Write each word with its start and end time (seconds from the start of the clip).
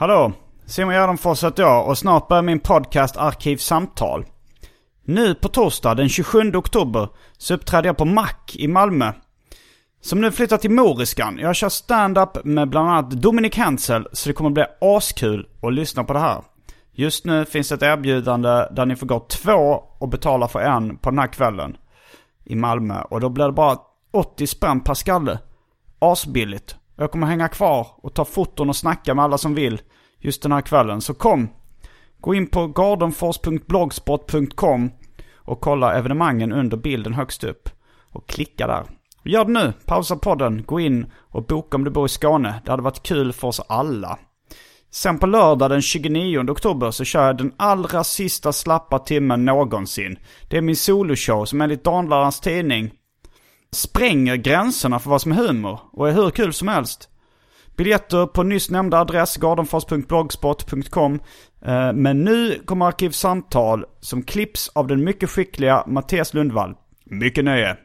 Hallå! 0.00 0.32
Simon 0.66 0.94
Gärdenfors 0.94 1.44
heter 1.44 1.62
jag 1.62 1.88
och 1.88 1.98
snart 1.98 2.28
börjar 2.28 2.42
min 2.42 2.60
podcast 2.60 3.16
Arkivsamtal. 3.16 4.24
Nu 5.04 5.34
på 5.34 5.48
torsdag 5.48 5.94
den 5.94 6.08
27 6.08 6.54
oktober 6.54 7.08
så 7.38 7.54
uppträder 7.54 7.88
jag 7.88 7.96
på 7.96 8.04
Mac 8.04 8.32
i 8.52 8.68
Malmö. 8.68 9.12
Som 10.00 10.20
nu 10.20 10.30
flyttar 10.30 10.56
till 10.56 10.70
Moriskan. 10.70 11.38
Jag 11.38 11.56
kör 11.56 11.68
stand-up 11.68 12.44
med 12.44 12.68
bland 12.68 12.88
annat 12.88 13.10
Dominic 13.10 13.54
Hensel 13.54 14.08
så 14.12 14.28
det 14.28 14.32
kommer 14.32 14.50
bli 14.50 14.64
askul 14.80 15.48
att 15.62 15.72
lyssna 15.72 16.04
på 16.04 16.12
det 16.12 16.18
här. 16.18 16.42
Just 16.92 17.24
nu 17.24 17.44
finns 17.44 17.72
ett 17.72 17.82
erbjudande 17.82 18.48
där 18.48 18.86
ni 18.86 18.96
får 18.96 19.06
gå 19.06 19.20
två 19.20 19.82
och 19.98 20.08
betala 20.08 20.48
för 20.48 20.60
en 20.60 20.96
på 20.96 21.10
den 21.10 21.18
här 21.18 21.32
kvällen. 21.32 21.76
I 22.44 22.54
Malmö. 22.54 23.02
Och 23.02 23.20
då 23.20 23.28
blir 23.28 23.46
det 23.46 23.52
bara 23.52 23.76
80 24.12 24.46
spänn 24.46 24.80
per 24.80 24.94
skalle. 24.94 25.38
Asbilligt. 25.98 26.76
Jag 27.00 27.10
kommer 27.10 27.26
hänga 27.26 27.48
kvar 27.48 27.86
och 27.96 28.14
ta 28.14 28.24
foton 28.24 28.68
och 28.68 28.76
snacka 28.76 29.14
med 29.14 29.24
alla 29.24 29.38
som 29.38 29.54
vill 29.54 29.80
just 30.20 30.42
den 30.42 30.52
här 30.52 30.60
kvällen. 30.60 31.00
Så 31.00 31.14
kom! 31.14 31.48
Gå 32.20 32.34
in 32.34 32.46
på 32.46 32.66
gardenfors.blogspot.com 32.66 34.90
och 35.34 35.60
kolla 35.60 35.94
evenemangen 35.94 36.52
under 36.52 36.76
bilden 36.76 37.14
högst 37.14 37.44
upp. 37.44 37.68
Och 38.10 38.28
klicka 38.28 38.66
där. 38.66 38.84
Gör 39.24 39.44
det 39.44 39.52
nu! 39.52 39.72
Pausa 39.86 40.16
podden, 40.16 40.64
gå 40.66 40.80
in 40.80 41.06
och 41.18 41.46
boka 41.46 41.76
om 41.76 41.84
du 41.84 41.90
bor 41.90 42.06
i 42.06 42.08
Skåne. 42.08 42.62
Det 42.64 42.70
hade 42.70 42.82
varit 42.82 43.02
kul 43.02 43.32
för 43.32 43.48
oss 43.48 43.60
alla. 43.68 44.18
Sen 44.90 45.18
på 45.18 45.26
lördag 45.26 45.70
den 45.70 45.82
29 45.82 46.50
oktober 46.50 46.90
så 46.90 47.04
kör 47.04 47.26
jag 47.26 47.36
den 47.36 47.52
allra 47.56 48.04
sista 48.04 48.52
slappa 48.52 48.98
timmen 48.98 49.44
någonsin. 49.44 50.18
Det 50.48 50.56
är 50.56 50.62
min 50.62 50.76
soloshow 50.76 51.44
som 51.44 51.60
enligt 51.60 51.84
Danlarans 51.84 52.40
tidning 52.40 52.90
spränger 53.72 54.36
gränserna 54.36 54.98
för 54.98 55.10
vad 55.10 55.22
som 55.22 55.32
är 55.32 55.36
humor 55.36 55.80
och 55.92 56.08
är 56.08 56.12
hur 56.12 56.30
kul 56.30 56.52
som 56.52 56.68
helst. 56.68 57.07
Biljetter 57.78 58.26
på 58.26 58.42
nyss 58.42 58.70
nämnda 58.70 58.98
adress, 59.00 59.36
gardenfors.blogspot.com. 59.36 61.20
Eh, 61.64 61.92
men 61.92 62.24
nu 62.24 62.62
kommer 62.64 62.86
Arkivsamtal 62.86 63.84
som 64.00 64.22
klipps 64.22 64.68
av 64.74 64.86
den 64.86 65.04
mycket 65.04 65.30
skickliga 65.30 65.84
Mattias 65.86 66.34
Lundvall. 66.34 66.74
Mycket 67.04 67.44
nöje! 67.44 67.76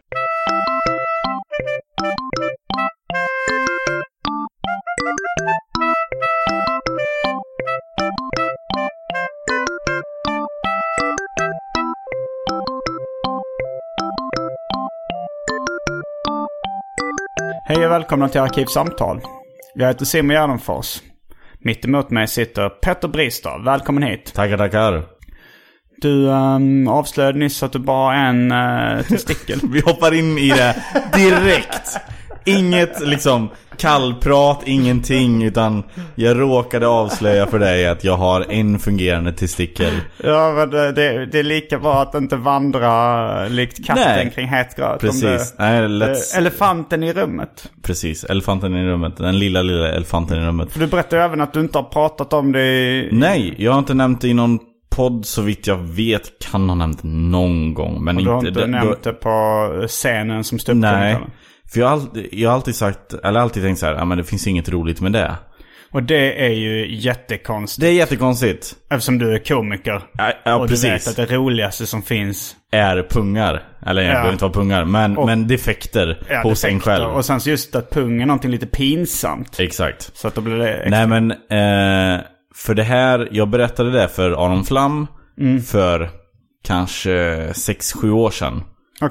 Hej 17.66 17.86
och 17.86 17.92
välkomna 17.92 18.30
till 18.30 18.42
Arkivsamtal. 18.42 19.22
Jag 19.76 19.88
heter 19.88 20.06
Simon 20.06 20.36
Gärdenfors. 20.36 21.02
Mitt 21.60 21.86
emot 21.86 22.10
mig 22.10 22.28
sitter 22.28 22.70
Petter 22.70 23.08
Brister. 23.08 23.66
Välkommen 23.66 24.04
hit. 24.04 24.34
Tackar, 24.34 24.58
tackar. 24.58 25.06
Du 26.02 26.28
um, 26.28 26.88
avslöjade 26.88 27.40
nyss 27.40 27.64
att 27.64 27.72
du 27.72 27.80
bara 27.80 28.06
har 28.06 28.14
en 28.14 28.52
uh, 28.52 29.04
testikel. 29.04 29.60
Vi 29.74 29.80
hoppar 29.82 30.14
in 30.14 30.38
i 30.38 30.50
det 30.50 30.76
direkt. 31.14 31.98
Inget 32.46 33.00
liksom 33.08 33.50
kallprat, 33.78 34.62
ingenting. 34.66 35.44
Utan 35.44 35.84
jag 36.16 36.40
råkade 36.40 36.88
avslöja 36.88 37.46
för 37.48 37.60
dig 37.60 37.88
att 37.88 38.04
jag 38.04 38.18
har 38.18 38.52
en 38.52 38.80
fungerande 38.80 39.34
testikel. 39.34 39.94
ja, 40.24 40.54
men 40.58 40.70
det, 40.70 40.92
det, 40.92 41.26
det 41.26 41.40
är 41.40 41.44
lika 41.44 41.80
bra 41.80 42.02
att 42.02 42.16
inte 42.16 42.36
vandra 42.36 43.48
likt 43.48 43.86
katten 43.86 44.04
Nej, 44.08 44.32
kring 44.36 44.48
het 44.48 44.76
gröt. 44.76 45.00
precis. 45.02 45.22
Det, 45.24 45.64
Nej, 45.64 45.82
let's- 45.82 46.34
eh, 46.34 46.38
elefanten 46.38 47.04
i 47.04 47.14
rummet. 47.14 47.72
Precis, 47.84 48.24
elefanten 48.24 48.76
i 48.76 48.86
rummet. 48.86 49.18
Den 49.18 49.40
lilla, 49.40 49.62
lilla 49.62 49.88
elefanten 49.92 50.44
i 50.44 50.46
rummet. 50.46 50.72
För 50.72 50.80
du 50.80 50.88
berättade 50.88 51.22
ju 51.22 51.26
även 51.26 51.42
att 51.42 51.54
du 51.54 51.60
inte 51.60 51.78
har 51.78 51.84
pratat 51.86 52.34
om 52.34 52.52
det 52.52 52.62
i... 52.66 53.10
Nej, 53.12 53.54
jag 53.58 53.72
har 53.72 53.80
inte 53.80 53.94
nämnt 53.94 54.22
det 54.22 54.28
i 54.28 54.34
någon 54.34 54.60
podd 54.96 55.26
så 55.26 55.42
vitt 55.42 55.68
jag 55.68 55.78
vet. 55.78 56.52
Kan 56.52 56.70
ha 56.70 56.76
nämnt 56.76 57.00
någon 57.04 57.74
gång. 57.74 58.04
Men 58.04 58.18
Och 58.18 58.24
du 58.24 58.30
har 58.30 58.38
inte... 58.38 58.48
inte 58.50 58.68
nämnt 58.68 59.04
det 59.04 59.14
på 59.14 59.68
scenen 59.88 60.44
som 60.44 60.60
ståuppkomiker? 60.60 61.00
Nej. 61.00 61.18
För 61.74 61.80
jag 61.80 61.88
har, 61.88 61.94
alltid, 61.94 62.30
jag 62.32 62.50
har 62.50 62.56
alltid 62.56 62.76
sagt, 62.76 63.14
eller 63.14 63.40
alltid 63.40 63.64
tänkt 63.64 63.80
så 63.80 63.86
här, 63.86 63.94
ja 63.94 64.06
men 64.06 64.18
det 64.18 64.24
finns 64.24 64.48
inget 64.48 64.70
roligt 64.70 65.02
med 65.02 65.12
det. 65.12 65.36
Och 65.92 66.04
det 66.04 66.46
är 66.46 66.50
ju 66.50 66.96
jättekonstigt. 66.96 67.82
Det 67.82 67.88
är 67.88 67.94
jättekonstigt. 67.94 68.76
Eftersom 68.92 69.18
du 69.18 69.34
är 69.36 69.40
komiker. 69.40 70.02
Ja, 70.14 70.32
ja 70.46 70.56
och 70.56 70.68
du 70.68 70.74
vet 70.74 70.82
precis. 70.84 71.08
att 71.20 71.28
det 71.30 71.36
roligaste 71.36 71.86
som 71.86 72.02
finns 72.02 72.56
Är 72.72 73.08
pungar. 73.10 73.64
Eller 73.86 74.02
jag 74.02 74.10
Ja. 74.10 74.14
behöver 74.14 74.32
inte 74.34 74.46
vara 74.46 74.54
pungar. 74.54 74.86
Men, 74.86 75.18
Och- 75.18 75.26
men 75.26 75.48
defekter 75.48 76.24
är 76.28 76.44
hos 76.44 76.64
en 76.64 76.70
defekter. 76.74 76.92
själv. 76.92 77.10
Och 77.10 77.26
sen 77.26 77.40
just 77.46 77.76
att 77.76 77.90
pung 77.90 78.22
är 78.22 78.26
någonting 78.26 78.52
lite 78.52 78.66
pinsamt. 78.66 79.60
Exakt. 79.60 80.12
Så 80.18 80.28
att 80.28 80.36
då 80.36 80.42
blir 80.42 80.56
det 80.56 80.74
extra. 80.74 80.90
Nej 81.06 81.08
men, 81.08 81.32
eh, 81.32 82.22
för 82.56 82.74
det 82.76 82.84
här, 82.84 83.30
jag 83.32 83.50
berättade 83.50 83.92
det 83.92 84.08
för 84.08 84.32
Aron 84.32 84.64
Flam 84.66 85.08
Mm. 85.40 85.62
för 85.62 86.10
kanske 86.66 87.10
6-7 87.54 88.12
år 88.12 88.30
sedan. 88.32 88.64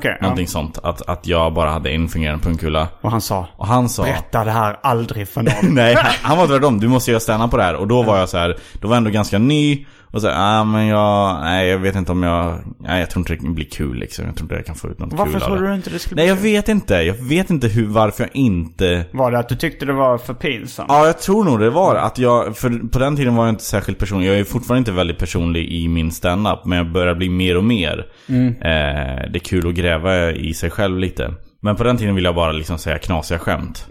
Ja. 0.05 0.17
Någonting 0.21 0.47
sånt. 0.47 0.79
Att, 0.83 1.09
att 1.09 1.27
jag 1.27 1.53
bara 1.55 1.71
hade 1.71 1.91
en 1.91 2.09
fungerande 2.09 2.45
pungkula. 2.45 2.89
Och 3.01 3.11
han 3.11 3.21
sa. 3.21 3.47
Och 3.57 3.67
han 3.67 3.89
sa... 3.89 4.03
Berätta 4.03 4.45
det 4.45 4.51
här 4.51 4.77
aldrig 4.83 5.29
för 5.29 5.43
någon. 5.43 5.55
Nej, 5.75 5.95
han- 5.95 6.13
han 6.23 6.39
var 6.39 6.47
tvärtom. 6.47 6.81
Du 6.81 6.89
måste 6.89 7.11
göra 7.11 7.21
stanna 7.21 7.49
på 7.49 7.57
det 7.57 7.63
här. 7.63 7.75
Och 7.75 7.89
då 7.89 8.03
var 8.03 8.19
jag 8.19 8.29
så 8.29 8.39
här, 8.39 8.57
då 8.81 8.89
var 8.89 8.95
jag 8.95 8.99
ändå 8.99 9.11
ganska 9.11 9.39
ny. 9.39 9.87
Och 10.13 10.23
så 10.23 10.31
ah, 10.31 10.65
men 10.65 10.87
jag, 10.87 11.41
nej 11.41 11.69
jag 11.69 11.79
vet 11.79 11.97
inte 11.97 12.13
om 12.13 12.23
jag, 12.23 12.59
nej 12.81 13.01
jag 13.01 13.11
tror 13.11 13.21
inte 13.21 13.47
det 13.47 13.55
blir 13.55 13.71
kul 13.71 13.97
liksom. 13.97 14.25
Jag 14.27 14.37
tror 14.37 14.45
inte 14.45 14.55
jag 14.55 14.67
kan 14.67 14.75
få 14.75 14.89
ut 14.89 14.99
något 14.99 15.13
Varför 15.13 15.33
kul 15.33 15.41
trodde 15.41 15.69
du 15.69 15.75
inte 15.75 15.91
det 15.91 15.99
skulle 15.99 16.17
Nej 16.17 16.25
bli 16.25 16.29
jag 16.29 16.39
kul? 16.39 16.53
vet 16.53 16.69
inte. 16.69 16.95
Jag 16.95 17.15
vet 17.15 17.51
inte 17.51 17.69
hur, 17.69 17.87
varför 17.87 18.23
jag 18.25 18.37
inte... 18.37 19.05
Var 19.13 19.31
det 19.31 19.39
att 19.39 19.49
du 19.49 19.57
tyckte 19.57 19.87
det 19.87 19.93
var 19.93 20.19
för 20.19 20.35
pinsamt? 20.35 20.87
Ja, 20.89 21.07
jag 21.07 21.19
tror 21.19 21.45
nog 21.45 21.61
det 21.61 21.71
var 21.71 21.97
att 21.97 22.19
jag, 22.19 22.57
för 22.57 22.89
på 22.89 22.99
den 22.99 23.17
tiden 23.17 23.35
var 23.37 23.45
jag 23.45 23.53
inte 23.53 23.65
särskilt 23.65 23.99
personlig. 23.99 24.29
Jag 24.29 24.39
är 24.39 24.45
fortfarande 24.45 24.79
inte 24.79 24.93
väldigt 24.93 25.19
personlig 25.19 25.69
i 25.73 25.89
min 25.89 26.11
standup, 26.11 26.65
men 26.65 26.79
jag 26.79 26.93
börjar 26.93 27.15
bli 27.15 27.29
mer 27.29 27.57
och 27.57 27.65
mer. 27.65 28.07
Eh, 28.29 29.31
det 29.31 29.39
är 29.39 29.45
kul 29.45 29.69
att 29.69 29.75
gräva 29.75 30.31
i 30.33 30.55
sig 30.55 30.71
själv 30.71 30.99
lite. 30.99 31.35
Men 31.63 31.77
på 31.77 31.85
den 31.85 31.97
tiden 31.97 32.15
ville 32.15 32.29
jag 32.29 32.35
bara 32.35 32.53
liksom 32.53 32.79
säga 32.79 32.99
knasiga 32.99 33.39
skämt. 33.39 33.87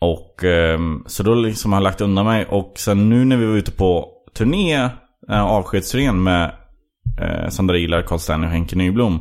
Och 0.00 0.44
ehm, 0.44 1.02
så 1.06 1.22
då 1.22 1.34
liksom 1.34 1.72
har 1.72 1.80
jag 1.80 1.84
lagt 1.84 2.00
undan 2.00 2.26
mig. 2.26 2.46
Och 2.48 2.72
sen 2.76 3.08
nu 3.08 3.24
när 3.24 3.36
vi 3.36 3.46
var 3.46 3.54
ute 3.56 3.72
på 3.72 4.08
turné, 4.36 4.74
eh, 4.74 4.88
avskedsturnén 5.28 6.22
med 6.22 6.52
eh, 7.20 7.48
Sandra 7.48 7.78
Ilar, 7.78 8.02
Carl 8.02 8.18
Stanley 8.18 8.46
och 8.46 8.52
Henke 8.52 8.76
Nyblom. 8.76 9.18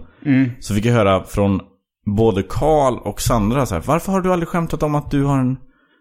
Så 0.60 0.74
fick 0.76 0.86
jag 0.86 0.94
höra 0.94 1.24
från 1.24 1.60
både 2.16 2.44
Carl 2.44 2.98
och 2.98 3.22
Sandra 3.22 3.66
så 3.66 3.76
här, 3.76 3.82
Varför 3.86 4.12
har 4.12 4.22
du 4.22 4.34
aldrig 4.34 4.50
skämtat 4.50 4.84
om 4.84 4.96
att 4.96 5.12
du 5.12 5.24
har 5.24 5.38
en, 5.38 5.58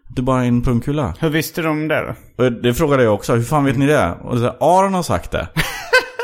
du 0.09 0.21
bara 0.21 0.37
har 0.37 0.45
en 0.45 0.61
pungkula? 0.61 1.13
Hur 1.19 1.29
visste 1.29 1.67
om 1.67 1.87
det 1.87 2.15
då? 2.37 2.49
Det 2.49 2.73
frågade 2.73 3.03
jag 3.03 3.13
också, 3.13 3.33
hur 3.35 3.43
fan 3.43 3.65
vet 3.65 3.77
ni 3.77 3.85
det? 3.87 4.11
Och 4.23 4.37
så 4.37 4.43
här, 4.43 4.55
Aron 4.59 4.93
har 4.93 5.03
sagt 5.03 5.31
det. 5.31 5.47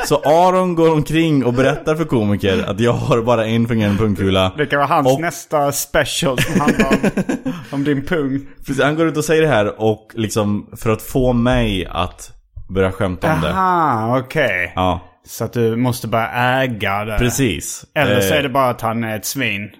Så 0.08 0.16
Aron 0.24 0.74
går 0.74 0.92
omkring 0.92 1.44
och 1.44 1.52
berättar 1.54 1.96
för 1.96 2.04
komiker 2.04 2.64
att 2.70 2.80
jag 2.80 2.92
har 2.92 3.22
bara 3.22 3.46
en 3.46 3.68
fungerande 3.68 3.98
pungkula. 3.98 4.52
Det 4.58 4.66
kan 4.66 4.78
vara 4.78 4.88
hans 4.88 5.14
Och- 5.14 5.20
nästa 5.20 5.72
special 5.72 6.38
som 6.38 6.60
handlar 6.60 6.88
om, 6.88 6.96
om 7.70 7.84
din 7.84 8.06
pung. 8.06 8.46
Precis, 8.66 8.82
han 8.82 8.96
går 8.96 9.06
ut 9.06 9.16
och 9.16 9.24
säger 9.24 9.42
det 9.42 9.48
här 9.48 9.80
och 9.80 10.10
liksom 10.14 10.70
för 10.76 10.90
att 10.90 11.02
få 11.02 11.32
mig 11.32 11.86
att 11.90 12.32
börja 12.70 12.92
skämta 12.92 13.34
om 13.34 13.40
det. 13.40 13.50
Aha, 13.50 14.18
okej. 14.18 14.72
Ja, 14.74 15.00
Så 15.26 15.44
att 15.44 15.52
du 15.52 15.76
måste 15.76 16.08
börja 16.08 16.28
äga 16.28 17.04
det. 17.04 17.18
precis. 17.18 17.84
Eller 17.94 18.20
så 18.20 18.34
Eh, 18.34 18.38
är 18.38 18.42
det 18.42 18.48
bara 18.48 18.68
att 18.70 18.80
han 18.80 19.04
är 19.04 19.16
ett 19.16 19.24
svin. 19.24 19.70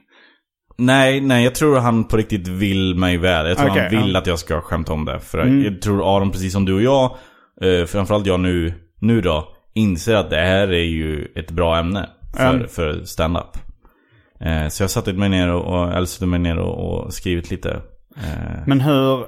Nej, 0.79 1.21
nej, 1.21 1.45
jag 1.45 1.55
tror 1.55 1.79
han 1.79 2.05
på 2.05 2.17
riktigt 2.17 2.49
vill 2.49 2.95
mig 2.95 3.17
väl. 3.17 3.49
Jag 3.49 3.59
tror 3.59 3.71
Okej, 3.71 3.83
han 3.83 4.03
vill 4.03 4.13
ja. 4.13 4.19
att 4.19 4.27
jag 4.27 4.39
ska 4.39 4.61
skämta 4.61 4.93
om 4.93 5.05
det. 5.05 5.21
För 5.21 5.47
jag 5.47 5.83
tror 5.83 6.17
Aron, 6.17 6.31
precis 6.31 6.53
som 6.53 6.65
du 6.65 6.75
och 6.75 6.83
jag, 6.83 7.11
eh, 7.63 7.87
framförallt 7.87 8.27
jag 8.27 8.41
nu, 8.41 8.75
nu 9.01 9.21
då, 9.21 9.49
inser 9.75 10.15
att 10.15 10.31
det 10.31 10.37
här 10.37 10.69
är 10.73 10.85
ju 10.85 11.33
ett 11.37 11.51
bra 11.51 11.79
ämne 11.79 12.09
för, 12.37 12.51
Mm. 12.55 12.69
för 12.69 13.05
stand-up. 13.05 13.57
Eh, 14.41 14.69
så 14.69 14.83
jag 14.83 14.91
satte 14.91 15.13
mig 15.13 15.29
ner 15.29 15.49
och, 15.49 15.65
och 15.81 15.93
eller 15.93 16.27
mig 16.27 16.39
ner 16.39 16.59
och, 16.59 17.05
och 17.05 17.13
skrivit 17.13 17.51
lite. 17.51 17.71
Eh, 18.17 18.63
Men 18.67 18.81
hur, 18.81 19.27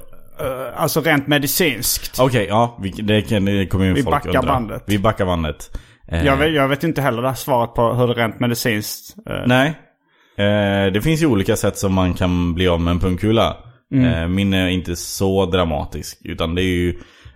alltså 0.76 1.00
rent 1.00 1.26
medicinskt. 1.26 2.20
Okej, 2.20 2.46
ja, 2.48 2.78
vi, 2.82 2.90
det, 2.90 3.22
kan- 3.22 3.44
det 3.44 3.66
kommer 3.66 3.84
ju 3.84 3.92
Vi 3.92 4.02
folk 4.02 4.14
backar 4.16 4.28
undra. 4.38 4.52
bandet. 4.52 4.82
Vi 4.86 4.98
backar 4.98 5.26
bandet. 5.26 5.78
Eh, 6.08 6.26
Jag, 6.26 6.36
vet, 6.36 6.52
jag 6.54 6.68
vet 6.68 6.84
inte 6.84 7.02
heller 7.02 7.22
det 7.22 7.28
här 7.28 7.34
svaret 7.34 7.74
på 7.74 7.94
hur 7.94 8.06
det 8.08 8.14
rent 8.14 8.40
medicinskt... 8.40 9.16
eh, 9.30 9.42
Nej. 9.46 9.68
Eh, 10.36 10.92
det 10.92 11.00
finns 11.04 11.22
ju 11.22 11.26
olika 11.26 11.56
sätt 11.56 11.78
som 11.78 11.94
man 11.94 12.14
kan 12.14 12.54
bli 12.54 12.68
av 12.68 12.80
med 12.80 12.90
en 12.90 13.00
pungkula. 13.00 13.56
Eh, 13.94 14.28
min 14.28 14.54
är 14.54 14.68
inte 14.68 14.96
så 14.96 15.46
dramatisk. 15.46 16.18
Utan 16.24 16.54
det 16.54 16.62
är 16.62 16.74
ju, 16.76 16.88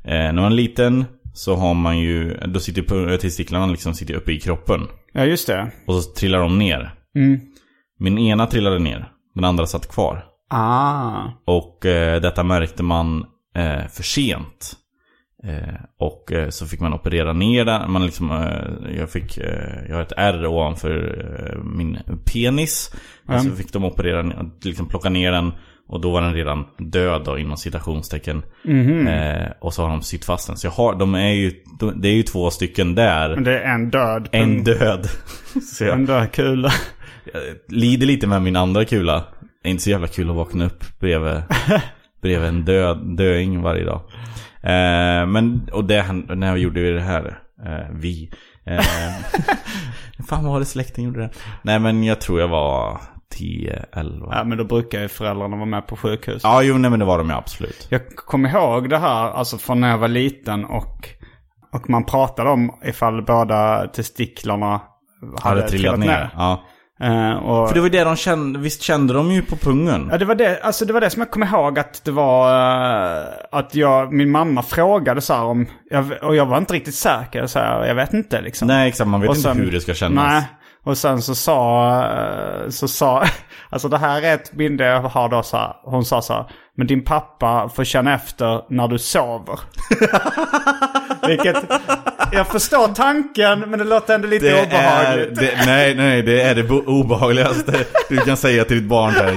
eh, 0.05 0.11
när 0.11 0.33
man 0.33 0.45
är 0.53 0.57
liten 0.57 1.05
så 1.35 1.55
har 1.57 1.75
man 1.75 1.99
ju, 1.99 2.35
då 2.47 2.61
sitter 2.61 3.17
testiklarna 3.17 3.67
liksom 3.67 3.95
sitter 3.95 4.15
uppe 4.15 4.33
i 4.33 4.41
kroppen. 4.41 4.81
Ja, 5.13 5.25
just 5.25 5.47
det. 5.47 5.71
Och 5.87 5.95
så 5.95 6.13
trillar 6.13 6.39
de 6.39 6.59
ner. 6.59 6.95
Min 7.99 8.19
ena 8.19 8.47
trillade 8.47 8.79
ner, 8.79 9.09
den 9.35 9.45
andra 9.45 9.67
satt 9.67 9.89
kvar. 9.89 10.25
Ah. 10.49 11.23
Och 11.45 11.87
eh, 11.87 12.21
detta 12.21 12.43
märkte 12.43 12.83
man 12.83 13.25
eh, 13.57 13.89
för 13.89 14.03
sent. 14.03 14.77
Eh, 15.45 15.81
och 15.99 16.33
eh, 16.33 16.49
så 16.49 16.67
fick 16.67 16.81
man 16.81 16.95
operera 16.95 17.33
ner 17.33 17.65
den. 17.65 17.91
Man 17.93 18.05
liksom, 18.07 18.31
eh, 18.31 18.97
jag, 18.97 19.11
fick, 19.11 19.39
eh, 19.39 19.89
jag 19.89 19.95
har 19.95 20.03
ett 20.03 20.13
ärr 20.17 20.47
ovanför 20.47 21.25
eh, 21.41 21.63
min 21.65 21.99
penis. 22.33 22.95
Och 23.29 23.41
så 23.41 23.51
fick 23.51 23.73
de 23.73 23.85
operera, 23.85 24.33
liksom 24.63 24.89
plocka 24.89 25.09
ner 25.09 25.33
den. 25.33 25.53
Och 25.89 26.01
då 26.01 26.11
var 26.11 26.23
den 26.23 26.35
redan 26.35 26.65
död 26.79 27.23
då, 27.25 27.39
inom 27.39 27.57
citationstecken. 27.57 28.43
Eh, 29.09 29.49
och 29.61 29.75
så 29.75 29.83
har 29.83 29.89
de 29.89 30.03
sytt 30.03 30.25
fast 30.25 30.47
den. 30.47 30.57
Så 30.57 30.67
jag 30.67 30.73
har, 30.73 30.95
de 30.95 31.15
är 31.15 31.33
ju, 31.33 31.53
de, 31.81 32.01
det 32.01 32.09
är 32.09 32.13
ju 32.13 32.23
två 32.23 32.51
stycken 32.51 32.95
där. 32.95 33.35
Men 33.35 33.45
det 33.45 33.61
är 33.61 33.75
en 33.75 33.91
död. 33.91 34.29
En 34.33 34.65
död. 34.65 35.09
jag, 35.81 35.89
En 35.89 36.07
död 36.07 36.33
kula. 36.33 36.71
jag 37.33 37.43
lider 37.69 38.07
lite 38.07 38.27
med 38.27 38.43
min 38.43 38.57
andra 38.57 38.85
kula. 38.85 39.25
Är 39.67 39.71
inte 39.71 39.83
så 39.83 39.91
jävla 39.91 40.07
kul 40.07 40.31
att 40.31 40.37
vakna 40.37 40.65
upp 40.65 40.85
bredvid, 41.01 41.43
bredvid 42.23 42.49
en 42.49 42.65
död, 42.65 43.17
döing 43.17 43.63
varje 43.63 43.85
dag. 43.85 44.01
Eh, 44.63 45.27
men, 45.27 45.69
och 45.73 45.85
det, 45.85 46.13
när 46.13 46.57
gjorde 46.57 46.81
vi 46.81 46.91
det 46.91 47.01
här? 47.01 47.39
Eh, 47.67 47.87
vi. 47.93 48.31
Eh, 48.67 48.81
fan 50.29 50.45
vad 50.45 50.53
var 50.53 50.59
det 50.59 50.67
släkten 50.67 51.05
gjorde 51.05 51.21
det? 51.21 51.31
Nej 51.63 51.79
men 51.79 52.05
jag 52.05 52.21
tror 52.21 52.41
jag 52.41 52.49
var 52.49 53.01
10, 53.31 53.85
11. 53.93 54.29
Ja, 54.31 54.45
men 54.45 54.59
då 54.59 54.65
brukar 54.65 55.01
ju 55.01 55.09
föräldrarna 55.09 55.57
vara 55.57 55.67
med 55.67 55.87
på 55.87 55.97
sjukhus. 55.97 56.43
Ja, 56.45 56.63
jo 56.63 56.79
nej 56.79 56.91
men 56.91 56.99
det 56.99 57.07
var 57.07 57.19
de 57.19 57.29
ju 57.29 57.35
absolut. 57.35 57.87
Jag 57.91 58.17
kommer 58.17 58.49
ihåg 58.49 58.91
det 58.91 58.99
här, 58.99 59.31
alltså 59.31 59.59
från 59.59 59.81
när 59.81 59.91
jag 59.91 59.99
var 59.99 60.09
liten 60.09 60.65
och, 60.65 61.09
och 61.73 61.91
man 61.91 62.05
pratade 62.05 62.51
om 62.51 62.79
ifall 62.85 63.23
båda 63.23 63.87
testiklarna 63.87 64.81
hade, 65.43 65.61
Hade 65.61 65.69
trillat 65.69 65.99
ner. 65.99 66.31
Ja. 66.35 66.63
Eh, 67.01 67.33
och, 67.37 67.69
För 67.69 67.75
det 67.75 67.81
var 67.81 67.89
det 67.89 68.05
de 68.05 68.17
kände, 68.17 68.59
visst 68.59 68.83
kände 68.83 69.15
de 69.15 69.33
ju 69.33 69.43
på 69.43 69.57
pungen? 69.57 70.09
Ja, 70.13 70.19
det 70.19 70.25
var 70.25 70.35
det, 70.35 70.61
alltså 70.63 70.85
det 70.85 70.93
var 70.93 71.01
det 71.01 71.11
som 71.11 71.21
jag 71.23 71.31
kom 71.31 71.43
ihåg 71.43 71.79
att 71.79 72.05
det 72.05 72.11
var 72.11 72.49
eh, 73.21 73.27
att 73.53 73.75
jag, 73.75 74.13
min 74.13 74.31
mamma 74.31 74.63
frågade 74.63 75.21
så 75.21 75.35
här 75.35 75.45
om, 75.45 75.67
jag, 75.91 76.13
och 76.23 76.37
jag 76.37 76.47
var 76.47 76.59
inte 76.59 76.75
riktigt 76.75 76.95
säker 76.95 77.47
så 77.47 77.59
här, 77.59 77.87
jag 77.87 77.95
vet 77.95 78.15
inte 78.15 78.41
liksom. 78.41 78.69
Nej 78.69 78.89
exakt, 78.89 79.09
man 79.09 79.21
vet 79.21 79.31
Och 79.31 79.37
inte 79.37 79.49
sen- 79.49 79.59
hur 79.61 79.73
det 79.73 79.81
ska 79.81 79.95
kännas. 79.95 80.25
Nej, 80.33 80.45
och 80.87 80.99
sen 80.99 81.23
så 81.23 81.35
sa, 81.35 82.67
så 82.71 82.89
sa, 82.89 83.25
alltså 83.71 83.89
det 83.89 83.99
här 83.99 84.23
är 84.23 84.35
ett 84.35 84.53
minne 84.53 84.85
jag 84.85 85.01
har 85.03 85.29
då 85.29 85.43
så 85.43 85.57
här, 85.57 85.73
hon 85.85 86.05
sa 86.05 86.23
så 86.23 86.33
här, 86.33 86.45
men 86.77 86.87
din 86.87 87.05
pappa 87.05 87.69
får 87.75 87.85
känna 87.85 88.15
efter 88.15 88.63
när 88.69 88.89
du 88.89 88.99
sover. 88.99 89.59
Vilket, 91.29 91.57
jag 92.33 92.47
förstår 92.47 92.89
tanken 92.95 93.61
men 93.61 93.79
det 93.79 93.85
låter 93.85 94.15
ändå 94.15 94.29
lite 94.29 94.47
Det 94.47 94.59
är, 94.59 94.67
obehagligt. 94.67 95.35
det, 95.41 95.67
nej, 95.67 95.95
nej, 95.95 96.23
det 96.23 96.43
är 96.43 96.55
det 96.55 96.71
obehagligaste 96.71 97.85
du 98.09 98.17
kan 98.17 98.37
säga 98.37 98.65
till 98.65 98.77
ditt 98.81 98.89
barn 98.89 99.13
där. 99.15 99.35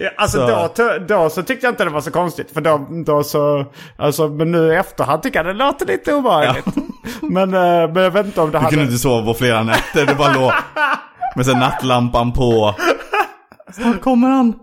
Ja, 0.00 0.10
Alltså 0.16 0.46
Så- 0.46 0.68
då, 0.76 0.98
då 1.08 1.30
så 1.30 1.42
tyckte 1.42 1.66
jag 1.66 1.72
inte 1.72 1.84
det 1.84 1.90
var 1.90 2.00
så 2.00 2.10
konstigt. 2.10 2.50
För 2.50 2.60
då, 2.60 2.86
då 3.06 3.22
så, 3.22 3.64
alltså 3.96 4.28
men 4.28 4.50
nu 4.52 4.72
i 4.72 4.76
efterhand 4.76 5.22
tycker 5.22 5.38
jag 5.38 5.46
det 5.46 5.52
låter 5.64 5.86
lite 5.86 6.14
obehagligt. 6.14 6.64
Men, 7.22 7.54
eh, 7.54 7.92
men 7.92 8.02
jag 8.02 8.10
vet 8.10 8.26
inte 8.26 8.40
om 8.40 8.46
det 8.50 8.52
Du 8.52 8.58
hade... 8.58 8.70
kunde 8.70 8.84
inte 8.84 8.98
sova 8.98 9.24
på 9.26 9.34
flera 9.34 9.62
nätter, 9.62 10.06
du 10.06 10.14
bara 10.14 10.32
låg 10.32 10.52
med 11.36 11.46
sen 11.46 11.58
nattlampan 11.58 12.32
på. 12.32 12.74
Snart 13.72 14.00
kommer 14.00 14.28
han. 14.28 14.54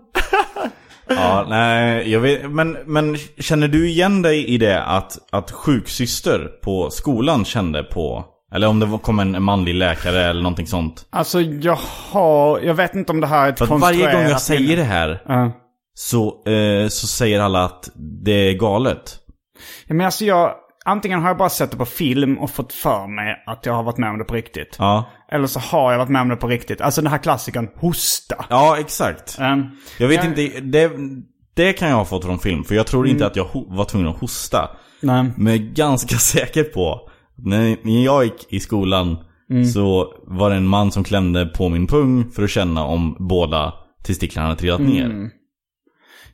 Ja, 1.08 1.46
nej, 1.48 2.12
jag 2.12 2.20
vet, 2.20 2.50
men, 2.50 2.76
men 2.86 3.16
känner 3.38 3.68
du 3.68 3.88
igen 3.88 4.22
dig 4.22 4.46
i 4.46 4.58
det 4.58 4.82
att, 4.84 5.18
att 5.32 5.50
sjuksyster 5.50 6.48
på 6.64 6.90
skolan 6.90 7.44
kände 7.44 7.82
på, 7.82 8.24
eller 8.54 8.66
om 8.68 8.80
det 8.80 8.98
kom 9.02 9.18
en 9.18 9.42
manlig 9.42 9.74
läkare 9.74 10.24
eller 10.24 10.42
någonting 10.42 10.66
sånt. 10.66 11.06
Alltså 11.10 11.40
jag 11.40 11.78
har, 12.10 12.60
jag 12.60 12.74
vet 12.74 12.94
inte 12.94 13.12
om 13.12 13.20
det 13.20 13.26
här 13.26 13.46
är 13.46 13.52
ett 13.52 13.58
För 13.58 13.66
varje 13.78 14.12
gång 14.12 14.22
jag 14.22 14.40
säger 14.40 14.76
det 14.76 14.84
här 14.84 15.22
Ja. 15.26 15.52
så, 15.94 16.26
eh, 16.50 16.88
så 16.88 17.06
säger 17.06 17.40
alla 17.40 17.64
att 17.64 17.88
det 18.24 18.32
är 18.50 18.52
galet. 18.54 19.16
Ja, 19.86 19.94
men 19.94 20.06
alltså 20.06 20.24
jag, 20.24 20.52
antingen 20.84 21.20
har 21.20 21.28
jag 21.28 21.36
bara 21.36 21.48
sett 21.48 21.70
det 21.70 21.76
på 21.76 21.84
film 21.84 22.38
och 22.38 22.50
fått 22.50 22.72
för 22.72 23.06
mig 23.16 23.34
att 23.46 23.66
jag 23.66 23.72
har 23.72 23.82
varit 23.82 23.98
med 23.98 24.10
om 24.10 24.18
det 24.18 24.24
på 24.24 24.34
riktigt. 24.34 24.76
Ja, 24.78 25.04
Eller 25.32 25.46
så 25.46 25.60
har 25.60 25.92
jag 25.92 25.98
varit 25.98 26.08
med 26.10 26.22
om 26.22 26.28
det 26.28 26.36
på 26.36 26.48
riktigt. 26.48 26.80
Alltså 26.80 27.02
den 27.02 27.10
här 27.10 27.18
klassikern, 27.18 27.68
hosta. 27.80 28.44
ja 28.50 28.76
exakt. 28.78 29.38
Um, 29.40 29.70
Jag 29.98 30.08
vet 30.08 30.24
jag- 30.24 30.26
inte, 30.38 30.60
det, 30.60 30.90
det 31.54 31.72
kan 31.72 31.88
jag 31.88 31.96
ha 31.96 32.04
fått 32.04 32.24
från 32.24 32.38
film. 32.38 32.64
För 32.64 32.74
jag 32.74 32.86
tror 32.86 33.08
inte 33.08 33.26
att 33.26 33.36
jag 33.36 33.46
var 33.68 33.84
tvungen 33.84 34.08
att 34.08 34.20
hosta. 34.20 34.70
nej. 35.00 35.24
Men 35.36 35.46
jag 35.46 35.54
är 35.62 35.74
ganska 35.74 36.16
säker 36.18 36.64
på, 36.64 37.10
när 37.36 37.76
jag 38.04 38.24
gick 38.24 38.46
i 38.52 38.60
skolan 38.60 39.16
så 39.74 40.14
var 40.26 40.50
det 40.50 40.56
en 40.56 40.66
man 40.66 40.90
som 40.92 41.04
klämde 41.04 41.46
på 41.46 41.68
min 41.68 41.86
pung 41.86 42.30
för 42.30 42.42
att 42.42 42.50
känna 42.50 42.84
om 42.84 43.16
båda 43.18 43.72
testiklarna 44.04 44.48
hade 44.48 44.60
trillat 44.60 44.80
ner. 44.80 45.30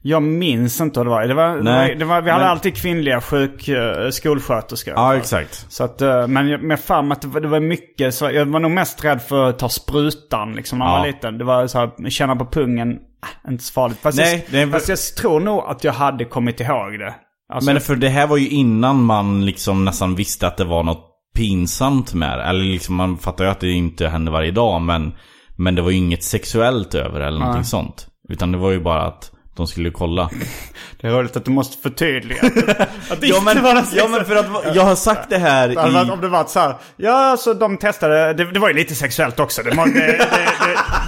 Jag 0.05 0.23
minns 0.23 0.81
inte 0.81 0.99
vad 0.99 1.07
det 1.07 1.11
var. 1.11 1.27
Det 1.29 1.35
var, 1.35 1.57
det 1.57 1.63
Nej, 1.63 1.95
det 1.95 2.05
var 2.05 2.23
vi 2.23 2.31
hade 2.31 2.43
men- 2.45 2.51
alltid 2.51 2.77
kvinnliga 2.77 3.21
sjuk, 3.21 3.69
uh, 3.69 4.11
skolsköterskor. 4.11 4.95
Ja, 4.97 5.17
exakt. 5.17 5.67
Så 5.73 5.85
att, 5.85 6.03
eh, 6.03 6.27
men 6.29 6.49
jag- 6.49 6.63
med 6.63 6.81
fan 6.81 7.13
att 7.13 7.23
det 7.23 7.29
var, 7.29 7.41
det 7.41 7.49
var 7.49 7.61
mycket 7.61 8.15
så, 8.15 8.31
jag 8.31 8.47
var 8.47 8.61
nog 8.61 8.71
mest 8.71 9.05
rädd 9.05 9.23
för 9.23 9.49
att 9.49 9.59
ta 9.59 9.69
sprutan 9.69 10.53
liksom 10.55 10.79
när 10.79 10.87
jag 10.87 10.95
Ja. 10.95 10.99
var 10.99 11.07
liten. 11.07 11.39
Det 11.39 11.45
var 11.45 11.67
så 11.67 11.79
här, 11.79 12.11
känna 12.11 12.37
på 12.37 12.45
pungen, 12.47 12.91
äh, 12.93 13.51
inte 13.53 13.65
så 13.65 13.73
farligt. 13.73 13.99
Fast, 14.03 14.19
Nej, 14.19 14.47
det 14.51 14.61
jag, 14.61 14.71
fast 14.71 14.89
jag 14.89 14.99
tror 14.99 15.41
nog 15.41 15.65
att 15.67 15.85
jag 15.85 15.93
hade 15.93 16.25
kommit 16.25 16.61
ihåg 16.61 16.99
det. 16.99 17.15
Alltså, 17.53 17.73
Men 17.73 17.81
för 17.81 17.97
det 17.97 18.09
här 18.09 18.27
var 18.27 18.37
ju 18.37 18.49
innan 18.49 19.05
man 19.05 19.47
liksom 19.47 19.85
nästan 19.85 20.15
visste 20.15 20.47
att 20.47 20.57
det 20.57 20.65
var 20.65 20.83
något 20.83 21.09
pinsamt 21.35 22.15
med 22.15 22.39
det. 22.39 22.45
Eller 22.45 22.65
liksom 22.65 22.95
man 22.95 23.19
fattar 23.19 23.45
ju 23.45 23.51
att 23.51 23.61
det 23.61 23.71
inte 23.71 24.09
hände 24.09 24.31
varje 24.31 24.51
dag 24.51 24.83
men, 24.83 25.13
men 25.57 25.75
det 25.75 25.83
var 25.83 25.91
ju 25.91 25.97
inget 25.97 26.25
sexuellt 26.25 26.95
över 26.95 27.21
eller 27.21 27.39
någonting 27.39 27.65
sånt. 27.65 28.07
Utan 28.29 28.53
det 28.53 28.59
var 28.59 28.71
ju 28.71 28.81
bara 28.81 29.03
att 29.03 29.31
de 29.57 29.67
skulle 29.67 29.91
kolla. 29.91 30.31
Det 31.01 31.09
är 31.09 31.13
roligt 31.13 31.37
att 31.37 31.45
du 31.45 31.51
måste 31.51 31.83
förtydliga. 31.83 32.41
att 33.11 33.21
det 33.21 33.27
ja, 33.27 33.39
inte 33.39 33.55
men, 33.55 33.63
var 33.63 33.75
någon 33.75 33.85
ja 33.93 34.09
men 34.09 34.25
för 34.25 34.37
att 34.37 34.77
jag 34.77 34.83
har 34.83 34.95
sagt 34.95 35.31
det 35.31 35.39
här 35.39 35.73
i... 35.73 36.11
om 36.11 36.21
det 36.21 36.29
varit 36.29 36.49
så 36.49 36.61
här, 36.61 36.77
ja 36.97 37.37
så 37.39 37.55
de 37.55 37.77
testade, 37.77 38.35
det, 38.35 38.53
det 38.53 38.59
var 38.59 38.69
ju 38.69 38.75
lite 38.75 38.95
sexuellt 38.95 39.41
också. 39.41 39.63
Det, 39.63 39.71
det, 39.71 39.85
det, 39.95 40.29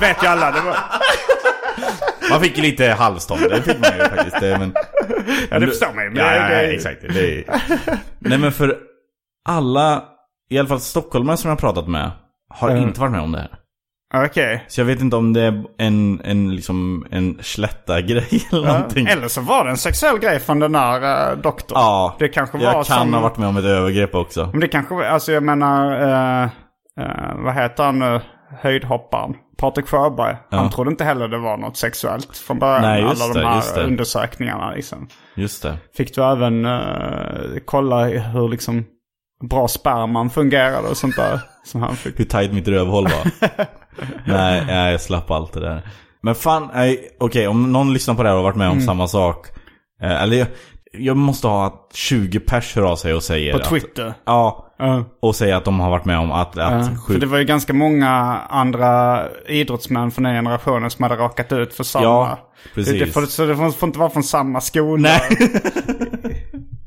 vet 0.01 0.23
ju 0.23 0.27
alla. 0.27 0.51
Det 0.51 0.61
var, 0.61 0.77
Man 2.31 2.41
fick 2.41 2.57
lite 2.57 2.87
halvstånd, 2.87 3.41
det 3.51 3.63
fick 3.63 3.79
man 3.81 3.99
ju 3.99 4.05
faktiskt. 4.05 4.41
Det, 4.41 4.59
men, 4.59 4.75
ja 5.51 5.59
det 5.59 5.67
förstår 5.67 5.95
man 5.95 6.17
Ja, 6.17 6.35
ja, 6.37 6.51
ja, 6.53 6.59
exakt. 6.61 7.03
Det. 7.03 7.45
Nej 8.19 8.39
men 8.39 8.53
för 8.53 8.77
alla, 9.49 10.05
i 10.51 10.59
alla 10.59 10.69
fall 10.69 10.81
stockholmare 10.81 11.37
som 11.37 11.49
jag 11.49 11.57
har 11.57 11.61
pratat 11.61 11.89
med, 11.89 12.11
har 12.55 12.71
Mm. 12.71 12.83
inte 12.83 13.01
varit 13.01 13.13
med 13.13 13.21
om 13.21 13.33
det 13.33 13.39
här. 13.39 13.51
Okej. 14.25 14.65
Så 14.69 14.81
jag 14.81 14.87
vet 14.87 15.01
inte 15.01 15.17
om 15.17 15.33
det 15.33 15.41
är 15.41 15.65
en, 15.79 16.21
en, 16.25 16.55
liksom, 16.57 17.07
en 17.11 17.39
slätta-grej 17.41 18.47
eller 18.53 18.67
någonting. 18.67 19.07
Eller 19.07 19.29
så 19.29 19.41
var 19.41 19.65
det 19.65 19.71
en 19.71 19.77
sexuell 19.77 20.19
grej 20.19 20.39
från 20.41 20.59
den 20.59 20.73
där 20.73 21.33
uh, 21.33 21.39
doktorn. 21.43 21.79
Ja, 21.79 22.17
Det 22.19 22.29
kanske 22.29 22.59
jag 22.59 22.73
var 22.73 22.85
kan 22.85 22.99
som- 22.99 23.15
ha 23.15 23.21
varit 23.21 23.37
med 23.37 23.49
om 23.49 23.57
ett 23.57 23.65
övergrepp 23.65 24.15
också. 24.15 24.49
Men 24.53 24.61
det 24.61 24.69
kanske 24.69 25.09
alltså 25.09 25.33
jag 25.33 25.43
menar, 25.43 26.01
eh, 26.03 26.43
eh, 27.01 27.35
vad 27.37 27.55
heter 27.55 27.85
han 27.85 27.99
nu, 27.99 28.21
höjdhopparen? 28.61 29.35
Patrik 29.59 29.87
Sjöberg. 29.89 30.37
Han 30.51 30.71
trodde 30.71 30.91
inte 30.91 31.05
heller 31.05 31.29
det 31.29 31.39
var 31.39 31.57
något 31.57 31.77
sexuellt 31.77 32.37
från 32.37 32.59
början. 32.59 32.83
Nej, 32.83 33.03
alla 33.03 33.27
det, 33.35 33.41
de 33.41 33.47
här 33.47 33.83
undersökningarna 33.83 34.71
liksom. 34.71 35.09
Just 35.35 35.63
det. 35.63 35.77
Fick 35.97 36.15
du 36.15 36.25
även 36.25 36.65
eh, 36.65 36.81
kolla 37.65 38.05
hur 38.05 38.49
liksom 38.49 38.85
bra 39.51 39.69
sperman 39.69 40.31
fungerade 40.31 40.89
och 40.89 40.97
sånt 40.97 41.17
där? 41.17 41.41
Som 41.65 41.83
han 41.83 41.97
fick. 41.97 42.19
Hur 42.21 42.25
tight 42.25 42.53
mitt 42.53 42.69
rövhål 42.69 43.05
var. 43.05 43.49
nej, 44.27 44.91
jag 44.91 45.01
slapp 45.01 45.31
allt 45.31 45.53
det 45.53 45.61
där. 45.61 45.83
Men 46.23 46.35
fan, 46.35 46.71
okej, 47.21 47.49
om 47.49 47.73
någon 47.73 47.93
lyssnar 47.93 48.15
på 48.15 48.23
det 48.23 48.29
här 48.29 48.37
och 48.37 48.43
varit 48.45 48.57
med 48.57 48.69
om 48.69 48.73
Mm. 48.73 48.87
samma 48.87 49.09
sak. 49.09 49.47
Eh, 50.03 50.23
eller 50.23 50.47
jag, 50.99 51.17
måste 51.17 51.47
ha 51.47 51.67
att 51.67 51.91
20 51.95 52.41
pers 52.41 52.77
hör 52.77 52.83
av 52.83 52.97
sig 52.97 53.15
och 53.15 53.23
säger 53.23 53.53
På 53.53 53.59
att, 53.59 53.69
Twitter. 53.69 54.15
Ja. 54.25 54.61
Ja. 54.79 55.05
Och 55.21 55.37
säger 55.37 55.55
att 55.55 55.65
de 55.65 55.81
har 55.81 55.91
varit 55.91 56.05
med 56.05 56.19
om 56.19 56.33
att, 56.33 56.59
att 56.59 56.87
Ja, 56.87 56.89
för 57.07 57.19
det 57.19 57.27
var 57.27 57.39
ju 57.39 57.45
ganska 57.45 57.73
många 57.73 58.11
andra 58.49 59.23
idrottsmän 59.49 60.11
från 60.11 60.25
den 60.25 60.35
generationen 60.35 60.91
som 60.91 61.03
hade 61.03 61.17
rakat 61.17 61.53
ut 61.53 61.75
för 61.75 61.85
samma. 61.85 62.05
Ja, 62.05 62.39
precis. 62.75 62.93
Det, 62.93 62.99
det 62.99 63.13
får, 63.13 63.23
så 63.23 63.47
det 63.47 63.57
får, 63.57 63.71
får 63.71 63.87
inte 63.87 63.99
vara 63.99 64.11
från 64.11 64.23
samma 64.23 64.61
skola 64.61 65.09
Nej. 65.09 65.63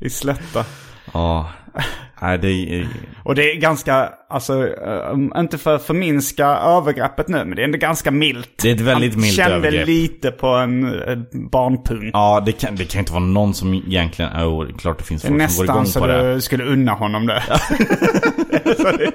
i 0.00 0.10
Slätta. 0.10 0.64
Ja. 1.12 1.50
Nej, 2.22 2.38
det 2.38 2.48
är... 2.50 2.88
Och 3.24 3.34
det 3.34 3.52
är 3.52 3.56
ganska, 3.56 4.12
alltså, 4.30 4.66
eh, 4.66 5.40
inte 5.40 5.58
för 5.58 5.74
att 5.74 5.82
förminska 5.82 6.46
övergreppet 6.46 7.28
nu, 7.28 7.44
men 7.44 7.56
det 7.56 7.62
är 7.62 7.64
ändå 7.64 7.78
ganska 7.78 8.10
milt. 8.10 8.50
Det 8.62 8.70
är 8.70 8.74
ett 8.74 8.80
väldigt 8.80 9.12
Han 9.12 9.20
milt 9.20 9.34
kände 9.34 9.56
övergrepp. 9.56 9.86
lite 9.86 10.30
på 10.30 10.46
en 10.46 11.02
eh, 11.02 11.18
barnpung. 11.32 12.10
Ja, 12.12 12.42
det 12.46 12.52
kan, 12.52 12.76
det 12.76 12.84
kan 12.84 12.98
inte 12.98 13.12
vara 13.12 13.24
någon 13.24 13.54
som 13.54 13.74
egentligen... 13.74 14.32
Det 14.32 14.38
är 14.38 14.78
klart 14.78 14.98
det 14.98 15.04
finns 15.04 15.22
folk 15.22 15.50
som 15.50 15.56
går 15.56 15.64
igång 15.64 15.82
nästan 15.82 15.86
så 15.86 16.00
på 16.00 16.06
det. 16.06 16.34
du 16.34 16.40
skulle 16.40 16.64
unna 16.64 16.92
honom 16.92 17.26
det. 17.26 17.42
så 18.76 18.92
det. 18.96 19.12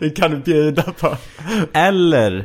Det 0.00 0.10
kan 0.10 0.30
du 0.30 0.36
bjuda 0.36 0.82
på. 0.82 1.16
Eller 1.72 2.44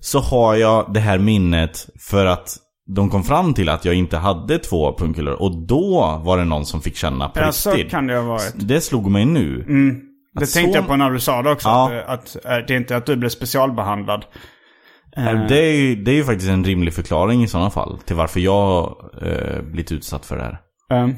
så 0.00 0.20
har 0.20 0.54
jag 0.54 0.92
det 0.94 1.00
här 1.00 1.18
minnet 1.18 1.88
för 1.98 2.26
att 2.26 2.56
de 2.86 3.10
kom 3.10 3.24
fram 3.24 3.54
till 3.54 3.68
att 3.68 3.84
jag 3.84 3.94
inte 3.94 4.16
hade 4.16 4.58
två 4.58 4.96
pungkulor. 4.98 5.42
Och 5.42 5.66
då 5.66 6.20
var 6.24 6.38
det 6.38 6.44
någon 6.44 6.66
som 6.66 6.80
fick 6.82 6.96
känna 6.96 7.28
på 7.28 7.40
Ja, 7.40 7.46
riktigt. 7.46 7.90
kan 7.90 8.06
det 8.06 8.16
ha 8.16 8.22
varit. 8.22 8.54
Det 8.68 8.80
slog 8.80 9.10
mig 9.10 9.24
nu. 9.24 9.56
Det 10.34 10.42
Att 10.44 10.52
tänkte 10.52 10.72
så- 10.72 10.78
jag 10.78 10.86
på 10.88 10.96
när 10.96 11.10
du 11.10 11.20
sa 11.20 11.42
det 11.42 11.50
också. 11.52 11.68
Ja. 11.68 12.02
Att, 12.06 12.36
att, 12.36 12.44
eh, 12.44 12.50
det 12.66 12.74
är 12.74 12.76
inte 12.76 12.96
att 12.96 13.06
du 13.06 13.16
blev 13.16 13.28
specialbehandlad. 13.28 14.24
Eh, 15.16 15.46
Det, 15.48 15.58
är 15.58 15.72
ju, 15.76 15.96
det 15.96 16.10
är 16.10 16.14
ju 16.14 16.24
faktiskt 16.24 16.50
en 16.50 16.64
rimlig 16.64 16.94
förklaring 16.94 17.42
i 17.42 17.48
sådana 17.48 17.70
fall. 17.70 17.98
Till 18.06 18.16
varför 18.16 18.40
jag 18.40 18.96
eh, 19.22 19.62
blivit 19.62 19.92
utsatt 19.92 20.26
för 20.26 20.36
det 20.36 20.42
här. 20.42 20.58
Eh, 21.04 21.08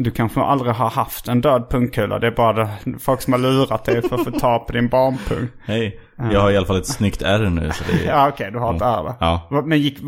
Du 0.00 0.10
kanske 0.10 0.40
aldrig 0.40 0.72
har 0.74 0.90
haft 0.90 1.28
en 1.28 1.40
död 1.40 1.70
pungkula. 1.70 2.18
Det 2.18 2.26
är 2.26 2.30
bara 2.30 2.52
det, 2.52 2.68
folk 2.98 3.20
som 3.22 3.32
har 3.32 3.40
lurat 3.40 3.84
dig 3.84 4.02
för 4.08 4.16
att 4.16 4.24
få 4.24 4.30
ta 4.30 4.58
på 4.58 4.72
din 4.72 4.88
barnpung. 4.88 5.48
Hej. 5.66 6.00
Jag 6.32 6.40
har 6.40 6.50
i 6.50 6.56
alla 6.56 6.66
fall 6.66 6.78
ett 6.78 6.86
snyggt 6.86 7.22
R 7.22 7.50
nu. 7.50 7.70
Så 7.72 7.84
det 7.92 8.04
är... 8.04 8.08
Ja 8.08 8.28
okej, 8.28 8.50
du 8.52 8.58
har 8.58 8.74
ett 8.74 8.82
ärr 8.82 9.14
Ja. 9.20 9.48
Va- 9.50 9.62
Men 9.62 9.78
gick, 9.80 9.98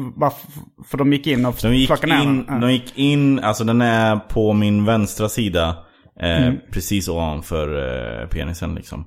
för 0.91 0.99
de 0.99 1.13
gick 1.13 1.27
in 1.27 1.47
och 1.47 1.55
De 1.63 1.75
gick, 1.75 1.91
in, 2.05 2.47
den? 2.47 2.61
de 2.61 2.73
gick 2.73 2.99
in, 2.99 3.39
alltså 3.39 3.65
den 3.65 3.81
är 3.81 4.17
på 4.17 4.53
min 4.53 4.85
vänstra 4.85 5.29
sida. 5.29 5.69
Eh, 6.21 6.43
Mm. 6.43 6.57
Precis 6.73 7.09
ovanför 7.09 7.69
eh, 8.23 8.29
penisen 8.29 8.75
liksom. 8.75 9.05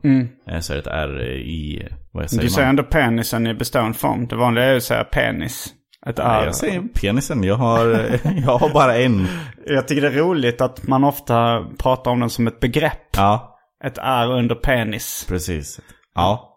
Eh, 0.50 0.60
så 0.60 0.74
är 0.74 0.78
det 0.78 0.82
ett 0.82 0.88
R 0.88 1.22
i, 1.38 1.88
vad 2.12 2.30
säger 2.30 2.42
Du 2.42 2.46
man? 2.48 2.52
säger 2.52 2.70
ändå 2.70 2.84
penisen 2.84 3.48
i 3.48 3.54
bestående 3.54 3.98
form. 3.98 4.28
Det 4.28 4.36
vanliga 4.36 4.66
är 4.66 4.76
att 4.78 4.84
säga 4.84 5.04
penis. 5.04 5.74
Ett 6.06 6.18
Nej, 6.18 6.26
ärr. 6.42 6.46
jag 6.46 6.56
säger 6.56 6.82
penisen, 7.02 7.44
jag 7.44 7.56
har, 7.56 7.88
jag 8.46 8.58
har 8.58 8.74
bara 8.74 8.98
en. 8.98 9.28
Jag 9.66 9.88
tycker 9.88 10.02
det 10.02 10.08
är 10.08 10.12
roligt 10.12 10.62
att 10.62 10.88
man 10.88 11.04
ofta 11.04 11.66
pratar 11.78 12.12
om 12.12 12.20
den 12.20 12.30
som 12.30 12.48
ett 12.48 12.60
begrepp. 12.60 13.08
Ja, 13.18 13.58
Ett 13.84 13.98
ärr 13.98 14.32
under 14.32 14.56
penis. 14.56 15.26
precis. 15.30 15.80
Ja. 16.16 16.50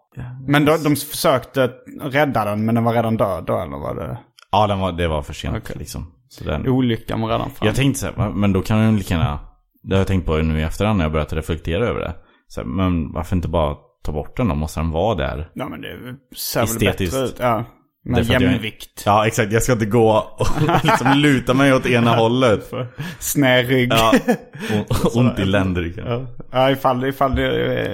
Men 0.47 0.65
de, 0.65 0.83
de 0.83 0.95
försökte 0.95 1.71
rädda 2.01 2.45
den 2.45 2.65
men 2.65 2.75
den 2.75 2.83
var 2.83 2.93
redan 2.93 3.17
död 3.17 3.43
då 3.47 3.59
eller 3.59 3.77
var 3.77 3.95
det? 3.95 4.17
Ja, 4.51 4.67
den 4.67 4.79
var, 4.79 4.91
det 4.91 5.07
var 5.07 5.21
för 5.21 5.33
sent 5.33 5.57
Okej. 5.57 5.75
liksom. 5.79 6.11
Så 6.29 6.43
den, 6.43 6.67
Olyckan 6.67 7.21
var 7.21 7.27
redan 7.29 7.49
framme. 7.51 7.69
jag 7.69 7.75
tänkte 7.75 7.99
så 7.99 8.05
här, 8.21 8.29
men 8.29 8.53
då 8.53 8.61
kan 8.61 8.79
den 8.79 8.97
lika 8.97 9.13
gärna, 9.13 9.39
det 9.83 9.95
har 9.95 9.99
jag 9.99 10.07
tänkt 10.07 10.25
på 10.25 10.37
nu 10.37 10.59
i 10.59 10.63
efterhand 10.63 10.97
när 10.97 11.05
jag 11.05 11.11
börjat 11.11 11.33
reflektera 11.33 11.87
över 11.87 11.99
det. 11.99 12.13
Så 12.47 12.61
här, 12.61 12.67
men 12.67 13.13
varför 13.13 13.35
inte 13.35 13.47
bara 13.47 13.75
ta 14.03 14.11
bort 14.11 14.37
den 14.37 14.47
då? 14.47 14.55
Måste 14.55 14.79
den 14.79 14.91
vara 14.91 15.15
där? 15.15 15.49
Ja 15.53 15.69
men 15.69 15.81
det 15.81 15.97
ser 16.37 16.65
väl 16.65 16.79
bättre 16.79 17.19
ut. 17.25 17.35
Ja. 17.39 17.63
Med 18.11 18.21
att 18.21 18.29
jag- 18.29 18.41
jämvikt. 18.41 19.03
Ja, 19.05 19.27
exakt. 19.27 19.51
Jag 19.51 19.63
ska 19.63 19.73
inte 19.73 19.85
gå 19.85 20.35
och 20.39 20.47
liksom 20.83 21.13
luta 21.17 21.53
mig 21.53 21.73
åt 21.73 21.85
ena 21.85 22.15
hållet. 22.15 22.71
Sned 23.19 23.67
rygg. 23.67 23.91
Ja, 23.93 24.13
och, 25.03 25.15
ont 25.15 25.39
i 25.39 25.45
ländryggen. 25.45 26.05
Ja, 26.07 26.27
ja 26.51 26.71
ifall, 26.71 27.05
ifall, 27.05 27.39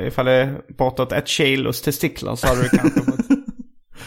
ifall 0.07 0.25
det 0.25 0.31
är 0.33 0.57
bortåt 0.77 1.11
ett 1.11 1.27
kilos 1.27 1.81
testiklar 1.81 2.35
så 2.35 2.47
har 2.47 2.55
du 2.55 2.69
kanske 2.69 2.99
fått... 3.01 3.27
Det 3.27 3.35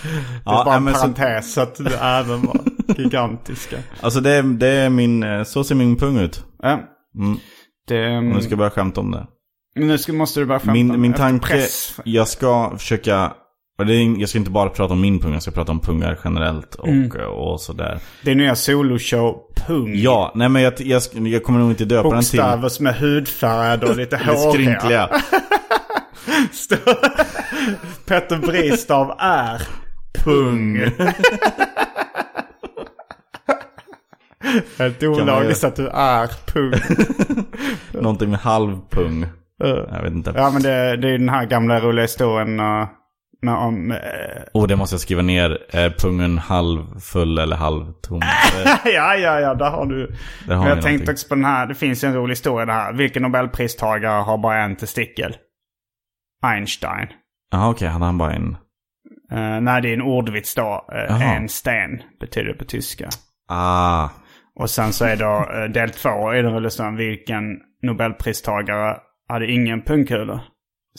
är 0.09 0.55
Ja, 0.55 0.63
bara 0.65 0.75
en 0.77 0.85
parentes 0.93 1.53
så 1.55 1.61
att 1.61 1.75
det 1.75 1.97
även 2.03 2.47
var 2.47 2.61
gigantiska. 2.99 3.77
alltså 4.01 4.21
det, 4.21 4.31
är- 4.31 4.43
det 4.43 4.69
är 4.69 4.91
min, 4.91 5.45
så 5.45 5.65
ser 5.65 5.75
min 5.75 5.97
pung 5.97 6.19
ut. 6.19 6.45
Ja. 6.63 6.81
Mm. 7.19 7.39
Det, 7.89 8.21
nu 8.21 8.41
ska 8.41 8.51
jag 8.51 8.59
börja 8.59 8.71
skämta 8.71 9.01
om 9.01 9.11
det. 9.11 9.27
nu 9.77 9.99
ska, 9.99 10.13
måste 10.13 10.41
du 10.41 10.47
börja 10.47 10.59
skämta. 10.59 10.73
Min, 10.73 11.01
min 11.01 11.13
tanke, 11.13 11.47
press. 11.47 12.01
jag 12.05 12.29
ska 12.29 12.73
försöka, 12.79 13.33
och 13.79 13.87
det 13.87 13.95
är, 13.95 14.21
jag 14.21 14.29
ska 14.29 14.39
inte 14.39 14.51
bara 14.51 14.69
prata 14.69 14.93
om 14.93 15.01
min 15.01 15.21
pung, 15.21 15.33
jag 15.33 15.43
ska 15.43 15.51
prata 15.51 15.73
om 15.73 15.81
pungar 15.81 16.19
generellt 16.25 16.75
och, 16.75 16.89
Mm. 16.89 17.11
och 17.31 17.61
sådär. 17.61 17.99
Det 18.23 18.31
är 18.31 18.35
nya 18.35 18.55
soloshow 18.55 19.43
Pung. 19.67 19.93
Ja, 19.95 20.33
nej 20.35 20.49
men 20.49 20.63
jag, 20.63 20.73
jag, 20.79 21.03
jag 21.13 21.43
kommer 21.43 21.59
nog 21.61 21.71
inte 21.71 21.85
döpa 21.85 22.09
den 22.11 22.23
till... 22.25 22.39
Bokstäver 22.41 22.69
som 22.69 22.87
är 22.87 22.93
hudfärgade 22.93 23.87
och 23.87 23.97
lite 23.97 24.17
håriga. 24.27 24.53
skrynkliga. 24.53 25.09
Petter 28.07 28.39
Bristav 28.39 29.15
är 29.19 29.63
pung. 30.25 30.77
Helt 34.79 35.03
olagligt 35.03 35.65
att 35.65 35.77
du 35.77 35.89
är 35.89 36.31
pung. 36.53 36.73
Någonting 37.93 38.31
med 38.31 38.39
halv 38.39 38.79
pung. 38.91 39.27
Jag 39.59 40.03
vet 40.03 40.13
inte. 40.13 40.33
Ja 40.37 40.51
men 40.51 40.63
det, 40.63 40.97
det 40.97 41.09
är 41.09 41.19
den 41.19 41.29
här 41.29 41.45
gamla 41.45 41.81
roliga 41.81 42.03
historien 42.05 42.61
uh, 42.61 42.87
med, 43.43 43.55
om... 43.55 43.91
eh, 43.93 43.99
Och 44.55 44.69
det 44.69 44.77
måste 44.77 44.95
jag 44.95 45.01
skriva 45.01 45.23
ner. 45.23 45.59
Är 45.71 45.91
pungen 45.91 46.39
halv 46.39 47.01
full 47.01 47.39
eller 47.39 47.57
halv 47.57 47.93
tom? 47.93 48.23
Eh, 48.23 48.29
ja, 48.85 49.15
ja, 49.17 49.41
ja, 49.41 49.55
där 49.55 49.71
har 49.71 49.87
du. 49.87 50.07
Där 50.07 50.15
Men 50.47 50.57
har 50.59 50.69
jag 50.69 50.75
tänkte 50.75 50.91
någonting. 50.91 51.13
också 51.13 51.29
på 51.29 51.35
den 51.35 51.45
här, 51.45 51.67
det 51.67 51.75
finns 51.75 52.05
en 52.05 52.15
rolig 52.15 52.33
historia 52.33 52.67
det 52.67 52.73
här. 52.73 52.93
Vilken 52.93 53.23
nobelpristagare 53.23 54.23
har 54.23 54.39
bara 54.39 54.63
en 54.63 54.77
testikel? 54.77 55.37
Einstein. 56.47 57.09
Jaha 57.51 57.71
okej, 57.71 57.89
hade 57.89 58.05
han 58.05 58.19
bara 58.19 58.33
en? 58.33 58.57
Uh, 59.33 59.61
nej, 59.61 59.83
det 59.83 59.89
är 59.89 59.95
en 59.95 60.03
ordvits 60.03 60.55
då. 60.55 60.85
Jaha. 60.89 61.23
en 61.25 61.49
sten 61.49 62.03
betyder 62.21 62.49
det 62.49 62.59
på 62.59 62.65
tyska. 62.65 63.09
Ah, 63.49 64.09
Och 64.55 64.71
sen 64.71 64.93
så 64.93 65.05
är 65.05 65.17
då 65.17 65.51
eh, 65.55 65.65
del 65.71 65.91
två 65.91 66.29
väl 66.31 66.71
så 66.71 66.83
här, 66.83 66.91
vilken 66.97 67.43
nobelpristagare 67.83 68.97
hade 69.29 69.53
ingen 69.53 69.83
pungkula? 69.83 70.41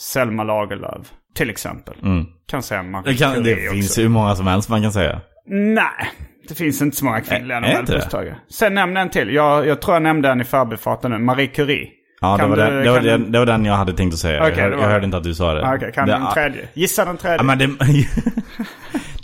Selma 0.00 0.44
Lagerlöf, 0.44 1.12
till 1.34 1.50
exempel. 1.50 1.94
mm. 2.02 2.26
Kan 2.50 2.62
säga 2.62 2.82
Marie 2.82 3.12
Det, 3.12 3.18
kan, 3.18 3.42
det 3.42 3.54
också. 3.54 3.72
finns 3.74 3.98
hur 3.98 4.08
många 4.08 4.34
som 4.34 4.46
helst 4.46 4.68
man 4.68 4.82
kan 4.82 4.92
säga. 4.92 5.20
Nej, 5.46 6.10
det 6.48 6.54
finns 6.54 6.82
inte 6.82 6.96
så 6.96 7.04
många 7.04 7.20
kvinnliga 7.20 7.60
nobelpristagare. 7.60 8.36
Sen 8.50 8.74
nämn 8.74 8.96
en 8.96 9.10
till. 9.10 9.34
Jag, 9.34 9.66
jag 9.66 9.80
tror 9.82 9.94
jag 9.94 10.02
nämnde 10.02 10.28
en 10.30 10.40
i 10.40 10.44
förbifarten 10.44 11.10
nu. 11.10 11.18
Marie 11.18 11.46
Curie. 11.46 11.88
Ja, 12.20 12.36
det 12.36 12.46
var, 12.46 12.56
du- 12.56 12.62
den, 12.62 12.84
det, 12.84 12.90
var 12.90 13.00
du- 13.00 13.08
den, 13.08 13.32
det 13.32 13.38
var 13.38 13.46
den 13.46 13.64
jag 13.64 13.74
hade 13.74 13.92
tänkt 13.92 14.12
att 14.14 14.18
säga. 14.20 14.40
Okej, 14.42 14.54
jag, 14.56 14.62
hör, 14.62 14.70
det 14.70 14.76
var 14.76 14.82
jag 14.82 14.90
hörde 14.90 15.04
inte 15.04 15.16
att 15.16 15.24
du 15.24 15.34
sa 15.34 15.54
det. 15.54 15.66
Ah, 15.66 15.74
Okej, 15.76 15.92
kan 15.94 16.06
det, 16.08 16.12
den 16.12 16.32
tredje? 16.34 16.68
Gissa 16.74 17.04
den 17.04 17.16
tredje. 17.16 17.36
Ja, 17.36 17.42
men 17.42 17.58
det... 17.58 17.66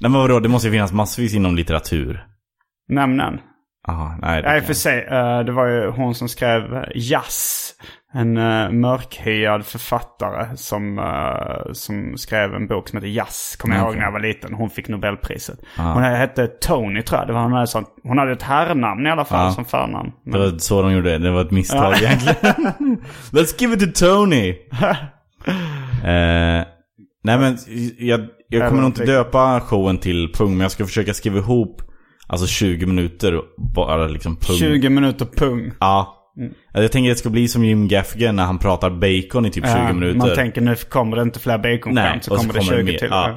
Nej 0.00 0.10
men 0.10 0.12
vadå, 0.12 0.40
det 0.40 0.48
måste 0.48 0.68
ju 0.68 0.72
finnas 0.72 0.92
massvis 0.92 1.34
inom 1.34 1.56
litteratur. 1.56 2.24
Nämn 2.88 3.20
en. 3.20 3.38
Aha, 3.88 4.16
nej, 4.22 4.42
kan- 4.42 4.62
för 4.62 4.74
sig. 4.74 5.06
eh, 5.10 5.40
det 5.40 5.52
var 5.52 5.66
ju 5.66 5.90
hon 5.90 6.14
som 6.14 6.28
skrev 6.28 6.74
eh, 6.74 6.82
Jazz. 6.94 7.60
En 8.16 8.36
uh, 8.36 8.70
mörkhyad 8.70 9.66
författare 9.66 10.56
som, 10.56 10.98
eh, 10.98 11.72
som 11.72 12.18
skrev 12.18 12.54
en 12.54 12.66
bok 12.66 12.88
som 12.88 12.96
heter 12.96 13.08
Jazz. 13.08 13.56
Kommer 13.58 13.76
jag 13.76 13.84
ihåg 13.84 13.96
när 13.96 14.02
jag 14.04 14.12
var 14.12 14.20
liten. 14.20 14.54
Hon 14.54 14.70
fick 14.70 14.88
Nobelpriset. 14.88 15.58
Ah. 15.78 15.92
Hon 15.92 16.02
hette 16.02 16.46
Tony 16.46 17.02
tror 17.02 17.20
jag. 17.20 17.28
Det 17.28 17.32
var 17.32 17.42
hon, 17.42 17.52
hade 17.52 17.66
sånt, 17.66 17.88
hon 18.02 18.18
hade 18.18 18.32
ett 18.32 18.42
herrnamn 18.42 19.06
i 19.06 19.10
alla 19.10 19.24
fall 19.24 19.46
Ja. 19.46 19.52
som 19.52 19.64
förnamn. 19.64 20.12
Det 20.24 20.38
var 20.38 20.58
så 20.58 20.82
de 20.82 20.92
gjorde 20.92 21.10
det. 21.10 21.18
Det 21.18 21.30
var 21.30 21.40
ett 21.40 21.50
misstag 21.50 21.94
egentligen. 22.02 22.42
Let's 23.32 23.60
give 23.62 23.74
it 23.74 23.80
to 23.94 24.06
Tony! 24.06 24.48
eh, 26.04 26.64
nej 27.24 27.38
men 27.38 27.58
jag, 27.98 28.20
jag 28.48 28.68
kommer 28.68 28.82
nog 28.82 28.90
inte 28.90 29.04
döpa 29.04 29.60
showen 29.60 29.98
till 29.98 30.32
pung. 30.34 30.50
Men 30.50 30.60
jag 30.60 30.70
ska 30.70 30.84
försöka 30.84 31.14
skriva 31.14 31.38
ihop 31.38 31.82
alltså 32.26 32.46
20 32.46 32.86
minuter 32.86 33.40
bara 33.74 34.06
liksom 34.06 34.36
pung. 34.36 34.56
20 34.56 34.88
minuter 34.88 35.24
pung. 35.24 35.72
Ja. 35.80 36.20
Jag 36.72 36.92
tänker 36.92 37.10
att 37.10 37.16
det 37.16 37.18
ska 37.20 37.30
bli 37.30 37.48
som 37.48 37.64
Jim 37.64 37.88
Gaffigan 37.88 38.36
när 38.36 38.44
han 38.44 38.58
pratar 38.58 38.90
bacon 38.90 39.46
i 39.46 39.50
typ 39.50 39.64
20 39.64 39.70
Ja, 39.70 39.92
minuter. 39.92 40.18
Man 40.18 40.34
tänker 40.34 40.60
nu 40.60 40.76
kommer 40.76 41.16
det 41.16 41.22
inte 41.22 41.38
fler 41.40 41.58
Nej, 41.58 41.76
baconskämt 41.78 42.24
så 42.24 42.30
så 42.30 42.36
kommer 42.40 42.52
det 42.52 42.58
kommer 42.58 42.76
20 42.82 42.92
det 42.92 42.98
till. 42.98 43.08
Ja. 43.10 43.36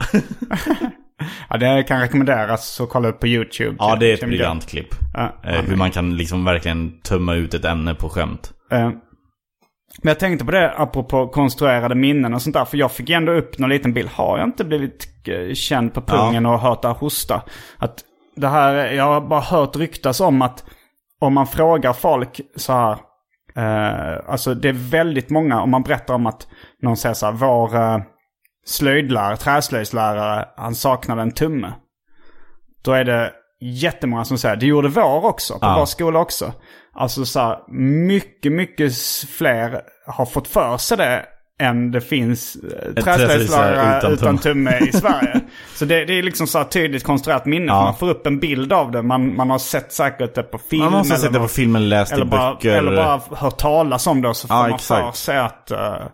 Ja. 1.49 1.57
det 1.59 1.83
kan 1.83 1.99
rekommenderas 2.01 2.67
så 2.69 2.87
kolla 2.87 3.07
upp 3.07 3.19
på 3.19 3.27
YouTube. 3.27 3.75
ja, 3.79 3.95
det 3.95 4.07
är 4.09 4.13
ett 4.13 4.19
briljant 4.19 4.67
klipp. 4.69 4.95
Ja, 5.13 5.35
Eh, 5.43 5.61
hur 5.61 5.75
man 5.75 5.91
kan 5.91 6.17
liksom 6.17 6.45
verkligen 6.45 7.01
tömma 7.01 7.35
ut 7.35 7.53
ett 7.53 7.65
ämne 7.65 7.95
på 7.95 8.09
skämt. 8.09 8.53
Eh, 8.71 8.89
Men 10.01 10.09
jag 10.09 10.19
tänkte 10.19 10.45
på 10.45 10.51
det 10.51 10.71
apropå 10.77 11.27
konstruerade 11.27 11.95
minnen 11.95 12.33
och 12.33 12.41
sånt 12.41 12.53
där. 12.53 12.65
För 12.65 12.77
jag 12.77 12.91
fick 12.91 13.09
ändå 13.09 13.31
upp 13.31 13.59
någon 13.59 13.69
liten 13.69 13.93
bild. 13.93 14.09
Har 14.09 14.37
jag 14.37 14.47
inte 14.47 14.65
blivit 14.65 15.07
eh, 15.27 15.53
känd 15.53 15.93
på 15.93 16.01
pungen 16.01 16.45
och 16.45 16.59
hört 16.59 16.81
det 16.81 16.87
här 16.87 16.95
hosta? 16.95 17.41
Att 17.77 18.03
det 18.37 18.47
här, 18.47 18.73
jag 18.73 19.03
har 19.03 19.21
bara 19.21 19.39
hört 19.41 19.75
ryktas 19.75 20.19
om 20.19 20.41
att 20.41 20.63
om 21.19 21.33
man 21.33 21.47
frågar 21.47 21.93
folk 21.93 22.41
så 22.55 22.73
här. 22.73 22.91
Eh, 23.55 24.19
alltså 24.27 24.53
det 24.53 24.69
är 24.69 24.89
väldigt 24.91 25.29
många, 25.29 25.61
om 25.61 25.69
man 25.71 25.83
berättar 25.83 26.13
om 26.13 26.25
att 26.25 26.47
någon 26.81 26.97
säger 26.97 27.13
så 27.15 27.25
här. 27.25 27.33
Vår 27.33 27.75
eh, 27.75 27.97
slöjdlärare, 28.65 29.37
träslöjdslärare, 29.37 30.45
han 30.57 30.75
saknade 30.75 31.21
en 31.21 31.31
tumme. 31.31 31.73
Då 32.83 32.91
är 32.91 33.03
det 33.03 33.31
jättemånga 33.61 34.25
som 34.25 34.37
säger 34.37 34.55
det 34.55 34.65
gjorde 34.65 34.87
vår 34.87 35.25
också, 35.25 35.53
på 35.53 35.59
Ja. 35.65 35.75
vår 35.79 35.85
skola 35.85 36.19
också. 36.19 36.53
Alltså 36.93 37.25
så 37.25 37.39
här, 37.39 37.59
mycket, 38.07 38.51
mycket 38.51 38.93
fler 39.37 39.81
har 40.07 40.25
fått 40.25 40.47
för 40.47 40.77
sig 40.77 40.97
det 40.97 41.25
än 41.59 41.91
det 41.91 42.01
finns 42.01 42.55
eh, 42.55 43.03
träslöjdslärare 43.03 43.97
utan 43.97 44.11
utan, 44.13 44.37
tumme. 44.37 44.77
i 44.77 44.91
Sverige. 44.91 45.41
så 45.75 45.85
det, 45.85 46.05
det 46.05 46.13
är 46.19 46.23
liksom 46.23 46.47
så 46.47 46.57
här 46.57 46.65
tydligt 46.65 47.03
konstruerat 47.03 47.45
minne. 47.45 47.65
Ja. 47.65 47.81
Man 47.83 47.95
får 47.95 48.09
upp 48.09 48.27
en 48.27 48.39
bild 48.39 48.73
av 48.73 48.91
det. 48.91 49.01
Man, 49.01 49.35
man 49.35 49.49
har 49.49 49.57
sett 49.59 49.91
säkert 49.91 50.35
det 50.35 50.43
på 50.43 50.57
film. 50.57 50.83
Man 50.83 50.91
måste 50.93 51.13
ha 51.13 51.15
eller 51.17 51.23
sett 51.23 51.33
det 51.33 51.39
på 51.39 51.43
något. 51.43 51.51
film 51.51 51.75
eller 51.75 51.87
läst 51.87 52.11
eller 52.13 52.25
i 52.25 52.29
bara, 52.29 52.53
böcker. 52.53 52.77
eller 52.77 52.95
bara 52.95 53.21
hört 53.31 53.57
talas 53.57 54.07
om 54.07 54.21
det 54.21 54.33
så 54.33 54.47
får 54.47 54.55
Ja, 54.57 54.61
man 54.61 54.73
exakt. 54.73 55.05
för 55.05 55.11
sig 55.23 55.37
att... 55.37 55.71
eh, 55.71 56.07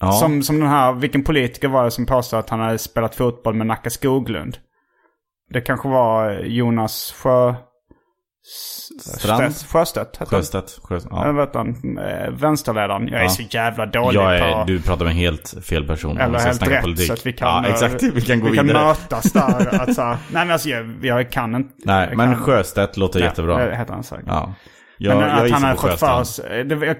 Ja. 0.00 0.12
som, 0.12 0.42
som 0.42 0.60
den 0.60 0.68
här, 0.68 0.92
vilken 0.92 1.24
politiker 1.24 1.68
var 1.68 1.84
det 1.84 1.90
som 1.90 2.06
påstod 2.06 2.38
att 2.38 2.50
han 2.50 2.60
hade 2.60 2.78
spelat 2.78 3.14
fotboll 3.14 3.54
med 3.54 3.66
Nacka 3.66 3.90
Skoglund? 3.90 4.56
Det 5.50 5.60
kanske 5.60 5.88
var 5.88 6.32
Jonas 6.32 7.14
Sjö... 7.22 7.54
Strand? 8.48 9.42
Sjöstedt- 9.42 9.66
Sjöstedt 9.72 10.16
hette. 10.16 10.30
Sjöstedt. 10.36 10.78
Ja. 11.10 11.32
vet 11.32 11.54
han, 11.54 11.98
eh, 11.98 12.30
vänsterledaren. 12.30 13.08
Jag 13.08 13.20
är 13.20 13.24
Ja. 13.24 13.28
så 13.30 13.42
jävla 13.42 13.86
dålig 13.86 14.18
Jag 14.20 14.40
på... 14.40 14.46
är, 14.60 14.64
du 14.64 14.82
pratar 14.82 15.04
med 15.04 15.14
helt 15.14 15.54
fel 15.64 15.86
person. 15.86 16.18
Eller 16.18 16.38
vi 16.38 16.44
helt 16.44 16.68
rätt 16.68 16.82
politik. 16.82 17.06
så 17.06 17.12
att 17.12 17.26
vi 17.26 17.32
kan, 17.32 17.48
Ja, 17.48 17.68
eh, 17.68 17.72
exakt. 17.74 18.02
Vi 18.02 18.20
kan 18.20 18.40
gå 18.40 18.46
vi 18.46 18.50
vidare. 18.52 18.66
kan 18.72 18.86
mötas 18.86 19.32
där. 19.32 19.80
att, 19.82 19.94
så, 19.94 20.02
nej 20.04 20.16
men 20.32 20.50
alltså 20.50 20.68
jag, 20.68 20.96
jag 21.02 21.30
kan 21.30 21.54
inte... 21.54 21.74
Nej, 21.84 22.08
jag 22.08 22.16
men 22.16 22.34
kan, 22.34 22.42
Sjöstedt 22.44 22.96
låter 22.96 23.20
jättebra. 23.20 23.66
Det 23.66 23.76
heter 23.76 23.92
han 23.94 24.04
säkert. 24.04 24.24
Ja. 24.26 24.54
Jag, 24.98 25.18
men 25.18 25.28
jag 25.28 25.44
att 25.44 25.50
han 25.50 25.62
hade 25.62 25.76
fått 25.80 25.98
för 25.98 26.24
sig, 26.24 26.64
det, 26.64 26.86
jag, 26.86 26.96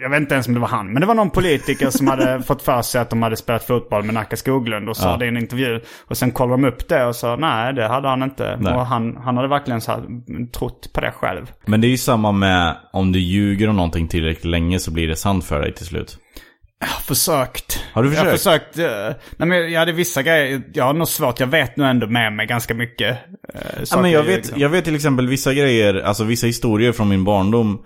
jag 0.00 0.10
vet 0.10 0.20
inte 0.20 0.34
ens 0.34 0.48
om 0.48 0.54
det 0.54 0.60
var 0.60 0.68
han, 0.68 0.92
men 0.92 1.00
det 1.00 1.06
var 1.06 1.14
någon 1.14 1.30
politiker 1.30 1.90
som 1.90 2.06
hade 2.06 2.42
fått 2.46 2.62
för 2.62 2.82
sig 2.82 3.00
att 3.00 3.10
de 3.10 3.22
hade 3.22 3.36
spelat 3.36 3.64
fotboll 3.64 4.02
med 4.04 4.14
Nacka 4.14 4.36
Skoglund 4.36 4.88
och 4.88 4.96
sa 4.96 5.10
Ja. 5.10 5.16
det 5.16 5.24
i 5.24 5.28
en 5.28 5.36
intervju. 5.36 5.80
Och 6.06 6.16
sen 6.16 6.30
kollade 6.32 6.62
de 6.62 6.68
upp 6.68 6.88
det 6.88 7.04
och 7.04 7.16
sa 7.16 7.36
nej, 7.36 7.72
det 7.74 7.88
hade 7.88 8.08
han 8.08 8.22
inte. 8.22 8.56
Nej. 8.60 8.74
Och 8.74 8.86
han, 8.86 9.16
han 9.24 9.36
hade 9.36 9.48
verkligen 9.48 9.80
så 9.80 9.92
här, 9.92 10.02
trott 10.52 10.90
på 10.92 11.00
det 11.00 11.10
själv. 11.12 11.52
Men 11.66 11.80
det 11.80 11.86
är 11.86 11.90
ju 11.90 11.96
samma 11.98 12.32
med 12.32 12.76
om 12.92 13.12
du 13.12 13.18
ljuger 13.18 13.68
om 13.68 13.76
någonting 13.76 14.08
tillräckligt 14.08 14.44
länge 14.44 14.78
så 14.78 14.90
blir 14.90 15.08
det 15.08 15.16
sant 15.16 15.44
för 15.44 15.60
dig 15.60 15.74
till 15.74 15.86
slut. 15.86 16.18
Jag 16.80 16.86
har 16.86 17.00
försökt. 17.00 17.80
Har 17.92 18.02
du 18.02 18.14
Jag 18.14 18.24
har 18.24 18.30
försökt? 18.30 18.74
försökt. 18.74 18.78
eh, 19.10 19.16
nej 19.36 19.48
men 19.48 19.72
jag 19.72 19.80
hade 19.80 19.92
vissa 19.92 20.22
grejer, 20.22 20.62
jag 20.72 20.84
har 20.84 20.92
nog 20.92 21.08
svårt, 21.08 21.40
jag 21.40 21.46
vet 21.46 21.76
nog 21.76 21.88
ändå 21.88 22.06
med 22.06 22.32
mig 22.32 22.46
ganska 22.46 22.74
mycket. 22.74 23.16
eh, 23.54 23.60
Ja, 23.90 24.00
men 24.02 24.10
jag, 24.10 24.22
vet, 24.22 24.52
om. 24.52 24.60
jag 24.60 24.68
vet 24.68 24.84
till 24.84 24.94
exempel 24.94 25.28
vissa 25.28 25.54
grejer, 25.54 25.94
alltså 25.94 26.24
vissa 26.24 26.46
historier 26.46 26.92
från 26.92 27.08
min 27.08 27.24
barndom. 27.24 27.82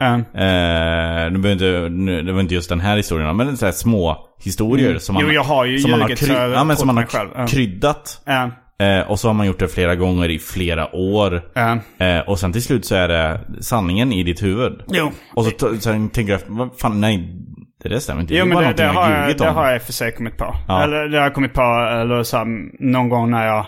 Nu 1.42 1.52
inte, 1.52 1.88
nu, 1.90 2.22
det 2.22 2.32
var 2.32 2.40
inte 2.40 2.54
just 2.54 2.68
den 2.68 2.80
här 2.80 2.96
historien, 2.96 3.36
men 3.36 3.56
så 3.56 3.64
här 3.64 3.72
små 3.72 4.26
historier 4.44 4.98
som 4.98 5.14
man, 5.14 5.22
Mm. 5.22 5.34
Jo, 5.34 5.40
jag 5.40 5.44
har 5.44 5.64
ju 5.64 5.78
som 5.78 5.90
man 5.90 6.00
har, 6.00 6.14
så 6.16 6.32
har 6.32 6.48
ja, 6.48 6.64
men 6.64 6.76
som 6.76 6.86
man 6.86 6.96
har 6.96 7.46
kryddat. 7.46 8.22
Ja, 8.24 8.50
Eh, 8.80 9.00
och 9.10 9.20
så 9.20 9.28
har 9.28 9.34
man 9.34 9.46
gjort 9.46 9.58
det 9.58 9.68
flera 9.68 9.96
gånger 9.96 10.28
i 10.28 10.38
flera 10.38 10.96
år. 10.96 11.42
ja. 11.54 11.78
Eh, 12.06 12.18
och 12.20 12.38
sen 12.38 12.52
till 12.52 12.62
slut 12.62 12.84
så 12.84 12.94
är 12.94 13.08
det 13.08 13.40
sanningen 13.60 14.12
i 14.12 14.22
ditt 14.22 14.42
huvud. 14.42 14.80
Jo. 14.88 15.12
Och 15.34 15.44
så 15.44 15.50
sen 15.80 16.08
tänker 16.10 16.32
jag, 16.32 16.70
fan, 16.80 17.00
nej, 17.00 17.36
det 17.82 17.88
där 17.88 17.98
stämmer 17.98 18.20
inte. 18.20 18.34
Jo 18.34 18.46
men 18.46 18.56
det, 18.56 18.72
det, 18.72 18.86
har 18.86 19.10
jag, 19.10 19.38
det 19.38 19.44
har 19.48 19.70
jag 19.70 19.82
sig 19.82 20.12
kommit 20.12 20.36
på. 20.36 20.54
Ja. 20.68 20.82
Eller 20.82 21.08
det 21.08 21.16
har 21.16 21.24
jag 21.24 21.34
kommit 21.34 21.54
på, 21.54 21.62
eller 22.00 22.22
så 22.22 22.36
här, 22.36 22.46
någon 22.92 23.08
gång 23.08 23.30
när 23.30 23.46
jag... 23.46 23.66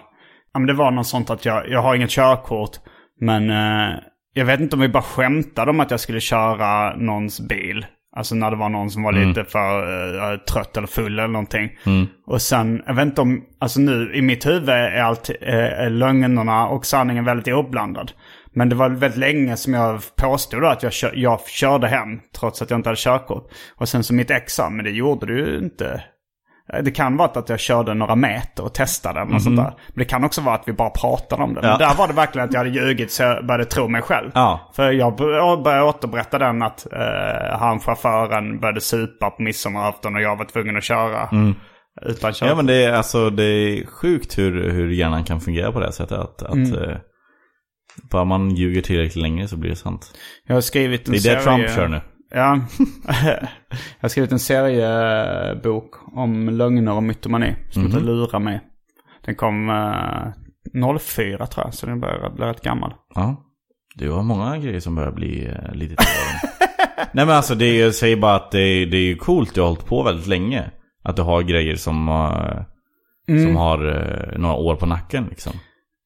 Ja 0.54 0.59
men 0.61 0.66
det 0.66 0.75
var 0.75 0.90
något 0.90 1.07
sånt 1.07 1.31
att 1.31 1.45
jag, 1.45 1.69
jag 1.69 1.83
har 1.83 1.95
inget 1.95 2.11
körkort. 2.11 2.71
Men 3.21 3.50
eh, 3.50 3.95
jag 4.35 4.45
vet 4.45 4.61
inte 4.61 4.76
om 4.76 4.83
vi 4.83 4.88
bara 4.88 5.02
skämtade 5.02 5.71
om 5.71 5.81
att 5.81 5.90
jag 5.90 6.00
skulle 6.00 6.21
köra 6.21 6.97
någons 6.97 7.40
bil. 7.49 7.87
Alltså 8.16 8.35
när 8.35 8.50
det 8.50 8.57
var 8.57 8.69
någon 8.69 8.90
som 8.90 9.02
var 9.02 9.12
Mm. 9.12 9.28
lite 9.28 9.45
för 9.45 10.33
eh, 10.33 10.38
trött 10.38 10.76
eller 10.76 10.87
full 10.87 11.19
eller 11.19 11.28
någonting. 11.28 11.71
Och 12.26 12.42
sen, 12.42 12.83
jag 12.87 12.95
vet 12.95 13.04
inte 13.04 13.21
om, 13.21 13.42
alltså 13.61 13.81
nu 13.81 14.11
i 14.14 14.23
mitt 14.23 14.47
huvud 14.47 14.69
är 14.69 15.02
allt 15.02 15.31
eh, 15.40 15.90
lögnerna 15.90 16.66
och 16.66 16.87
sanningen 16.87 17.25
väldigt 17.25 17.54
oblandad. 17.54 18.12
Men 18.55 18.69
det 18.69 18.75
var 18.75 18.89
väldigt 18.89 19.19
länge 19.21 19.57
som 19.57 19.75
jag 19.75 20.01
påstod 20.17 20.65
att 20.65 20.83
jag, 20.83 20.93
kör, 20.93 21.13
jag 21.15 21.41
körde 21.47 21.89
hem 21.89 22.21
trots 22.39 22.63
att 22.63 22.71
jag 22.71 22.79
inte 22.79 22.89
hade 22.89 22.97
körkort. 23.01 23.51
Och 23.77 23.89
sen 23.89 24.05
så 24.05 24.15
mitt 24.15 24.31
ex 24.31 24.55
sa, 24.55 24.71
men 24.71 24.85
det 24.85 24.91
gjorde 24.91 25.27
du 25.27 25.39
ju 25.39 25.59
inte. 25.59 26.05
Eh, 26.73 26.83
Det 26.83 26.91
kan 26.91 27.17
vara 27.17 27.29
att 27.29 27.49
jag 27.49 27.61
körde 27.61 27.95
några 27.95 28.15
meter 28.17 28.65
och 28.65 28.75
testade 28.75 29.21
eller 29.21 29.31
något 29.33 29.43
sånt 29.43 29.57
där. 29.57 29.65
Men 29.89 29.99
det 29.99 30.05
kan 30.05 30.25
också 30.25 30.41
vara 30.41 30.55
att 30.55 30.69
vi 30.69 30.73
bara 30.73 30.91
pratade 30.91 31.43
om 31.43 31.55
det. 31.55 31.61
Men 31.61 31.71
Ja. 31.71 31.79
där 31.79 31.95
var 31.95 32.09
det 32.09 32.15
verkligen 32.15 32.49
att 32.49 32.53
jag 32.53 32.61
hade 32.61 32.71
ljugit 32.71 33.13
så 33.13 33.23
jag 33.23 33.47
började 33.47 33.65
tro 33.65 33.89
mig 33.89 34.03
själv. 34.03 34.31
Ja. 34.35 34.73
För 34.77 34.91
jag 34.93 35.17
bör- 35.17 35.63
började 35.63 35.83
återberätta 35.85 36.39
den 36.39 36.63
att 36.63 36.87
uh, 36.93 37.59
han 37.59 37.81
chauffören 37.81 38.61
började 38.61 38.81
supa 38.81 39.31
på 39.31 39.43
midsommarafton 39.43 40.15
och 40.17 40.23
jag 40.23 40.37
var 40.37 40.45
tvungen 40.45 40.77
att 40.77 40.85
köra. 40.85 41.29
Utan 42.03 42.33
körkort. 42.33 42.49
Ja 42.49 42.55
men 42.55 42.67
det 42.67 42.85
är 42.85 42.93
alltså, 42.93 43.31
det 43.31 43.45
är 43.45 43.87
sjukt 43.87 44.38
hur, 44.38 44.71
hur 44.71 44.91
hjärnan 44.91 45.25
kan 45.25 45.41
fungera 45.41 45.73
på 45.73 45.81
det 45.81 45.93
sättet. 45.93 46.19
Att, 46.19 46.43
att 46.43 46.55
Mm. 46.55 46.97
Eh, 47.96 48.09
bara 48.11 48.24
man 48.24 48.55
ljuger 48.55 48.83
tillräckligt 48.83 49.22
länge 49.22 49.48
så 49.48 49.57
blir 49.57 49.70
det 49.70 49.76
sant. 49.76 50.14
Jag 50.46 50.55
har 50.55 50.61
skrivit 50.61 51.07
en 51.09 51.12
Det 51.12 51.18
är 51.18 51.20
serie... 51.20 51.37
det 51.37 51.42
Trump 51.42 51.70
kör 51.70 51.88
nu. 51.88 52.00
Ja. 52.35 52.61
jag 53.24 53.48
har 54.00 54.09
skrivit 54.09 54.33
en 54.33 54.38
seriebok 54.38 55.90
om 56.16 56.48
lögner 56.48 56.92
och 56.92 57.02
mytomani. 57.02 57.55
Som 57.70 57.87
heter 57.87 58.00
Lura 58.00 58.38
mig. 58.38 58.61
Den 59.24 59.35
kom 59.35 59.68
uh, 60.74 60.98
04 60.98 61.46
tror 61.46 61.66
jag, 61.66 61.74
så 61.74 61.87
den 61.87 62.00
börjar 62.00 62.31
bli 62.31 62.44
rätt 62.44 62.61
gammal. 62.62 62.94
Ja. 63.14 63.37
Du 63.94 64.11
har 64.11 64.22
många 64.22 64.59
grejer 64.59 64.81
som 64.81 64.94
börjar 64.94 65.12
bli 65.12 65.48
uh, 65.48 65.74
lite 65.74 65.96
till. 65.96 66.07
Nej 67.12 67.26
men 67.26 67.31
alltså 67.37 67.55
det 67.55 67.64
är, 67.64 67.85
jag 67.85 67.94
säger 67.94 68.16
bara 68.16 68.35
att 68.35 68.50
det 68.50 68.61
är, 68.61 68.87
det 68.87 68.96
är 68.96 69.05
ju 69.05 69.16
coolt, 69.16 69.55
du 69.55 69.61
har 69.61 69.68
hållit 69.68 69.87
på 69.87 70.02
väldigt 70.02 70.26
länge. 70.26 70.70
Att 71.05 71.16
du 71.16 71.22
har 71.22 71.42
grejer 71.42 71.76
som, 71.76 72.09
eh, 72.09 72.62
Mm. 73.28 73.44
som 73.46 73.57
har 73.57 73.87
eh, 73.87 74.38
några 74.38 74.55
år 74.55 74.76
på 74.76 74.87
nacken 74.87 75.26
liksom. 75.31 75.52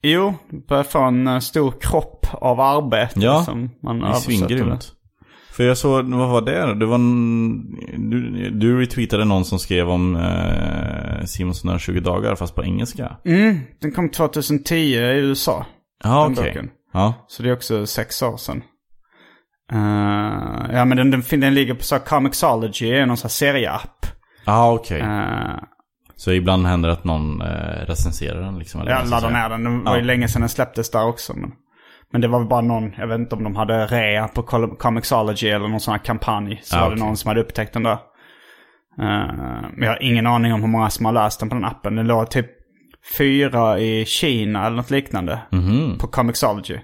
Jo, 0.09 0.35
börjar 0.69 0.85
få 0.85 1.01
en 1.01 1.27
eh, 1.27 1.39
stor 1.39 1.75
kropp 1.81 2.27
av 2.33 2.61
arbete. 2.61 3.21
Ja, 3.21 3.45
som 3.45 3.71
man 3.83 4.01
Det 4.01 4.07
är 4.07 4.13
svingrymt. 4.13 4.93
För 5.51 5.65
jag 5.65 5.79
såg, 5.79 6.15
vad 6.15 6.29
var 6.29 6.41
det? 6.41 6.75
Det 6.75 6.87
var 6.87 6.95
en, 6.95 8.11
du, 8.11 8.51
du 8.51 8.81
retweetade 8.81 9.25
någon 9.25 9.45
som 9.45 9.59
skrev 9.59 9.91
om 9.91 10.17
eh, 10.17 11.25
Simons 11.25 11.65
120 11.65 12.01
dagar 12.01 12.37
fast 12.37 12.55
på 12.55 12.65
engelska. 12.65 13.17
Mm, 13.25 13.61
den 13.81 13.93
kom 13.93 14.11
2010 14.11 14.75
i 14.75 15.19
USA. 15.19 15.67
Ja 16.05 16.27
okej. 16.27 16.35
boken. 16.35 16.71
Ja. 16.93 17.15
Så 17.29 17.43
det 17.43 17.49
är 17.49 17.53
också 17.53 17.87
sex 17.87 18.23
år 18.23 18.37
sedan. 18.37 18.63
Eh, 19.73 20.77
ja 20.77 20.85
men 20.85 20.97
den, 20.97 21.11
den, 21.11 21.41
den 21.41 21.55
ligger 21.55 21.75
på 21.75 21.83
så 21.83 21.99
Comixology, 21.99 23.07
någon 23.07 23.17
sån 23.17 23.25
här 23.25 23.31
serieapp. 23.31 24.07
Ja 24.45 24.73
okej. 24.73 25.01
Uh, 25.01 25.57
Så 26.17 26.33
ibland 26.33 26.67
händer 26.67 26.89
det 26.89 26.93
att 26.93 27.05
någon 27.05 27.41
eh, 27.43 27.87
recenserar 27.87 28.41
den 28.43 28.59
liksom? 28.59 28.81
Eller 28.81 28.91
jag 28.91 29.09
laddar 29.09 29.31
ner 29.31 29.49
den. 29.49 29.65
Det 29.65 29.91
var 29.91 29.97
ju 29.97 30.01
Ja. 30.03 30.07
länge 30.07 30.29
sedan 30.29 30.41
den 30.43 30.49
släpptes 30.49 30.91
där 30.91 31.07
också. 31.07 31.35
Men, 31.37 31.53
men 32.13 32.21
det 32.21 32.29
var 32.29 32.39
väl 32.39 32.49
bara 32.49 32.61
någon, 32.61 32.93
jag 32.99 33.07
vet 33.07 33.19
inte 33.19 33.35
om 33.35 33.45
de 33.45 33.57
hade 33.57 33.87
rea 33.87 34.29
på 34.29 34.43
Comixology 34.79 35.49
eller 35.49 35.69
någon 35.69 35.81
sån 35.81 35.93
här 35.93 35.99
kampanj. 36.05 36.61
Så 36.63 36.77
Ja, 36.77 36.81
var 36.81 36.89
det 36.91 36.95
okej. 36.95 37.07
någon 37.07 37.17
som 37.17 37.29
hade 37.29 37.41
upptäckt 37.41 37.73
den 37.73 37.83
där. 37.83 37.99
Men 38.97 39.83
jag 39.83 39.89
har 39.89 40.03
ingen 40.03 40.27
aning 40.27 40.53
om 40.53 40.61
hur 40.61 40.69
många 40.69 40.91
som 40.91 41.07
har 41.07 41.13
läst 41.13 41.41
den 41.41 41.49
på 41.49 41.55
den 41.55 41.65
appen. 41.65 41.97
Den 41.97 42.07
låg 42.07 42.31
typ 42.31 42.47
fyra 43.19 43.79
i 43.79 44.05
Kina 44.07 44.67
eller 44.67 44.77
något 44.77 44.91
liknande. 44.91 45.39
Mhm. 45.53 45.99
På 45.99 46.07
Comixology. 46.07 46.79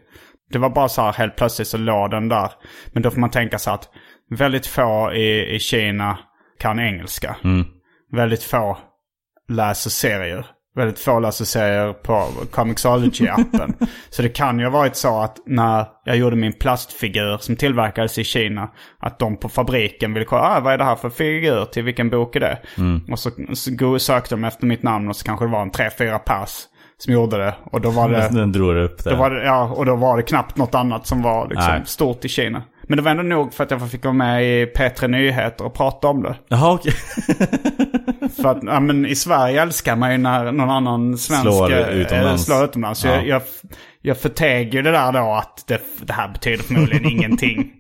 Det 0.51 0.59
var 0.59 0.71
bara 0.71 0.89
så 0.89 1.03
här 1.03 1.13
helt 1.13 1.37
plötsligt 1.37 1.69
så 1.69 1.79
låg 1.79 2.11
den 2.11 2.29
där. 2.29 2.51
Men 2.93 3.03
då 3.03 3.11
får 3.11 3.21
man 3.21 3.31
tänka 3.31 3.59
sig 3.59 3.73
att 3.73 3.89
väldigt 4.31 4.67
få 4.67 5.13
i, 5.13 5.55
i 5.55 5.59
Kina 5.59 6.19
kan 6.61 6.81
engelska. 6.81 7.37
Mm. 7.45 7.65
Väldigt 8.13 8.43
få 8.43 8.79
läser 9.49 9.91
serier. 9.91 10.47
Väldigt 10.77 10.99
få 10.99 11.21
läser 11.21 11.45
serier 11.45 11.93
på 11.93 12.29
Comixology-appen. 12.51 13.87
så 14.11 14.23
det 14.23 14.29
kan 14.29 14.59
ju 14.59 14.65
ha 14.65 14.73
varit 14.73 14.97
så 14.97 15.21
att 15.21 15.37
när 15.47 15.87
jag 16.05 16.17
gjorde 16.17 16.37
min 16.37 16.53
plastfigur 16.53 17.39
som 17.39 17.57
tillverkades 17.57 18.19
i 18.19 18.25
Kina. 18.25 18.71
Att 18.99 19.19
de 19.19 19.37
på 19.37 19.49
fabriken 19.49 20.15
ville 20.15 20.25
kolla, 20.25 20.43
ah, 20.43 20.61
vad 20.61 20.73
är 20.73 20.79
det 20.79 20.85
här 20.85 20.97
för 20.97 21.11
figur? 21.11 21.65
Till 21.65 21.83
vilken 21.83 22.11
bok 22.11 22.37
är 22.37 22.41
det? 22.41 22.59
Och 23.13 23.19
så, 23.19 23.31
sökte 23.99 24.35
de 24.35 24.45
efter 24.45 24.67
mitt 24.67 24.83
namn 24.83 25.09
och 25.09 25.17
så 25.17 25.25
kanske 25.25 25.45
det 25.45 25.53
var 25.53 25.63
en 25.63 25.71
tre, 25.71 25.91
fyra 25.99 26.19
pers 26.19 26.67
som 26.99 27.13
gjorde 27.13 27.37
det. 27.37 27.55
Och 27.65 27.81
då 27.81 27.91
var 27.91 28.09
det... 28.09 28.29
Den 28.33 28.53
drog 28.53 28.77
upp 28.77 29.05
det. 29.05 29.11
Då 29.11 29.17
var 29.17 29.31
det, 29.31 29.45
ja, 29.45 29.73
och 29.77 29.87
då 29.87 29.97
var 29.97 30.17
det 30.17 30.23
knappt 30.23 30.57
något 30.57 30.75
annat 30.75 31.07
som 31.07 31.23
var 31.23 31.49
liksom, 31.49 31.73
Nej. 31.73 31.83
stort 31.85 32.25
i 32.25 32.29
Kina. 32.29 32.63
Men 32.89 32.97
det 32.97 33.03
var 33.03 33.11
ändå 33.11 33.23
nog 33.23 33.55
för 33.55 33.65
att 33.65 33.71
jag 33.71 33.91
fick 33.91 34.05
vara 34.05 34.15
med 34.15 34.45
i 34.45 34.67
P3 34.67 35.09
Nyheter 35.09 35.65
och 35.65 35.75
prata 35.75 36.09
om 36.09 36.23
det. 36.23 36.35
Jaha 36.49 36.73
okej. 36.73 36.93
För 38.37 38.49
att 38.49 38.59
ja, 38.63 38.81
men 38.81 39.07
i 39.07 39.15
Sverige 39.15 39.63
älskar 39.63 39.97
man 39.97 40.13
ju 40.13 40.19
när 40.19 40.53
någon 40.53 40.71
annan 40.71 41.19
svensk 41.19 41.43
Slår 41.43 41.73
eh, 41.73 41.89
utomlands. 41.89 42.45
slår 42.45 42.65
utomlands. 42.65 43.01
Så 43.01 43.07
Ja. 43.09 43.15
jag, 43.15 43.27
jag, 43.27 43.43
jag 44.03 44.19
förteg 44.19 44.75
ju 44.75 44.83
det 44.83 44.91
där 44.91 45.13
då 45.13 45.33
att 45.33 45.65
det, 45.69 45.81
det 46.01 46.13
här 46.13 46.29
betyder 46.29 46.63
förmodligen 46.65 47.05
ingenting. 47.11 47.73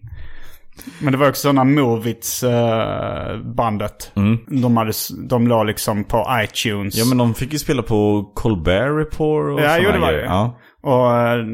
Men 1.01 1.13
det 1.13 1.19
var 1.19 1.29
också 1.29 1.53
när 1.53 1.65
Movits 1.65 2.43
eh, 2.43 3.37
bandet. 3.39 4.13
De, 4.47 4.77
hade, 4.77 4.93
de 5.29 5.49
låg 5.49 5.67
liksom 5.67 6.05
på 6.05 6.27
iTunes. 6.45 6.97
Ja 6.97 7.05
men 7.05 7.19
de 7.19 7.35
fick 7.35 7.53
ju 7.53 7.59
spela 7.59 7.83
på 7.83 8.31
Colbert 8.35 8.99
Report 8.99 9.53
och 9.53 9.61
Ja, 9.61 9.79
jo, 9.81 9.91
det 9.93 9.99
var 9.99 10.13
det. 10.13 10.25
Ja. 10.25 10.59
Och 10.83 11.17
eh, 11.17 11.45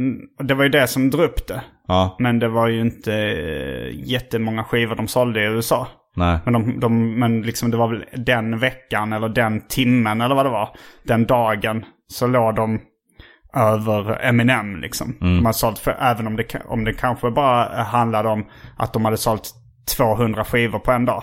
det 0.44 0.54
var 0.54 0.62
ju 0.64 0.70
det 0.70 0.86
som 0.86 1.10
drog 1.10 1.24
upp 1.24 1.46
det. 1.46 1.62
ja. 1.88 2.16
Men 2.18 2.38
det 2.38 2.48
var 2.48 2.68
ju 2.68 2.80
inte 2.80 3.12
jättemånga 4.04 4.64
skivor 4.64 4.96
de 4.96 5.08
sålde 5.08 5.40
i 5.40 5.44
USA. 5.44 5.86
Nej. 6.16 6.38
Men, 6.44 6.52
de, 6.52 6.80
de, 6.80 7.18
men 7.18 7.42
liksom 7.42 7.70
det 7.70 7.76
var 7.76 7.88
väl 7.88 8.04
den 8.12 8.58
veckan 8.58 9.12
eller 9.12 9.28
den 9.28 9.60
timmen 9.68 10.20
eller 10.20 10.34
vad 10.34 10.46
det 10.46 10.50
var. 10.50 10.68
Den 11.02 11.26
dagen 11.26 11.84
så 12.08 12.26
låg 12.26 12.54
de 12.54 12.80
över 13.54 14.24
Eminem 14.24 14.76
liksom. 14.76 15.16
De 15.20 15.46
har 15.46 15.52
sålt 15.52 15.78
för, 15.78 15.96
även 16.00 16.26
om 16.26 16.36
det, 16.36 16.62
om 16.64 16.84
det 16.84 16.92
kanske 16.92 17.30
bara 17.30 17.82
handlade 17.82 18.28
om 18.28 18.46
att 18.76 18.92
de 18.92 19.04
hade 19.04 19.16
sålt 19.16 19.50
200 19.96 20.44
skivor 20.44 20.78
på 20.78 20.92
en 20.92 21.04
dag. 21.04 21.22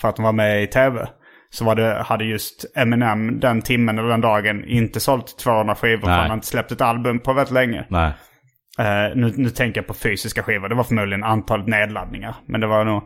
För 0.00 0.08
att 0.08 0.16
de 0.16 0.22
var 0.22 0.32
med 0.32 0.62
i 0.62 0.66
tv. 0.66 1.08
Så 1.50 1.74
det, 1.74 2.02
hade 2.06 2.24
just 2.24 2.64
Eminem 2.76 3.40
den 3.40 3.62
timmen 3.62 3.98
eller 3.98 4.08
den 4.08 4.20
dagen 4.20 4.64
inte 4.64 5.00
sålt 5.00 5.38
200 5.38 5.74
skivor. 5.74 6.00
För 6.00 6.06
Nej. 6.06 6.16
han 6.16 6.24
hade 6.24 6.34
inte 6.34 6.46
släppt 6.46 6.72
ett 6.72 6.80
album 6.80 7.18
på 7.18 7.32
väldigt 7.32 7.54
länge. 7.54 7.86
Nej. 7.88 8.12
Eh, 8.78 9.16
nu, 9.16 9.32
nu 9.36 9.50
tänker 9.50 9.80
jag 9.80 9.86
på 9.86 9.94
fysiska 9.94 10.42
skivor. 10.42 10.68
Det 10.68 10.74
var 10.74 10.84
förmodligen 10.84 11.24
antalet 11.24 11.66
nedladdningar. 11.66 12.34
Men 12.46 12.60
det 12.60 12.66
var 12.66 12.84
nog... 12.84 13.02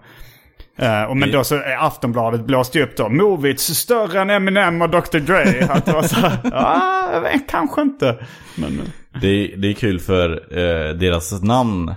eh, 0.78 1.02
och 1.02 1.16
men 1.16 1.30
då 1.30 1.44
så 1.44 1.60
Aftonbladet 1.78 2.46
blåste 2.46 2.78
ju 2.78 2.84
upp 2.84 2.96
då. 2.96 3.08
Movits 3.08 3.64
större 3.64 4.20
än 4.20 4.30
Eminem 4.30 4.82
och 4.82 4.90
Dr 4.90 5.18
Dre. 5.18 5.66
Att 5.70 5.86
det 5.86 5.92
var 5.92 6.02
så 6.02 6.16
här, 6.16 6.38
ah, 6.52 7.20
vet, 7.20 7.48
kanske 7.48 7.82
inte. 7.82 8.18
Men, 8.56 8.78
eh, 8.78 9.20
Det, 9.20 9.46
det 9.56 9.68
är 9.68 9.74
kul 9.74 10.00
för 10.00 10.30
eh, 10.30 10.94
deras 10.94 11.42
namn 11.42 11.88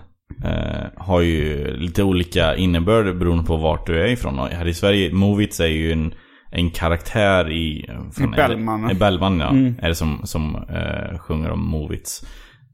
eh, 0.43 0.85
har 0.95 1.21
ju 1.21 1.73
lite 1.77 2.03
olika 2.03 2.55
innebörd 2.55 3.17
beroende 3.17 3.43
på 3.43 3.57
vart 3.57 3.87
du 3.87 4.01
är 4.01 4.07
ifrån. 4.07 4.39
Och 4.39 4.47
här 4.47 4.67
i 4.67 4.73
Sverige, 4.73 5.13
Movits 5.13 5.59
är 5.59 5.65
ju 5.67 5.91
en, 5.91 6.13
en 6.51 6.69
karaktär 6.69 7.51
i... 7.51 7.89
I 8.19 8.27
Bellman. 8.35 8.83
Är 8.83 8.87
det, 8.87 8.93
i 8.93 8.95
Bellman 8.99 9.39
ja. 9.39 9.49
Är 9.85 9.89
det 9.89 9.95
som, 9.95 10.21
som 10.23 10.55
eh, 10.55 11.19
sjunger 11.19 11.49
om 11.51 11.65
Movits. 11.65 12.23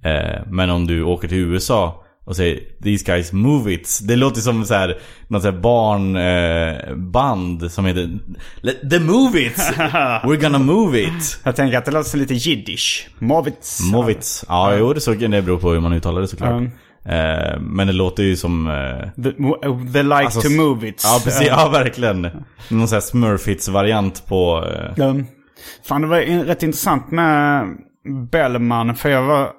Eh, 0.04 0.42
men 0.48 0.70
om 0.70 0.88
du 0.88 1.04
åker 1.04 1.28
till 1.28 1.38
USA 1.38 2.03
och 2.26 2.36
säger 2.36 2.60
These 2.84 3.06
guys 3.06 3.34
move 3.34 3.74
it. 3.74 4.00
Det 4.04 4.16
låter 4.16 4.42
som 4.42 4.66
så 4.66 4.74
här, 4.74 4.98
något 5.28 5.42
så 5.42 5.52
här 5.52 5.58
barnband 5.60 7.64
eh, 7.64 7.70
som 7.70 7.86
heter 7.86 8.20
"Let- 8.62 8.90
The 8.90 9.00
Move 9.00 9.40
It! 9.40 9.58
We're 10.24 10.42
gonna 10.42 10.60
move 10.60 11.02
it! 11.02 11.40
jag 11.44 11.56
tänker 11.56 11.78
att 11.78 11.86
det 11.86 11.92
låter 11.92 12.10
så 12.10 12.18
lite 12.18 12.34
jiddisch. 12.34 13.10
Movits. 13.20 13.92
Movits. 13.92 14.46
Ja, 14.48 14.76
jo 14.76 14.94
det, 14.94 15.02
så, 15.02 15.14
det 15.14 15.42
beror 15.42 15.58
på 15.58 15.72
hur 15.72 15.80
man 15.80 15.94
uttalar 15.94 16.22
det 16.22 16.28
såklart. 16.28 16.64
Eh, 17.06 17.60
men 17.60 17.88
det 17.88 17.94
låter 17.94 18.24
ju 18.24 18.36
som... 18.36 18.68
Eh, 18.68 19.24
The, 19.24 19.32
the 19.94 20.04
like 20.04 20.16
Alltså, 20.16 20.42
to 20.42 20.50
move 20.50 20.88
it. 20.90 21.02
ja, 21.06 21.22
precis. 21.24 21.48
Ja, 21.48 21.70
verkligen. 21.70 22.22
Någon 22.70 22.88
sån 22.88 22.96
här 22.96 23.02
Smurfits-variant 23.02 24.28
på... 24.28 24.66
Eh, 24.98 25.08
Um, 25.10 25.26
fan, 25.88 26.02
det 26.02 26.08
var 26.08 26.46
rätt 26.46 26.64
intressant 26.64 27.12
med 27.12 27.68
Bellman. 28.32 28.96
För 28.96 29.10
jag 29.10 29.22
var, 29.24 29.50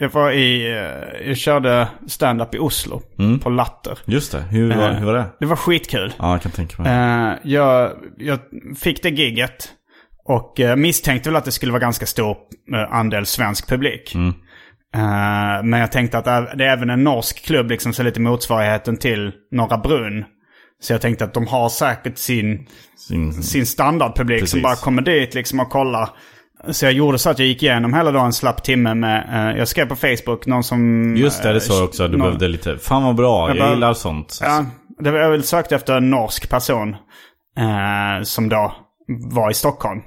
jag 0.00 0.08
var 0.08 0.30
i, 0.30 0.66
eh, 0.72 1.28
jag 1.28 1.36
körde 1.36 1.88
stand-up 2.06 2.54
i 2.54 2.58
Oslo. 2.58 3.02
På 3.42 3.50
Latter. 3.50 3.98
just 4.04 4.32
det. 4.32 4.40
Hur, 4.40 4.74
var, 4.74 4.90
hur 4.92 5.06
var 5.06 5.14
det? 5.14 5.24
Det 5.40 5.46
var 5.46 5.56
skitkul. 5.56 6.12
Ja, 6.18 6.32
jag 6.32 6.42
kan 6.42 6.52
tänka 6.52 6.82
mig. 6.82 6.92
Eh, 6.92 7.34
jag, 7.42 7.92
jag 8.16 8.38
fick 8.80 9.02
det 9.02 9.08
gigget 9.08 9.68
och 10.24 10.60
eh, 10.60 10.76
misstänkte 10.76 11.28
väl 11.28 11.36
att 11.36 11.44
det 11.44 11.52
skulle 11.52 11.72
vara 11.72 11.80
ganska 11.80 12.06
stor 12.06 12.36
eh, 12.74 12.94
andel 12.94 13.26
svensk 13.26 13.68
publik. 13.68 14.14
Eh, 14.94 15.62
men 15.64 15.80
jag 15.80 15.92
tänkte 15.92 16.18
att 16.18 16.24
det 16.24 16.52
det 16.56 16.64
är 16.64 16.72
även 16.72 16.90
en 16.90 17.04
norsk 17.04 17.44
klubb, 17.46 17.70
liksom 17.70 17.92
så 17.92 18.02
lite 18.02 18.20
motsvarigheten 18.20 18.96
till 18.96 19.32
Norra 19.52 19.78
Brunn. 19.78 20.24
Så 20.80 20.92
jag 20.92 21.00
tänkte 21.00 21.24
att 21.24 21.34
de 21.34 21.46
har 21.46 21.68
säkert 21.68 22.18
sin, 22.18 22.66
Sin, 22.96 23.32
sin 23.42 23.66
standardpublik 23.66 24.40
Precis. 24.40 24.50
som 24.50 24.62
bara 24.62 24.76
kommer 24.76 25.02
dit 25.02 25.34
liksom 25.34 25.60
och 25.60 25.70
kollar. 25.70 26.08
Så 26.70 26.84
jag 26.86 26.92
gjorde 26.92 27.18
så 27.18 27.30
att 27.30 27.38
jag 27.38 27.48
gick 27.48 27.62
igenom 27.62 27.94
hela 27.94 28.10
dagen 28.12 28.26
en 28.26 28.32
slapp 28.32 28.62
timme 28.62 28.94
med, 28.94 29.28
eh, 29.52 29.58
jag 29.58 29.68
skrev 29.68 29.86
på 29.86 29.96
Facebook, 29.96 30.46
någon 30.46 30.64
som... 30.64 31.14
just 31.16 31.42
det, 31.42 31.52
det 31.52 31.60
sa 31.60 31.72
eh, 31.72 31.78
jag 31.78 31.88
också. 31.88 32.08
Du 32.08 32.16
någon- 32.16 32.26
behövde 32.26 32.48
lite... 32.48 32.78
Fan 32.78 33.02
vad 33.04 33.14
bra, 33.14 33.48
jag, 33.48 33.58
bara- 33.58 33.70
gillar 33.70 33.94
sånt. 33.94 34.38
Ja, 34.42 34.64
det 34.98 35.10
var, 35.10 35.18
jag 35.18 35.30
väl 35.30 35.42
sökte 35.42 35.74
efter 35.74 35.96
en 35.96 36.10
norsk 36.10 36.50
person 36.50 36.96
eh, 37.58 38.22
som 38.22 38.48
då 38.48 38.74
var 39.32 39.50
i 39.50 39.54
Stockholm. 39.54 40.00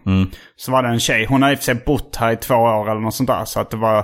Så 0.56 0.72
var 0.72 0.84
det 0.84 0.90
en 0.90 1.00
tjej, 1.00 1.26
hon 1.26 1.42
har 1.44 1.52
i 1.52 1.54
och 1.54 1.58
för 1.58 1.64
sig 1.66 1.76
bott 1.86 2.16
här 2.16 2.32
i 2.32 2.36
två 2.38 2.56
år 2.56 2.92
eller 2.92 3.02
något 3.02 3.16
sånt 3.16 3.30
där. 3.30 3.46
Så 3.46 3.60
att 3.60 3.70
det 3.72 3.78
var, 3.78 3.98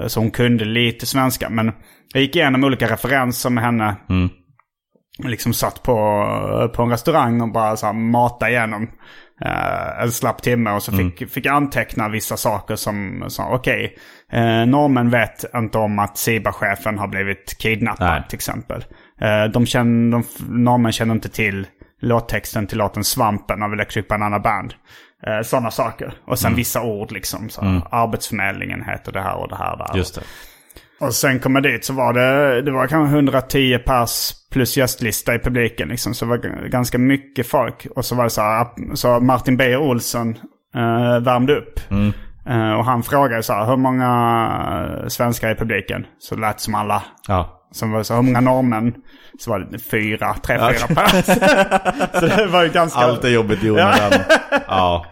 eh, 0.00 0.06
så 0.06 0.20
hon 0.20 0.30
kunde 0.30 0.64
lite 0.64 1.06
svenska. 1.06 1.48
Men 1.50 1.72
jag 2.14 2.22
gick 2.22 2.36
igenom 2.36 2.64
olika 2.64 2.88
referenser 2.92 3.50
med 3.50 3.64
henne. 3.64 3.96
Liksom 5.24 5.52
satt 5.52 5.82
på, 5.82 5.92
på 6.76 6.82
en 6.82 6.90
restaurang 6.90 7.40
och 7.40 7.52
bara 7.52 7.76
så 7.76 7.86
här 7.86 7.92
mata 7.92 8.50
igenom 8.50 8.88
eh, 9.40 10.02
en 10.02 10.12
slapp 10.12 10.42
timme. 10.42 10.70
Och 10.70 10.82
så 10.82 10.92
fick, 10.92 11.30
fick 11.30 11.46
jag 11.46 11.54
anteckna 11.54 12.08
vissa 12.08 12.36
saker 12.36 12.76
som 12.76 13.24
sa 13.28 13.48
okej, 13.48 13.96
eh, 14.32 14.66
normen 14.66 15.10
vet 15.10 15.44
inte 15.54 15.78
om 15.78 15.98
att 15.98 16.18
Siba-chefen 16.18 16.98
har 16.98 17.08
blivit 17.08 17.58
kidnappad 17.58 18.10
Nej. 18.10 18.22
till 18.28 18.36
exempel. 18.36 18.84
Eh, 19.20 19.44
de 19.44 19.66
känner, 19.66 20.10
de, 20.12 20.24
normen 20.64 20.92
känner 20.92 21.14
inte 21.14 21.28
till 21.28 21.66
låttexten 22.00 22.66
till 22.66 22.78
låten 22.78 23.04
Svampen 23.04 23.62
av 23.62 23.72
Electric 23.72 24.08
Banana 24.08 24.38
Band. 24.38 24.74
Eh, 25.26 25.42
Sådana 25.42 25.70
saker. 25.70 26.14
Och 26.24 26.38
sen 26.38 26.54
vissa 26.54 26.82
ord 26.82 27.12
liksom. 27.12 27.48
Så, 27.48 27.60
Arbetsförmedlingen 27.90 28.84
heter 28.84 29.12
det 29.12 29.20
här 29.20 29.36
och 29.36 29.48
det 29.48 29.56
här. 29.56 29.76
Där. 29.76 29.96
Just 29.96 30.14
det. 30.14 30.22
Och 31.00 31.14
sen 31.14 31.40
kom 31.40 31.54
jag 31.54 31.62
dit 31.64 31.84
så 31.84 31.92
var 31.92 32.12
det, 32.12 32.62
det 32.62 32.70
var 32.70 32.86
kanske 32.86 33.14
110 33.14 33.78
pers 33.78 34.32
plus 34.52 34.76
gästlista 34.76 35.34
i 35.34 35.38
publiken 35.38 35.88
liksom. 35.88 36.14
Så 36.14 36.24
det 36.24 36.28
var 36.28 36.68
ganska 36.68 36.98
mycket 36.98 37.46
folk. 37.46 37.86
Och 37.96 38.04
så 38.04 38.14
var 38.14 38.24
det 38.24 38.30
så 38.30 38.40
här, 38.40 38.66
så 38.94 39.20
Martin 39.20 39.56
Beijer 39.56 39.78
Olsson 39.78 40.28
eh, 40.74 41.20
värmde 41.20 41.56
upp. 41.56 41.80
Eh, 42.48 42.72
och 42.72 42.84
han 42.84 43.02
frågade 43.02 43.42
så 43.42 43.52
här, 43.52 43.66
hur 43.66 43.76
många 43.76 45.04
svenskar 45.08 45.50
i 45.50 45.54
publiken? 45.54 46.06
Så 46.18 46.34
det 46.34 46.40
lät 46.40 46.60
som 46.60 46.74
alla. 46.74 47.02
Ja. 47.28 47.58
Som 47.72 47.92
var 47.92 48.02
så, 48.02 48.14
hur 48.14 48.22
många 48.22 48.40
norrmän? 48.40 48.94
Så 49.38 49.50
var 49.50 49.58
det 49.70 49.78
fyra, 49.78 50.34
tre, 50.42 50.58
fyra 50.58 50.94
pers. 50.94 51.24
så 52.20 52.26
det 52.26 52.46
var 52.46 52.62
ju 52.62 52.68
ganska... 52.68 53.00
Allt 53.00 53.24
är 53.24 53.28
jobbigt 53.28 53.64
i 53.64 53.70
onödan. 53.70 54.12
ja. 54.66 55.06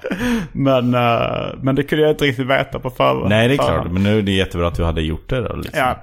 Men, 0.53 0.94
eh, 0.94 1.55
men 1.62 1.74
det 1.74 1.83
kunde 1.83 2.03
jag 2.03 2.12
inte 2.12 2.24
riktigt 2.24 2.46
veta 2.46 2.79
på 2.79 2.90
förhand. 2.90 3.29
Nej, 3.29 3.48
det 3.48 3.55
är 3.55 3.59
klart. 3.59 3.90
Men 3.90 4.03
nu 4.03 4.18
är 4.18 4.22
det 4.22 4.33
jättebra 4.33 4.68
att 4.68 4.74
du 4.74 4.85
hade 4.85 5.03
gjort 5.03 5.29
det 5.29 5.48
då. 5.48 5.57
Liksom. 5.57 5.79
Ja. 5.79 5.96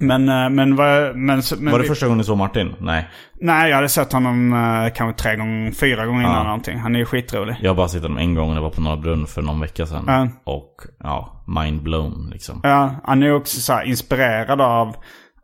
Men, 0.00 0.28
eh, 0.28 0.50
men, 0.50 0.76
vad- 0.76 1.16
men, 1.16 1.42
men 1.60 1.72
Var 1.72 1.78
det 1.78 1.82
vi- 1.82 1.88
första 1.88 2.06
gången 2.06 2.18
du 2.18 2.24
såg 2.24 2.38
Martin? 2.38 2.74
Nej. 2.80 3.08
Nej, 3.40 3.68
jag 3.70 3.76
hade 3.76 3.88
sett 3.88 4.12
honom 4.12 4.52
uh, 4.52 4.88
kanske 4.94 5.22
tre 5.22 5.36
gånger, 5.36 5.72
fyra 5.72 6.06
gånger 6.06 6.20
innan 6.20 6.34
Ja. 6.36 6.42
någonting. 6.44 6.78
Han 6.78 6.94
är 6.94 6.98
ju 6.98 7.04
skitrolig. 7.04 7.56
Jag 7.60 7.70
har 7.70 7.74
bara 7.76 7.88
sett 7.88 8.02
honom 8.02 8.18
en 8.18 8.34
gång 8.34 8.48
när 8.48 8.54
jag 8.54 8.62
var 8.62 8.70
på 8.70 8.80
Norra 8.80 8.96
Brunn 8.96 9.26
för 9.26 9.42
någon 9.42 9.60
vecka 9.60 9.86
sedan. 9.86 10.04
Ja. 10.06 10.28
Och 10.44 10.74
ja, 10.98 11.44
mind 11.46 11.82
blown 11.82 12.30
liksom. 12.32 12.60
Ja, 12.62 12.94
han 13.04 13.22
är 13.22 13.34
också 13.34 13.60
så 13.60 13.82
inspirerad 13.82 14.60
av, 14.60 14.96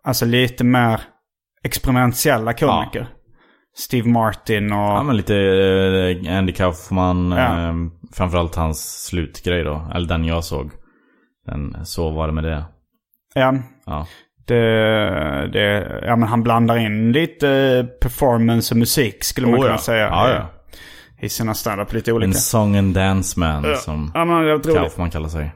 alltså 0.04 0.26
lite 0.26 0.64
mer 0.64 1.00
experimentella 1.64 2.52
komiker. 2.52 3.06
Steve 3.76 4.08
Martin 4.08 4.72
och... 4.72 4.78
Ja 4.78 5.02
men 5.02 5.16
lite 5.16 5.36
eh, 5.36 6.38
Andy 6.38 6.52
Kaufman. 6.52 7.30
Ja. 7.30 7.68
Eh, 7.68 7.74
framförallt 8.12 8.54
hans 8.54 9.04
slutgrej 9.06 9.64
då. 9.64 9.90
Eller 9.94 10.08
den 10.08 10.24
jag 10.24 10.44
såg. 10.44 10.70
Den, 11.46 11.86
så 11.86 12.10
var 12.10 12.26
det 12.26 12.32
med 12.32 12.44
det. 12.44 12.64
ja. 13.34 13.54
Ja. 13.86 14.06
Det, 14.46 14.54
det, 15.52 16.00
ja, 16.06 16.16
men 16.16 16.28
han 16.28 16.42
blandar 16.42 16.76
in 16.76 17.12
lite 17.12 17.48
eh, 17.48 17.84
performance 17.84 18.74
och 18.74 18.78
musik 18.78 19.24
skulle 19.24 19.46
man 19.46 19.56
Oh, 19.56 19.62
kunna 19.62 19.74
ja. 19.74 19.78
säga. 19.78 20.06
Ja, 20.06 20.30
ja. 20.30 20.50
I 21.20 21.28
sina 21.28 21.54
standup 21.54 21.92
lite 21.92 22.12
olika. 22.12 22.28
En 22.28 22.34
song 22.34 22.76
and 22.76 22.94
dance 22.94 23.40
man 23.40 23.76
som 23.76 24.10
Ja, 24.14 24.24
men. 24.24 24.60
Kaufman 24.60 25.10
kallar 25.10 25.28
sig. 25.28 25.54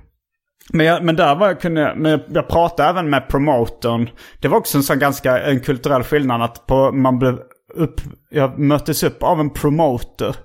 Men, 0.72 0.86
jag, 0.86 1.04
men 1.04 1.16
där 1.16 1.34
var 1.34 1.46
jag 1.46 1.60
kunde, 1.60 1.94
men 1.96 2.20
jag 2.28 2.48
pratade 2.48 2.88
även 2.88 3.10
med 3.10 3.28
promotorn. 3.28 4.10
Det 4.40 4.48
var 4.48 4.58
också 4.58 4.78
en 4.78 4.82
sån 4.84 4.98
ganska 4.98 5.38
en 5.40 5.60
kulturell 5.60 6.02
skillnad 6.02 6.42
att 6.42 6.66
på, 6.66 6.92
man 6.92 7.18
blev 7.18 7.38
upp, 7.74 8.00
jag 8.30 8.58
möttes 8.58 9.02
upp 9.02 9.22
av 9.22 9.40
en 9.40 9.50
promoter. 9.50 10.36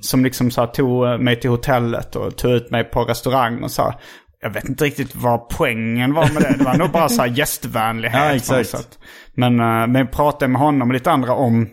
Som 0.00 0.24
liksom 0.24 0.50
så 0.50 0.60
här, 0.60 0.68
tog 0.68 1.20
mig 1.20 1.40
till 1.40 1.50
hotellet 1.50 2.16
och 2.16 2.36
tog 2.36 2.50
ut 2.50 2.70
mig 2.70 2.84
på 2.84 3.04
restaurang 3.04 3.62
och 3.62 3.70
så 3.70 3.82
här. 3.82 3.94
Jag 4.42 4.50
vet 4.50 4.68
inte 4.68 4.84
riktigt 4.84 5.14
vad 5.16 5.48
poängen 5.48 6.14
var 6.14 6.34
med 6.34 6.42
det. 6.42 6.54
Det 6.58 6.64
var 6.64 6.74
nog 6.78 6.90
bara 6.90 7.08
så 7.08 7.22
här 7.22 7.28
gästvänlighet. 7.38 8.48
Ja, 8.50 8.56
exakt. 8.58 8.98
Men, 9.34 9.60
eh, 9.60 9.66
men 9.66 9.94
jag 9.94 10.12
pratade 10.12 10.48
med 10.52 10.60
honom 10.60 10.88
och 10.88 10.94
lite 10.94 11.10
andra 11.10 11.32
om 11.34 11.68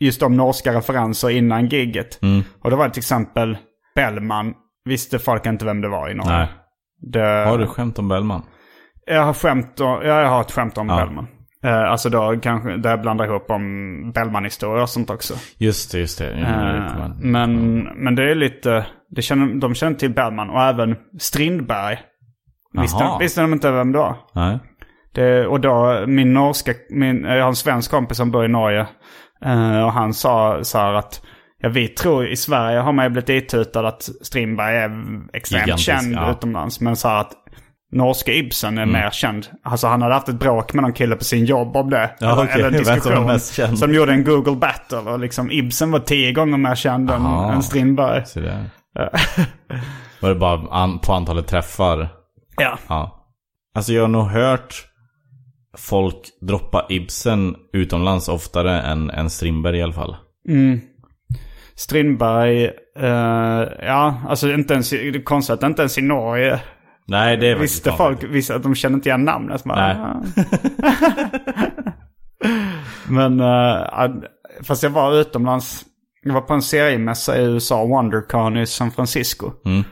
just 0.00 0.20
de 0.20 0.36
norska 0.36 0.72
referenser 0.74 1.30
innan 1.30 1.66
gigget. 1.68 2.18
Och 2.62 2.70
då 2.70 2.76
var 2.76 2.88
det 2.88 2.94
till 2.94 3.00
exempel 3.00 3.56
Bellman. 3.94 4.54
Visste 4.84 5.18
folk 5.18 5.46
inte 5.46 5.64
vem 5.64 5.80
det 5.80 5.88
var 5.88 6.10
i 6.10 6.14
Norge. 6.14 6.32
Nej. 6.38 6.48
Det, 7.12 7.20
Har 7.48 7.58
du 7.58 7.66
skämt 7.66 7.98
om 7.98 8.08
Bellman? 8.08 8.42
jag 9.06 9.22
har 9.22 9.32
skämt 9.34 9.80
om, 9.80 9.86
ja, 9.86 10.20
jag 10.20 10.28
har 10.28 10.40
ett 10.40 10.52
skämt 10.52 10.78
om 10.78 10.88
Ja. 10.88 10.96
Bellman. 10.96 11.26
Eh, 11.64 11.90
alltså 11.90 12.10
då 12.10 12.36
kanske, 12.42 12.76
där 12.76 12.90
jag 12.90 13.00
blandar 13.00 13.24
ihop 13.24 13.50
om 13.50 13.62
Bellman-historier 14.14 14.82
och 14.82 14.88
sånt 14.88 15.10
också. 15.10 15.34
Just 15.58 15.92
det, 15.92 15.98
just 15.98 16.18
det. 16.18 16.24
Det 16.24 16.30
en- 16.40 17.16
men, 17.32 17.80
men 17.82 18.14
det 18.14 18.30
är 18.30 18.34
lite, 18.34 18.86
det 19.10 19.22
känner, 19.22 19.54
de 19.60 19.74
känner 19.74 19.94
till 19.96 20.10
Bellman 20.14 20.50
och 20.50 20.62
även 20.62 20.96
Strindberg. 21.18 21.98
Visste, 22.80 23.04
Jaha. 23.04 23.18
visste 23.18 23.40
de 23.40 23.52
inte 23.52 23.70
vem 23.70 23.92
det 23.92 23.98
var? 23.98 24.16
Nej. 24.32 24.58
Det, 25.14 25.46
och 25.46 25.60
då, 25.60 26.04
min 26.06 26.32
norska, 26.34 26.72
min, 26.90 27.24
jag 27.24 27.40
har 27.42 27.48
en 27.48 27.56
svensk 27.56 27.90
kompis 27.90 28.16
som 28.16 28.30
bor 28.30 28.44
i 28.44 28.48
Norge. 28.48 28.86
eh, 29.44 29.84
och 29.84 29.92
han 29.92 30.14
sa 30.14 30.58
så 30.64 30.78
här 30.78 30.92
att, 30.94 31.22
ja 31.60 31.68
vi 31.68 31.88
tror 31.88 32.26
i 32.28 32.36
Sverige 32.36 32.78
har 32.78 32.92
man 32.92 33.04
ju 33.04 33.08
blivit 33.10 33.28
itutad 33.30 33.88
att 33.88 34.02
Strindberg 34.02 34.76
är 34.76 34.90
extremt 35.32 35.66
Gigantisk, 35.66 35.86
känd 35.86 36.12
ja. 36.14 36.30
utomlands. 36.30 36.80
Men 36.80 36.96
så 36.96 37.08
här 37.08 37.20
att 37.20 37.32
norska 37.92 38.32
Ibsen 38.32 38.78
är 38.78 38.86
mer 38.86 39.10
känd. 39.10 39.46
Alltså 39.64 39.86
han 39.86 40.02
hade 40.02 40.14
haft 40.14 40.28
ett 40.28 40.38
bråk 40.38 40.72
med 40.74 40.82
någon 40.82 40.92
kille 40.92 41.16
på 41.16 41.24
sin 41.24 41.44
jobb 41.44 41.76
om 41.76 41.90
det. 41.90 42.10
Ja, 42.20 42.42
okej. 42.44 42.62
en 42.62 42.72
Vem 42.72 42.84
som 43.00 43.24
var 43.24 43.34
diskussion. 43.34 43.76
de 43.80 43.94
gjorde 43.94 44.12
en 44.12 44.24
Google 44.24 44.56
battle 44.56 44.98
och 44.98 45.18
liksom 45.18 45.50
Ibsen 45.50 45.90
var 45.90 45.98
tio 45.98 46.32
gånger 46.32 46.58
mer 46.58 46.74
känd 46.74 47.10
än, 47.10 47.22
Aha. 47.22 47.52
än 47.52 47.62
Strindberg. 47.62 48.26
Så 48.26 48.40
det. 48.40 48.64
Var 50.20 50.28
det 50.28 50.34
bara 50.34 50.68
an, 50.70 50.98
på 50.98 51.12
antalet 51.12 51.46
träffar? 51.46 52.08
Ja. 52.56 52.78
Ja. 52.88 53.30
Alltså 53.74 53.92
jag 53.92 54.02
har 54.02 54.08
nog 54.08 54.26
hört 54.26 54.74
folk 55.76 56.16
droppa 56.40 56.86
Ibsen 56.88 57.56
utomlands 57.72 58.28
oftare 58.28 58.80
än, 58.80 59.10
än 59.10 59.30
Strindberg 59.30 59.78
i 59.78 59.82
alla 59.82 59.92
fall. 59.92 60.16
Strindberg, 61.74 62.64
eh, 62.98 63.86
ja, 63.86 64.22
alltså 64.28 64.52
inte 64.52 64.74
ens, 64.74 64.90
det 64.90 65.08
är 65.08 65.22
konstigt 65.22 65.54
att 65.54 65.62
inte 65.62 65.82
ens 65.82 65.98
i 65.98 66.02
Norge 66.02 66.60
Nej, 67.06 67.36
det 67.36 67.48
är 67.48 67.56
visste 67.56 67.92
folk, 67.92 68.24
visste 68.24 68.54
att 68.54 68.62
de 68.62 68.74
kände 68.74 68.96
inte 68.96 69.08
igen 69.08 69.24
namnet. 69.24 69.64
Bara, 69.64 70.22
Nej. 70.36 70.46
Men, 73.08 73.40
eh, 73.40 74.10
fast 74.62 74.82
jag 74.82 74.90
var 74.90 75.14
utomlands, 75.20 75.84
jag 76.22 76.34
var 76.34 76.40
på 76.40 76.54
en 76.54 76.62
seriemässa 76.62 77.38
i 77.38 77.44
USA, 77.44 77.84
WonderCon 77.84 78.56
i 78.56 78.66
San 78.66 78.90
Francisco. 78.90 79.52
Mm. 79.64 79.84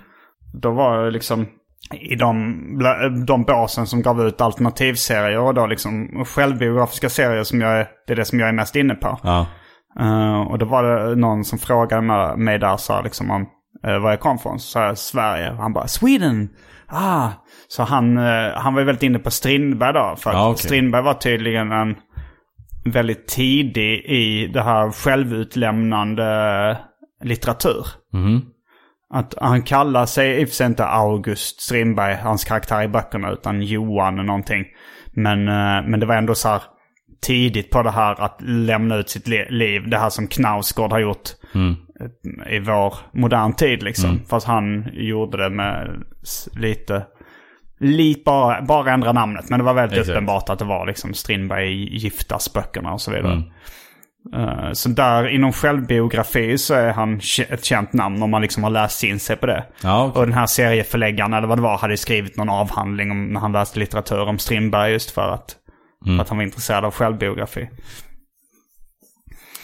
Då 0.55 0.71
var 0.71 1.05
jag 1.05 1.13
liksom 1.13 1.47
i 1.95 2.15
de, 2.17 3.25
de 3.27 3.43
båsen 3.43 3.87
som 3.87 4.03
gav 4.03 4.21
ut 4.27 4.41
alternativserier 4.41 5.39
och 5.39 5.55
då 5.55 5.67
liksom 5.67 6.25
självbiografiska 6.27 7.09
serier 7.09 7.43
som 7.45 7.61
jag 7.61 7.79
är, 7.81 7.87
det 8.07 8.13
är 8.13 8.17
det 8.17 8.25
som 8.25 8.41
jag 8.41 8.49
är 8.49 8.53
mest 8.53 8.77
inne 8.77 8.95
på. 8.95 9.19
Ja. 9.23 9.47
Eh, 10.01 10.41
och 10.41 10.59
då 10.59 10.67
var 10.67 10.83
det 10.85 11.17
någon 11.17 11.45
som 11.45 11.59
frågade 11.59 12.03
mig- 12.37 12.59
där 12.59 12.77
så 12.77 12.93
här, 12.93 13.03
liksom 13.03 13.31
om 13.31 13.47
uh, 13.87 13.99
var 13.99 14.11
jag 14.11 14.21
kom 14.21 14.39
från. 14.39 14.59
Så 14.59 14.71
sa 14.71 14.87
jag 14.87 14.99
Sverige. 14.99 15.51
Och 15.51 15.57
han 15.57 15.73
bara 15.73 15.87
Sweden! 15.89 16.49
Ah! 16.89 17.29
Så 17.69 17.83
han, 17.83 18.17
eh, 18.19 18.53
han 18.55 18.75
var 18.75 18.81
ju 18.81 18.87
väldigt 18.87 19.03
inne 19.03 19.19
på 19.19 19.31
Strindberg 19.31 19.93
då. 19.93 20.15
För 20.19 20.33
Ja, 20.33 20.49
okej. 20.51 20.59
Strindberg 20.59 21.03
var 21.03 21.15
tydligen 21.15 21.73
en 21.73 21.95
väldigt 22.85 23.29
tidig 23.29 24.05
i 24.05 24.47
det 24.47 24.63
här 24.63 24.91
självutlämnande 24.91 26.79
litteratur. 27.25 27.87
Mhm. 28.13 28.43
Att 29.13 29.35
han 29.41 29.63
kallar 29.63 30.07
sig 30.07 30.41
i 30.41 30.45
och 30.45 30.49
för 30.49 30.55
sig 30.55 30.67
inte 30.67 30.87
August 30.87 31.61
Strindberg, 31.61 32.15
hans 32.15 32.45
karaktär 32.45 32.83
i 32.83 32.89
böckerna, 32.89 33.31
utan 33.31 33.63
Johan 33.63 34.15
eller 34.15 34.25
någonting. 34.25 34.65
Men, 35.13 35.49
eh, 35.49 35.89
men 35.89 36.01
det 36.01 36.07
var 36.07 36.15
ändå 36.15 36.35
så 36.35 36.49
här 36.49 36.63
tidigt 37.27 37.71
på 37.71 37.83
det 37.83 37.91
här 37.91 38.21
att 38.23 38.37
lämna 38.43 38.97
ut 38.97 39.09
sitt 39.11 39.29
li- 39.29 39.51
liv. 39.51 39.89
Det 39.91 39.99
här 39.99 40.11
som 40.11 40.27
Knausgård 40.27 40.93
har 40.93 40.99
gjort 40.99 41.29
eh, 41.55 42.55
i 42.57 42.59
vår 42.59 42.95
modern 43.13 43.53
tid 43.53 43.83
liksom. 43.83 44.21
Fast 44.29 44.47
han 44.47 44.89
gjorde 44.93 45.37
det 45.43 45.51
med 45.51 46.03
lite, 46.57 47.07
lite 47.81 48.23
bara, 48.25 48.63
bara 48.63 48.93
ändra 48.93 49.13
namnet. 49.13 49.51
Men 49.51 49.59
det 49.59 49.65
var 49.65 49.75
väldigt 49.75 49.99
Exakt. 49.99 50.11
uppenbart 50.17 50.49
att 50.49 50.59
det 50.59 50.65
var 50.65 50.87
liksom 50.87 51.15
Strindberg 51.15 51.73
i 51.73 51.97
Giftas-böckerna 51.99 52.93
och 52.93 53.01
så 53.01 53.11
vidare. 53.11 53.43
Eh, 54.35 54.73
Så 54.73 54.89
där 54.89 55.29
inom 55.29 55.53
självbiografi 55.53 56.59
så 56.59 56.75
är 56.75 56.93
han 56.93 57.21
ett 57.49 57.65
känt 57.65 57.93
namn 57.93 58.23
om 58.23 58.31
man 58.31 58.43
liksom 58.43 58.63
har 58.63 58.71
läst 58.71 59.05
in 59.05 59.21
sig 59.21 59.37
på 59.37 59.47
det. 59.47 59.65
Ja, 59.83 60.05
okej. 60.07 60.21
Och 60.21 60.27
den 60.27 60.35
här 60.35 60.47
serieförläggaren 60.47 61.33
eller 61.33 61.49
vad 61.49 61.59
det 61.59 61.63
var 61.63 61.79
hade 61.79 61.97
skrivit 61.97 62.37
någon 62.37 62.49
avhandling 62.51 63.11
om 63.11 63.27
när 63.27 63.41
han 63.41 63.53
läste 63.53 63.79
litteratur 63.79 64.21
om 64.29 64.39
Strindberg 64.39 64.93
just 64.93 65.11
för 65.11 65.29
att, 65.35 65.57
Mm. 66.07 66.17
för 66.17 66.23
att 66.23 66.29
han 66.29 66.39
var 66.39 66.45
intresserad 66.45 66.85
av 66.85 66.95
självbiografi. 66.95 67.69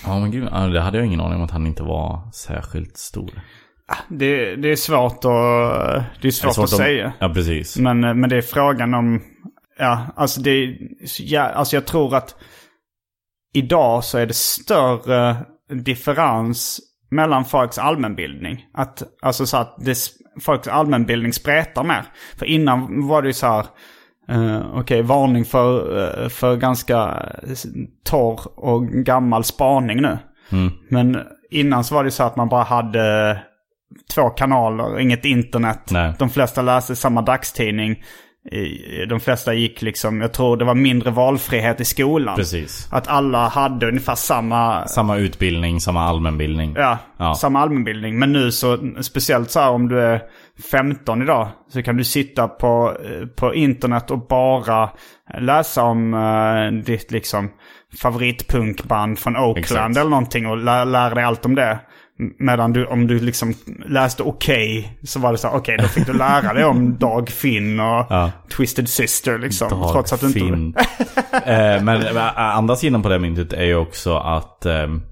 Ja 0.04 0.18
men 0.20 0.30
gud, 0.30 0.44
det 0.72 0.80
hade 0.80 0.98
jag 0.98 1.06
ingen 1.06 1.20
aning 1.20 1.36
om 1.38 1.44
att 1.44 1.50
han 1.50 1.66
inte 1.66 1.82
var 1.82 2.30
särskilt 2.34 2.96
stor. 2.96 3.30
Det, 4.08 4.56
det 4.56 4.68
är 4.72 4.76
svårt 4.76 5.12
att, 5.24 6.22
det 6.22 6.28
är 6.28 6.30
svårt, 6.30 6.54
Det 6.56 6.60
är 6.60 6.64
att 6.64 6.70
säga. 6.70 7.12
Ja, 7.18 7.28
precis. 7.28 7.78
Men, 7.78 8.04
eh, 8.04 8.14
men 8.14 8.30
det 8.30 8.36
är 8.36 8.42
frågan 8.42 8.94
om... 8.94 9.22
Ja, 9.78 10.06
alltså 10.16 10.40
det. 10.40 10.76
Ja, 11.18 11.42
alltså 11.42 11.76
jag 11.76 11.86
tror 11.86 12.14
att 12.16 12.34
idag 13.58 14.04
så 14.04 14.18
är 14.18 14.26
det 14.26 14.36
större 14.36 15.36
differens 15.84 16.80
mellan 17.10 17.44
folks 17.44 17.78
allmänbildning. 17.78 18.66
Att, 18.74 19.02
alltså 19.22 19.46
så 19.46 19.56
att 19.56 19.76
det, 19.78 19.96
folks 20.40 20.68
allmänbildning 20.68 21.32
spretar 21.32 21.84
mer. 21.84 22.04
För 22.38 22.46
innan 22.46 23.06
var 23.08 23.22
det 23.22 23.28
ju 23.28 23.34
så 23.34 23.46
här... 23.46 23.66
eh, 24.28 24.78
Okej, 24.78 25.02
varning 25.02 25.44
för, 25.44 25.98
eh, 26.24 26.28
för 26.28 26.56
ganska 26.56 27.22
torr 28.04 28.40
och 28.56 28.86
gammal 28.88 29.44
spaning 29.44 30.02
nu. 30.02 30.18
Men 30.90 31.18
innan 31.50 31.84
så 31.84 31.94
var 31.94 32.04
det 32.04 32.10
så 32.10 32.22
att 32.22 32.36
man 32.36 32.48
bara 32.48 32.62
hade 32.62 33.38
två 34.14 34.28
kanaler, 34.28 34.98
inget 35.00 35.24
internet. 35.24 35.90
Nej. 35.90 36.12
De 36.18 36.30
flesta 36.30 36.62
läste 36.62 36.96
samma 36.96 37.22
dagstidning. 37.22 38.02
De 39.08 39.20
flesta 39.20 39.54
gick 39.54 39.82
liksom, 39.82 40.20
jag 40.20 40.32
tror 40.32 40.56
det 40.56 40.64
var 40.64 40.74
mindre 40.74 41.10
valfrihet 41.10 41.80
i 41.80 41.84
skolan. 41.84 42.36
Precis. 42.36 42.88
Att 42.92 43.08
alla 43.08 43.48
hade 43.48 43.88
ungefär 43.88 44.14
samma, 44.14 44.86
Samma 44.86 45.16
utbildning, 45.16 45.80
samma 45.80 46.02
allmänbildning. 46.02 46.74
ja, 46.76 46.98
Ja. 47.18 47.34
samma 47.34 47.60
allmänbildning. 47.60 48.18
Men 48.18 48.32
nu 48.32 48.52
så, 48.52 48.78
speciellt 49.00 49.50
så 49.50 49.60
här 49.60 49.70
om 49.70 49.88
du 49.88 50.00
är 50.00 50.22
15 50.70 51.22
idag, 51.22 51.48
så 51.68 51.82
kan 51.82 51.96
du 51.96 52.04
sitta 52.04 52.48
på, 52.48 52.96
eh, 53.04 53.26
på 53.26 53.54
internet 53.54 54.10
och 54.10 54.26
bara 54.26 54.90
läsa 55.40 55.82
om 55.82 56.14
uh, 56.14 56.72
ditt 56.72 57.10
liksom 57.10 57.50
favoritpunkband 58.02 59.18
från 59.18 59.36
Oakland 59.36 59.58
Exakt. 59.58 59.96
eller 59.96 60.10
någonting 60.10 60.46
och 60.46 60.56
lä- 60.56 60.84
lära 60.84 61.14
dig 61.14 61.24
allt 61.24 61.44
om 61.46 61.54
det. 61.54 61.78
Medan 62.38 62.72
du, 62.72 62.86
om 62.86 63.06
du 63.06 63.20
liksom 63.20 63.54
läste 63.86 64.22
Okej, 64.22 64.98
så 65.02 65.20
var 65.20 65.32
det 65.32 65.38
så 65.38 65.48
här, 65.48 65.56
okej, 65.56 65.76
då 65.78 65.88
fick 65.88 66.06
du 66.06 66.12
lära 66.12 66.54
dig 66.54 66.64
om 66.64 66.96
Dag 67.00 67.28
Finn 67.28 67.80
och 67.80 68.06
Ja. 68.10 68.30
Twisted 68.56 68.88
Sister 68.88 69.38
liksom. 69.38 69.70
Dag 69.70 69.92
trots 69.92 70.12
att 70.12 70.20
du 70.20 70.26
inte... 70.26 70.40
Finn. 70.40 70.74
eh, 71.32 71.82
men 71.82 72.16
eh, 72.16 72.38
andra 72.38 72.76
sidan 72.76 73.02
på 73.02 73.08
det 73.08 73.18
myntet 73.18 73.52
är 73.52 73.64
ju 73.64 73.76
också 73.76 74.16
att 74.16 74.66
ehm, 74.66 75.02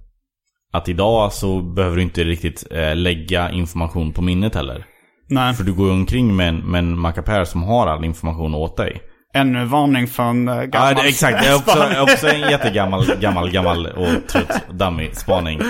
att 0.72 0.88
idag 0.88 1.32
så 1.32 1.62
behöver 1.62 1.96
du 1.96 2.02
inte 2.02 2.24
riktigt 2.24 2.66
eh, 2.70 2.96
lägga 2.96 3.50
information 3.50 4.12
på 4.12 4.22
minnet 4.22 4.54
heller. 4.54 4.86
Nej, 5.28 5.54
För 5.54 5.64
du 5.64 5.72
går 5.72 5.90
omkring 5.90 6.36
med 6.36 6.48
en, 6.48 6.56
med 6.56 6.78
en 6.78 6.98
mackapär 6.98 7.44
som 7.44 7.62
har 7.62 7.86
all 7.86 8.04
information 8.04 8.54
åt 8.54 8.76
dig. 8.76 9.00
Ännu 9.36 9.60
en 9.60 9.68
varning 9.68 10.04
uh, 10.04 10.64
gammal 10.64 10.68
Ja, 10.72 11.02
det, 11.02 11.08
exakt. 11.08 11.42
Det 11.42 11.48
är 11.48 11.56
också, 11.56 12.02
också 12.02 12.28
en 12.28 12.40
jättegammal, 12.40 13.04
gammal, 13.20 13.50
gammal 13.50 13.86
och 13.86 14.28
trött 14.28 14.64
dummy 14.70 15.10
spaning. 15.12 15.60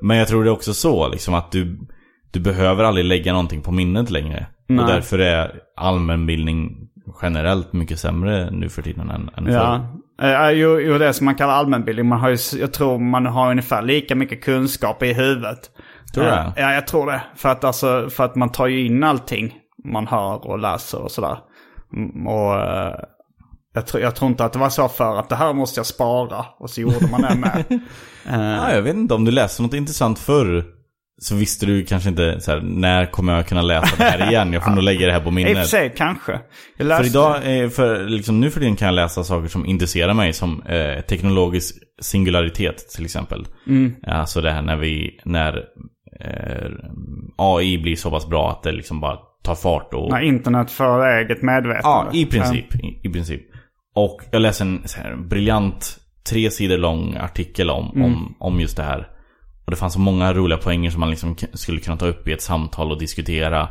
Men 0.00 0.16
jag 0.16 0.28
tror 0.28 0.44
det 0.44 0.50
är 0.50 0.52
också 0.52 0.74
så 0.74 1.08
liksom 1.08 1.34
att 1.34 1.52
du, 1.52 1.78
du 2.30 2.40
behöver 2.40 2.84
aldrig 2.84 3.06
lägga 3.06 3.32
någonting 3.32 3.62
på 3.62 3.72
minnet 3.72 4.10
längre. 4.10 4.46
Nej. 4.68 4.80
Och 4.80 4.86
därför 4.90 5.18
är 5.18 5.50
allmänbildning 5.76 6.70
generellt 7.22 7.72
mycket 7.72 7.98
sämre 7.98 8.50
nu 8.50 8.68
för 8.68 8.82
tiden 8.82 9.10
än, 9.10 9.30
än 9.36 9.44
förr. 9.46 9.52
Ja, 9.52 9.98
Eh, 10.22 10.50
jo, 10.50 10.80
jo, 10.80 10.98
det 10.98 11.12
som 11.12 11.24
man 11.24 11.34
kallar 11.34 11.52
allmänbildning. 11.52 12.06
Man 12.08 12.20
har 12.20 12.30
ju, 12.30 12.36
jag 12.60 12.72
tror 12.72 12.98
man 12.98 13.26
har 13.26 13.50
ungefär 13.50 13.82
lika 13.82 14.14
mycket 14.14 14.44
kunskap 14.44 15.02
i 15.02 15.12
huvudet. 15.12 15.70
Tror 16.14 16.24
du 16.24 16.30
Eh, 16.30 16.36
det? 16.36 16.52
Ja, 16.56 16.72
jag 16.74 16.86
tror 16.86 17.06
det. 17.06 17.22
För 17.36 17.48
att, 17.48 17.64
alltså, 17.64 18.08
för 18.10 18.24
att 18.24 18.36
man 18.36 18.48
tar 18.52 18.66
ju 18.66 18.86
in 18.86 19.04
allting 19.04 19.54
man 19.84 20.06
hör 20.06 20.46
och 20.46 20.58
läser 20.58 21.02
och 21.02 21.10
sådär. 21.10 21.38
Mm, 21.96 22.26
Och 22.26 22.54
eh, 22.54 22.94
jag, 23.74 23.86
tror, 23.86 24.02
jag 24.02 24.14
tror 24.16 24.30
inte 24.30 24.44
att 24.44 24.52
det 24.52 24.58
var 24.58 24.70
så 24.70 24.88
för 24.88 25.16
att 25.18 25.28
det 25.28 25.36
här 25.36 25.52
måste 25.52 25.78
jag 25.78 25.86
spara. 25.86 26.44
Och 26.58 26.70
så 26.70 26.80
gjorde 26.80 27.06
man 27.10 27.22
det 27.22 27.34
med. 27.36 27.64
Eh, 28.30 28.40
Ja, 28.40 28.74
jag 28.74 28.82
vet 28.82 28.94
inte, 28.94 29.14
om 29.14 29.24
du 29.24 29.30
läste 29.30 29.62
något 29.62 29.74
intressant 29.74 30.18
förr 30.18 30.64
så 31.22 31.34
visste 31.34 31.66
du 31.66 31.84
kanske 31.84 32.08
inte 32.08 32.40
så 32.40 32.50
här, 32.50 32.60
när 32.60 33.06
kommer 33.06 33.34
jag 33.36 33.46
kunna 33.46 33.62
läsa 33.62 33.96
det 33.96 34.04
här 34.04 34.28
igen? 34.30 34.52
Jag 34.52 34.64
får 34.64 34.70
nog 34.70 34.82
lägga 34.82 35.06
det 35.06 35.12
här 35.12 35.20
på 35.20 35.24
I 35.28 35.30
och 35.30 35.34
för 35.34 35.44
minnet. 35.44 35.68
sig, 35.68 35.94
kanske. 35.96 36.32
Jag 36.32 36.40
För 36.76 36.84
läste, 36.84 37.06
idag, 37.06 37.62
eh, 37.62 37.68
för 37.68 38.04
liksom 38.04 38.40
nu 38.40 38.50
för 38.50 38.60
tiden 38.60 38.76
kan 38.76 38.86
jag 38.86 38.94
läsa 38.94 39.24
saker 39.24 39.48
som 39.48 39.66
intresserar 39.66 40.14
mig 40.14 40.32
som 40.32 40.62
eh, 40.62 41.00
teknologisk 41.00 41.74
singularitet 42.00 42.88
till 42.88 43.04
exempel. 43.04 43.46
Mm. 43.66 43.94
Alltså 44.06 44.40
det 44.40 44.50
här 44.50 44.62
när 44.62 44.76
vi, 44.76 45.20
när 45.24 45.56
eh, 46.20 46.70
AI 47.36 47.78
blir 47.78 47.96
så 47.96 48.10
pass 48.10 48.26
bra 48.28 48.50
att 48.50 48.62
det 48.62 48.72
liksom 48.72 49.00
bara 49.00 49.18
tar 49.42 49.54
fart 49.54 49.94
och... 49.94 50.10
När 50.10 50.20
internet 50.20 50.70
får 50.70 51.06
eget 51.08 51.42
medvetande. 51.42 52.10
Ja, 52.12 52.18
i 52.18 52.26
princip. 52.26 52.74
I, 52.74 53.00
i 53.02 53.08
princip. 53.08 53.42
Och 53.94 54.20
jag 54.30 54.42
läste 54.42 54.64
en 54.64 54.82
här, 54.96 55.16
briljant, 55.16 55.98
tre 56.30 56.50
sidor 56.50 56.78
lång 56.78 57.16
artikel 57.16 57.70
om, 57.70 57.90
Mm. 57.94 58.04
om, 58.04 58.34
om 58.38 58.60
just 58.60 58.76
det 58.76 58.82
här. 58.82 59.08
Och 59.64 59.70
det 59.70 59.76
fanns 59.76 59.92
så 59.92 60.00
många 60.00 60.32
roliga 60.34 60.58
poänger 60.58 60.90
som 60.90 61.00
man 61.00 61.10
liksom 61.10 61.36
skulle 61.52 61.80
kunna 61.80 61.96
ta 61.96 62.06
upp 62.06 62.28
i 62.28 62.32
ett 62.32 62.42
samtal 62.42 62.90
och 62.90 62.98
diskutera. 62.98 63.68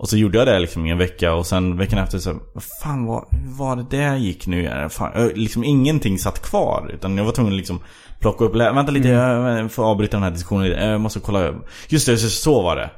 Och 0.00 0.08
så 0.08 0.16
gjorde 0.16 0.38
jag 0.38 0.46
det 0.46 0.58
liksom 0.58 0.86
i 0.86 0.90
en 0.90 0.98
vecka 0.98 1.34
och 1.34 1.46
sen 1.46 1.76
veckan 1.76 1.98
efter 1.98 2.18
så, 2.18 2.32
vad 2.54 2.64
fan 2.82 3.04
hur 3.30 3.58
var 3.58 3.76
det 3.76 3.86
där 3.90 4.16
gick 4.16 4.46
nu? 4.46 4.88
Fan, 4.90 5.28
liksom 5.34 5.64
ingenting 5.64 6.18
satt 6.18 6.42
kvar. 6.42 6.90
Utan 6.94 7.16
jag 7.18 7.24
var 7.24 7.32
tvungen 7.32 7.52
att 7.52 7.56
liksom 7.56 7.80
plocka 8.20 8.44
upp, 8.44 8.54
vänta 8.54 8.92
lite, 8.92 9.08
jag 9.08 9.72
får 9.72 9.84
avbryta 9.90 10.16
den 10.16 10.24
här 10.24 10.30
diskussionen. 10.30 10.90
Jag 10.90 11.00
måste 11.00 11.20
kolla. 11.20 11.54
Just 11.88 12.06
det, 12.06 12.18
så 12.18 12.62
var 12.62 12.76
det. 12.76 12.90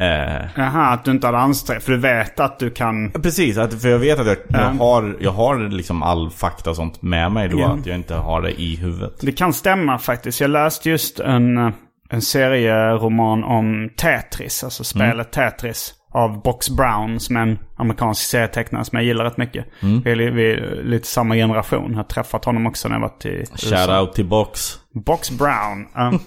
Eh, 0.00 0.46
Jaha, 0.56 0.86
att 0.86 1.04
du 1.04 1.10
inte 1.10 1.26
hade 1.26 1.38
ansträngt 1.38 1.82
För 1.82 1.92
du 1.92 1.98
vet 1.98 2.40
att 2.40 2.58
du 2.58 2.70
kan... 2.70 3.10
Precis, 3.10 3.58
att, 3.58 3.82
för 3.82 3.88
jag 3.88 3.98
vet 3.98 4.18
att 4.18 4.26
jag, 4.26 4.36
jag 4.48 4.60
Ja. 4.60 4.84
har, 4.84 5.16
jag 5.20 5.30
har 5.30 5.58
liksom 5.68 6.02
all 6.02 6.30
fakta 6.30 6.70
och 6.70 6.76
sånt 6.76 7.02
med 7.02 7.32
mig 7.32 7.48
då. 7.48 7.60
Ja. 7.60 7.72
Att 7.80 7.86
jag 7.86 7.96
inte 7.96 8.14
har 8.14 8.42
det 8.42 8.60
i 8.60 8.76
huvudet. 8.76 9.12
Det 9.20 9.32
kan 9.32 9.52
stämma 9.52 9.98
faktiskt. 9.98 10.40
Jag 10.40 10.50
läste 10.50 10.90
just 10.90 11.20
en, 11.20 11.58
eh, 11.58 11.70
en 12.10 12.22
serieroman 12.22 13.44
om 13.44 13.90
Tetris, 13.96 14.64
alltså 14.64 14.84
spelet 14.84 15.32
Tetris. 15.32 15.94
Av 16.10 16.42
Box 16.42 16.70
Brown 16.70 17.20
som 17.20 17.36
är 17.36 17.40
en 17.40 17.58
amerikansk 17.76 18.22
serietecknare 18.22 18.84
som 18.84 18.96
jag 18.96 19.04
gillar 19.06 19.24
rätt 19.24 19.36
mycket. 19.36 19.64
Vi, 19.80 20.10
är, 20.12 20.16
vi 20.30 20.52
är 20.52 20.82
lite 20.84 21.06
samma 21.06 21.34
generation. 21.34 21.90
Jag 21.90 21.96
har 21.96 22.04
träffat 22.04 22.44
honom 22.44 22.66
också 22.66 22.88
när 22.88 22.94
jag 22.96 23.00
varit 23.00 23.26
i 23.26 23.44
Shoutout 23.56 24.14
till 24.14 24.24
Box. 24.26 24.74
Box 25.02 25.30
Brown. 25.30 25.86
Uh, 25.98 26.14
uh, 26.14 26.18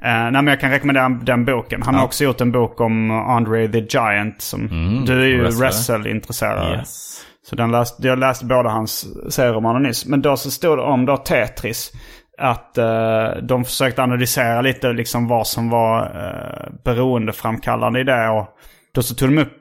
nej, 0.00 0.32
men 0.32 0.46
jag 0.46 0.60
kan 0.60 0.70
rekommendera 0.70 1.08
den 1.08 1.44
boken. 1.44 1.82
Han 1.82 1.94
har 1.94 2.04
också 2.04 2.24
gjort 2.24 2.40
en 2.40 2.52
bok 2.52 2.80
om 2.80 3.10
Andre 3.10 3.68
the 3.68 3.78
Giant. 3.78 4.42
Som, 4.42 4.68
du 5.06 5.22
är 5.22 5.26
ju 5.26 5.42
wrestle-intresserad. 5.42 6.78
Yes. 6.78 7.22
Så 7.50 7.56
den 7.56 7.70
läste, 7.70 8.06
jag 8.06 8.18
läste 8.18 8.44
båda 8.44 8.68
hans 8.68 9.06
serieromaner 9.34 9.80
nyss. 9.80 10.06
Men 10.06 10.22
då 10.22 10.36
så 10.36 10.50
stod 10.50 10.78
det 10.78 10.82
om 10.82 11.06
då 11.06 11.16
Tetris. 11.16 11.92
Att 12.38 12.78
eh, 12.78 13.28
de 13.42 13.64
försökte 13.64 14.02
analysera 14.02 14.60
lite 14.60 14.92
liksom 14.92 15.28
vad 15.28 15.46
som 15.46 15.70
var 15.70 16.02
eh, 16.02 16.72
beroendeframkallande 16.84 18.00
i 18.00 18.04
det. 18.04 18.28
Och 18.28 18.48
då 18.94 19.02
så 19.02 19.14
tog 19.14 19.28
de 19.28 19.38
upp 19.38 19.56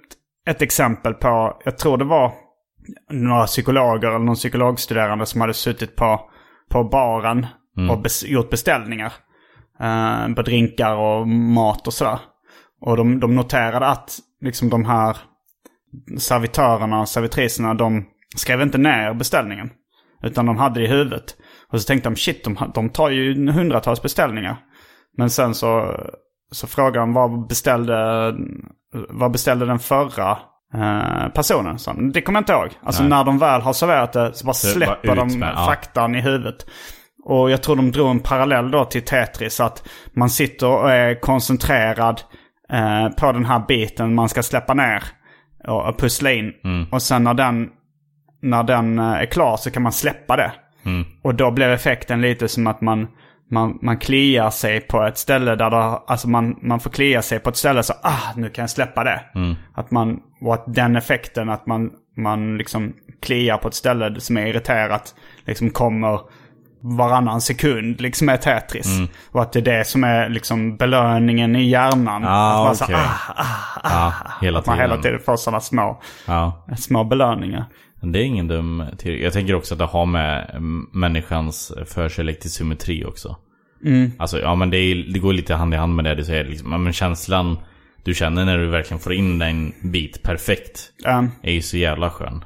ett 0.49 0.61
exempel 0.61 1.13
på, 1.13 1.61
jag 1.65 1.77
tror 1.77 1.97
det 1.97 2.05
var 2.05 2.31
några 3.11 3.45
psykologer 3.45 4.07
eller 4.07 4.19
någon 4.19 4.35
psykologstuderande 4.35 5.25
som 5.25 5.41
hade 5.41 5.53
suttit 5.53 5.95
på, 5.95 6.21
på 6.69 6.83
baren 6.83 7.45
och 7.91 8.01
bes, 8.01 8.23
gjort 8.23 8.49
beställningar. 8.49 9.13
Eh, 9.79 10.33
på 10.33 10.41
drinkar 10.41 10.95
och 10.95 11.27
mat 11.27 11.87
och 11.87 11.93
sådär. 11.93 12.19
Och 12.81 12.97
de, 12.97 13.19
de 13.19 13.35
noterade 13.35 13.87
att 13.87 14.19
liksom 14.41 14.69
de 14.69 14.85
här 14.85 15.17
servitörerna 16.17 17.01
och 17.01 17.09
servitriserna, 17.09 17.73
de 17.73 18.05
skrev 18.35 18.61
inte 18.61 18.77
ner 18.77 19.13
beställningen. 19.13 19.69
Utan 20.23 20.45
de 20.45 20.57
hade 20.57 20.79
det 20.79 20.85
i 20.85 20.89
huvudet. 20.89 21.35
Och 21.71 21.81
så 21.81 21.87
tänkte 21.87 22.09
de, 22.09 22.15
shit, 22.15 22.43
de, 22.43 22.71
de 22.73 22.89
tar 22.89 23.09
ju 23.09 23.51
hundratals 23.51 24.01
beställningar. 24.01 24.57
Men 25.17 25.29
sen 25.29 25.53
så, 25.55 25.99
så 26.51 26.67
frågade 26.67 26.99
de 26.99 27.13
vad 27.13 27.47
beställde, 27.47 27.95
vad 29.09 29.31
beställde 29.31 29.65
den 29.65 29.79
förra 29.79 30.37
eh, 30.73 31.29
personen? 31.33 31.79
Så, 31.79 31.93
det 31.93 32.21
kommer 32.21 32.37
jag 32.37 32.41
inte 32.41 32.53
ihåg. 32.53 32.69
Alltså 32.83 33.01
Nej. 33.01 33.09
när 33.09 33.23
de 33.23 33.37
väl 33.37 33.61
har 33.61 33.73
serverat 33.73 34.13
det 34.13 34.33
så 34.33 34.45
bara 34.45 34.53
Så 34.53 34.67
släpper 34.67 35.07
bara 35.07 35.15
de 35.15 35.39
med, 35.39 35.53
ja. 35.55 35.65
faktan 35.65 36.15
i 36.15 36.21
huvudet. 36.21 36.65
Och 37.25 37.51
jag 37.51 37.63
tror 37.63 37.75
de 37.75 37.91
drog 37.91 38.09
en 38.09 38.19
parallell 38.19 38.71
då 38.71 38.85
till 38.85 39.01
Tetris. 39.01 39.59
Att 39.59 39.87
man 40.13 40.29
sitter 40.29 40.67
och 40.67 40.91
är 40.91 41.19
koncentrerad 41.19 42.21
eh, 42.71 43.09
på 43.09 43.31
den 43.31 43.45
här 43.45 43.63
biten 43.67 44.15
man 44.15 44.29
ska 44.29 44.43
släppa 44.43 44.73
ner. 44.73 45.03
Och, 45.67 45.89
och 45.89 45.99
pussla 45.99 46.31
in. 46.31 46.53
Och 46.91 47.01
sen 47.01 47.23
när 47.23 47.33
den, 47.33 47.69
när 48.41 48.63
den 48.63 48.99
eh, 48.99 49.05
är 49.05 49.25
klar 49.25 49.57
så 49.57 49.71
kan 49.71 49.83
man 49.83 49.91
släppa 49.91 50.35
det. 50.35 50.51
Och 51.21 51.35
då 51.35 51.51
blev 51.51 51.71
effekten 51.71 52.21
lite 52.21 52.47
som 52.47 52.67
att 52.67 52.81
man, 52.81 53.07
man, 53.51 53.79
man 53.81 53.97
kliar 53.97 54.49
sig 54.49 54.81
på 54.81 55.03
ett 55.03 55.17
ställe 55.17 55.55
där 55.55 55.69
det, 55.69 55.77
alltså 55.77 56.29
man, 56.29 56.59
man 56.61 56.79
får 56.79 56.89
klia 56.89 57.21
sig 57.21 57.39
på 57.39 57.49
ett 57.49 57.55
ställe 57.55 57.83
så 57.83 57.93
ah, 58.03 58.33
nu 58.35 58.49
kan 58.49 58.63
jag 58.63 58.69
släppa 58.69 59.03
det. 59.03 59.21
Att 59.73 59.91
man, 59.91 60.19
och 60.41 60.53
att 60.53 60.63
den 60.67 60.95
effekten 60.95 61.49
att 61.49 61.65
man, 61.65 61.91
man 62.17 62.57
liksom 62.57 62.93
kliar 63.21 63.57
på 63.57 63.67
ett 63.67 63.73
ställe 63.73 64.19
som 64.19 64.37
är 64.37 64.47
irriterat 64.47 65.15
liksom 65.45 65.69
kommer 65.69 66.19
varannan 66.97 67.41
sekund 67.41 68.01
liksom 68.01 68.29
är 68.29 68.37
Tetris. 68.37 68.87
Och 69.31 69.41
att 69.41 69.53
det 69.53 69.59
är 69.59 69.77
det 69.77 69.87
som 69.87 70.03
är 70.03 70.29
liksom 70.29 70.77
belöningen 70.77 71.55
i 71.55 71.69
hjärnan. 71.69 72.23
Ah, 72.25 72.59
att 72.59 72.65
man, 72.65 72.75
så, 72.75 72.83
okej. 72.83 72.95
ah, 72.95 73.81
Ja, 73.83 74.13
hela 74.41 74.59
att 74.59 74.65
man 74.65 74.75
tiden. 74.77 74.89
hela 74.89 75.01
tiden 75.01 75.19
får 75.25 75.37
sådana 75.37 75.59
små, 75.61 76.01
små 76.77 77.03
belöningar. 77.03 77.65
Det 78.01 78.19
är 78.19 78.23
ingen 78.23 78.47
dum 78.47 78.83
teori. 78.97 79.23
Jag 79.23 79.33
tänker 79.33 79.55
också 79.55 79.73
att 79.73 79.79
det 79.79 79.85
har 79.85 80.05
med 80.05 80.49
mm, 80.53 80.89
människans 80.93 81.71
förkärlek 81.85 82.39
till 82.39 82.51
symmetri 82.51 83.05
också. 83.05 83.35
Alltså, 84.17 84.39
ja 84.39 84.55
men 84.55 84.69
det, 84.69 84.77
är, 84.77 85.13
det 85.13 85.19
går 85.19 85.33
lite 85.33 85.53
hand 85.55 85.73
i 85.73 85.77
hand 85.77 85.95
med 85.95 86.05
det 86.05 86.15
du 86.15 86.23
säger. 86.23 86.45
Liksom. 86.45 86.71
Ja, 86.71 86.77
men 86.77 86.93
känslan 86.93 87.57
du 88.03 88.13
känner 88.13 88.45
när 88.45 88.57
du 88.57 88.67
verkligen 88.67 88.99
får 88.99 89.13
in 89.13 89.39
den 89.39 89.73
bit 89.83 90.23
perfekt. 90.23 90.91
Um, 91.07 91.31
Är 91.43 91.51
ju 91.51 91.61
så 91.61 91.77
jävla 91.77 92.09
skön. 92.09 92.45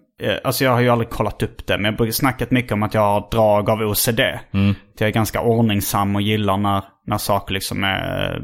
eh, 0.21 0.37
Alltså 0.43 0.63
jag 0.63 0.71
har 0.71 0.79
ju 0.81 0.89
aldrig 0.89 1.09
kollat 1.09 1.43
upp 1.43 1.67
det, 1.67 1.77
men 1.77 1.85
jag 1.85 1.97
brukar 1.97 2.11
snackat 2.11 2.51
mycket 2.51 2.71
om 2.71 2.83
att 2.83 2.93
jag 2.93 3.01
har 3.01 3.27
drag 3.31 3.69
av 3.69 3.81
OCD. 3.81 4.19
Mm. 4.53 4.69
Att 4.93 5.01
jag 5.01 5.07
är 5.07 5.13
ganska 5.13 5.41
ordningsam 5.41 6.15
och 6.15 6.21
gillar 6.21 6.57
när, 6.57 6.83
när 7.07 7.17
saker 7.17 7.53
liksom 7.53 7.83
är 7.83 8.41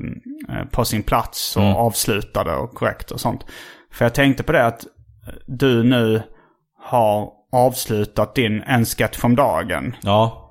eh, 0.50 0.66
på 0.72 0.86
sin 0.86 1.04
plats 1.04 1.58
och 1.58 1.63
Mm. 1.63 1.76
avslutade 1.76 2.56
och 2.56 2.74
korrekt 2.74 3.12
och 3.12 3.20
sånt. 3.20 3.46
För 3.94 4.06
jag 4.06 4.13
tänkte 4.13 4.44
på 4.44 4.52
det 4.52 4.66
att 4.66 4.82
du 5.48 5.84
nu 5.84 6.22
har 6.84 7.30
avslutat 7.52 8.36
din 8.36 8.62
En 8.68 8.86
skatt 8.86 9.24
om 9.24 9.36
dagen. 9.36 9.96
Ja. 10.02 10.44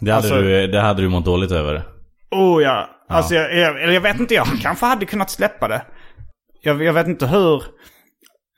Det 0.00 0.10
hade, 0.12 0.26
Alltså- 0.26 0.40
du, 0.42 0.66
det 0.66 0.80
hade 0.80 1.02
du 1.02 1.08
mått 1.08 1.24
dåligt 1.24 1.50
över. 1.52 1.82
Oh 2.30 2.62
ja. 2.62 2.88
Alltså 3.08 3.34
jag, 3.34 3.54
jag, 3.56 3.94
jag 3.94 4.00
vet 4.00 4.20
inte, 4.20 4.34
jag 4.34 4.46
kanske 4.62 4.86
hade 4.86 5.06
kunnat 5.06 5.30
släppa 5.30 5.68
det. 5.68 5.82
Jag, 6.62 6.82
jag 6.82 6.92
vet 6.92 7.06
inte 7.06 7.26
hur 7.26 7.62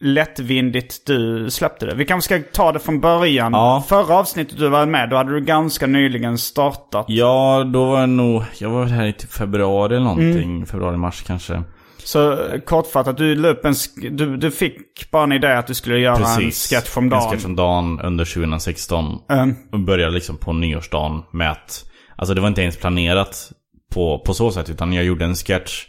lättvindigt 0.02 1.06
du 1.06 1.50
släppte 1.50 1.86
det. 1.86 1.94
Vi 1.94 2.04
kanske 2.04 2.34
ska 2.34 2.52
ta 2.52 2.72
det 2.72 2.78
från 2.78 3.00
början. 3.00 3.52
Ja. 3.52 3.84
Förra 3.88 4.14
avsnittet 4.14 4.58
du 4.58 4.68
var 4.68 4.86
med, 4.86 5.10
då 5.10 5.16
hade 5.16 5.32
du 5.32 5.40
ganska 5.40 5.86
nyligen 5.86 6.38
startat. 6.38 7.04
Ja, 7.08 7.64
då 7.72 7.84
var 7.84 8.00
jag 8.00 8.08
nog... 8.08 8.42
Jag 8.58 8.70
var 8.70 8.80
väl 8.84 8.92
här 8.92 9.06
i 9.06 9.12
typ 9.12 9.32
februari 9.32 9.96
eller 9.96 10.04
någonting. 10.04 10.56
Mm. 10.56 10.66
Februari, 10.66 10.96
mars 10.96 11.22
kanske. 11.26 11.62
Så 12.04 12.32
eh, 12.32 12.60
kortfattat, 12.60 13.16
du 13.16 13.34
la 13.34 13.48
upp 13.48 13.64
en... 13.64 13.74
Du, 14.10 14.36
du 14.36 14.50
fick 14.50 15.10
bara 15.10 15.24
en 15.24 15.32
idé 15.32 15.52
att 15.52 15.66
du 15.66 15.74
skulle 15.74 15.98
göra 15.98 16.16
en 16.16 16.50
sketch 16.50 16.96
om 16.96 17.04
En 17.04 17.10
dagen. 17.10 17.30
sketch 17.30 17.44
om 17.44 17.56
dagen 17.56 18.00
under 18.00 18.24
2016. 18.24 19.18
Mm. 19.30 19.54
Och 19.72 19.78
började 19.80 20.14
liksom 20.14 20.36
på 20.36 20.52
nyårsdagen 20.52 21.22
med 21.30 21.50
att... 21.50 21.84
Alltså 22.16 22.34
det 22.34 22.40
var 22.40 22.48
inte 22.48 22.62
ens 22.62 22.76
planerat 22.76 23.52
på, 23.94 24.18
på 24.18 24.34
så 24.34 24.50
sätt. 24.52 24.70
Utan 24.70 24.92
jag 24.92 25.04
gjorde 25.04 25.24
en 25.24 25.34
sketch 25.34 25.86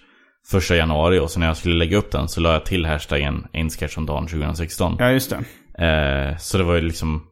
första 0.48 0.76
januari 0.76 1.20
och 1.20 1.32
så 1.32 1.40
när 1.40 1.48
jag 1.48 1.58
skulle 1.58 1.76
lägga 1.76 1.98
upp 1.98 2.12
den 2.12 2.28
så 2.28 2.42
la 2.42 2.54
jag 2.54 2.66
till 2.66 2.86
hashtaggen 2.86 3.48
en 3.54 3.70
sketch 3.70 3.98
om 3.98 4.06
dagen 4.06 4.28
2016. 4.28 4.96
Ja, 5.00 5.12
just 5.12 5.30
det. 5.30 5.86
Eh, 5.86 6.38
så 6.38 6.58
det 6.58 6.64
var 6.64 6.76
ju 6.76 6.82
liksom... 6.82 7.24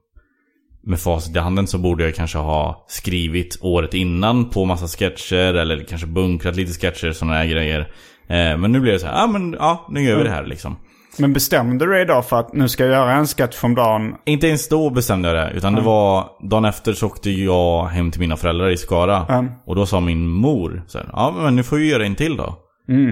Med 0.84 1.00
facit 1.00 1.36
i 1.36 1.39
handen 1.39 1.67
så 1.67 1.78
borde 1.78 2.04
jag 2.04 2.15
kanske 2.15 2.38
ha 2.38 2.86
skrivit 2.88 3.58
året 3.62 3.93
innan 3.93 4.50
på 4.50 4.65
massa 4.65 4.88
sketcher 4.88 5.53
eller 5.53 5.84
kanske 5.84 6.07
bunkrat 6.07 6.55
lite 6.55 6.74
sketcher, 6.74 7.12
sådana 7.12 7.38
här 7.38 7.45
grejer. 7.45 7.80
Eh, 8.28 8.57
men 8.57 8.72
nu 8.72 8.80
blev 8.80 8.93
det 8.93 8.99
så 8.99 9.05
här, 9.05 9.14
ja 9.14 9.24
ah, 9.24 9.28
men 9.28 9.53
ja, 9.53 9.88
nu 9.89 10.03
gör 10.03 10.18
vi 10.18 10.24
det 10.24 10.30
här 10.30 10.45
liksom. 10.45 10.78
Men 11.18 11.34
bestämde 11.34 11.86
du 11.86 11.91
dig 11.91 12.05
då 12.05 12.22
för 12.22 12.39
att 12.39 12.53
nu 12.53 12.70
ska 12.70 12.84
jag 12.86 12.93
göra 12.93 13.14
en 13.14 13.28
sketch 13.28 13.64
om 13.64 13.76
dagen? 13.76 14.16
Inte 14.26 14.47
ens 14.47 14.70
då 14.70 14.89
bestämde 14.89 15.30
jag 15.30 15.38
det. 15.38 15.57
Utan 15.57 15.76
det 15.76 15.82
var 15.82 16.30
dagen 16.49 16.66
efter 16.66 16.93
så 16.93 17.07
åkte 17.07 17.32
jag 17.32 17.86
hem 17.86 18.12
till 18.12 18.20
mina 18.20 18.38
föräldrar 18.38 18.70
i 18.70 18.78
Skara. 18.78 19.26
Mm. 19.30 19.51
Och 19.66 19.76
då 19.76 19.86
sa 19.86 19.99
min 19.99 20.28
mor 20.28 20.84
så 20.88 20.97
här, 20.97 21.09
ja 21.14 21.36
men 21.38 21.55
nu 21.55 21.64
får 21.64 21.78
vi 21.78 21.89
göra 21.89 22.05
en 22.05 22.16
till 22.16 22.38
då. 22.38 22.57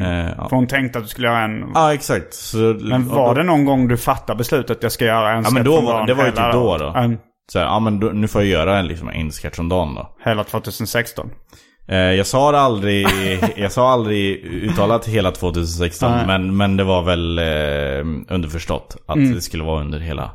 Eh, 0.02 0.30
ja. 0.38 0.50
För 0.50 0.56
hon 0.56 0.68
tänkte 0.68 1.00
att 1.00 1.06
du 1.06 1.10
skulle 1.10 1.28
göra 1.28 1.40
en... 1.42 1.66
ja, 1.74 1.94
exakt. 1.94 2.34
Så, 2.34 2.58
Men 2.82 3.08
var 3.08 3.36
det 3.36 3.44
någon 3.44 3.66
gång 3.66 3.88
du 3.88 3.98
fattade 3.98 4.38
beslutet 4.38 4.78
att 4.78 4.84
jag 4.84 4.92
ska 4.92 5.06
göra 5.06 5.32
en 5.32 5.44
Ja, 5.44 5.50
men 5.52 5.64
då 5.64 5.82
var- 5.82 6.08
det 6.08 6.14
var 6.14 6.26
ju 6.26 6.32
typ 6.32 6.52
då 6.54 6.78
då. 6.78 6.88
Mm, 6.88 7.18
Så 7.52 7.60
här, 7.60 7.66
ja 7.66 7.80
men 7.80 8.00
då, 8.00 8.08
nu 8.08 8.28
får 8.28 8.42
jag 8.42 8.50
göra 8.50 8.80
en, 8.80 8.88
liksom, 8.88 9.10
en 9.10 9.32
sketch 9.32 9.60
om 9.60 9.70
dagen 9.70 9.96
då. 9.96 10.16
hela 10.26 10.44
2016. 10.44 11.30
Eh, 11.88 11.98
jag 11.98 12.26
sa 12.28 12.52
det 12.52 12.60
aldrig, 12.60 13.08
jag 13.56 13.72
sa 13.72 13.92
aldrig 13.92 14.46
uttalat 14.46 15.08
hela 15.08 15.32
2016. 15.32 16.12
Nej. 16.12 16.28
Men, 16.28 16.58
men 16.58 16.78
det 16.78 16.84
var 16.84 17.02
väl 17.04 17.40
eh, 17.40 18.34
underförstått 18.36 18.98
att 19.08 19.16
det 19.34 19.42
skulle 19.42 19.64
vara 19.64 19.82
under 19.82 20.00
hela 20.00 20.32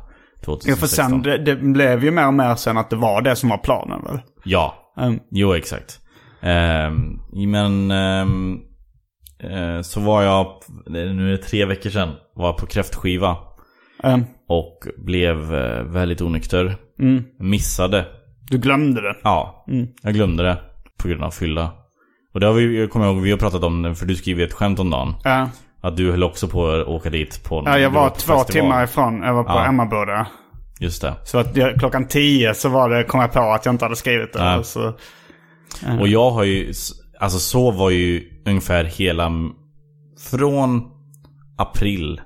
Mm. 0.47 0.57
Ja, 0.57 0.75
2016. 0.75 0.79
för 0.89 0.95
sen, 0.95 1.21
det, 1.21 1.37
det 1.37 1.55
blev 1.55 2.03
ju 2.03 2.11
mer 2.11 2.27
och 2.27 2.33
mer 2.33 2.55
sen 2.55 2.77
att 2.77 2.89
det 2.89 2.95
var 2.95 3.21
det 3.21 3.35
som 3.35 3.49
var 3.49 3.57
planen 3.57 4.03
väl? 4.03 4.19
Ja, 4.43 4.75
Mm. 4.99 5.19
jo 5.31 5.53
exakt. 5.55 5.99
Ehm, 6.41 7.19
men 7.51 7.91
ehm, 7.91 8.53
eh, 8.53 8.59
så 9.83 9.99
var 9.99 10.23
jag, 10.23 10.47
nu 10.87 11.27
är 11.27 11.31
det 11.31 11.37
tre 11.43 11.65
veckor 11.65 11.89
sedan, 11.89 12.09
var 12.35 12.53
på 12.53 12.65
kräftskiva. 12.65 13.37
Mm. 14.03 14.23
Och 14.47 14.79
blev 14.97 15.55
eh, 15.55 15.83
väldigt 15.83 16.21
onykter. 16.21 16.75
Mm. 16.99 17.23
Missade. 17.39 18.05
Du 18.49 18.57
glömde 18.57 19.01
det. 19.01 19.15
Ja, 19.23 19.65
Mm. 19.67 19.87
jag 20.01 20.13
glömde 20.13 20.43
det. 20.43 20.57
På 20.97 21.07
grund 21.07 21.23
av 21.23 21.31
fylla. 21.31 21.71
Och 22.33 22.39
det 22.39 22.45
har 22.47 22.53
vi, 22.53 22.79
jag 22.79 22.89
kommer 22.89 23.05
ihåg, 23.05 23.21
vi 23.21 23.31
har 23.31 23.37
pratat 23.37 23.63
om 23.63 23.81
det, 23.81 23.95
för 23.95 24.05
du 24.05 24.15
skrev 24.15 24.39
ett 24.41 24.53
skämt 24.53 24.79
om 24.79 24.89
dagen. 24.89 25.13
Ja. 25.23 25.49
Att 25.81 25.97
du 25.97 26.11
höll 26.11 26.23
också 26.23 26.47
på 26.47 26.67
att 26.71 26.87
åka 26.87 27.09
dit 27.09 27.43
på 27.43 27.63
Ja, 27.65 27.79
jag 27.79 27.89
var 27.89 28.09
på 28.09 28.15
två 28.15 28.33
festival. 28.33 28.45
timmar 28.45 28.83
ifrån. 28.83 29.21
Jag 29.23 29.33
var 29.33 29.43
på 29.43 29.49
Ja. 29.49 29.65
Emmaboda. 29.65 30.27
Just 30.79 31.01
det. 31.01 31.13
Så 31.23 31.37
att 31.37 31.57
jag, 31.57 31.75
klockan 31.79 32.07
tio 32.07 32.53
så 32.53 32.69
var 32.69 32.89
det, 32.89 33.03
kom 33.03 33.19
jag 33.21 33.31
på 33.31 33.39
att 33.39 33.65
jag 33.65 33.73
inte 33.73 33.85
hade 33.85 33.95
skrivit 33.95 34.33
det. 34.33 34.39
Ja. 34.39 34.63
Så, 34.63 34.93
Och 35.99 36.07
jag 36.07 36.31
har 36.31 36.43
ju, 36.43 36.73
alltså 37.19 37.39
så 37.39 37.71
var 37.71 37.89
ju 37.89 38.23
ungefär 38.45 38.83
hela, 38.83 39.31
från 40.31 40.81
april, 41.57 42.21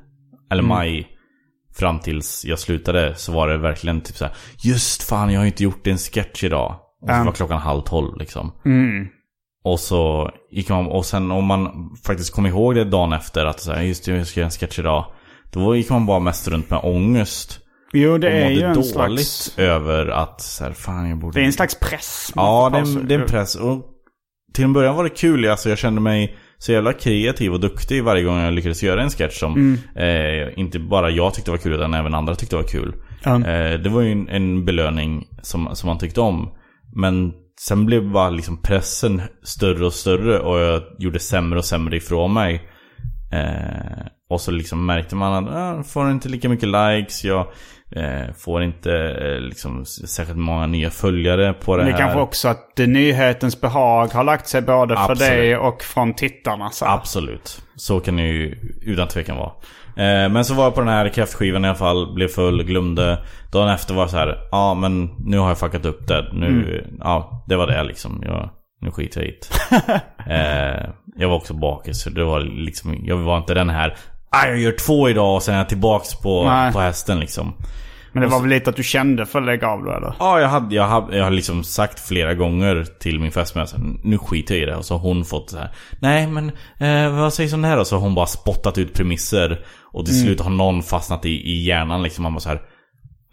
eller 0.51 0.63
Mm. 0.63 0.69
maj, 0.69 1.07
fram 1.77 1.99
tills 1.99 2.45
jag 2.45 2.59
slutade 2.59 3.15
så 3.15 3.31
var 3.31 3.47
det 3.47 3.57
verkligen 3.57 4.01
typ 4.01 4.15
så 4.15 4.25
här. 4.25 4.33
Just 4.63 5.03
fan, 5.03 5.33
jag 5.33 5.39
har 5.41 5.45
inte 5.45 5.63
gjort 5.63 5.87
en 5.87 5.97
sketch 5.97 6.43
idag. 6.43 6.75
Och 7.01 7.07
så 7.07 7.13
Mm. 7.13 7.25
var 7.25 7.33
klockan 7.33 7.59
halv 7.59 7.81
tolv 7.81 8.17
liksom. 8.17 8.51
mm. 8.65 9.07
Och 9.63 9.79
så 9.79 10.31
gick 10.51 10.69
man, 10.69 10.85
och 10.85 11.05
sen 11.05 11.31
om 11.31 11.45
man 11.45 11.89
faktiskt 12.05 12.33
kom 12.33 12.45
ihåg 12.45 12.75
det 12.75 12.83
dagen 12.83 13.13
efter 13.13 13.45
att 13.45 13.59
så 13.59 13.71
här, 13.73 13.81
just 13.81 14.05
det, 14.05 14.11
jag 14.11 14.27
ska 14.27 14.39
göra 14.39 14.45
en 14.47 14.51
sketch 14.51 14.79
idag. 14.79 15.05
Då 15.51 15.75
gick 15.75 15.89
man 15.89 16.05
bara 16.05 16.19
mest 16.19 16.47
runt 16.47 16.69
med 16.69 16.79
ångest. 16.83 17.59
Jo, 17.93 18.17
det 18.17 18.27
och 18.27 18.33
är 18.33 18.49
ju 18.49 18.61
en 18.61 18.73
dåligt 18.73 18.89
slags... 18.89 19.53
över 19.57 20.07
att 20.07 20.41
så 20.41 20.63
här, 20.63 20.73
fan 20.73 21.09
jag 21.09 21.17
borde... 21.19 21.39
Det 21.39 21.43
är 21.43 21.45
en 21.45 21.53
slags 21.53 21.79
press. 21.79 22.31
Ja, 22.35 22.69
det 22.73 22.77
är, 22.77 23.03
det 23.03 23.15
är 23.15 23.19
en 23.19 23.27
press. 23.27 23.55
Och 23.55 23.85
till 24.53 24.63
en 24.63 24.73
början 24.73 24.95
var 24.95 25.03
det 25.03 25.09
kul. 25.09 25.49
Alltså, 25.49 25.69
jag 25.69 25.77
kände 25.77 26.01
mig 26.01 26.35
så 26.57 26.71
jävla 26.71 26.93
kreativ 26.93 27.53
och 27.53 27.59
duktig 27.59 28.03
varje 28.03 28.23
gång 28.23 28.37
jag 28.39 28.53
lyckades 28.53 28.83
göra 28.83 29.01
en 29.03 29.09
sketch 29.09 29.39
som 29.39 29.53
Mm. 29.53 29.77
eh, 29.95 30.59
inte 30.59 30.79
bara 30.79 31.09
jag 31.09 31.33
tyckte 31.33 31.51
var 31.51 31.57
kul 31.57 31.73
utan 31.73 31.93
även 31.93 32.13
andra 32.13 32.35
tyckte 32.35 32.55
var 32.55 32.63
kul. 32.63 32.93
Ja. 33.23 33.35
Eh, 33.35 33.79
det 33.79 33.89
var 33.89 34.01
ju 34.01 34.11
en, 34.11 34.29
en 34.29 34.65
belöning 34.65 35.27
som, 35.41 35.75
som 35.75 35.87
man 35.87 35.97
tyckte 35.97 36.21
om. 36.21 36.49
Men 36.95 37.33
sen 37.61 37.85
blev 37.85 38.11
bara 38.11 38.29
liksom 38.29 38.61
pressen 38.61 39.21
större 39.43 39.85
och 39.85 39.93
större 39.93 40.39
och 40.39 40.59
jag 40.59 40.81
gjorde 40.97 41.19
sämre 41.19 41.59
och 41.59 41.65
sämre 41.65 41.97
ifrån 41.97 42.33
mig. 42.33 42.61
Eh, 43.31 44.05
och 44.29 44.41
så 44.41 44.51
liksom 44.51 44.85
märkte 44.85 45.15
man 45.15 45.47
att 45.47 45.53
jag 45.55 45.87
får 45.87 46.11
inte 46.11 46.29
lika 46.29 46.49
mycket 46.49 46.69
likes. 46.69 47.23
Jag 47.23 47.47
eh, 47.95 48.33
får 48.37 48.63
inte 48.63 48.93
eh, 48.93 49.39
liksom 49.39 49.85
särskilt 49.85 50.39
många 50.39 50.67
nya 50.67 50.89
följare 50.89 51.53
på 51.53 51.77
det 51.77 51.83
Det 51.83 51.91
här. 51.91 51.97
är 51.97 52.01
kanske 52.01 52.19
också 52.19 52.47
att 52.47 52.75
det 52.75 52.87
nyhetens 52.87 53.61
behag 53.61 54.07
har 54.07 54.23
lagt 54.23 54.47
sig 54.47 54.61
både 54.61 54.95
för 54.95 55.01
Absolut. 55.11 55.19
dig 55.31 55.57
och 55.57 55.81
från 55.83 56.13
tittarna. 56.13 56.69
Så. 56.69 56.85
Absolut. 56.85 57.61
Så 57.75 57.99
kan 57.99 58.15
det 58.15 58.23
ju 58.23 58.55
utan 58.81 59.07
tvekan 59.07 59.37
vara. 59.37 59.51
Eh, 59.89 60.29
men 60.29 60.45
så 60.45 60.53
var 60.53 60.63
jag 60.63 60.75
på 60.75 60.81
den 60.81 60.89
här 60.89 61.09
kräftskivan 61.09 61.65
i 61.65 61.67
alla 61.67 61.77
fall, 61.77 62.13
blev 62.13 62.27
full, 62.27 62.63
glömde. 62.63 63.23
Dagen 63.51 63.69
efter 63.69 63.93
var 63.93 64.03
jag 64.03 64.09
så 64.09 64.17
här, 64.17 64.37
ja 64.51 64.73
men 64.73 65.09
nu 65.25 65.37
har 65.37 65.47
jag 65.47 65.57
fuckat 65.57 65.85
upp 65.85 66.07
det. 66.07 66.29
Nu, 66.33 66.83
ja 66.99 67.43
det 67.47 67.55
var 67.55 67.67
det 67.67 67.83
liksom. 67.83 68.23
Jag, 68.25 68.49
nu 68.81 68.91
skiter 68.91 69.21
jag 69.21 69.29
i 69.29 69.39
det. 69.39 70.01
eh, 70.83 70.89
jag 71.15 71.29
var 71.29 71.35
också 71.35 71.53
bakis, 71.53 72.01
så 72.01 72.09
det 72.09 72.23
var 72.23 72.39
liksom, 72.39 72.97
jag 73.03 73.17
var 73.17 73.37
inte 73.37 73.53
den 73.53 73.69
här, 73.69 73.89
ah, 73.89 73.95
jag 74.31 74.59
gör 74.59 74.71
två 74.71 75.09
idag 75.09 75.35
och 75.35 75.43
sen 75.43 75.53
är 75.53 75.57
jag 75.57 75.69
tillbaks 75.69 76.15
på, 76.15 76.43
Nej. 76.43 76.73
på 76.73 76.79
hästen 76.79 77.19
liksom. 77.19 77.53
Men 78.11 78.21
det 78.21 78.27
var 78.27 78.39
väl 78.39 78.49
lite 78.49 78.69
att 78.69 78.75
du 78.75 78.83
kände 78.83 79.25
för 79.25 79.39
att 79.39 79.45
lägga 79.45 79.67
av 79.67 79.83
då 79.83 79.91
eller? 79.91 80.13
Ja, 80.19 80.39
jag, 80.39 80.47
hade, 80.47 80.75
jag, 80.75 80.87
hade, 80.87 81.17
jag 81.17 81.23
har 81.23 81.31
liksom 81.31 81.63
sagt 81.63 81.99
flera 81.99 82.33
gånger 82.33 82.85
till 82.99 83.19
min 83.19 83.31
fästmö 83.31 83.65
nu 84.03 84.17
skiter 84.17 84.55
jag 84.55 84.63
i 84.63 84.65
det. 84.65 84.75
Och 84.75 84.85
så 84.85 84.93
har 84.93 85.01
hon 85.01 85.25
fått 85.25 85.49
så 85.49 85.57
här, 85.57 85.71
nej 85.99 86.27
men 86.27 86.51
eh, 86.77 87.19
vad 87.19 87.33
sägs 87.33 87.53
om 87.53 87.61
det 87.61 87.67
här? 87.67 87.79
Och 87.79 87.87
så 87.87 87.95
har 87.95 88.01
hon 88.01 88.15
bara 88.15 88.25
spottat 88.25 88.77
ut 88.77 88.93
premisser. 88.93 89.65
Och 89.81 90.05
till 90.05 90.21
slut 90.21 90.41
har 90.41 90.49
någon 90.49 90.83
fastnat 90.83 91.25
i, 91.25 91.29
i 91.29 91.63
hjärnan 91.63 92.03
liksom. 92.03 92.23
Man 92.23 92.33
bara 92.33 92.39
så 92.39 92.49
här, 92.49 92.61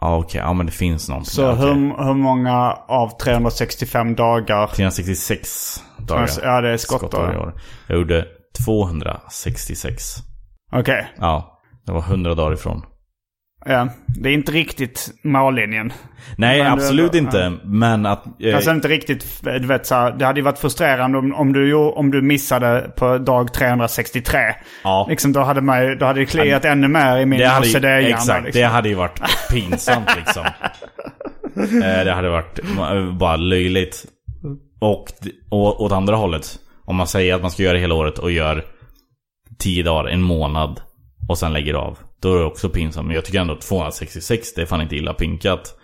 ja 0.00 0.16
okej, 0.16 0.40
ja 0.40 0.52
men 0.52 0.66
det 0.66 0.72
finns 0.72 1.08
någonting. 1.08 1.30
Så 1.30 1.42
där, 1.42 1.52
okej. 1.52 1.64
hur, 1.64 2.04
hur 2.04 2.14
många 2.14 2.72
av 2.88 3.18
365 3.18 4.14
dagar? 4.14 4.66
366 4.66 5.82
dagar. 5.98 6.30
Ja, 6.42 6.60
det 6.60 6.68
är 6.68 7.38
år. 7.38 7.54
Jag 7.86 7.98
gjorde 7.98 8.24
266. 8.64 10.22
Okej. 10.72 11.06
Ja, 11.18 11.60
det 11.86 11.92
var 11.92 12.00
100 12.00 12.34
dagar 12.34 12.54
ifrån. 12.54 12.82
Ja, 13.68 13.88
det 14.06 14.28
är 14.28 14.32
inte 14.34 14.52
riktigt 14.52 15.08
mållinjen. 15.24 15.92
Nej, 16.36 16.62
Men 16.62 16.72
absolut 16.72 17.14
ja. 17.14 17.18
inte. 17.18 17.52
Men 17.64 18.06
att... 18.06 18.24
eh, 18.42 18.54
Alltså 18.56 18.70
inte 18.70 18.88
riktigt, 18.88 19.40
du 19.42 19.66
vet 19.66 19.86
så 19.86 19.94
här, 19.94 20.12
det 20.12 20.24
hade 20.26 20.40
ju 20.40 20.44
varit 20.44 20.58
frustrerande 20.58 21.18
om, 21.18 21.34
om, 21.34 21.52
du, 21.52 21.74
om 21.74 22.10
du 22.10 22.22
missade 22.22 22.90
på 22.96 23.18
dag 23.18 23.52
363. 23.54 24.38
Ja. 24.84 25.06
Liksom 25.10 25.32
då 25.32 25.40
hade, 25.40 25.60
man, 25.60 25.82
ju- 25.86 25.94
då 25.94 26.06
hade 26.06 26.20
det 26.20 26.26
kliat 26.26 26.64
ännu 26.64 26.88
mer 26.88 27.16
i 27.18 27.26
min 27.26 27.40
OCD-hjärna. 27.40 28.08
exakt, 28.08 28.44
liksom. 28.44 28.60
det 28.60 28.66
hade 28.66 28.88
ju 28.88 28.94
varit 28.94 29.20
pinsamt 29.50 30.16
liksom. 30.16 30.44
Eh, 31.58 32.04
det 32.04 32.12
hade 32.12 32.28
varit 32.28 32.58
eh, 32.78 33.12
bara 33.12 33.36
löjligt. 33.36 34.04
Och, 34.80 35.04
och 35.50 35.80
åt 35.82 35.92
andra 35.92 36.16
hållet. 36.16 36.46
Om 36.84 36.96
man 36.96 37.06
säger 37.06 37.34
att 37.34 37.42
man 37.42 37.50
ska 37.50 37.62
göra 37.62 37.72
det 37.72 37.78
hela 37.80 37.94
året 37.94 38.18
och 38.18 38.30
gör 38.30 38.64
10 39.58 39.82
dagar, 39.82 40.10
en 40.10 40.22
månad. 40.22 40.80
Och 41.28 41.38
sen 41.38 41.52
lägger 41.52 41.74
av. 41.74 41.98
Då 42.20 42.34
är 42.34 42.38
det 42.38 42.44
också 42.44 42.68
pinsamt. 42.68 43.06
Men 43.06 43.14
jag 43.14 43.24
tycker 43.24 43.40
ändå 43.40 43.54
att 43.54 43.60
266, 43.60 44.54
det 44.54 44.62
är 44.62 44.66
fan 44.66 44.82
inte 44.82 44.96
illa 44.96 45.14
pinkat. 45.14 45.74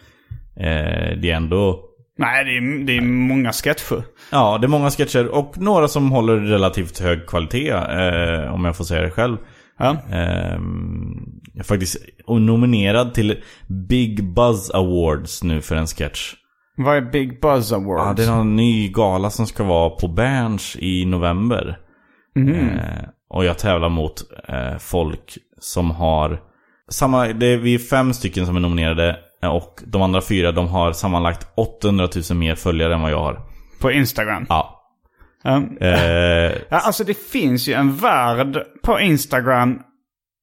Eh, 0.57 1.19
det 1.23 1.31
är 1.31 1.35
ändå... 1.35 1.81
Nej, 2.19 2.45
det 2.45 2.51
är, 2.51 2.87
det 2.87 2.97
är 2.97 3.01
många 3.01 3.53
sketcher. 3.53 4.03
Ja, 4.33 4.59
det 4.59 4.67
är 4.67 4.69
många 4.69 4.91
sketcher 4.91 5.29
och 5.29 5.59
några 5.59 5.89
som 5.89 6.11
håller 6.11 6.37
relativt 6.37 6.99
hög 6.99 7.27
kvalitet. 7.27 7.71
Eh, 7.71 8.55
om 8.55 8.65
jag 8.65 8.77
får 8.77 8.85
säga 8.85 9.03
det 9.03 9.11
själv. 9.11 9.37
Ja. 9.79 9.97
Ehm, 10.11 11.15
jag 11.55 11.61
är 11.61 11.65
faktiskt 11.65 11.97
nominerad 12.29 13.15
till 13.15 13.43
Big 13.89 14.35
Buzz 14.35 14.71
Awards 14.71 15.43
nu 15.43 15.61
för 15.61 15.77
en 15.77 15.87
sketch. 15.87 16.35
Vad 16.77 16.97
är 16.97 17.01
Big 17.01 17.41
Buzz 17.41 17.73
Awards? 17.73 18.05
Ja, 18.07 18.13
det 18.17 18.33
är 18.33 18.37
någon 18.37 18.57
ny 18.57 18.89
gala 18.89 19.31
som 19.31 19.47
ska 19.47 19.65
vara 19.65 19.91
på 19.91 20.09
Berns 20.09 20.77
i 20.81 21.05
november. 21.05 21.79
Mhm. 22.35 22.55
Eh, 22.55 23.05
och 23.33 23.45
jag 23.45 23.59
tävlar 23.59 23.89
mot 23.89 24.15
eh, 24.49 24.79
folk 24.79 25.39
som 25.61 25.91
har 25.91 26.41
samma, 26.91 27.27
det 27.27 27.47
är, 27.47 27.57
vi 27.57 27.75
är 27.75 27.79
fem 27.79 28.13
stycken 28.13 28.47
som 28.47 28.57
är 28.57 28.61
nominerade. 28.61 29.17
eh, 29.43 29.49
Och 29.49 29.81
de 29.87 30.03
andra 30.03 30.21
fyra, 30.21 30.53
de 30.53 30.69
har 30.69 30.93
sammanlagt 30.93 31.47
800 31.57 32.09
000 32.31 32.39
mer 32.39 32.55
följare 32.55 32.95
än 32.95 33.03
vad 33.03 33.11
jag 33.11 33.19
har. 33.23 33.41
På 33.81 33.93
Instagram. 33.93 34.47
Ja. 34.49 34.79
Ja. 35.43 35.57
Eh, 35.81 36.53
Ja, 36.69 36.79
alltså 36.79 37.05
det 37.05 37.15
finns 37.15 37.69
ju 37.69 37.73
en 37.73 37.97
värld 37.97 38.59
på 38.83 39.01
Instagram 39.01 39.79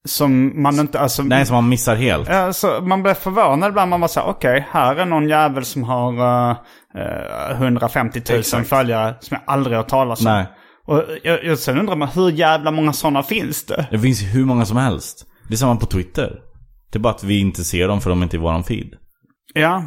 som 0.08 0.62
man 0.62 0.80
inte... 0.80 1.00
Alltså, 1.00 1.24
nej, 1.24 1.46
som 1.46 1.56
man 1.56 1.70
missar 1.70 1.96
helt. 1.96 2.30
Alltså, 2.30 2.80
man 2.84 3.04
blir 3.04 3.14
förvånad 3.14 3.70
ibland. 3.70 3.90
Man 3.90 4.02
bara 4.02 4.08
säger 4.08 4.28
okej, 4.28 4.68
här 4.72 4.96
är 4.96 5.06
någon 5.06 5.30
jävel 5.30 5.66
som 5.66 5.84
har 5.84 6.14
uh, 6.14 6.56
uh, 7.52 7.62
150 7.62 8.22
000 8.30 8.40
Exakt. 8.40 8.70
följare 8.70 9.16
som 9.20 9.36
jag 9.46 9.54
aldrig 9.54 9.78
har 9.78 9.84
talat 9.84 10.20
om. 10.20 10.26
Nej. 10.26 10.46
Och 10.90 11.04
jag, 11.24 11.44
jag, 11.46 11.60
sen 11.60 11.78
undrar 11.80 11.96
man 11.96 12.08
hur 12.08 12.32
jävla 12.32 12.72
många 12.72 12.94
sådana 12.94 13.24
finns 13.24 13.66
det? 13.66 13.88
Det 13.92 14.00
finns 14.00 14.22
hur 14.22 14.46
många 14.46 14.66
som 14.66 14.78
helst. 14.78 15.26
Det 15.48 15.54
är 15.54 15.58
samma 15.58 15.76
på 15.76 15.86
Twitter. 15.86 16.40
Det 16.92 16.98
är 16.98 17.00
bara 17.00 17.14
att 17.14 17.24
vi 17.24 17.40
inte 17.40 17.64
ser 17.64 17.88
dem 17.88 18.02
för 18.02 18.10
de 18.10 18.20
är 18.20 18.24
inte 18.24 18.36
i 18.36 18.40
våran 18.40 18.64
feed. 18.64 18.94
Ja, 19.54 19.84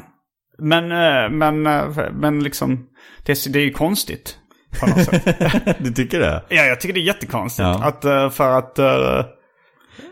men, 0.59 0.85
eh, 0.93 1.31
men, 1.31 1.67
eh, 1.67 2.13
men 2.13 2.43
liksom, 2.45 2.87
det, 3.25 3.33
är- 3.33 3.53
det 3.53 3.59
är 3.59 3.65
ju 3.65 3.73
konstigt. 3.73 4.37
På 4.81 4.87
något 4.87 5.05
sätt. 5.05 5.37
du 5.79 5.93
tycker 5.93 6.21
det? 6.21 6.43
ja, 6.49 6.63
jag 6.63 6.81
tycker 6.81 6.95
det 6.95 7.01
är 7.01 7.05
jättekonstigt. 7.15 7.67
Ja. 7.67 7.85
Att, 7.85 8.05
eh, 8.05 8.31
för 8.31 8.59
att... 8.59 8.79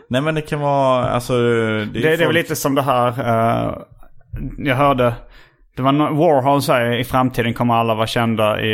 Nej 0.09 0.21
men 0.21 0.35
det 0.35 0.41
kan 0.41 0.59
vara, 0.59 1.09
alltså... 1.09 1.33
Det 1.33 1.43
är, 1.83 1.85
Det, 1.85 2.13
är 2.13 2.17
väl 2.17 2.33
lite 2.33 2.55
som 2.55 2.75
det 2.75 2.81
här, 2.81 3.13
jag 4.57 4.75
hörde, 4.75 5.13
det 5.75 5.81
var 5.81 5.91
Warhol 5.93 6.61
säger 6.61 6.91
i 6.99 7.03
framtiden 7.03 7.53
kommer 7.53 7.73
alla 7.73 7.95
vara 7.95 8.07
kända 8.07 8.61
i, 8.61 8.71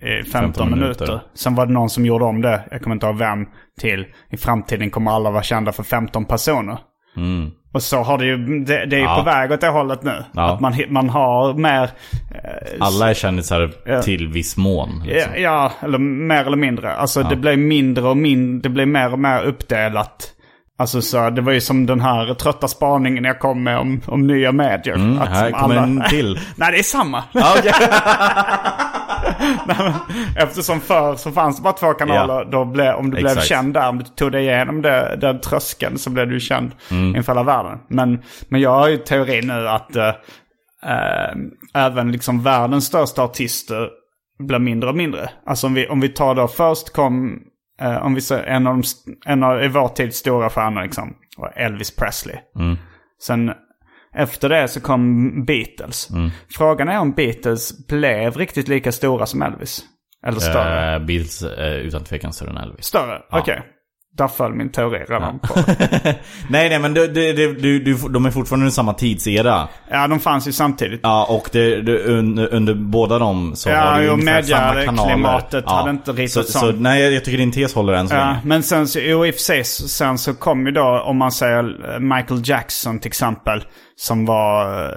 i 0.00 0.22
15, 0.22 0.30
15 0.32 0.70
minuter. 0.70 1.06
minuter. 1.06 1.20
Sen 1.34 1.54
var 1.54 1.66
det 1.66 1.72
någon 1.72 1.90
som 1.90 2.06
gjorde 2.06 2.24
om 2.24 2.42
det, 2.42 2.60
jag 2.70 2.82
kommer 2.82 2.94
inte 2.96 3.06
ihåg 3.06 3.18
vem, 3.18 3.46
till 3.80 4.06
i 4.30 4.36
framtiden 4.36 4.90
kommer 4.90 5.10
alla 5.10 5.30
vara 5.30 5.42
kända 5.42 5.72
för 5.72 5.82
15 5.82 6.24
personer. 6.24 6.78
Mm. 7.16 7.50
Och 7.72 7.82
så 7.82 8.02
har 8.02 8.18
det 8.18 8.26
ju, 8.26 8.36
det, 8.64 8.86
det 8.86 8.96
är 8.96 9.00
ju 9.00 9.04
Ja. 9.06 9.16
på 9.18 9.22
väg 9.24 9.52
åt 9.52 9.60
det 9.60 9.68
hållet 9.68 10.02
nu. 10.02 10.24
Ja. 10.32 10.52
Att 10.54 10.60
man, 10.60 10.74
man 10.88 11.08
har 11.08 11.54
mer... 11.54 11.82
eh, 11.82 12.76
Alla 12.80 13.10
är 13.10 13.14
kändisar 13.14 13.70
Ja. 13.86 14.02
till 14.02 14.28
viss 14.28 14.56
mån. 14.56 15.02
Ja, 15.06 15.14
Liksom. 15.14 15.32
ja, 15.42 15.72
eller 15.82 15.98
mer 15.98 16.44
eller 16.44 16.56
mindre. 16.56 16.92
Alltså 16.94 17.22
det 17.22 17.36
blir 17.36 17.56
mindre 17.56 18.04
och 18.08 18.16
mindre, 18.16 18.62
det 18.62 18.68
blir 18.68 18.86
mer 18.86 19.12
och 19.12 19.18
mer 19.18 19.42
uppdelat. 19.42 20.33
Alltså 20.78 21.02
så, 21.02 21.30
det 21.30 21.40
var 21.42 21.52
ju 21.52 21.60
som 21.60 21.86
den 21.86 22.00
här 22.00 22.34
trötta 22.34 22.68
spaningen 22.68 23.24
jag 23.24 23.38
kom 23.38 23.62
med 23.62 23.78
om, 23.78 24.00
om 24.06 24.26
nya 24.26 24.52
medier. 24.52 24.94
Mm, 24.94 25.18
Att 25.22 25.28
här 25.28 25.50
kommer 25.50 25.76
en 25.76 26.02
till. 26.08 26.40
Nej, 26.56 26.72
det 26.72 26.78
är 26.78 26.82
samma. 26.82 27.24
Nej, 29.66 29.76
men 29.78 29.92
Eftersom 30.36 30.80
förr 30.80 31.16
så 31.16 31.32
fanns 31.32 31.56
det 31.56 31.62
bara 31.62 31.72
två 31.72 31.92
kanaler. 31.92 32.34
Ja. 32.34 32.44
Då 32.44 32.64
blev, 32.64 32.94
om 32.94 33.10
du 33.10 33.16
blev 33.16 33.26
Exakt. 33.26 33.46
känd 33.46 33.74
där, 33.74 33.88
om 33.88 33.98
du 33.98 34.04
tog 34.04 34.32
dig 34.32 34.44
igenom 34.44 34.82
det, 34.82 35.16
den 35.20 35.40
tröskeln 35.40 35.98
så 35.98 36.10
blev 36.10 36.28
du 36.28 36.40
känd 36.40 36.72
Mm. 36.90 37.16
inför 37.16 37.32
hela 37.32 37.42
världen. 37.42 37.78
Men, 37.88 38.22
men 38.48 38.60
jag 38.60 38.70
har 38.70 38.88
ju 38.88 38.96
teorin 38.96 39.46
nu 39.46 39.68
att 39.68 39.96
eh, 39.96 40.10
även 41.74 42.12
liksom 42.12 42.42
världens 42.42 42.86
största 42.86 43.22
artister 43.22 43.88
blir 44.38 44.58
mindre 44.58 44.90
och 44.90 44.96
mindre. 44.96 45.30
Alltså 45.46 45.66
om 45.66 45.74
vi, 45.74 45.88
om 45.88 46.00
vi 46.00 46.08
tar 46.08 46.34
då 46.34 46.48
först 46.48 46.92
kom, 46.92 47.38
eh, 47.80 48.06
om 48.06 48.14
vi 48.14 48.20
säger 48.20 48.44
en 48.44 48.66
av, 48.66 48.76
de, 48.76 48.82
en 49.26 49.42
av 49.42 49.64
i 49.64 49.68
vår 49.68 49.88
tids 49.88 50.18
stora 50.18 50.50
stjärnor 50.50 50.82
liksom, 50.82 51.16
var 51.36 51.52
Elvis 51.56 51.96
Presley. 51.96 52.36
Mm. 52.56 52.76
Sen 53.22 53.52
efter 54.14 54.48
det 54.48 54.68
så 54.68 54.80
kom 54.80 55.44
Beatles. 55.44 56.10
Mm. 56.10 56.30
Frågan 56.50 56.88
är 56.88 56.98
om 56.98 57.12
Beatles 57.12 57.86
blev 57.86 58.36
riktigt 58.36 58.68
lika 58.68 58.92
stora 58.92 59.26
som 59.26 59.42
Elvis. 59.42 59.84
Eller 60.26 60.40
större. 60.40 60.94
Eh, 60.94 60.98
Beatles 60.98 61.42
är 61.42 61.78
utan 61.78 62.04
tvekan 62.04 62.32
större 62.32 62.50
än 62.50 62.56
Elvis. 62.56 62.84
Större? 62.84 63.22
Ja. 63.30 63.38
Okej. 63.40 63.62
Där 64.16 64.28
föll 64.28 64.54
min 64.54 64.68
teori 64.72 64.98
redan 65.08 65.38
på. 65.38 65.54
nej, 66.48 66.68
nej, 66.68 66.78
men 66.78 66.94
det, 66.94 67.06
det, 67.08 67.32
det, 67.32 67.52
du, 67.52 67.78
du, 67.78 67.94
de 68.08 68.26
är 68.26 68.30
fortfarande 68.30 68.66
i 68.68 68.70
samma 68.70 68.94
tidsera. 68.94 69.68
Ja, 69.90 70.06
de 70.06 70.20
fanns 70.20 70.48
ju 70.48 70.52
samtidigt. 70.52 71.00
Ja, 71.02 71.26
och 71.30 71.56
under, 72.06 72.54
under 72.54 72.74
båda 72.74 73.18
dem 73.18 73.52
så 73.56 73.68
Ja, 73.70 73.76
har 73.80 74.00
du 74.00 74.08
ungefär 74.08 74.42
samma 74.42 74.84
kanaler. 74.84 75.66
hade 75.76 75.90
inte 75.90 76.12
ritat 76.12 76.46
så, 76.46 76.58
så. 76.58 76.72
Nej, 76.72 77.14
jag 77.14 77.24
tycker 77.24 77.38
din 77.38 77.52
tes 77.52 77.74
håller 77.74 77.92
än 77.92 78.08
så 78.08 78.14
Ja, 78.14 78.24
länge. 78.26 78.40
men 78.44 78.62
sen 78.62 78.88
så, 78.88 78.98
jo, 79.00 79.26
i 79.26 79.30
och 79.30 79.34
för 79.34 79.40
sig, 79.42 79.64
sen 79.64 80.18
så 80.18 80.34
kom 80.34 80.66
ju 80.66 80.72
då, 80.72 81.00
om 81.06 81.16
man 81.16 81.32
säger 81.32 81.92
eh, 81.94 82.00
Michael 82.00 82.40
Jackson 82.44 82.98
till 82.98 83.08
exempel, 83.08 83.64
som 83.96 84.26
var 84.26 84.82
eh, 84.82 84.96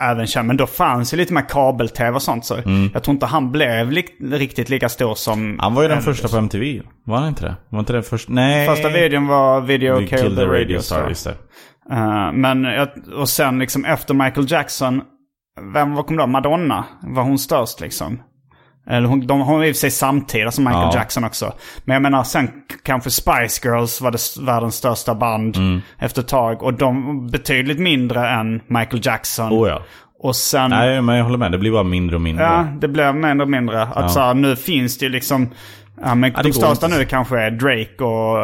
även 0.00 0.26
känd. 0.26 0.46
Men 0.46 0.56
då 0.56 0.66
fanns 0.66 1.12
ju 1.14 1.16
lite 1.16 1.32
mer 1.34 1.48
kabel-tv 1.48 2.10
och 2.10 2.22
sånt. 2.22 2.44
Så 2.44 2.56
jag 2.94 3.02
tror 3.02 3.14
inte 3.14 3.26
han 3.26 3.52
blev 3.52 3.92
li- 3.92 4.16
riktigt 4.32 4.68
lika 4.68 4.88
stor 4.88 5.14
som... 5.14 5.40
Mm. 5.40 5.58
Han 5.58 5.74
var 5.74 5.82
ju 5.82 5.88
den 5.88 5.98
Elvis. 5.98 6.04
första 6.20 6.28
på 6.28 6.36
MTV. 6.36 6.82
Var 7.04 7.18
han 7.18 7.28
inte 7.28 7.44
det? 7.44 7.54
Var 7.68 7.80
inte 7.80 7.92
det 7.92 8.02
först? 8.02 8.28
Nej. 8.28 8.66
Första 8.68 8.88
videon 8.88 9.26
var 9.26 9.60
Video 9.60 9.98
We 10.00 10.06
Killed 10.06 10.36
the 10.36 10.44
Radio 10.44 10.80
Star. 10.80 11.08
just 11.08 11.24
det. 11.24 11.34
Eh, 11.90 12.32
men, 12.32 12.66
och 13.16 13.28
sen 13.28 13.58
liksom 13.58 13.84
efter 13.84 14.14
Michael 14.14 14.50
Jackson, 14.52 15.02
vem 15.74 15.94
var 15.94 16.02
kom 16.02 16.16
då? 16.16 16.26
Madonna? 16.26 16.84
Var 17.02 17.22
hon 17.22 17.38
störst 17.38 17.80
liksom? 17.80 18.22
Eller 18.90 19.08
hon, 19.08 19.26
de 19.26 19.40
har 19.40 19.64
i 19.64 19.70
och 19.70 19.74
för 19.76 19.80
sig 19.80 19.90
samtida 19.90 20.50
som 20.50 20.64
Michael 20.64 20.88
Ja. 20.92 20.98
Jackson 20.98 21.24
också. 21.24 21.52
Men 21.84 21.94
jag 21.94 22.02
menar 22.02 22.24
sen 22.24 22.50
kanske 22.82 23.10
Spice 23.10 23.68
Girls 23.68 24.00
var 24.00 24.10
det 24.10 24.46
världens 24.46 24.74
största 24.74 25.14
band 25.14 25.56
Mm. 25.56 25.80
efter 25.98 26.20
ett 26.22 26.28
tag. 26.28 26.62
Och 26.62 26.74
de 26.74 27.26
betydligt 27.30 27.78
mindre 27.78 28.28
än 28.30 28.60
Michael 28.66 29.00
Jackson. 29.06 29.52
Oh 29.52 29.68
ja. 29.68 29.82
Och 30.22 30.36
sen... 30.36 30.70
Nej, 30.70 31.02
men 31.02 31.16
jag 31.16 31.24
håller 31.24 31.38
med. 31.38 31.52
Det 31.52 31.58
blir 31.58 31.70
bara 31.72 31.82
mindre 31.82 32.16
och 32.16 32.22
mindre. 32.22 32.44
Ja, 32.44 32.66
det 32.80 32.88
blev 32.88 33.14
mindre 33.14 33.42
och 33.44 33.50
mindre. 33.50 33.82
Att 33.82 33.90
Ja. 33.96 34.08
så 34.08 34.20
här, 34.20 34.34
nu 34.34 34.56
finns 34.56 34.98
det 34.98 35.04
ju 35.06 35.12
liksom... 35.12 35.50
Ja, 36.02 36.14
men 36.14 36.32
Ja, 36.36 36.42
de 36.42 36.52
största 36.52 36.86
inte. 36.86 36.98
nu 36.98 37.04
kanske 37.04 37.38
är 37.40 37.50
Drake 37.50 38.04
och 38.04 38.38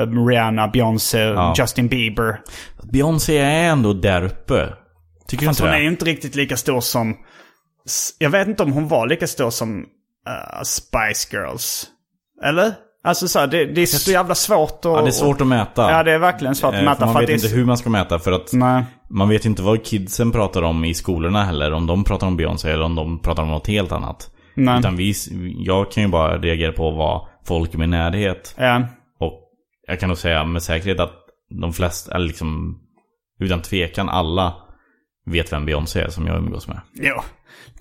eh, 0.00 0.26
Rihanna, 0.26 0.68
Beyoncé, 0.68 1.18
Ja. 1.20 1.54
Justin 1.58 1.88
Bieber. 1.88 2.40
Beyoncé 2.92 3.38
är 3.38 3.68
ändå 3.70 3.92
där 3.92 4.22
uppe. 4.24 4.68
Tycker 5.28 5.42
du 5.42 5.46
Fast 5.46 5.60
inte 5.60 5.68
hon 5.68 5.74
är 5.74 5.78
det? 5.78 5.84
ju 5.84 5.90
inte 5.90 6.04
riktigt 6.04 6.34
lika 6.34 6.56
stor 6.56 6.80
som... 6.80 7.14
Jag 8.18 8.30
vet 8.30 8.48
inte 8.48 8.62
om 8.62 8.72
hon 8.72 8.88
var 8.88 9.06
lika 9.06 9.26
stor 9.26 9.50
som 9.50 9.78
eh, 10.26 10.62
Spice 10.62 11.36
Girls. 11.36 11.86
Eller? 12.44 12.74
Alltså 13.04 13.28
så 13.28 13.38
här, 13.38 13.46
det, 13.46 13.64
det 13.64 13.80
är 13.82 13.86
så 13.86 14.10
jävla 14.10 14.34
svårt 14.34 14.70
att... 14.70 14.84
Ja, 14.84 15.02
det 15.02 15.08
är 15.08 15.10
svårt 15.10 15.40
att 15.40 15.46
mäta. 15.46 15.90
Ja, 15.90 16.02
det 16.02 16.12
är 16.12 16.18
verkligen 16.18 16.54
svårt 16.54 16.74
att 16.74 16.80
Eh, 16.80 16.84
mäta. 16.84 16.96
för 16.98 17.04
man 17.06 17.14
för 17.14 17.20
vet 17.20 17.30
inte 17.30 17.56
hur 17.56 17.64
man 17.64 17.76
ska 17.76 17.90
mäta 17.90 18.18
för 18.18 18.32
att 18.32 18.52
Nej. 18.52 18.84
man 19.10 19.28
vet 19.28 19.44
inte 19.44 19.62
vad 19.62 19.84
kidsen 19.84 20.32
pratar 20.32 20.62
om 20.62 20.84
i 20.84 20.94
skolorna 20.94 21.44
heller. 21.44 21.72
Om 21.72 21.86
de 21.86 22.04
pratar 22.04 22.26
om 22.26 22.36
Beyoncé 22.36 22.70
eller 22.70 22.84
om 22.84 22.94
de 22.94 23.18
pratar 23.22 23.42
om 23.42 23.48
något 23.48 23.66
helt 23.66 23.92
annat. 23.92 24.30
Nej. 24.54 24.78
Utan 24.78 24.96
vi, 24.96 25.14
jag 25.58 25.90
kan 25.92 26.02
ju 26.02 26.08
bara 26.08 26.38
reagera 26.38 26.72
på 26.72 26.90
vad 26.90 27.26
folk 27.44 27.74
i 27.74 27.78
min 27.78 27.90
närhet. 27.90 28.54
Ja. 28.58 28.82
Och 29.20 29.40
jag 29.86 30.00
kan 30.00 30.08
nog 30.08 30.18
säga 30.18 30.44
med 30.44 30.62
säkerhet 30.62 31.00
att 31.00 31.12
de 31.60 31.72
flesta, 31.72 32.14
eller 32.14 32.26
liksom 32.26 32.78
utan 33.40 33.62
tvekan 33.62 34.08
alla 34.08 34.54
vet 35.26 35.52
vem 35.52 35.66
Beyoncé 35.66 36.00
är 36.00 36.08
som 36.08 36.26
jag 36.26 36.36
umgås 36.36 36.68
med. 36.68 36.80
Jo. 36.94 37.14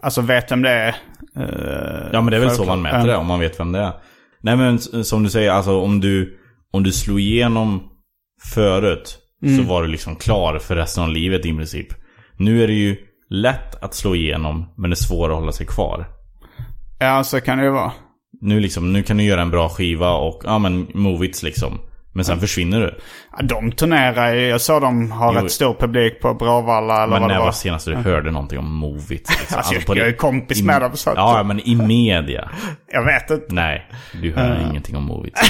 Alltså 0.02 0.22
vet 0.22 0.52
vem 0.52 0.62
det 0.62 0.70
är. 0.70 0.88
eh, 1.38 2.10
Ja 2.14 2.22
men 2.22 2.26
det 2.32 2.36
är 2.38 2.42
väl 2.42 2.52
så 2.52 2.66
man 2.66 2.82
mäter 2.82 3.08
det, 3.08 3.16
om 3.16 3.28
man 3.28 3.40
vet 3.40 3.60
vem 3.60 3.72
det 3.72 3.80
är. 3.80 3.94
Nej 4.42 4.56
men 4.56 4.80
som 4.80 5.24
du 5.24 5.30
säger, 5.30 5.52
alltså 5.52 5.80
om 5.82 6.00
du, 6.00 6.40
om 6.72 6.84
du 6.84 6.92
slog 6.92 7.20
igenom 7.20 7.84
förut 8.54 9.22
Mm. 9.44 9.58
så 9.58 9.64
var 9.64 9.82
du 9.82 9.88
liksom 9.88 10.16
klar 10.16 10.60
för 10.60 10.76
resten 10.76 11.04
av 11.04 11.10
livet 11.10 11.46
i 11.46 11.54
princip. 11.56 11.88
Nu 12.38 12.64
är 12.64 12.68
det 12.68 12.74
ju 12.74 12.98
lätt 13.30 13.84
att 13.84 13.94
slå 13.94 14.16
igenom, 14.16 14.74
men 14.78 14.90
det 14.90 14.94
är 14.94 14.96
svårare 14.96 15.34
att 15.34 15.40
hålla 15.40 15.52
sig 15.52 15.66
kvar. 15.66 16.06
Ja, 17.00 17.24
så 17.24 17.42
kan 17.42 17.58
det 17.58 17.64
ju 17.64 17.70
vara. 17.70 17.92
Nu, 18.42 18.60
liksom, 18.60 18.94
nu 18.94 19.04
kan 19.04 19.18
du 19.18 19.24
göra 19.24 19.42
en 19.42 19.52
bra 19.52 19.70
skiva 19.70 20.12
och, 20.14 20.42
ja 20.46 20.60
men, 20.60 20.88
move 20.94 21.26
it 21.26 21.44
liksom. 21.44 21.80
Men 22.16 22.26
sen 22.26 22.40
försvinner 22.40 22.80
du. 22.82 23.00
Ja, 23.38 23.44
de 23.44 23.72
turnerar 23.72 24.34
ju. 24.34 24.48
Jag 24.48 24.62
såg 24.62 24.82
de 24.82 25.12
har 25.12 25.34
Jo. 25.34 25.40
rätt 25.42 25.52
stor 25.52 25.74
publik 25.74 26.22
på 26.22 26.34
Bråvalla 26.34 27.04
eller 27.04 27.08
Men 27.08 27.22
vad 27.22 27.22
det 27.22 27.28
när 27.34 27.38
var. 27.40 27.46
var 27.46 27.52
senast 27.52 27.86
du 27.86 27.96
hörde 27.96 28.32
någonting 28.32 28.60
om 28.60 28.74
move 28.74 29.02
it? 29.16 29.20
Liksom? 29.30 29.36
Alltså, 29.58 29.74
på 29.86 29.98
jag 29.98 30.08
är 30.08 30.12
kompis 30.14 30.60
i- 30.60 30.64
med 30.64 30.82
dem, 30.82 30.92
så 30.98 31.10
att- 31.10 31.16
Ja, 31.18 31.44
men 31.44 31.60
i 31.60 31.76
media. 31.76 32.50
Jag 32.92 33.06
vet 33.06 33.30
inte. 33.32 33.46
Nej, 33.50 33.90
du 34.22 34.32
hör 34.34 34.60
Ja. 34.62 34.70
ingenting 34.70 34.96
om 34.96 35.04
move 35.04 35.28
it. 35.28 35.40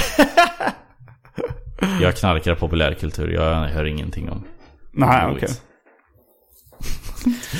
Jag 2.00 2.16
knarkar 2.16 2.54
populärkultur, 2.54 3.28
jag 3.30 3.54
hör 3.54 3.84
ingenting 3.84 4.30
om 4.30 4.44
Nej, 4.92 5.26
okej. 5.26 5.48
It. 5.48 5.62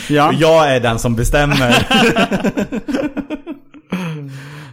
Ja. 0.08 0.32
Jag 0.32 0.74
är 0.76 0.80
den 0.80 0.98
som 0.98 1.16
bestämmer. 1.16 1.56
Nej, 1.58 1.74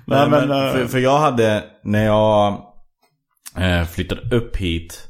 Nej, 0.06 0.30
men, 0.30 0.48
men, 0.48 0.52
eh, 0.68 0.72
för, 0.74 0.86
för 0.88 1.00
jag 1.00 1.18
hade, 1.20 1.64
när 1.84 2.06
jag 2.06 2.62
eh, 3.58 3.84
flyttade 3.84 4.36
upp 4.36 4.58
hit 4.58 5.08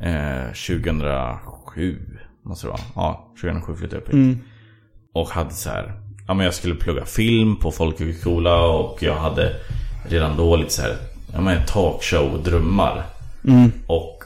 eh, 0.00 0.46
2007, 0.46 2.18
måste 2.44 2.66
det 2.66 2.70
vara. 2.70 2.80
Ja, 2.94 3.34
2007 3.40 3.74
flyttade 3.74 3.96
jag 3.96 4.02
upp 4.02 4.08
hit. 4.08 4.14
Mm. 4.14 4.38
Och 5.14 5.28
hade 5.28 5.50
så 5.50 5.70
här, 5.70 5.92
ja 6.26 6.34
men 6.34 6.44
jag 6.44 6.54
skulle 6.54 6.74
plugga 6.74 7.04
film 7.04 7.56
på 7.56 7.70
folkhögskola 7.70 8.66
och 8.66 9.02
jag 9.02 9.14
hade 9.14 9.56
redan 10.08 10.36
då 10.36 10.56
lite 10.56 10.72
så 10.72 10.82
här, 10.82 10.96
ja 11.32 11.40
men 11.40 11.66
talkshow-drömmar. 11.66 13.02
Mm. 13.44 13.72
Och, 13.86 14.24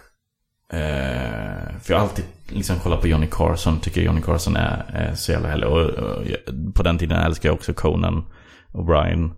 eh, 0.76 1.78
för 1.82 1.92
jag 1.92 1.96
har 1.96 2.02
alltid 2.02 2.24
liksom 2.48 2.78
kollat 2.78 3.00
på 3.00 3.08
Johnny 3.08 3.28
Carson, 3.30 3.80
tycker 3.80 4.02
Johnny 4.02 4.22
Carson 4.22 4.56
är, 4.56 4.84
är 4.88 5.14
så 5.14 5.32
jävla 5.32 5.48
härlig. 5.48 5.68
Och, 5.68 5.80
och 5.80 6.26
på 6.74 6.82
den 6.82 6.98
tiden 6.98 7.18
älskade 7.18 7.48
jag 7.48 7.54
också 7.54 7.72
Conan 7.72 8.24
O'Brien. 8.72 9.30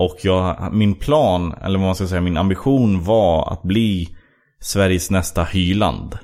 Och 0.00 0.16
jag, 0.22 0.68
min 0.72 0.94
plan, 0.94 1.54
eller 1.64 1.78
vad 1.78 1.86
man 1.86 1.94
ska 1.94 2.06
säga, 2.06 2.20
min 2.20 2.36
ambition 2.36 3.04
var 3.04 3.52
att 3.52 3.62
bli 3.62 4.08
Sveriges 4.60 5.10
nästa 5.10 5.44
Hyland. 5.44 6.18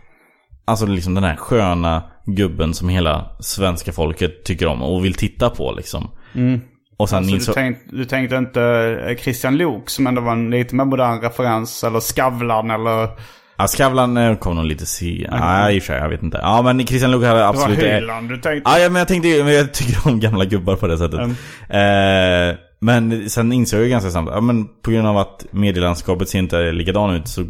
Alltså 0.65 0.87
liksom 0.87 1.15
den 1.15 1.25
här 1.25 1.37
sköna 1.37 2.03
gubben 2.27 2.75
som 2.75 2.89
hela 2.89 3.37
svenska 3.41 3.93
folket 3.93 4.45
tycker 4.45 4.67
om 4.67 4.83
och 4.83 5.05
vill 5.05 5.15
titta 5.15 5.51
på 5.51 5.73
liksom. 5.73 6.11
Mm. 6.35 6.61
Och 6.97 7.09
sen 7.09 7.17
Alltså, 7.17 7.31
du, 7.31 7.37
insåg... 7.37 7.55
tänkte, 7.55 7.97
du 7.97 8.05
tänkte 8.05 8.37
inte 8.37 8.63
eh, 9.09 9.17
Christian 9.17 9.57
Lok 9.57 9.91
som 9.91 10.07
ändå 10.07 10.21
var 10.21 10.33
en 10.33 10.51
lite 10.51 10.75
mer 10.75 10.85
modern 10.85 11.21
referens. 11.21 11.85
Eller 11.85 12.01
Skavlan 12.01 12.71
eller... 12.71 13.09
Ja, 13.59 13.67
Skavlan 13.67 14.17
eh, 14.17 14.37
kom 14.37 14.57
nog 14.57 14.65
lite 14.65 14.87
si... 14.87 15.27
Ja, 15.31 15.71
i 15.71 15.79
och 15.79 15.83
för 15.83 15.93
sig, 15.93 16.03
jag 16.03 16.09
vet 16.09 16.23
inte. 16.23 16.39
Ja, 16.43 16.63
men 16.63 16.87
Christian 16.87 17.11
Luuk 17.11 17.25
hade 17.25 17.39
Det 17.39 17.43
var 17.43 17.51
absolut... 17.51 17.83
Hyland 17.83 18.29
du 18.29 18.37
tänkte. 18.37 18.71
Ja, 18.71 18.89
men 18.91 18.99
jag 18.99 19.09
tänkte 19.09 19.29
jag 19.29 19.75
tycker 19.75 20.09
om 20.09 20.21
gamla 20.21 20.45
gubbar 20.45 20.77
på 20.77 20.87
det 20.87 20.99
sättet. 20.99 21.21
Mm. 21.21 22.51
Eh, 22.51 22.57
men 22.87 23.31
sen 23.31 23.53
insåg 23.53 23.81
jag 23.81 23.89
ganska 23.91 24.11
snabbt, 24.11 24.29
ja 24.35 24.41
men 24.41 24.69
på 24.83 24.91
grund 24.91 25.09
av 25.09 25.17
att 25.19 25.47
medielandskapet 25.51 26.29
ser 26.29 26.39
inte 26.39 26.73
likadan 26.73 27.15
ut 27.15 27.29
så 27.29 27.45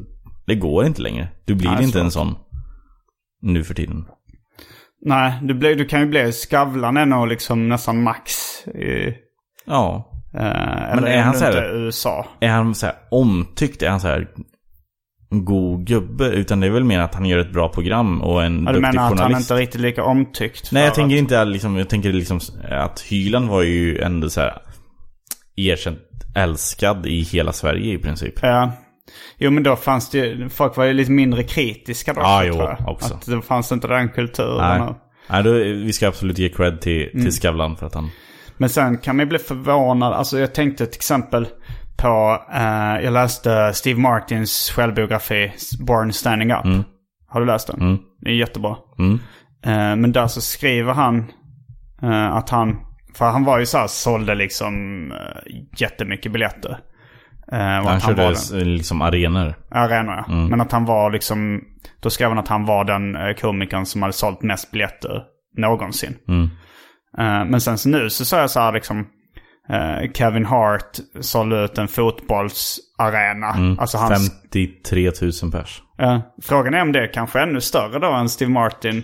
det 0.46 0.54
går 0.54 0.86
inte 0.86 1.02
längre. 1.02 1.28
Du 1.44 1.54
blir 1.54 1.70
Nej, 1.70 1.84
inte 1.84 1.98
så. 1.98 2.04
en 2.04 2.10
sån 2.10 2.34
nu 3.42 3.64
för 3.64 3.74
tiden. 3.74 4.04
Nej, 5.04 5.32
du, 5.42 5.54
blir, 5.54 5.74
du 5.74 5.84
kan 5.84 6.00
ju 6.00 6.06
bli 6.06 6.32
Skavlan 6.32 7.08
nog 7.10 7.28
liksom 7.28 7.68
nästan 7.68 8.02
max. 8.02 8.32
I, 8.66 9.14
Ja. 9.66 10.10
eh, 10.34 10.92
eller 10.92 11.06
är 11.06 11.18
han 11.22 11.26
ändå 11.26 11.38
så 11.38 11.44
här- 11.44 11.52
inte 11.52 11.78
USA. 11.78 12.26
Är 12.40 12.48
han 12.48 12.74
så 12.74 12.86
här 12.86 12.94
omtyckt? 13.10 13.82
Är 13.82 13.90
han 13.90 14.00
så 14.00 14.08
här 14.08 14.28
god 15.30 15.86
gubbe? 15.86 16.24
Utan 16.26 16.60
det 16.60 16.66
är 16.66 16.70
väl 16.70 16.84
mer 16.84 17.00
att 17.00 17.14
han 17.14 17.24
gör 17.26 17.38
ett 17.38 17.52
bra 17.52 17.68
program 17.68 18.22
och 18.22 18.44
en 18.44 18.64
Ja, 18.64 18.72
du 18.72 18.80
duktig 18.80 18.80
menar 18.80 18.88
att 19.02 19.08
han 19.08 19.18
journalist. 19.18 19.40
inte 19.40 19.54
är 19.54 19.58
riktigt 19.58 19.80
lika 19.80 20.04
omtyckt? 20.04 20.72
Nej, 20.72 20.84
jag 20.84 20.94
för 20.94 21.02
tänker 21.02 21.16
att- 21.16 21.20
inte 21.20 21.44
liksom, 21.44 21.76
jag 21.76 21.88
tänker 21.88 22.12
liksom 22.12 22.40
att 22.70 23.00
Hyland 23.00 23.48
var 23.48 23.62
ju 23.62 23.98
ändå 23.98 24.28
så 24.30 24.40
här 24.40 24.58
erkänt 25.56 25.98
älskad 26.34 27.06
i 27.06 27.22
hela 27.22 27.52
Sverige 27.52 27.94
i 27.94 27.98
princip. 27.98 28.34
Ja. 28.42 28.72
Jo 29.38 29.50
men 29.50 29.62
då 29.62 29.76
fanns 29.76 30.10
det 30.10 30.18
ju, 30.18 30.48
folk 30.48 30.76
var 30.76 30.84
ju 30.84 30.92
lite 30.92 31.10
mindre 31.10 31.42
kritiska 31.42 32.12
då. 32.12 32.20
Ja, 32.20 32.40
så 32.40 32.46
jo, 32.46 32.54
tror 32.54 32.76
jag. 32.78 32.88
också. 32.88 33.14
Att 33.14 33.26
det 33.26 33.42
fanns 33.42 33.72
inte 33.72 33.88
den 33.88 34.08
kulturen. 34.08 34.80
Nej, 34.80 34.94
Nej 35.30 35.42
då, 35.42 35.52
vi 35.52 35.92
ska 35.92 36.08
absolut 36.08 36.38
ge 36.38 36.48
cred 36.48 36.80
till, 36.80 37.10
till 37.10 37.32
Skavlan 37.32 37.76
för 37.76 37.86
att 37.86 37.94
han... 37.94 38.10
Men 38.56 38.68
sen 38.68 38.98
kan 38.98 39.16
man 39.16 39.28
bli 39.28 39.38
förvånad. 39.38 40.12
Alltså 40.12 40.38
jag 40.38 40.54
tänkte 40.54 40.86
till 40.86 40.96
exempel 40.98 41.46
på, 41.96 42.42
eh, 42.54 43.04
jag 43.04 43.12
läste 43.12 43.72
Steve 43.74 44.00
Martins 44.00 44.70
självbiografi 44.70 45.52
Born 45.80 46.12
Standing 46.12 46.52
Up. 46.52 46.86
Har 47.28 47.40
du 47.40 47.46
läst 47.46 47.66
den? 47.66 47.98
Det 48.20 48.30
är 48.30 48.34
jättebra. 48.34 48.76
Mm. 48.98 49.18
Eh, 49.62 49.96
men 49.96 50.12
där 50.12 50.26
så 50.26 50.40
skriver 50.40 50.92
han 50.92 51.32
eh, 52.02 52.36
att 52.36 52.50
han, 52.50 52.76
för 53.16 53.24
han 53.24 53.44
var 53.44 53.58
ju 53.58 53.66
så 53.66 53.78
här, 53.78 53.86
sålde 53.86 54.34
liksom 54.34 54.74
eh, 55.12 55.54
jättemycket 55.78 56.32
biljetter. 56.32 56.78
Eh, 57.52 57.58
Han 57.58 58.00
körde 58.00 58.22
var 58.24 58.64
liksom 58.64 59.02
arenor. 59.02 59.54
arenor 59.70 60.14
ja. 60.28 60.34
Men 60.34 60.60
att 60.60 60.72
han 60.72 60.84
var 60.84 61.10
liksom, 61.10 61.60
då 62.00 62.10
skrev 62.10 62.28
han 62.28 62.38
att 62.38 62.48
han 62.48 62.64
var 62.64 62.84
den 62.84 63.16
eh, 63.16 63.34
komikern 63.34 63.86
som 63.86 64.02
hade 64.02 64.12
sålt 64.12 64.42
mest 64.42 64.70
biljetter 64.70 65.22
någonsin. 65.56 66.16
Eh, 67.18 67.44
men 67.44 67.60
sen 67.60 67.78
så 67.78 67.88
nu 67.88 68.10
så 68.10 68.24
sa 68.24 68.40
jag 68.40 68.50
så 68.50 68.60
här 68.60 68.72
liksom, 68.72 69.06
eh, 69.68 70.12
Kevin 70.12 70.46
Hart 70.46 70.96
sålde 71.20 71.64
ut 71.64 71.78
en 71.78 71.88
fotbollsarena. 71.88 73.76
Alltså 73.80 73.98
hans, 73.98 74.30
53 74.52 75.10
000 75.42 75.52
pers. 75.52 75.82
frågan 76.42 76.74
är 76.74 76.82
om 76.82 76.92
det 76.92 77.00
är 77.00 77.12
kanske 77.12 77.40
ännu 77.40 77.60
större 77.60 77.98
då 77.98 78.12
än 78.12 78.28
Steve 78.28 78.50
Martin. 78.50 79.02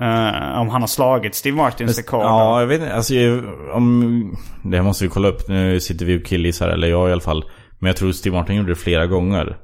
Eh, 0.00 0.60
om 0.60 0.68
han 0.68 0.80
har 0.80 0.86
slagit 0.86 1.34
Steve 1.34 1.56
Martins 1.56 1.98
rekord. 1.98 2.22
Ja, 2.22 2.60
jag 2.60 2.66
vet 2.66 2.80
inte. 2.80 2.94
Alltså, 2.94 3.14
om, 3.72 4.36
det 4.62 4.82
måste 4.82 5.04
vi 5.04 5.10
kolla 5.10 5.28
upp. 5.28 5.48
Nu 5.48 5.80
sitter 5.80 6.06
vi 6.06 6.18
och 6.18 6.24
killgissar, 6.26 6.68
eller 6.68 6.88
jag 6.88 7.08
i 7.08 7.12
alla 7.12 7.20
fall. 7.20 7.44
Men 7.78 7.86
jag 7.86 7.96
tror 7.96 8.12
Steve 8.12 8.36
Martin 8.36 8.56
gjorde 8.56 8.68
det 8.68 8.74
flera 8.76 9.06
gånger. 9.06 9.56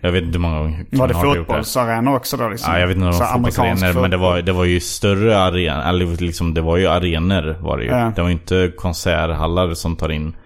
Jag 0.00 0.12
vet 0.12 0.22
inte 0.22 0.38
hur 0.38 0.42
många 0.42 0.58
gånger 0.58 0.86
Var 0.92 1.08
det 1.08 1.14
fotbollsarenor 1.14 2.16
också 2.16 2.36
då 2.36 2.48
liksom? 2.48 2.72
Ja, 2.72 2.80
jag 2.80 2.86
vet 2.86 2.96
inte 2.96 3.06
om 3.06 3.12
det 3.12 3.18
var 3.18 3.26
fotbollsarenor, 3.32 4.00
men 4.00 4.10
det 4.10 4.16
var, 4.16 4.42
det 4.42 4.52
var 4.52 4.64
ju 4.64 4.80
större 4.80 5.38
arenor. 5.38 5.82
Eller 5.88 6.22
liksom, 6.22 6.54
det 6.54 6.60
var 6.60 6.76
ju 6.76 6.86
arenor 6.86 7.56
var 7.60 7.78
det 7.78 7.84
ju. 7.84 7.90
Ja. 7.90 8.12
Det 8.16 8.22
var 8.22 8.28
ju 8.28 8.32
inte 8.34 8.72
konserthallar 8.76 9.74
som 9.74 9.96
tar 9.96 10.08
in 10.12 10.36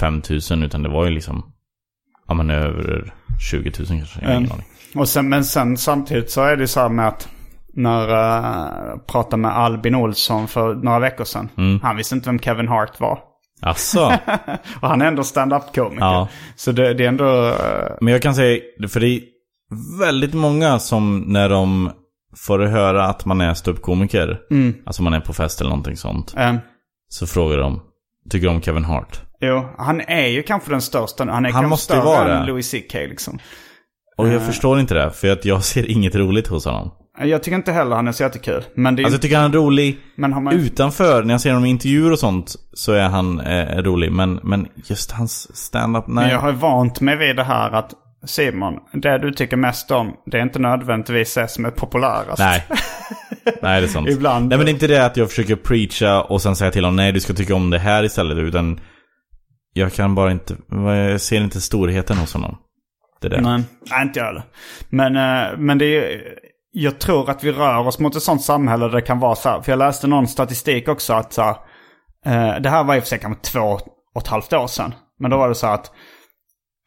5000 0.00 0.62
utan 0.62 0.82
det 0.82 0.88
var 0.88 1.04
ju 1.04 1.10
liksom, 1.10 1.52
ja 2.28 2.34
men 2.34 2.50
över 2.50 3.14
20 3.50 3.72
000 3.78 3.86
kanske. 3.88 4.20
Jag 4.20 4.28
har 4.28 4.34
ingen 4.34 4.44
Mm. 4.44 4.52
aning. 4.52 4.66
Och 4.94 5.08
sen, 5.08 5.28
men 5.28 5.44
sen 5.44 5.76
samtidigt 5.76 6.30
så 6.30 6.42
är 6.42 6.56
det 6.56 6.68
så 6.68 6.80
här 6.80 6.88
med 6.88 7.08
att 7.08 7.28
när 7.74 8.08
uh, 8.08 8.88
jag 8.88 9.06
pratade 9.06 9.36
med 9.36 9.56
Albin 9.56 9.94
Olsson 9.94 10.48
för 10.48 10.74
några 10.74 10.98
veckor 10.98 11.24
sedan. 11.24 11.48
Mm. 11.56 11.80
Han 11.82 11.96
visste 11.96 12.14
inte 12.14 12.28
vem 12.28 12.38
Kevin 12.38 12.68
Hart 12.68 13.00
var. 13.00 13.18
Asså? 13.62 14.04
Och 14.80 14.88
han 14.88 15.02
är 15.02 15.06
ändå 15.06 15.24
stand-up-komiker. 15.24 16.04
Ja. 16.04 16.28
Så 16.56 16.72
det, 16.72 16.94
det 16.94 17.04
är 17.04 17.08
ändå... 17.08 17.46
eh, 17.48 17.54
Men 18.00 18.12
jag 18.12 18.22
kan 18.22 18.34
säga, 18.34 18.60
för 18.88 19.00
det 19.00 19.06
är 19.08 19.20
väldigt 20.00 20.34
många 20.34 20.78
som 20.78 21.18
när 21.26 21.48
de 21.48 21.90
får 22.36 22.58
höra 22.58 23.04
att 23.04 23.24
man 23.24 23.40
är 23.40 23.54
ståuppkomiker, 23.54 24.38
Mm. 24.50 24.74
alltså 24.86 25.02
man 25.02 25.12
är 25.14 25.20
på 25.20 25.32
fest 25.32 25.60
eller 25.60 25.70
någonting 25.70 25.96
sånt, 25.96 26.34
eh, 26.38 26.54
så 27.08 27.26
frågar 27.26 27.58
de, 27.58 27.80
tycker 28.30 28.46
du 28.48 28.54
om 28.54 28.62
Kevin 28.62 28.84
Hart? 28.84 29.20
jo, 29.40 29.64
han 29.78 30.00
är 30.00 30.26
ju 30.26 30.42
kanske 30.42 30.70
den 30.70 30.80
största. 30.82 31.24
Han 31.24 31.44
är 31.46 31.50
Han 31.52 31.62
kanske 31.62 31.84
större 31.84 32.00
vara 32.04 32.38
än. 32.38 32.46
Louis 32.46 32.70
CK 32.70 32.94
liksom. 32.94 33.38
Och 34.16 34.28
jag 34.28 34.42
förstår 34.46 34.80
inte 34.80 34.94
det, 34.94 35.10
för 35.10 35.32
att 35.32 35.44
jag 35.44 35.64
ser 35.64 35.90
inget 35.90 36.14
roligt 36.14 36.46
hos 36.46 36.64
honom. 36.64 36.90
Jag 37.18 37.42
tycker 37.42 37.56
inte 37.56 37.72
heller 37.72 37.96
han 37.96 38.08
är 38.08 38.12
så 38.12 38.22
jättekul. 38.22 38.64
Men 38.74 38.96
det 38.96 39.02
är 39.02 39.04
Alltså 39.04 39.14
jag 39.14 39.22
tycker 39.22 39.36
han 39.36 39.50
är 39.50 39.54
rolig 39.54 39.98
men 40.16 40.44
man... 40.44 40.52
utanför, 40.54 41.22
när 41.22 41.34
jag 41.34 41.40
ser 41.40 41.50
honom 41.50 41.64
i 41.64 41.68
intervjuer 41.68 42.12
och 42.12 42.18
sånt, 42.18 42.54
så 42.72 42.92
är 42.92 43.08
han 43.08 43.40
eh, 43.40 43.82
rolig. 43.82 44.12
Men, 44.12 44.40
men 44.42 44.68
just 44.86 45.10
hans 45.12 45.56
stand-up, 45.56 46.06
Men 46.06 46.24
nej. 46.24 46.32
jag 46.32 46.38
har 46.40 46.50
ju 46.50 46.56
vant 46.56 47.00
mig 47.00 47.16
vid 47.16 47.36
det 47.36 47.44
här 47.44 47.70
att 47.70 47.94
Simon, 48.26 48.74
det 48.92 49.18
du 49.18 49.32
tycker 49.32 49.56
mest 49.56 49.90
om, 49.90 50.12
det 50.26 50.38
är 50.38 50.42
inte 50.42 50.58
nödvändigtvis 50.58 51.34
det 51.34 51.48
som 51.48 51.64
är 51.64 51.70
populärast. 51.70 52.38
Nej. 52.38 52.66
Nej, 53.62 53.80
det 53.80 53.86
är 53.86 53.88
sant. 53.88 54.08
Ibland- 54.08 54.48
Nej, 54.48 54.58
men 54.58 54.66
det 54.66 54.70
är 54.70 54.74
inte 54.74 54.86
det 54.86 55.06
att 55.06 55.16
jag 55.16 55.28
försöker 55.28 55.56
preacha 55.56 56.22
och 56.22 56.42
sen 56.42 56.56
säga 56.56 56.70
till 56.70 56.84
honom 56.84 56.96
nej, 56.96 57.12
du 57.12 57.20
ska 57.20 57.32
tycka 57.34 57.54
om 57.54 57.70
det 57.70 57.78
här 57.78 58.04
istället. 58.04 58.38
Utan 58.38 58.80
jag 59.72 59.92
kan 59.92 60.14
bara 60.14 60.30
inte, 60.30 60.56
jag 60.70 61.20
ser 61.20 61.40
inte 61.40 61.60
storheten 61.60 62.16
hos 62.16 62.32
honom. 62.32 62.56
Det 63.20 63.26
är 63.26 63.30
det. 63.30 63.40
Nej, 63.40 63.62
nej 63.90 64.02
inte 64.02 64.18
jag 64.18 64.26
heller. 64.26 64.42
Men, 64.88 65.16
eh, 65.16 65.58
men 65.58 65.78
det 65.78 65.84
är, 65.96 66.20
jag 66.72 66.98
tror 67.00 67.30
att 67.30 67.44
vi 67.44 67.52
rör 67.52 67.86
oss 67.86 67.98
mot 67.98 68.16
ett 68.16 68.22
sånt 68.22 68.42
samhälle 68.42 68.84
där 68.84 68.92
det 68.92 69.02
kan 69.02 69.18
vara 69.18 69.34
så 69.34 69.48
här. 69.48 69.60
För 69.60 69.72
jag 69.72 69.78
läste 69.78 70.06
någon 70.06 70.26
statistik 70.26 70.88
också 70.88 71.12
att 71.12 71.32
så 71.32 71.42
här, 71.42 71.56
eh, 72.26 72.60
det 72.60 72.70
här 72.70 72.84
var 72.84 72.94
i 72.94 72.98
och 72.98 73.02
för 73.02 73.08
sig 73.08 73.18
kanske 73.18 73.42
två 73.42 73.78
och 74.14 74.22
ett 74.22 74.28
halvt 74.28 74.52
år 74.52 74.66
sedan. 74.66 74.94
Men 75.18 75.30
då 75.30 75.36
var 75.36 75.48
det 75.48 75.54
så 75.54 75.66
här 75.66 75.74
att 75.74 75.92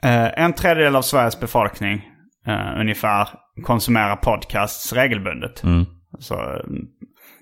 eh, 0.03 0.43
en 0.43 0.53
tredjedel 0.53 0.95
av 0.95 1.01
Sveriges 1.01 1.39
befolkning 1.39 2.01
eh, 2.47 2.79
ungefär 2.79 3.27
konsumerar 3.63 4.15
podcasts 4.15 4.93
regelbundet. 4.93 5.63
Mm. 5.63 5.85
Så, 6.19 6.33
eh, 6.33 6.59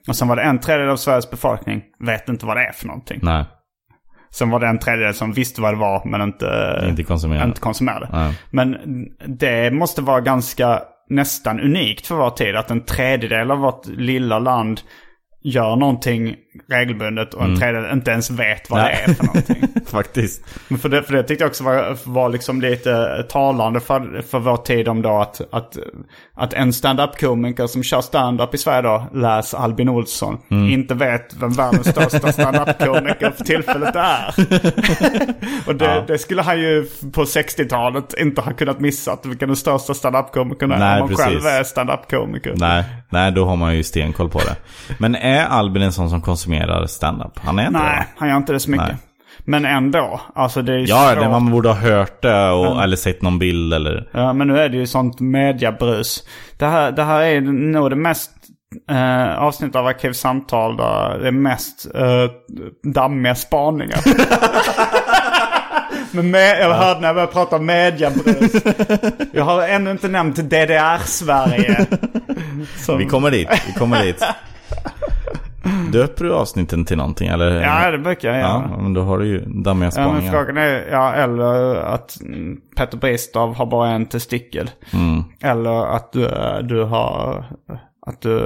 och 0.07 0.15
sen 0.15 0.27
var 0.27 0.35
det 0.35 0.41
en 0.41 0.59
tredjedel 0.59 0.91
av 0.91 0.97
Sveriges 0.97 1.31
befolkning 1.31 1.83
vet 2.05 2.29
inte 2.29 2.45
vad 2.45 2.57
det 2.57 2.63
är 2.67 2.71
för 2.71 2.87
någonting. 2.87 3.19
Nej, 3.23 3.45
Sen 4.33 4.49
var 4.49 4.59
det 4.59 4.67
en 4.67 4.79
tredjedel 4.79 5.13
som 5.13 5.33
visste 5.33 5.61
vad 5.61 5.73
det 5.73 5.77
var 5.79 6.05
men 6.05 6.21
inte, 6.21 6.79
inte 6.89 7.03
konsumera. 7.03 7.43
inte 7.43 7.61
konsumerade. 7.61 8.09
Nej. 8.11 8.39
Men 8.51 8.77
det 9.27 9.73
måste 9.73 10.01
vara 10.01 10.21
ganska 10.21 10.81
nästan 11.11 11.59
unikt 11.59 12.07
för 12.07 12.15
vår 12.15 12.29
tid 12.29 12.55
att 12.55 12.71
en 12.71 12.85
tredjedel 12.85 13.51
av 13.51 13.57
vårt 13.57 13.85
lilla 13.87 14.39
land 14.39 14.81
gör 15.43 15.75
någonting 15.75 16.35
regelbundet 16.69 17.33
och 17.33 17.43
en 17.43 17.59
tredjedel 17.59 17.93
inte 17.93 18.11
ens 18.11 18.31
vet 18.31 18.69
vad 18.69 18.79
Nej. 18.79 19.03
det 19.05 19.11
är 19.11 19.15
för 19.15 19.23
någonting. 19.25 19.63
Faktiskt. 19.85 20.45
Men 20.67 20.79
för, 20.79 20.89
det, 20.89 21.03
för 21.03 21.13
det 21.13 21.23
tyckte 21.23 21.43
jag 21.43 21.49
också 21.49 21.63
var, 21.63 21.97
var 22.03 22.29
liksom 22.29 22.61
lite 22.61 23.23
talande 23.29 23.79
för, 23.79 24.21
för 24.21 24.39
vår 24.39 24.57
tid 24.57 24.87
om 24.87 25.01
då 25.01 25.21
att, 25.21 25.41
att, 25.51 25.77
att 26.33 26.53
en 26.53 26.73
stand-up-komiker 26.73 27.67
som 27.67 27.83
kör 27.83 28.01
stand-up 28.01 28.53
i 28.53 28.57
Sverige 28.57 28.81
då, 28.81 29.07
läs 29.13 29.53
Albin 29.53 29.89
Olsson, 29.89 30.37
inte 30.49 30.93
vet 30.93 31.33
vem 31.33 31.51
världens 31.51 31.87
största 31.87 32.31
stand-up-komiker 32.31 33.31
för 33.37 33.43
tillfället 33.43 33.95
är. 33.95 34.33
och 35.67 35.75
det, 35.75 36.03
det 36.07 36.17
skulle 36.17 36.41
han 36.41 36.59
ju 36.59 36.85
på 37.13 37.23
60-talet 37.23 38.13
inte 38.19 38.41
ha 38.41 38.53
kunnat 38.53 38.79
missa, 38.79 39.17
vilken 39.23 39.49
den 39.49 39.55
största 39.55 39.93
stand-up-komikern 39.93 40.71
är. 40.71 40.93
Om 40.93 40.99
man 40.99 41.07
precis. 41.09 41.25
själv 41.25 41.45
är 41.45 41.63
stand-up-komiker. 41.63 42.53
Nej, 42.57 42.83
nej, 43.09 43.31
då 43.31 43.45
har 43.45 43.55
man 43.55 43.75
ju 43.75 43.83
stenkoll 43.83 44.29
på 44.29 44.39
det. 44.39 44.55
Men 44.97 45.15
är 45.15 45.45
Albin 45.45 45.81
en 45.81 45.93
sån 45.93 46.09
som 46.09 46.21
konsumerar 46.45 46.85
stand-up? 46.87 47.39
Han 47.39 47.59
är 47.59 47.67
inte 47.67 47.79
det, 47.79 47.83
Nej, 47.85 47.97
va? 47.99 48.05
han 48.17 48.29
gör 48.29 48.37
inte 48.37 48.53
det 48.53 48.59
så 48.59 48.71
mycket. 48.71 48.87
Nej. 48.87 48.97
Men 49.45 49.65
ändå, 49.65 50.21
alltså 50.35 50.61
det 50.61 50.73
är 50.73 50.85
Ja, 50.89 51.09
svårt. 51.13 51.23
det, 51.23 51.29
man 51.29 51.51
borde 51.51 51.69
ha 51.69 51.75
hört 51.75 52.21
det 52.21 52.49
och, 52.49 52.83
eller 52.83 52.95
sett 52.97 53.21
någon 53.21 53.39
bild 53.39 53.73
eller... 53.73 54.09
Ja, 54.13 54.33
men 54.33 54.47
nu 54.47 54.59
är 54.59 54.69
det 54.69 54.77
ju 54.77 54.87
sånt 54.87 55.19
mediabrus. 55.19 56.23
Det 56.57 56.65
här, 56.65 56.91
det 56.91 57.03
här 57.03 57.21
är 57.21 57.41
nog 57.41 57.89
det 57.89 57.95
mest 57.95 58.31
eh, 58.89 59.37
avsnitt 59.37 59.75
av 59.75 59.87
Arkivsamtal 59.87 60.77
där 60.77 61.19
det 61.19 61.27
är 61.27 61.31
mest 61.31 61.87
eh, 61.95 62.31
dammiga 62.93 63.35
spaningar. 63.35 63.99
men 66.11 66.31
med, 66.31 66.59
jag 66.61 66.73
hörde 66.73 66.99
när 66.99 67.07
jag 67.07 67.15
började 67.15 67.33
prata 67.33 67.55
om 67.55 67.65
mediabrus. 67.65 68.51
Jag 69.33 69.43
har 69.43 69.67
ännu 69.67 69.91
inte 69.91 70.07
nämnt 70.07 70.35
DDR-Sverige. 70.35 71.85
Som- 72.77 72.97
Vi 72.97 73.05
kommer 73.05 73.31
dit, 73.31 73.49
vi 73.67 73.73
kommer 73.79 74.03
dit. 74.03 74.23
Döper 75.91 76.23
du 76.25 76.33
avsnitten 76.33 76.85
till 76.85 76.97
någonting 76.97 77.27
eller? 77.27 77.61
Ja, 77.61 77.91
det 77.91 77.97
brukar 77.97 78.29
jag 78.29 78.37
göra. 78.37 78.67
Ja, 78.71 78.77
men 78.81 78.93
då 78.93 79.01
har 79.01 79.17
du 79.17 79.25
ju 79.27 79.39
dammiga 79.39 79.91
Ja, 79.95 80.01
men 80.01 80.11
spaningar. 80.21 80.31
frågan 80.31 80.57
är, 80.57 80.87
ja, 80.91 81.13
eller 81.13 81.75
att 81.75 82.21
mm, 82.21 82.57
Petter 82.75 82.97
Bristav 82.97 83.55
har 83.55 83.65
bara 83.65 83.89
en 83.89 84.05
testikel. 84.05 84.69
Mm. 84.93 85.23
Eller 85.43 85.95
att 85.95 86.13
du, 86.13 86.29
du 86.63 86.83
har... 86.83 87.45
Att 88.07 88.21
du 88.21 88.39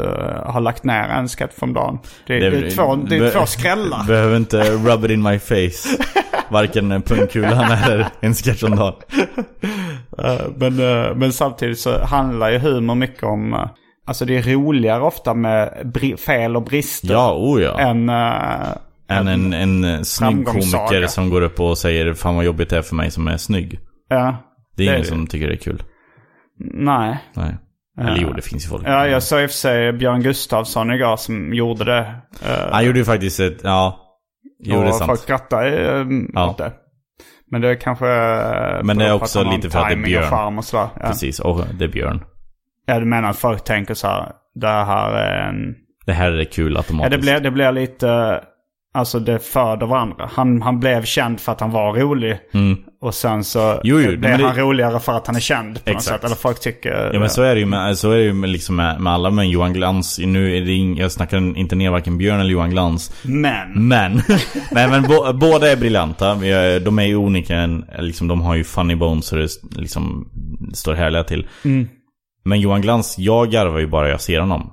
har 0.46 0.60
lagt 0.60 0.84
ner 0.84 1.04
en 1.04 1.28
sketch 1.28 1.54
om 1.62 1.74
dagen. 1.74 2.00
Det, 2.28 2.40
det, 2.40 2.46
är 2.58 2.70
två, 2.72 2.96
det 2.96 3.16
är 3.16 3.20
be- 3.20 3.30
två 3.30 3.46
skrällar. 3.46 4.04
Behöver 4.08 4.38
inte 4.38 4.64
rub 4.64 5.06
it 5.06 5.12
in 5.12 5.22
my 5.24 5.40
face. 5.40 6.04
Varken 6.50 7.02
pungkulan 7.02 7.72
eller 7.72 8.08
en 8.20 8.34
sketch 8.34 8.64
om 8.64 8.76
dagen. 8.76 8.94
Eh, 10.24 10.42
men, 10.56 10.80
eh, 10.80 11.16
men 11.16 11.34
samtidigt 11.34 11.80
så 11.80 12.04
handlar 12.06 12.52
ju 12.52 12.58
humor 12.60 12.96
mycket 12.96 13.24
om... 13.24 13.68
Alltså 14.08 14.26
det 14.26 14.38
är 14.38 14.42
roligare 14.44 15.02
ofta 15.04 15.34
med 15.34 15.94
fel 16.26 16.56
och 16.56 16.64
brister. 16.64 17.14
Ja, 17.14 17.34
oh 17.34 17.62
ja. 17.62 17.80
Än... 17.80 18.10
eh, 18.10 18.68
Än 19.08 19.28
en, 19.28 19.54
en 19.54 20.06
snygg 20.06 20.46
komiker 20.48 21.08
som 21.08 21.30
går 21.30 21.42
upp 21.42 21.60
och 21.60 21.78
säger 21.78 22.14
Fan 22.14 22.36
vad 22.36 22.46
jobbigt 22.46 22.70
det 22.70 22.78
är 22.78 22.82
för 22.82 22.96
mig 22.96 23.12
som 23.12 23.28
är 23.28 23.38
snygg. 23.38 23.80
ja, 24.10 24.38
Det 24.78 24.84
är 24.84 24.86
Det 24.86 24.92
är 24.92 24.94
ingen 24.94 25.02
det. 25.02 25.08
som 25.08 25.28
tycker 25.28 25.48
det 25.48 25.54
är 25.54 25.58
kul. 25.58 25.84
nej. 26.60 27.18
Nej. 27.34 27.56
Eller 28.00 28.18
jo, 28.18 28.34
det 28.34 28.42
finns 28.42 28.66
ju 28.66 28.70
folk. 28.70 28.84
Ja, 28.88 29.08
jag 29.08 29.24
såg 29.24 29.42
i 29.42 29.46
och 29.46 29.50
för 29.50 29.58
sig 29.58 29.94
Björn 29.94 30.22
Gustafsson 30.22 30.92
igår 30.92 31.18
som 31.18 31.54
gjorde 31.54 31.84
det. 31.86 32.00
eh, 32.46 32.72
Han 32.72 32.86
gjorde 32.86 33.00
ju 33.00 33.06
faktiskt 33.06 33.40
ett, 33.40 33.58
ja. 33.64 34.00
Jo, 34.64 34.76
det 34.76 34.82
är 34.82 34.88
och 34.90 34.96
sant. 34.96 35.10
folk 35.10 35.20
skrattar 35.20 35.66
uh, 35.68 36.24
Ja. 36.34 36.50
åt 36.50 36.58
det. 36.58 36.72
Men 37.52 37.62
det 37.62 37.70
är 37.70 37.76
kanske... 37.76 38.06
Men 38.84 38.98
det 38.98 39.06
är 39.06 39.14
också 39.14 39.44
lite 39.44 39.70
för 39.70 39.80
att 39.80 39.88
det 39.88 39.94
är 39.94 39.98
och 39.98 40.04
Björn. 40.04 40.58
och 40.58 40.66
sådär. 40.66 40.88
Ja. 41.00 41.08
Precis, 41.08 41.40
och 41.40 41.62
det 41.80 41.86
är 41.86 41.90
Björn. 41.90 42.24
Ja, 42.86 43.00
du 43.00 43.06
menar 43.06 43.30
att 43.30 43.38
folk 43.38 43.64
tänker 43.64 43.94
så 43.94 44.08
här, 44.08 44.32
det 44.56 44.68
här 44.68 45.12
är 45.14 45.50
en... 45.50 45.76
Det 46.06 46.14
här 46.14 46.32
är 46.32 46.44
kul 46.44 46.72
Ja, 46.74 46.78
automatiskt. 46.80 47.12
det 47.12 47.18
blir, 47.18 47.40
det 47.40 47.52
blir 47.52 47.72
lite... 47.72 48.42
Alltså 48.94 49.20
det 49.20 49.40
föder 49.40 49.86
varandra. 49.88 50.30
Han, 50.34 50.62
han 50.62 50.80
blev 50.80 51.04
känd 51.04 51.40
för 51.40 51.52
att 51.52 51.60
han 51.60 51.72
var 51.72 51.94
rolig. 51.94 52.38
Mm. 52.54 52.78
Och 53.02 53.14
sen 53.14 53.44
så 53.44 53.80
Jo, 53.84 54.00
jo, 54.00 54.12
det- 54.16 54.28
han 54.44 54.56
roligare 54.56 55.00
för 55.00 55.18
att 55.18 55.28
han 55.28 55.36
är 55.36 55.40
känd 55.40 55.84
på 55.84 55.90
något 55.92 55.98
Exakt. 55.98 56.06
sätt. 56.16 56.24
Eller 56.24 56.36
folk 56.36 56.60
tycker... 56.60 57.10
Ja 57.14 57.20
men 57.20 57.30
så 57.30 57.42
är 57.42 57.54
det 57.56 57.60
ju 57.60 57.66
med, 57.66 57.98
så 57.98 58.12
är 58.12 58.16
det 58.18 58.24
ju 58.24 58.34
med, 58.34 58.50
liksom 58.50 58.76
med, 58.76 59.00
med 59.02 59.14
alla, 59.14 59.30
men 59.32 59.50
Johan 59.50 59.74
Glans, 59.74 60.20
nu 60.20 60.58
är 60.58 60.62
det 60.62 60.72
ing, 60.72 60.98
jag 60.98 61.12
snackar 61.12 61.58
inte 61.58 61.76
ner 61.76 61.90
varken 61.92 62.18
Björn 62.18 62.40
eller 62.40 62.52
Johan 62.52 62.70
Glans. 62.70 63.22
Men. 63.24 63.88
Men, 63.88 64.22
nej 64.72 64.90
men 64.90 65.04
bo, 65.04 65.34
båda 65.34 65.72
är 65.72 65.76
briljanta. 65.78 66.36
De 66.80 67.00
är 67.00 67.06
ju 67.06 67.44
en- 67.50 67.86
liksom, 68.00 68.28
de 68.28 68.42
har 68.42 68.56
ju 68.56 68.64
funny 68.64 68.96
bones 68.96 69.26
så 69.26 69.36
det 69.36 69.48
liksom 69.76 70.30
står 70.74 70.94
härliga 70.94 71.24
till. 71.24 71.48
Men 72.46 72.60
Johan 72.60 72.82
Glans, 72.82 73.16
jag 73.20 73.52
garvar 73.52 73.80
ju 73.80 73.88
bara 73.88 74.10
jag 74.10 74.22
ser 74.22 74.40
honom. 74.40 74.72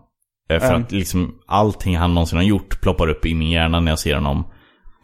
Eh, 0.51 0.61
För 0.61 0.69
Mm. 0.69 0.83
att 0.83 0.93
liksom 0.93 1.35
allting 1.47 1.97
han 1.97 2.15
någonsin 2.15 2.37
har 2.39 2.45
gjort 2.45 2.81
ploppar 2.81 3.09
upp 3.09 3.27
i 3.27 3.35
min 3.35 3.51
hjärna 3.51 3.81
när 3.81 3.93
jag 3.93 3.99
ser 3.99 4.15
honom. 4.15 4.45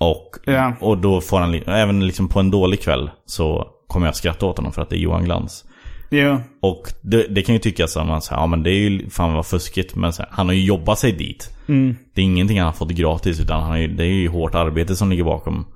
Och, 0.01 0.31
Ja. 0.45 0.73
och 0.81 0.99
då 0.99 1.21
får 1.21 1.39
han, 1.41 1.55
även 1.55 2.07
liksom 2.07 2.29
på 2.29 2.41
en 2.41 2.51
dålig 2.51 2.81
kväll 2.83 3.11
så 3.27 3.67
kommer 3.87 4.07
jag 4.07 4.17
skratta 4.17 4.47
åt 4.47 4.57
honom 4.57 4.73
för 4.73 4.83
att 4.83 4.91
det 4.91 4.97
är 4.97 5.01
Johan 5.01 5.25
Glans. 5.25 5.65
Jo. 6.11 6.41
Och 6.63 6.83
det, 7.03 7.27
det 7.35 7.43
kan 7.43 7.55
ju 7.55 7.59
tyckas 7.59 7.93
som 7.93 8.11
att 8.11 8.29
ja 8.31 8.47
men 8.47 8.63
det 8.63 8.71
är 8.71 8.75
ju 8.91 9.11
fan 9.11 9.35
vad 9.35 9.47
fuskigt. 9.47 9.95
Men 9.95 10.13
här, 10.19 10.29
han 10.31 10.47
har 10.47 10.55
ju 10.55 10.65
jobbat 10.65 10.99
sig 10.99 11.13
dit. 11.13 11.51
Mm. 11.69 11.97
Det 12.15 12.21
är 12.21 12.25
ingenting 12.25 12.59
han 12.59 12.67
har 12.67 12.73
fått 12.73 12.91
gratis 12.91 13.41
utan 13.41 13.61
han 13.61 13.71
har 13.71 13.77
ju, 13.79 13.89
det 13.89 14.03
är 14.05 14.07
ju 14.07 14.29
hårt 14.29 14.55
arbete 14.55 14.97
som 14.97 15.11
ligger 15.11 15.25
bakom. 15.25 15.67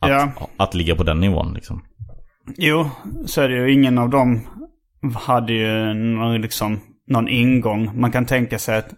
Att, 0.00 0.10
Ja. 0.10 0.32
att 0.56 0.74
ligga 0.74 0.96
på 0.96 1.02
den 1.02 1.20
nivån 1.20 1.54
liksom. 1.54 1.82
Jo, 2.56 2.90
så 3.26 3.40
är 3.40 3.48
det 3.48 3.54
ju. 3.56 3.72
Ingen 3.72 3.98
av 3.98 4.10
dem 4.10 4.40
hade 5.12 5.52
ju 5.52 5.94
någon, 5.94 6.40
liksom, 6.40 6.80
någon 7.08 7.28
ingång. 7.28 8.00
Man 8.00 8.12
kan 8.12 8.26
tänka 8.26 8.58
sig 8.58 8.78
att 8.78 8.88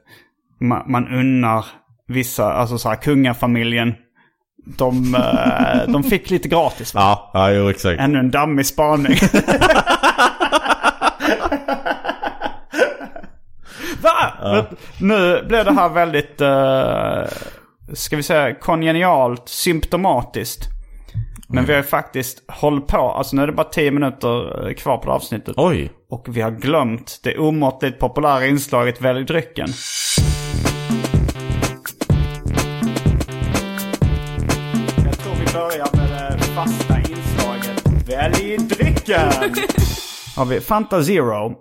man, 0.60 0.82
man 0.86 1.08
unnar 1.08 1.64
vissa, 2.08 2.52
alltså 2.52 2.78
så 2.78 2.88
här 2.88 2.96
kungafamiljen. 2.96 3.94
De, 4.78 5.14
eh, 5.14 5.88
de 5.92 6.02
fick 6.02 6.30
lite 6.30 6.48
gratis 6.48 6.94
va? 6.94 7.00
Ja, 7.00 7.30
ja 7.34 7.50
jo 7.50 7.68
exakt. 7.68 8.00
Ännu 8.00 8.18
en 8.18 8.30
dammig 8.30 8.66
spaning. 8.66 9.16
Va? 14.02 14.32
Men 14.42 14.64
Nu 15.00 15.44
blev 15.48 15.64
det 15.64 15.72
här 15.72 15.88
väldigt, 15.88 16.40
uh, 16.40 17.24
ska 17.94 18.16
vi 18.16 18.22
säga, 18.22 18.54
kongenialt 18.54 19.48
symptomatiskt. 19.48 20.75
Men 21.48 21.64
vi 21.64 21.72
har 21.72 21.80
ju 21.80 21.86
faktiskt 21.86 22.50
hållit 22.50 22.86
på, 22.86 22.96
alltså 22.96 23.36
nu 23.36 23.42
är 23.42 23.46
det 23.46 23.52
bara 23.52 23.68
10 23.68 23.90
minuter 23.90 24.66
eh, 24.68 24.74
kvar 24.74 24.98
på 24.98 25.06
det 25.06 25.12
avsnittet. 25.12 25.54
Oj. 25.56 25.92
Och 26.10 26.36
vi 26.36 26.40
har 26.40 26.50
glömt 26.50 27.20
det 27.22 27.38
omåttligt 27.38 27.98
populära 27.98 28.46
inslaget 28.46 29.00
Välj 29.00 29.24
drycken. 29.24 29.68
Jag 35.04 35.18
tror 35.18 35.34
vi 35.34 35.52
börjar 35.52 35.96
med 35.96 36.38
det 36.38 36.44
fasta 36.44 36.98
inslaget 36.98 38.08
Välj 38.08 38.56
drycken! 38.56 39.32
har 40.36 40.44
vi 40.44 40.60
Fanta 40.60 41.02
Zero, 41.02 41.54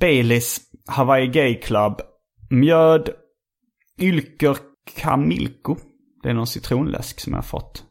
Baileys, 0.00 0.60
Hawaii 0.88 1.26
Gay 1.26 1.60
Club, 1.60 2.00
Mjöd, 2.50 3.08
Ylker 4.00 4.56
Kamilko. 4.96 5.76
Det 6.22 6.28
är 6.28 6.34
någon 6.34 6.46
citronläsk 6.46 7.20
som 7.20 7.32
jag 7.32 7.38
har 7.38 7.42
fått. 7.42 7.84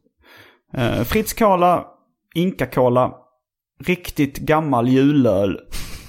Uh, 0.78 1.04
Fritz 1.04 1.34
Cola, 1.34 1.86
Inca 2.36 2.66
Cola, 2.66 3.12
riktigt 3.86 4.38
gammal 4.38 4.88
julöl, 4.88 5.60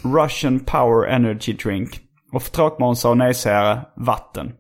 Russian 0.02 0.60
Power 0.60 1.08
Energy 1.08 1.52
Drink 1.52 2.00
och 2.32 2.42
för 2.42 2.50
tråkmånsar 2.50 3.10
och 3.10 3.16
nejsägare, 3.16 3.80
vatten. 3.96 4.52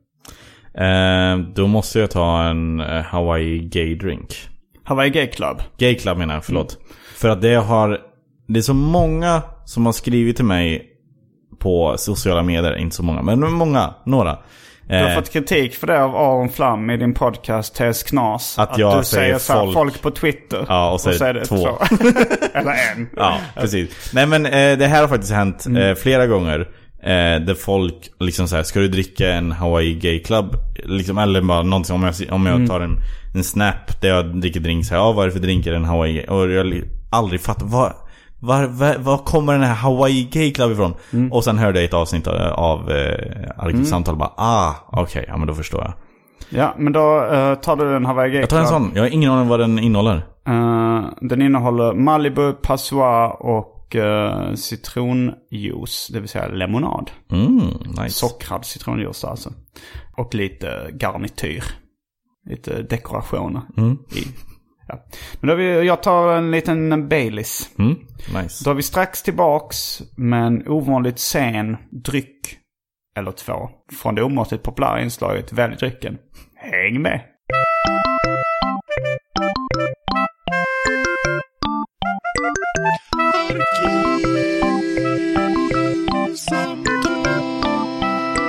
Eh, 0.74 1.38
då 1.54 1.66
måste 1.66 1.98
jag 1.98 2.10
ta 2.10 2.42
en 2.42 2.80
eh, 2.80 3.02
Hawaii 3.02 3.58
Gay 3.58 3.94
Drink. 3.94 4.48
Hawaii 4.84 5.10
Gay 5.10 5.26
Club. 5.26 5.62
Gay 5.78 5.94
Club 5.94 6.18
menar 6.18 6.34
jag, 6.34 6.44
förlåt. 6.44 6.78
För 7.16 7.28
att 7.28 7.42
det 7.42 7.54
har... 7.54 8.00
Det 8.46 8.58
är 8.58 8.62
så 8.62 8.74
många 8.74 9.42
som 9.64 9.86
har 9.86 9.92
skrivit 9.92 10.36
till 10.36 10.44
mig 10.44 10.90
på 11.58 11.94
sociala 11.98 12.42
medier, 12.42 12.76
inte 12.76 12.96
så 12.96 13.02
många, 13.02 13.22
men 13.22 13.52
många, 13.52 13.94
några. 14.04 14.38
Du 14.88 14.94
har 14.94 15.08
Eh, 15.08 15.14
fått 15.14 15.32
kritik 15.32 15.74
för 15.74 15.86
det 15.86 16.02
av 16.02 16.16
Aron 16.16 16.48
Flam 16.48 16.90
i 16.90 16.96
din 16.96 17.14
podcast 17.14 17.74
TS 17.74 18.02
Knas. 18.02 18.58
Att 18.58 18.78
jag 18.78 19.00
du 19.00 19.04
säger 19.04 19.32
här, 19.32 19.38
folk- 19.64 19.74
folk 19.74 20.02
på 20.02 20.10
Twitter. 20.10 20.64
Ja, 20.68 20.90
och 20.90 21.00
så 21.00 21.24
är 21.24 21.34
det 21.34 21.44
två. 21.44 21.56
Eller 22.54 22.72
en. 22.96 23.08
Ja, 23.16 23.38
precis. 23.54 24.10
Nej 24.14 24.26
men 24.26 24.46
eh, 24.46 24.78
det 24.78 24.86
här 24.86 25.00
har 25.00 25.08
faktiskt 25.08 25.32
hänt 25.32 25.66
Mm. 25.66 25.82
eh, 25.82 25.94
flera 25.94 26.26
gånger. 26.26 26.60
Eh, 27.02 27.40
där 27.40 27.54
folk 27.54 27.94
liksom 28.20 28.48
såhär, 28.48 28.62
ska 28.62 28.80
du 28.80 28.88
dricka 28.88 29.32
en 29.32 29.52
Hawaii 29.52 29.94
Gay 29.94 30.18
Club? 30.22 30.56
Liksom, 30.84 31.18
eller 31.18 31.40
bara 31.42 31.62
någonting, 31.62 31.94
om 31.94 32.02
jag, 32.02 32.14
om 32.34 32.46
Mm. 32.46 32.60
jag 32.60 32.70
tar 32.70 32.80
en, 32.80 32.96
en 33.34 33.44
snap 33.44 34.00
där 34.00 34.08
jag 34.08 34.40
dricker 34.40 34.60
drink 34.60 34.86
så 34.86 34.94
här, 34.94 35.00
ja 35.00 35.12
vad 35.12 35.22
är 35.24 35.26
det 35.28 35.32
för 35.32 35.40
drinkar 35.40 35.72
en 35.72 35.84
Hawaii 35.84 36.12
Gay? 36.14 36.24
Och 36.26 36.50
jag 36.52 36.64
har 36.64 36.82
aldrig 37.12 37.40
fattat, 37.40 37.62
vad, 37.70 37.92
var, 38.44 38.66
var, 38.66 38.98
var 38.98 39.18
kommer 39.18 39.52
den 39.52 39.62
här 39.62 39.74
Hawaii 39.74 40.24
Gay 40.24 40.52
Club 40.52 40.72
ifrån? 40.72 40.94
Mm. 41.12 41.32
Och 41.32 41.44
sen 41.44 41.58
hörde 41.58 41.78
jag 41.78 41.84
ett 41.84 41.94
avsnitt 41.94 42.26
av, 42.26 42.36
av 42.52 42.90
eh, 42.90 43.50
Arkivsamtal 43.56 44.16
bara, 44.16 44.32
ah, 44.36 44.74
okej, 44.86 45.24
ja 45.28 45.36
men 45.36 45.46
då 45.46 45.54
förstår 45.54 45.80
jag. 45.80 45.92
Ja, 46.48 46.74
men 46.78 46.92
då 46.92 47.24
eh, 47.24 47.54
tar 47.54 47.76
du 47.76 47.96
en 47.96 48.06
Hawaii 48.06 48.30
Gay 48.32 48.40
Jag 48.40 48.50
tar 48.50 48.58
en 48.58 48.66
Club. 48.66 48.80
sån, 48.80 48.92
jag 48.94 49.02
har 49.02 49.08
ingen 49.08 49.30
aning 49.30 49.48
vad 49.48 49.60
den 49.60 49.78
innehåller. 49.78 50.16
Eh, 50.48 51.04
den 51.20 51.42
innehåller 51.42 51.94
Malibu, 51.94 52.52
Passoir 52.52 53.42
och 53.42 53.70
uh, 53.94 54.54
citronjuice, 54.54 56.08
det 56.12 56.20
vill 56.20 56.28
säga 56.28 56.48
lemonad. 56.48 57.10
Mm, 57.32 57.60
nice. 58.02 58.10
Sockrad 58.10 58.64
citronjuice 58.64 59.24
alltså. 59.24 59.50
Och 60.16 60.34
lite 60.34 60.90
garnityr. 60.92 61.64
Lite 62.50 62.82
dekorationer. 62.82 63.62
Mm. 63.76 63.92
I. 63.92 64.26
Ja. 64.88 65.04
Men 65.40 65.48
då 65.50 65.54
vi, 65.54 65.82
jag 65.86 66.02
tar 66.02 66.36
en 66.36 66.50
liten 66.50 67.08
Baileys. 67.08 67.70
Mm, 67.78 67.94
nice. 68.42 68.64
Då 68.64 68.70
är 68.70 68.74
vi 68.74 68.82
strax 68.82 69.22
tillbaks 69.22 70.02
med 70.16 70.46
en 70.46 70.68
ovanligt 70.68 71.18
sen 71.18 71.76
dryck. 72.04 72.58
Eller 73.16 73.32
två. 73.32 73.68
Från 74.02 74.14
det 74.14 74.22
omåttligt 74.22 74.62
populära 74.64 75.02
inslaget 75.02 75.52
Välj 75.52 75.76
drycken. 75.76 76.18
Häng 76.56 77.02
med! 77.02 77.20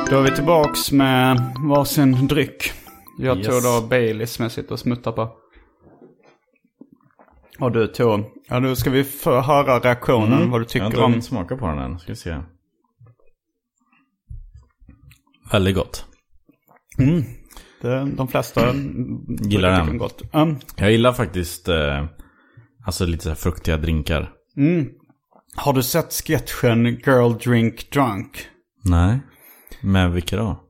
Då 0.10 0.20
är 0.20 0.22
vi 0.24 0.36
tillbaks 0.36 0.92
med 0.92 1.42
varsin 1.70 2.28
dryck. 2.28 2.72
Jag 3.20 3.38
Yes. 3.38 3.48
tog 3.48 3.64
då 3.64 3.88
Baileys 3.88 4.34
som 4.34 4.44
jag 4.44 4.52
sitter 4.52 4.72
och 4.72 4.80
smuttar 4.80 5.12
på. 5.12 5.30
Och 7.60 7.72
du 7.72 7.88
tog... 7.88 8.26
Ja, 8.50 8.60
nu 8.60 8.76
ska 8.76 8.90
vi 8.90 9.04
få 9.04 9.42
höra 9.42 9.80
reaktionen, 9.80 10.30
vad 10.30 10.40
du 10.40 10.46
Mm. 10.46 10.52
Jag 10.52 10.60
har 10.60 10.64
tycker 10.66 10.86
inte 10.86 11.00
om... 11.00 11.12
hunnit 11.12 11.26
smaka 11.26 11.58
på 11.58 11.68
den 11.68 11.80
än. 11.80 12.00
Ska 12.00 12.12
vi 12.12 12.16
se. 12.16 12.38
Väldigt 15.52 15.76
gott. 15.76 16.06
Det, 17.82 18.06
de 18.06 18.28
flesta 18.28 18.74
Gillar 19.28 19.72
den. 19.72 19.86
tycker 19.86 19.98
Gott. 19.98 20.34
Mm. 20.34 20.56
Jag 20.78 20.92
gillar 20.92 21.14
faktiskt 21.14 21.70
eh, 21.70 22.06
alltså 22.86 23.06
lite 23.06 23.24
så 23.24 23.30
här 23.30 23.36
fruktiga 23.36 23.78
drinkar. 23.78 24.32
Har 25.56 25.74
du 25.74 25.84
sett 25.84 26.14
sketchen 26.14 26.86
Girl 26.86 27.34
Drink 27.34 27.92
Drunk? 27.92 28.48
Nej. 28.84 29.20
Men 29.82 30.12
vilka 30.12 30.38
då? 30.38 30.65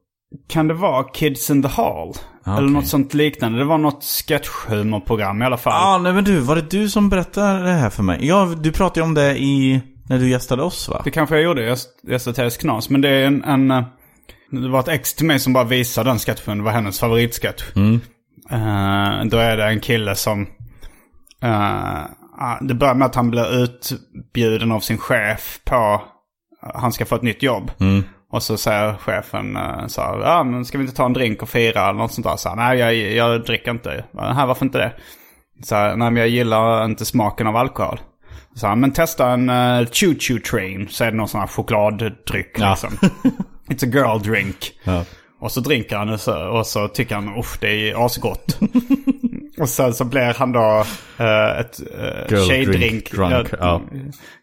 Kan 0.48 0.68
det 0.68 0.74
vara 0.74 1.04
Kids 1.04 1.50
in 1.50 1.62
the 1.64 1.68
Hall? 1.70 2.14
Ah, 2.44 2.58
Eller 2.58 2.70
något 2.70 2.88
sånt 2.88 3.14
liknande. 3.14 3.58
Det 3.60 3.66
var 3.66 3.78
något 3.78 4.04
sketchhumorprogram 4.04 5.42
i 5.42 5.46
alla 5.46 5.58
fall. 5.58 5.74
Ja, 5.74 5.96
ah, 5.96 5.98
nej 5.98 6.14
men 6.14 6.24
du, 6.24 6.40
var 6.40 6.56
det 6.56 6.70
du 6.70 6.90
som 6.90 7.10
berättade 7.10 7.64
det 7.64 7.72
här 7.72 7.90
för 7.90 8.04
mig? 8.04 8.20
Ja, 8.28 8.54
du 8.58 8.72
pratade 8.72 9.00
ju 9.00 9.04
om 9.04 9.14
det 9.14 9.38
i, 9.38 9.82
när 10.10 10.20
du 10.20 10.30
gästade 10.30 10.64
oss 10.64 10.90
va? 10.90 11.02
Det 11.04 11.12
kanske 11.12 11.36
jag 11.36 11.44
gjorde, 11.44 11.64
jag 11.66 11.78
gästade 12.08 12.50
TS 12.50 12.58
Knas. 12.58 12.90
Men 12.90 13.02
det 13.02 13.10
är 13.10 13.26
en, 13.28 13.44
en... 13.44 13.72
eh, 13.72 13.84
Det 14.52 14.70
var 14.70 14.80
ett 14.80 14.88
ex 14.88 15.14
till 15.14 15.26
mig 15.26 15.40
som 15.40 15.54
bara 15.54 15.64
visade 15.64 16.10
den 16.10 16.20
sketchen. 16.20 16.58
Det 16.58 16.64
var 16.64 16.72
hennes 16.72 17.00
favoritsketch. 17.00 17.64
Eh, 18.52 19.26
då 19.26 19.38
är 19.38 19.58
det 19.58 19.66
en 19.66 19.80
kille 19.80 20.16
som... 20.16 20.48
ah, 21.42 22.58
det 22.62 22.74
börjar 22.74 22.96
med 22.96 23.06
att 23.06 23.16
han 23.16 23.32
blir 23.32 23.64
utbjuden 23.64 24.72
av 24.72 24.80
sin 24.80 24.98
chef 24.98 25.60
på... 25.66 26.02
han 26.74 26.92
ska 26.94 27.06
få 27.06 27.16
ett 27.16 27.22
nytt 27.22 27.44
jobb. 27.44 27.72
Och 28.36 28.44
så 28.44 28.58
säger 28.58 28.94
chefen 28.94 29.58
uh, 29.58 29.88
så 29.88 30.02
här, 30.02 30.20
ja 30.20 30.44
men 30.44 30.66
ska 30.66 30.78
vi 30.78 30.84
inte 30.84 30.96
ta 30.96 31.06
en 31.06 31.14
drink 31.14 31.42
och 31.42 31.50
fira 31.50 31.84
eller 31.90 32.00
något 32.00 32.14
sånt 32.14 32.28
där? 32.28 32.36
Så 32.36 32.50
här, 32.50 32.56
nej 32.56 32.80
jag, 32.80 32.96
jag 32.96 33.46
dricker 33.46 33.72
inte. 33.72 34.06
Här, 34.18 34.46
varför 34.46 34.66
inte 34.66 34.78
det? 34.78 34.94
Så 35.64 35.76
här, 35.76 35.96
nej 35.96 36.12
men 36.12 36.16
jag 36.16 36.30
gillar 36.30 36.86
inte 36.86 37.06
smaken 37.06 37.48
av 37.48 37.56
alkohol. 37.56 38.00
Så 38.56 38.68
här, 38.68 38.76
men 38.76 38.92
testa 38.92 39.30
en 39.30 39.50
uh, 39.50 39.86
Choo 39.92 40.16
Choo 40.20 40.40
Train 40.40 40.88
så 40.90 41.04
är 41.04 41.12
det 41.12 41.18
någon 41.18 41.28
sån 41.28 41.40
här 41.40 41.48
chokladdryck 41.48 42.56
Ja. 42.58 42.70
liksom. 42.70 42.90
It's 43.70 43.86
a 43.86 43.92
girl 43.94 44.32
drink. 44.32 44.72
Ja. 44.84 45.04
Och 45.46 45.52
så 45.52 45.60
dricker 45.60 45.98
han 45.98 46.10
och 46.50 46.68
så, 46.68 46.88
tycker 46.88 47.16
han 47.16 47.40
usch 47.40 47.58
det 47.60 47.90
är 47.90 48.06
asgott. 48.06 48.60
och 49.58 49.70
sen 49.70 49.94
så 49.94 50.06
blir 50.06 50.34
han 50.34 50.52
då 50.52 50.84
uh, 51.20 51.60
ett 51.60 51.80
uh, 51.80 52.36
Girl 52.36 52.48
tjejdrink. 52.48 52.80
drink 52.80 53.12
drunk, 53.12 53.54
eh, 53.54 53.60
ja. 53.60 53.82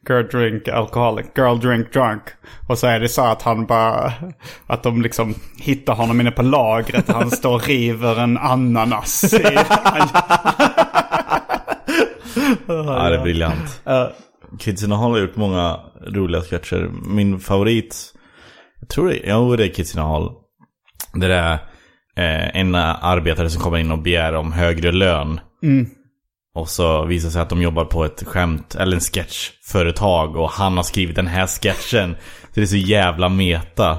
Girl 0.08 0.22
drink 0.22 0.68
alcoholic. 0.68 1.26
Girl 1.36 1.58
drink 1.58 1.92
drunk. 1.92 2.22
Och 2.68 2.78
så 2.78 2.86
är 2.86 3.00
det 3.00 3.08
så 3.08 3.22
att 3.22 3.42
han 3.42 3.66
bara, 3.66 4.12
att 4.66 4.82
de 4.82 5.02
liksom 5.02 5.34
hittar 5.58 5.94
honom 5.94 6.20
inne 6.20 6.30
på 6.30 6.42
lagret. 6.42 7.08
Han 7.08 7.30
står 7.30 7.54
och 7.54 7.68
river 7.68 8.20
en 8.20 8.38
ananas. 8.38 9.34
I, 9.34 9.36
Ja, 12.66 13.08
det 13.08 13.16
är 13.16 13.22
briljant. 13.22 13.82
Kids 14.58 14.82
in 14.82 14.88
the 14.88 14.94
Hall 14.96 15.10
har 15.10 15.18
gjort 15.18 15.36
många 15.36 15.80
roliga 16.06 16.42
sketcher. 16.42 16.90
Min 17.06 17.40
favorit, 17.40 18.14
jag 18.80 18.88
tror 18.88 19.08
det, 19.08 19.20
ja, 19.24 19.56
det 19.56 19.64
är 19.64 19.68
Kids 19.68 19.94
in 19.94 20.00
the 20.00 20.06
Hall. 20.06 20.41
Det 21.12 21.34
är 21.34 21.52
eh, 22.16 22.56
en 22.60 22.74
arbetare 22.74 23.50
som 23.50 23.62
kommer 23.62 23.78
in 23.78 23.90
och 23.92 23.98
begär 23.98 24.34
om 24.34 24.52
högre 24.52 24.92
lön. 24.92 25.40
Och 26.54 26.68
så 26.68 27.04
visar 27.04 27.28
det 27.28 27.32
sig 27.32 27.42
att 27.42 27.48
de 27.48 27.62
jobbar 27.62 27.84
på 27.84 28.04
ett 28.04 28.22
skämt, 28.26 28.74
eller 28.74 28.94
en 28.94 29.00
sketchföretag. 29.00 30.36
Och 30.36 30.50
han 30.50 30.76
har 30.76 30.82
skrivit 30.84 31.16
den 31.16 31.26
här 31.26 31.46
sketchen. 31.46 32.16
Så 32.42 32.48
det 32.54 32.62
är 32.62 32.66
så 32.66 32.76
jävla 32.76 33.28
meta. 33.28 33.90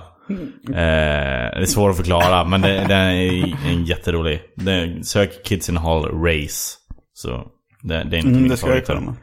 Eh, 0.69 0.75
det 0.75 1.61
är 1.61 1.65
svårt 1.65 1.91
att 1.91 1.97
förklara, 1.97 2.45
men 2.45 2.61
det, 2.61 2.85
den 2.87 2.91
är 3.01 3.55
en 3.71 3.85
jätterolig. 3.85 4.41
Det, 4.55 5.05
sök 5.05 5.43
Kids 5.45 5.69
in 5.69 5.75
the 5.75 5.81
Hall 5.81 6.05
Race. 6.05 6.77
Så 7.13 7.43
det, 7.81 7.93
det 8.03 8.17
är 8.17 8.19
inte 8.19 8.19
Mm, 8.29 8.41
min 8.41 8.47
det 8.49 8.57
ska 8.57 8.67
jag 8.67 8.71
favorit. 8.85 8.87
kolla 8.87 8.99
med. 8.99 9.13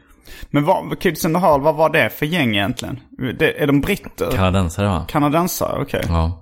Men 0.50 0.64
vad, 0.64 1.00
Kids 1.00 1.24
in 1.24 1.34
the 1.34 1.40
Hall, 1.40 1.60
vad 1.60 1.74
var 1.74 1.90
det 1.90 2.10
för 2.10 2.26
gäng 2.26 2.48
egentligen? 2.56 3.00
Det, 3.38 3.62
är 3.62 3.66
de 3.66 3.80
britter? 3.80 4.30
Kanadensare 4.30 4.86
va? 4.88 5.04
Kanadensare, 5.08 5.82
okej. 5.82 6.02
Ja. 6.08 6.39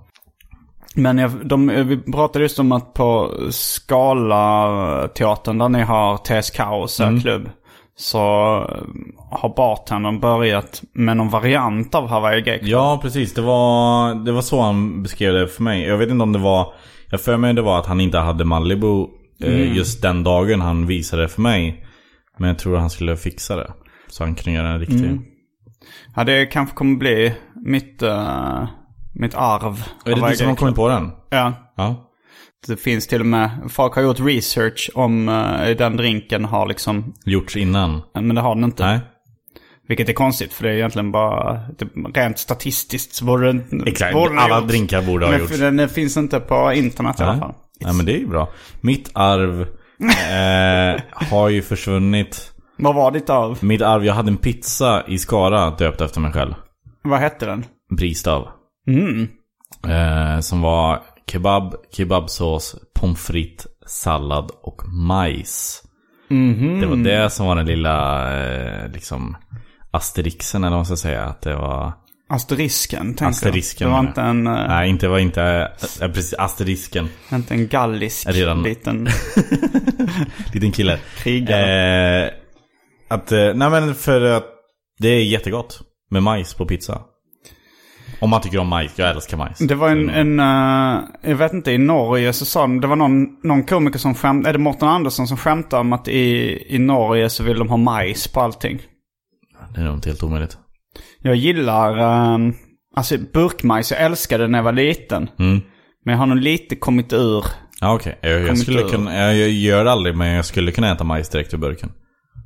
Men 0.95 1.17
jag, 1.17 1.47
de, 1.47 1.67
vi 1.67 1.97
pratade 1.97 2.45
just 2.45 2.59
om 2.59 2.71
att 2.71 2.93
på 2.93 3.33
Skala-teatern 3.49 5.57
där 5.57 5.69
ni 5.69 5.81
har 5.81 6.17
TS 6.17 6.49
Kaos 6.49 6.99
mm. 6.99 7.21
klubb. 7.21 7.49
Så 7.95 8.19
eh, 8.69 8.77
har 9.31 9.55
bartendern 9.55 10.19
börjat 10.19 10.83
med 10.93 11.17
någon 11.17 11.29
variant 11.29 11.95
av 11.95 12.07
Hawaii 12.07 12.43
Club. 12.43 12.59
Ja, 12.61 12.99
precis. 13.01 13.33
Det 13.33 13.41
var, 13.41 14.15
det 14.25 14.31
var 14.31 14.41
så 14.41 14.61
han 14.61 15.03
beskrev 15.03 15.33
det 15.33 15.47
för 15.47 15.63
mig. 15.63 15.83
Jag 15.83 15.97
vet 15.97 16.09
inte 16.09 16.23
om 16.23 16.33
det 16.33 16.39
var... 16.39 16.73
Jag 17.11 17.21
för 17.21 17.37
mig 17.37 17.53
det 17.53 17.61
var 17.61 17.79
att 17.79 17.85
han 17.85 18.01
inte 18.01 18.17
hade 18.17 18.45
Malibu 18.45 19.05
eh, 19.43 19.75
just 19.75 20.01
den 20.01 20.23
dagen 20.23 20.61
han 20.61 20.87
visade 20.87 21.21
det 21.21 21.27
för 21.27 21.41
mig. 21.41 21.85
Men 22.37 22.47
jag 22.47 22.59
tror 22.59 22.75
att 22.75 22.81
han 22.81 22.89
skulle 22.89 23.17
fixa 23.17 23.55
det. 23.55 23.73
Så 24.07 24.23
han 24.23 24.35
kunde 24.35 24.59
göra 24.59 24.69
en 24.69 24.79
riktig. 24.79 25.19
Ja, 26.15 26.23
det 26.23 26.45
kanske 26.45 26.75
kommer 26.75 26.97
bli 26.97 27.33
mitt, 27.65 28.01
eh, 28.01 28.67
mitt 29.19 29.35
arv. 29.35 29.83
Är 30.05 30.15
det 30.15 30.29
du 30.29 30.35
som 30.35 30.47
har 30.47 30.55
kommit 30.55 30.75
på 30.75 30.87
den? 30.89 31.11
Ja. 31.29 31.53
Ja. 31.77 32.05
Det 32.67 32.77
finns 32.77 33.07
till 33.07 33.19
och 33.19 33.25
med, 33.25 33.49
folk 33.69 33.95
har 33.95 34.01
gjort 34.01 34.19
research 34.19 34.89
om 34.95 35.29
uh, 35.29 35.75
den 35.77 35.97
drinken 35.97 36.45
har 36.45 36.67
liksom, 36.67 37.13
Gjorts 37.25 37.57
innan? 37.57 38.01
men 38.13 38.35
det 38.35 38.41
har 38.41 38.55
den 38.55 38.63
inte. 38.63 38.85
Nej. 38.85 38.99
Vilket 39.87 40.09
är 40.09 40.13
konstigt 40.13 40.53
för 40.53 40.63
det 40.63 40.69
är 40.69 40.73
egentligen 40.73 41.11
bara, 41.11 41.53
det, 41.77 41.85
rent 42.19 42.39
statistiskt 42.39 43.15
så 43.15 43.25
borde 43.25 43.45
den 43.53 43.83
Exakt. 43.87 44.13
borde 44.13 44.29
den 44.29 44.39
Alla 44.39 44.55
gjorts. 44.59 44.67
drinkar 44.67 45.01
borde 45.01 45.25
ha 45.25 45.31
Men 45.31 45.39
gjorts. 45.41 45.59
den, 45.59 45.77
den 45.77 45.89
finns 45.89 46.17
inte 46.17 46.39
på 46.39 46.73
internet 46.73 47.19
i 47.19 47.23
alla 47.23 47.31
Nej. 47.31 47.41
fall. 47.41 47.53
Nej 47.81 47.93
men 47.93 48.05
det 48.05 48.11
är 48.11 48.17
ju 48.19 48.27
bra. 48.27 48.49
Mitt 48.81 49.11
arv 49.13 49.61
eh, 50.01 51.01
har 51.29 51.49
ju 51.49 51.61
försvunnit. 51.61 52.53
Vad 52.77 52.95
var 52.95 53.11
ditt 53.11 53.29
arv? 53.29 53.57
Mitt 53.63 53.81
arv, 53.81 54.05
jag 54.05 54.13
hade 54.13 54.29
en 54.31 54.37
pizza 54.37 55.03
i 55.07 55.17
Skara 55.17 55.69
döpt 55.71 56.01
efter 56.01 56.19
mig 56.21 56.31
själv. 56.31 56.53
Vad 57.03 57.19
hette 57.19 57.45
den? 57.45 57.65
Bristav. 57.97 58.47
Mm. 58.89 59.27
Eh, 59.87 60.39
som 60.39 60.61
var 60.61 61.01
kebab, 61.31 61.75
kebabsås, 61.91 62.75
pommes 62.99 63.25
frites, 63.27 63.65
sallad 63.87 64.51
och 64.63 64.81
majs. 64.87 65.83
Mhm. 66.29 66.79
Det 66.81 66.85
var 66.87 66.95
det 66.95 67.29
som 67.29 67.45
var 67.47 67.55
den 67.55 67.65
lilla, 67.65 67.97
eh, 68.43 68.91
liksom, 68.91 69.37
asterixen 69.91 70.63
eller 70.63 70.69
vad 70.71 70.77
man 70.79 70.85
ska 70.85 70.95
säga. 70.95 71.23
Att 71.23 71.41
det 71.41 71.55
var... 71.55 71.93
Asterisken, 72.31 72.99
tänkte 73.05 73.25
Asterisken. 73.25 73.87
Det 73.87 73.93
var 73.93 73.99
inte 73.99 74.21
en, 74.21 74.47
eh, 74.47 74.53
Nej, 74.67 74.89
inte 74.89 75.07
var 75.07 75.19
inte, 75.19 75.43
eh, 76.01 76.07
precis, 76.07 76.33
asterisken. 76.33 77.09
inte 77.33 77.53
en 77.53 77.67
gallisk 77.67 78.27
Redan- 78.29 78.63
liten 78.63 79.07
Liten 80.53 80.71
kille. 80.71 80.99
krigare. 81.17 82.25
Eh, 82.25 82.31
att, 83.09 83.31
nej 83.31 83.69
men 83.69 83.95
för 83.95 84.21
att 84.21 84.45
det 84.99 85.07
är 85.09 85.23
jättegott 85.23 85.81
med 86.11 86.23
majs 86.23 86.53
på 86.53 86.65
pizza. 86.65 87.01
Om 88.21 88.29
man 88.29 88.41
tycker 88.41 88.57
om 88.59 88.67
majs, 88.67 88.91
jag 88.95 89.09
älskar 89.09 89.37
majs. 89.37 89.57
Det 89.59 89.75
var 89.75 89.89
en, 89.89 90.09
en 90.09 90.39
eh, 90.39 91.01
jag 91.21 91.35
vet 91.35 91.53
inte, 91.53 91.71
i 91.71 91.77
Norge 91.77 92.33
så 92.33 92.45
sa 92.45 92.61
de, 92.61 92.81
det 92.81 92.87
var 92.87 92.95
någon, 92.95 93.27
någon 93.43 93.63
komiker 93.63 93.99
som 93.99 94.15
skämtade, 94.15 94.49
är 94.49 94.53
det 94.53 94.59
Mårten 94.59 94.87
Andersson 94.87 95.27
som 95.27 95.37
skämtade 95.37 95.81
om 95.81 95.93
att 95.93 96.07
i, 96.07 96.57
i 96.75 96.79
Norge 96.79 97.29
så 97.29 97.43
vill 97.43 97.59
de 97.59 97.69
ha 97.69 97.77
majs 97.77 98.27
på 98.27 98.41
allting. 98.41 98.79
Det 99.75 99.81
är 99.81 99.85
nog 99.85 99.95
inte 99.95 100.09
helt 100.09 100.23
omöjligt. 100.23 100.57
Jag 101.21 101.35
gillar, 101.35 101.99
um, 102.33 102.53
alltså 102.95 103.15
burkmajs, 103.33 103.91
jag 103.91 104.01
älskade 104.01 104.47
när 104.47 104.59
jag 104.59 104.63
var 104.63 104.71
liten. 104.71 105.29
Mm. 105.39 105.61
Men 106.05 106.11
jag 106.11 106.19
har 106.19 106.25
nog 106.25 106.37
lite 106.37 106.75
kommit 106.75 107.13
ur. 107.13 107.45
Ja 107.81 107.93
okej, 107.95 108.19
jag, 108.21 108.31
jag 108.31 108.47
Kommit 108.47 108.61
skulle 108.61 108.81
ur. 108.81 108.89
kunna, 108.89 109.15
jag, 109.15 109.35
jag 109.37 109.49
gör 109.49 109.83
det 109.85 109.91
aldrig 109.91 110.15
men 110.17 110.27
jag 110.31 110.45
skulle 110.45 110.71
kunna 110.71 110.91
äta 110.91 111.03
majs 111.03 111.29
direkt 111.29 111.53
ur 111.53 111.57
burken. 111.57 111.91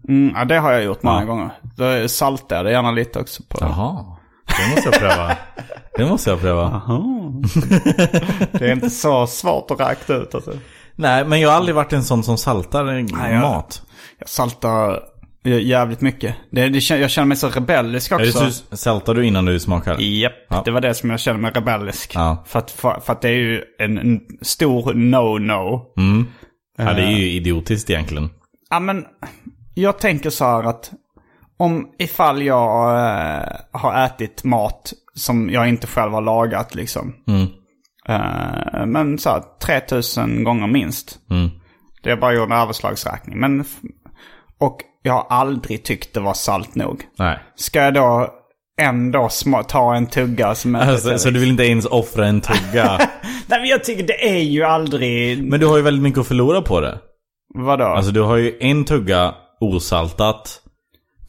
Mm, 0.09 0.33
ja, 0.35 0.45
det 0.45 0.57
har 0.57 0.71
jag 0.71 0.83
gjort 0.83 1.03
många 1.03 1.19
Ja. 1.19 1.25
gånger. 1.25 1.49
Då 1.77 2.07
saltar 2.07 2.55
jag 2.55 2.65
det 2.65 2.71
gärna 2.71 2.91
lite 2.91 3.19
också 3.19 3.43
på. 3.49 3.57
Jaha, 3.61 4.05
det 4.45 4.75
måste 4.75 4.89
jag 4.89 4.99
pröva. 4.99 5.37
det 5.97 6.05
måste 6.05 6.29
jag 6.29 6.39
pröva. 6.41 6.81
Det 8.51 8.65
är 8.67 8.71
inte 8.73 8.89
så 8.89 9.27
svårt 9.27 9.71
att 9.71 9.79
räkna 9.79 10.15
ut 10.15 10.35
alltså. 10.35 10.53
Nej, 10.95 11.25
men 11.25 11.39
jag 11.41 11.49
har 11.49 11.55
aldrig 11.57 11.75
varit 11.75 11.93
en 11.93 12.03
sån 12.03 12.23
som 12.23 12.37
saltar 12.37 12.85
jag- 12.85 13.41
mat. 13.41 13.81
Jag 14.19 14.29
saltar 14.29 14.99
jävligt 15.45 16.01
mycket. 16.01 16.35
Det, 16.51 16.69
det, 16.69 16.89
jag 16.89 17.09
känner 17.11 17.25
mig 17.27 17.37
så 17.37 17.49
rebellisk 17.49 18.11
Är 18.11 18.17
det 18.19 18.27
också. 18.29 18.51
så, 18.51 18.77
saltar 18.77 19.13
du 19.13 19.25
innan 19.25 19.45
du 19.45 19.59
smakar? 19.59 19.97
Japp, 20.01 20.33
Ja. 20.49 20.61
det 20.65 20.71
var 20.71 20.81
det 20.81 20.93
som 20.93 21.09
jag 21.09 21.19
kände 21.19 21.41
mig 21.41 21.51
rebellisk. 21.51 22.11
Ja. 22.15 22.43
För, 22.47 22.59
att, 22.59 22.71
för, 22.71 22.99
för 23.05 23.13
att 23.13 23.21
det 23.21 23.29
är 23.29 23.33
ju 23.33 23.61
en, 23.79 23.97
en 23.97 24.19
stor 24.41 24.93
no-no. 24.93 25.81
Mm. 25.97 26.27
Ja, 26.77 26.83
det 26.83 27.01
är 27.01 27.07
Eh. 27.07 27.19
ju 27.19 27.31
idiotiskt 27.31 27.89
egentligen. 27.89 28.29
Ja, 28.69 28.79
men 28.79 29.05
jag 29.73 29.99
tänker 29.99 30.29
så 30.29 30.45
här 30.45 30.63
att 30.63 30.91
om 31.63 31.87
ifall 31.99 32.43
jag 32.43 32.95
eh, 33.07 33.43
har 33.71 34.05
ätit 34.05 34.43
mat 34.43 34.93
som 35.15 35.49
jag 35.49 35.69
inte 35.69 35.87
själv 35.87 36.11
har 36.11 36.21
lagat 36.21 36.75
liksom. 36.75 37.15
Mm. 37.27 37.47
Eh, 38.07 38.85
men 38.85 39.17
så 39.17 39.29
här 39.29 39.43
3000 39.65 40.43
gånger 40.43 40.67
minst. 40.67 41.19
Mm. 41.29 41.49
Det 42.03 42.11
är 42.11 42.15
bara 42.17 42.33
gjort 42.33 42.49
en 42.49 42.57
överslagsräkning. 42.57 43.39
Men, 43.39 43.65
och 44.59 44.77
jag 45.01 45.13
har 45.13 45.25
aldrig 45.29 45.83
tyckt 45.83 46.13
det 46.13 46.19
var 46.19 46.33
salt 46.33 46.75
nog. 46.75 47.03
Nej. 47.19 47.39
Ska 47.55 47.79
jag 47.81 47.93
då 47.93 48.27
ändå 48.81 49.19
sma- 49.19 49.63
ta 49.63 49.95
en 49.95 50.07
tugga 50.07 50.55
som 50.55 50.75
är 50.75 50.91
Alltså, 50.91 51.17
så 51.17 51.29
du 51.29 51.39
vill 51.39 51.49
inte 51.49 51.63
ens 51.63 51.85
offra 51.85 52.27
en 52.27 52.41
tugga? 52.41 52.97
Nej 53.47 53.59
men 53.59 53.65
jag 53.65 53.83
tycker 53.83 54.07
det 54.07 54.29
är 54.29 54.41
ju 54.41 54.63
aldrig... 54.63 55.43
men 55.43 55.59
du 55.59 55.65
har 55.65 55.77
ju 55.77 55.83
väldigt 55.83 56.03
mycket 56.03 56.19
att 56.19 56.27
förlora 56.27 56.61
på 56.61 56.81
det. 56.81 56.99
Vadå? 57.55 57.85
Alltså 57.85 58.11
du 58.11 58.21
har 58.21 58.37
ju 58.37 58.57
en 58.59 58.85
tugga 58.85 59.35
osaltat 59.59 60.62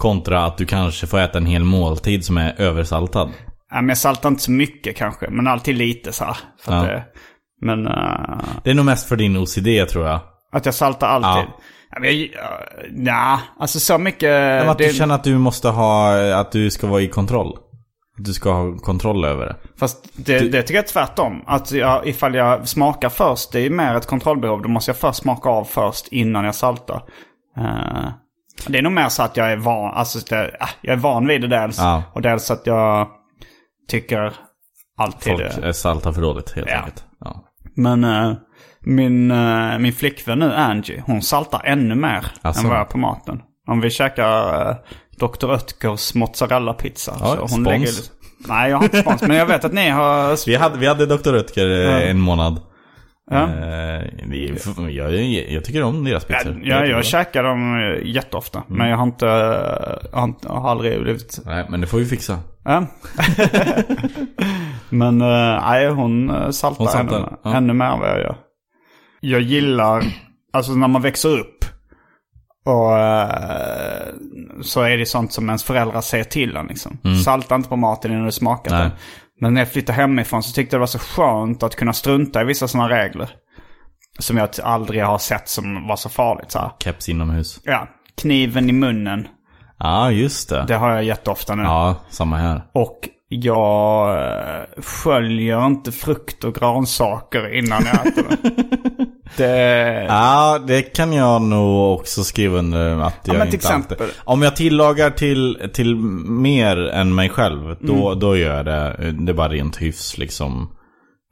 kontra 0.05 0.45
att 0.45 0.59
du 0.59 0.67
kanske 0.67 1.07
får 1.07 1.19
äta 1.19 1.39
en 1.39 1.47
hel 1.47 1.65
måltid 1.65 2.25
som 2.25 2.39
är 2.39 2.55
översaltad. 2.61 3.31
Ja, 3.71 3.77
men 3.77 3.89
jag 3.89 3.99
saltar 3.99 4.29
inte 4.29 4.43
så 4.43 4.51
mycket 4.51 4.97
kanske, 4.97 5.31
men 5.31 5.47
alltid 5.47 5.77
lite 5.77 6.13
så 6.13 6.25
här. 6.25 6.37
Ja. 6.67 6.73
det, 6.73 7.05
men 7.61 7.87
eh, 7.87 8.39
Det 8.65 8.71
är 8.71 8.75
nog 8.75 8.85
mest 8.85 9.09
för 9.09 9.17
din 9.17 9.37
OCD 9.37 9.89
tror 9.91 10.07
jag. 10.07 10.21
att 10.53 10.67
jag 10.67 10.75
saltar 10.75 11.07
alltid. 11.07 11.51
Ja. 12.01 12.41
Ja. 12.95 13.41
alltså 13.59 13.81
så 13.81 13.99
mycket... 13.99 14.31
Men 14.31 14.69
att 14.69 14.79
det, 14.79 14.87
du 14.87 14.95
känner 14.95 15.15
att 15.15 15.25
du 15.25 15.39
måste 15.39 15.69
ha, 15.69 16.17
att 16.41 16.53
du 16.53 16.71
ska 16.71 16.87
vara 16.87 17.01
i 17.01 17.09
kontroll. 17.09 17.59
Du 18.17 18.33
ska 18.33 18.53
ha 18.53 18.79
kontroll 18.79 19.25
över 19.25 19.47
det. 19.47 19.57
Fast 19.79 20.27
det, 20.27 20.39
det 20.39 20.63
tycker 20.63 20.75
jag 20.75 20.85
är 20.85 20.89
tvärtom. 20.89 21.43
Att 21.47 21.73
jag, 21.73 22.07
ifall 22.07 22.35
jag 22.35 22.69
smakar 22.69 23.09
först, 23.09 23.53
det 23.53 23.61
är 23.61 23.71
mer 23.71 23.95
ett 23.95 24.07
kontrollbehov. 24.07 24.63
Då 24.63 24.69
måste 24.69 24.91
jag 24.91 24.97
först 24.97 25.19
smaka 25.19 25.49
av 25.49 25.65
först 25.65 26.09
innan 26.09 26.45
jag 26.45 26.55
saltar. 26.55 27.03
Eh, 27.57 28.09
det 28.67 28.79
är 28.79 28.83
nog 28.83 28.93
mer 28.93 29.09
så 29.09 29.23
att 29.23 29.37
jag 29.37 29.53
är 29.53 29.57
van, 29.57 29.95
alltså 29.95 30.35
ah, 30.61 30.69
jag 30.81 30.93
är 30.93 30.97
van 30.97 31.27
vid 31.27 31.41
det 31.41 31.49
dels. 31.49 31.79
Ja. 31.79 32.03
Och 32.13 32.23
dels 32.23 32.51
att 32.51 32.67
jag 32.67 33.09
tycker 33.89 34.33
alltid 34.99 35.37
Folk 35.63 35.77
saltar 35.77 36.13
för 36.13 36.23
dåligt 36.23 36.53
helt 36.57 36.69
Ja. 36.71 36.77
enkelt. 36.77 37.05
Ja. 37.21 37.45
Men 37.77 38.05
eh, 38.05 38.33
min, 38.81 39.31
uh, 39.31 39.79
min 39.79 39.93
flickvän 39.93 40.39
nu, 40.39 40.55
Angie, 40.55 41.03
hon 41.07 41.23
saltar 41.23 41.61
ännu 41.65 41.95
mer 41.95 42.27
Asså. 42.43 42.61
än 42.61 42.69
vad 42.69 42.79
jag 42.79 42.89
på 42.89 42.99
maten. 42.99 43.41
Om 43.69 43.81
vi 43.81 43.91
käkar 43.91 44.69
uh, 44.71 44.77
Dr. 45.19 45.47
Oetkers 45.51 46.15
mozzarella-pizza. 46.15 47.17
Ja, 47.21 47.27
så 47.35 47.41
hon 47.41 47.49
spons. 47.49 47.67
lägger, 47.67 47.93
nej, 48.49 48.71
jag 48.71 48.77
har 48.77 48.85
inte 48.85 49.01
spons. 49.01 49.23
men 49.23 49.37
jag 49.37 49.47
vet 49.47 49.65
att 49.65 49.73
ni 49.73 49.89
har... 49.91 50.47
Vi 50.47 50.57
hade, 50.57 50.79
vi 50.79 50.87
hade 50.87 51.07
Dr. 51.07 51.35
Eh, 51.59 52.11
en 52.11 52.21
månad. 52.21 52.61
Ja. 53.31 53.43
Eh, 53.43 54.05
jag, 54.91 55.51
jag, 55.51 55.65
tycker 55.65 55.83
om 55.83 56.05
deras 56.05 56.25
pizzor. 56.25 56.61
ja, 56.65 56.87
jag 56.87 57.05
käkar 57.05 57.43
dem 57.43 57.95
jätteofta. 58.05 58.63
Mm. 58.67 58.79
Men 58.79 58.89
jag 58.89 58.97
har 58.97 59.05
inte, 59.05 59.27
jag 60.13 60.19
har, 60.19 60.35
jag 60.43 60.51
har 60.51 60.71
aldrig 60.71 61.03
blivit... 61.03 61.41
Nej, 61.45 61.67
men 61.69 61.81
det 61.81 61.87
får 61.87 61.99
vi 61.99 62.05
fixa. 62.07 62.39
Ja. 62.65 62.87
men 64.89 65.21
eh, 65.21 65.61
nej, 65.63 65.89
hon 65.89 66.31
eh, 66.31 66.51
saltar, 66.51 66.85
Hon 66.85 66.89
saltar, 66.93 67.17
ännu, 67.17 67.37
ja. 67.43 67.57
ännu 67.57 67.73
mer 67.73 67.87
än 67.87 68.01
vad 68.01 68.09
jag 68.09 68.19
gör. 68.19 68.37
Jag 69.21 69.41
gillar, 69.41 70.05
alltså 70.53 70.73
när 70.73 70.89
man 70.89 71.03
växer 71.03 71.39
upp. 71.39 71.65
Och 72.67 72.91
så 74.65 74.81
är 74.83 74.97
det 74.99 75.07
sånt 75.07 75.33
som 75.33 75.49
ens 75.49 75.65
föräldrar 75.65 76.01
säger 76.01 76.25
till 76.25 76.57
en 76.57 76.67
liksom. 76.67 76.99
Salta 77.25 77.55
inte 77.55 77.69
på 77.69 77.77
maten 77.77 78.13
innan 78.13 78.25
du 78.25 78.33
smakat 78.33 78.73
Mm. 78.73 78.81
Nej. 78.81 78.91
den. 78.91 78.99
Men 79.41 79.55
när 79.55 79.61
jag 79.61 79.73
flyttade 79.73 79.97
hemifrån 79.97 80.43
så 80.43 80.53
tyckte 80.53 80.77
jag 80.77 80.79
det 80.79 80.83
var 80.83 80.87
så 80.87 80.99
skönt 80.99 81.63
att 81.63 81.77
kunna 81.77 81.93
strunta 81.93 82.41
i 82.43 82.45
vissa 82.45 82.69
sådana 82.69 82.89
regler. 82.89 83.31
Som 84.19 84.37
jag 84.37 84.49
aldrig 84.63 85.05
har 85.05 85.19
sett 85.19 85.49
som 85.49 85.89
var 85.89 85.97
så 85.97 86.09
farligt 86.09 86.51
så 86.51 86.59
här. 86.59 86.71
Keps 86.79 87.09
inomhus. 87.09 87.61
Ja, 87.65 87.89
kniven 88.23 88.71
i 88.71 88.73
munnen. 88.73 89.29
Ja, 89.79 90.11
just 90.11 90.49
det. 90.49 90.65
Det 90.69 90.75
har 90.75 90.91
jag 90.91 91.05
jätteofta 91.05 91.55
nu. 91.55 91.63
Ja, 91.63 91.97
samma 92.11 92.37
här. 92.37 92.63
Och 92.73 93.09
jag 93.29 94.15
eh, 94.23 94.83
sköljer 94.83 95.67
inte 95.67 95.93
frukt 95.93 96.45
och 96.45 96.55
grönsaker 96.55 97.55
innan 97.55 97.83
jag 97.85 98.07
äter 98.07 98.25
det. 98.29 99.04
det 99.37 100.05
Ja, 100.09 100.59
det 100.67 100.83
kan 100.83 101.13
jag 101.13 101.43
nog 101.43 101.93
också 101.99 102.25
skriva 102.25 102.59
under 102.59 103.01
att 103.03 103.21
jag 103.25 103.33
men 103.37 103.47
inte 103.47 103.51
till 103.51 103.67
exempel- 103.67 103.97
alltid... 104.01 104.17
Om 104.25 104.43
jag 104.43 104.57
tillagar 104.57 105.11
till, 105.11 105.71
till 105.75 105.97
mer 106.27 106.77
än 106.89 107.15
mig 107.15 107.29
själv, 107.29 107.77
då, 107.81 108.07
Mm. 108.09 108.19
då 108.19 108.37
gör 108.37 108.57
jag 108.57 108.65
det. 108.67 109.13
Det 109.13 109.33
är 109.33 109.35
bara 109.35 109.49
rent 109.49 109.83
hyfs 109.83 110.19
liksom. 110.19 110.71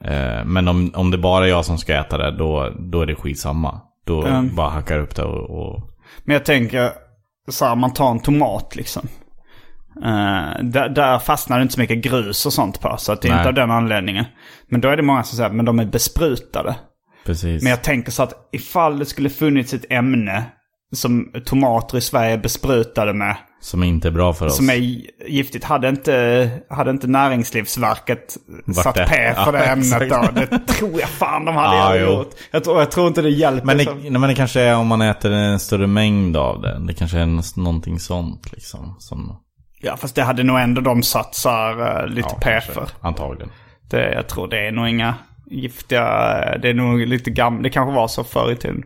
Eh, 0.05 0.45
Men 0.45 0.68
om, 0.68 0.90
om 0.95 1.11
det 1.11 1.18
bara 1.18 1.45
är 1.45 1.49
jag 1.49 1.64
som 1.64 1.78
ska 1.78 1.95
äta 1.95 2.18
det, 2.18 2.36
då, 2.38 2.70
då 2.78 3.01
är 3.01 3.07
det 3.07 3.14
skitsamma. 3.14 3.80
Då 4.07 4.22
Mm. 4.26 4.55
bara 4.55 4.68
hackar 4.70 4.99
upp 4.99 5.14
det 5.16 5.24
och... 5.24 5.51
och... 5.51 5.80
Men 6.24 6.34
jag 6.34 6.45
tänker, 6.45 6.90
så 7.51 7.64
här, 7.64 7.76
man 7.76 7.93
tar 7.93 8.11
en 8.11 8.20
tomat 8.20 8.76
liksom. 8.76 9.09
Eh, 10.05 10.62
där, 10.62 10.88
där 10.88 11.18
fastnar 11.18 11.59
det 11.59 11.62
inte 11.62 11.74
så 11.74 11.80
mycket 11.80 12.03
grus 12.05 12.47
och 12.47 12.53
sånt 12.53 12.80
på. 12.80 12.95
Så 12.99 13.12
att 13.12 13.22
det 13.22 13.28
är 13.28 13.36
inte 13.36 13.49
av 13.49 13.55
den 13.55 13.70
anledningen. 13.70 14.24
Men 14.68 14.80
då 14.80 14.88
är 14.88 14.97
det 14.97 15.03
många 15.03 15.22
som 15.22 15.36
säger, 15.36 15.51
men 15.51 15.64
de 15.64 15.78
är 15.78 15.84
besprutade. 15.84 16.74
Precis. 17.24 17.62
Men 17.62 17.70
jag 17.70 17.82
tänker 17.82 18.12
så 18.12 18.22
att 18.22 18.48
ifall 18.52 18.98
det 18.98 19.06
skulle 19.06 19.30
funnits 19.30 19.74
ett 19.74 19.84
ämne 19.90 20.44
som 20.92 21.32
tomater 21.44 21.98
i 21.98 22.00
Sverige 22.00 22.38
besprutade 22.38 23.12
med. 23.12 23.36
Som 23.60 23.82
inte 23.82 24.08
är 24.08 24.12
bra 24.12 24.32
för 24.32 24.46
oss. 24.46 24.56
Som 24.56 24.70
är 24.70 24.74
giftigt. 25.28 25.64
Hade 25.64 25.88
inte, 25.88 26.50
hade 26.70 26.90
inte 26.90 27.06
Näringslivsverket 27.06 28.36
Vart 28.66 28.84
satt 28.84 28.94
det? 28.94 29.06
P 29.08 29.34
för 29.34 29.46
Ja, 29.46 29.52
det 29.52 29.64
ämnet 29.64 30.10
då? 30.10 30.28
Det 30.40 30.58
tror 30.58 31.00
jag 31.00 31.08
fan 31.08 31.44
de 31.44 31.56
hade 31.56 31.76
Ja, 31.76 31.96
ja, 31.96 32.06
jo. 32.06 32.12
gjort. 32.12 32.30
Jag 32.50 32.64
tror, 32.64 32.78
jag 32.78 32.90
tror 32.90 33.06
inte 33.08 33.22
det 33.22 33.30
hjälper. 33.30 33.66
Men 33.66 33.78
det, 33.78 33.94
nej, 33.94 34.10
men 34.10 34.22
det 34.22 34.34
kanske 34.34 34.60
är 34.60 34.76
om 34.76 34.86
man 34.86 35.02
äter 35.02 35.32
en 35.32 35.60
större 35.60 35.86
mängd 35.86 36.36
av 36.36 36.60
det. 36.62 36.86
Det 36.86 36.94
kanske 36.94 37.18
är 37.18 37.58
någonting 37.60 37.98
sånt 37.98 38.52
liksom. 38.52 38.96
Som, 38.98 39.36
Ja, 39.84 39.96
fast 39.96 40.14
det 40.14 40.22
hade 40.22 40.42
nog 40.42 40.60
ändå 40.60 40.80
de 40.80 41.02
här, 41.44 42.02
eh, 42.02 42.06
lite 42.06 42.28
ja, 42.32 42.38
P 42.40 42.60
för. 42.60 42.88
Antagligen. 43.00 43.52
Det, 43.90 44.12
jag 44.12 44.28
tror 44.28 44.48
det 44.48 44.66
är 44.66 44.72
nog 44.72 44.88
inga 44.88 45.14
giftiga... 45.51 46.03
Det 46.62 46.68
är 46.68 46.74
nog 46.74 47.07
lite 47.07 47.30
gammalt. 47.30 47.62
Det 47.62 47.70
kanske 47.70 47.95
var 47.95 48.09
så 48.09 48.24
förr 48.24 48.53
i 48.53 48.57
tiden. 48.57 48.82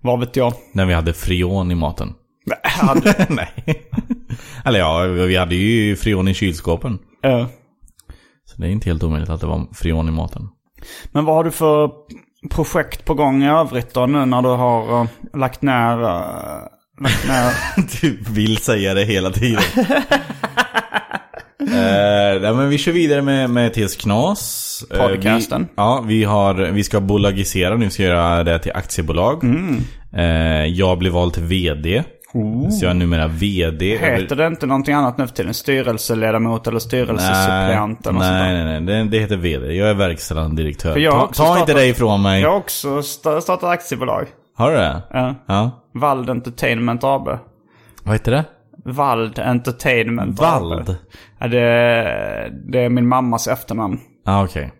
Vad 0.00 0.20
vet 0.20 0.36
jag? 0.36 0.52
När 0.74 0.86
vi 0.86 0.94
hade 0.94 1.12
freon 1.12 1.70
i 1.70 1.74
maten. 1.74 2.12
Men, 2.46 2.56
hade, 2.62 3.26
Nej. 3.30 3.88
Eller 4.64 4.78
ja, 4.78 5.00
vi 5.02 5.36
hade 5.36 5.54
ju 5.54 5.96
freon 5.96 6.28
i 6.28 6.34
kylskåpen. 6.34 6.98
eh, 7.24 7.46
Så 8.44 8.60
det 8.62 8.66
är 8.66 8.70
inte 8.70 8.88
helt 8.90 9.02
omöjligt 9.02 9.30
att 9.30 9.40
det 9.40 9.46
var 9.46 9.66
freon 9.74 10.08
i 10.08 10.12
maten. 10.12 10.48
Men 11.12 11.24
vad 11.24 11.36
har 11.36 11.44
du 11.44 11.50
för 11.50 11.90
projekt 12.50 13.04
på 13.04 13.14
gång 13.14 13.42
i 13.42 13.48
övrigt 13.48 13.94
då 13.94 14.06
nu 14.06 14.24
när 14.24 14.42
du 14.42 14.48
har 14.48 15.00
eh, 15.02 15.08
lagt 15.34 15.62
ner... 15.62 16.02
eh, 16.02 16.62
lagt 17.00 17.28
ner... 17.28 17.52
Du 18.00 18.18
vill 18.32 18.56
säga 18.58 18.94
det 18.94 19.04
hela 19.04 19.30
tiden. 19.30 19.62
Eh, 21.92 22.40
nej, 22.42 22.54
men 22.54 22.68
vi 22.68 22.78
kör 22.78 22.92
vidare 22.92 23.22
med, 23.22 23.50
med 23.50 23.72
TS 23.74 23.96
Knas. 23.96 24.84
Eh, 24.90 24.98
Podcasten. 25.08 25.62
vi, 25.62 25.68
ja, 25.76 26.04
vi, 26.06 26.24
har, 26.24 26.54
vi 26.54 26.84
ska 26.84 27.00
bolagisera 27.00 27.76
nu. 27.76 27.84
Vi 27.84 27.90
ska 27.90 28.02
göra 28.02 28.44
det 28.44 28.58
till 28.58 28.72
aktiebolag. 28.74 29.44
Mm. 29.44 29.76
Eh, 30.16 30.66
jag 30.66 30.98
blev 30.98 31.12
vald 31.12 31.32
till 31.34 31.42
VD. 31.42 32.02
Så 32.70 32.84
jag 32.84 32.90
är 32.90 32.94
numera 32.94 33.26
VD. 33.26 33.98
Heter 33.98 34.36
det 34.36 34.46
inte 34.46 34.66
någonting 34.66 34.94
annat 34.94 35.18
nu 35.18 35.26
för 35.26 35.34
tiden? 35.34 35.54
Styrelseledamot 35.54 36.66
eller 36.66 36.74
Nej, 36.74 36.80
styrelsesuppleant 36.80 38.06
eller 38.06 38.12
något 38.12 38.22
sånt 38.24 38.36
nej, 38.38 38.54
där? 38.54 38.64
nej, 38.64 38.80
nej. 38.80 39.04
Det, 39.04 39.10
det 39.10 39.18
heter 39.18 39.36
VD. 39.36 39.72
Jag 39.74 39.90
är 39.90 39.94
verksamma 39.94 40.48
direktör. 40.48 40.96
Jag 40.96 41.12
Ta, 41.12 41.18
ta 41.18 41.26
inte 41.26 41.34
startat- 41.34 41.76
det 41.76 41.86
ifrån 41.86 42.22
mig. 42.22 42.42
Jag 42.42 42.50
har 42.50 42.56
också 42.56 42.88
sta- 43.00 43.40
startat 43.40 43.64
aktiebolag. 43.70 44.26
Har 44.56 44.70
du 44.70 44.76
det? 44.76 45.02
Ja. 45.10 45.34
Ja. 45.48 45.70
Vald 45.94 46.30
Entertainment 46.30 47.04
AB. 47.04 47.28
Vad 48.02 48.14
heter 48.14 48.32
det? 48.32 48.44
Vald 48.84 49.38
Entertainment. 49.38 50.40
Vald? 50.40 50.96
Ja, 51.40 51.48
det, 51.48 51.58
det 52.72 52.78
är 52.80 52.88
min 52.88 53.08
mammas 53.08 53.48
efternamn. 53.48 53.98
Ja, 54.24 54.32
ah, 54.32 54.44
okej. 54.44 54.72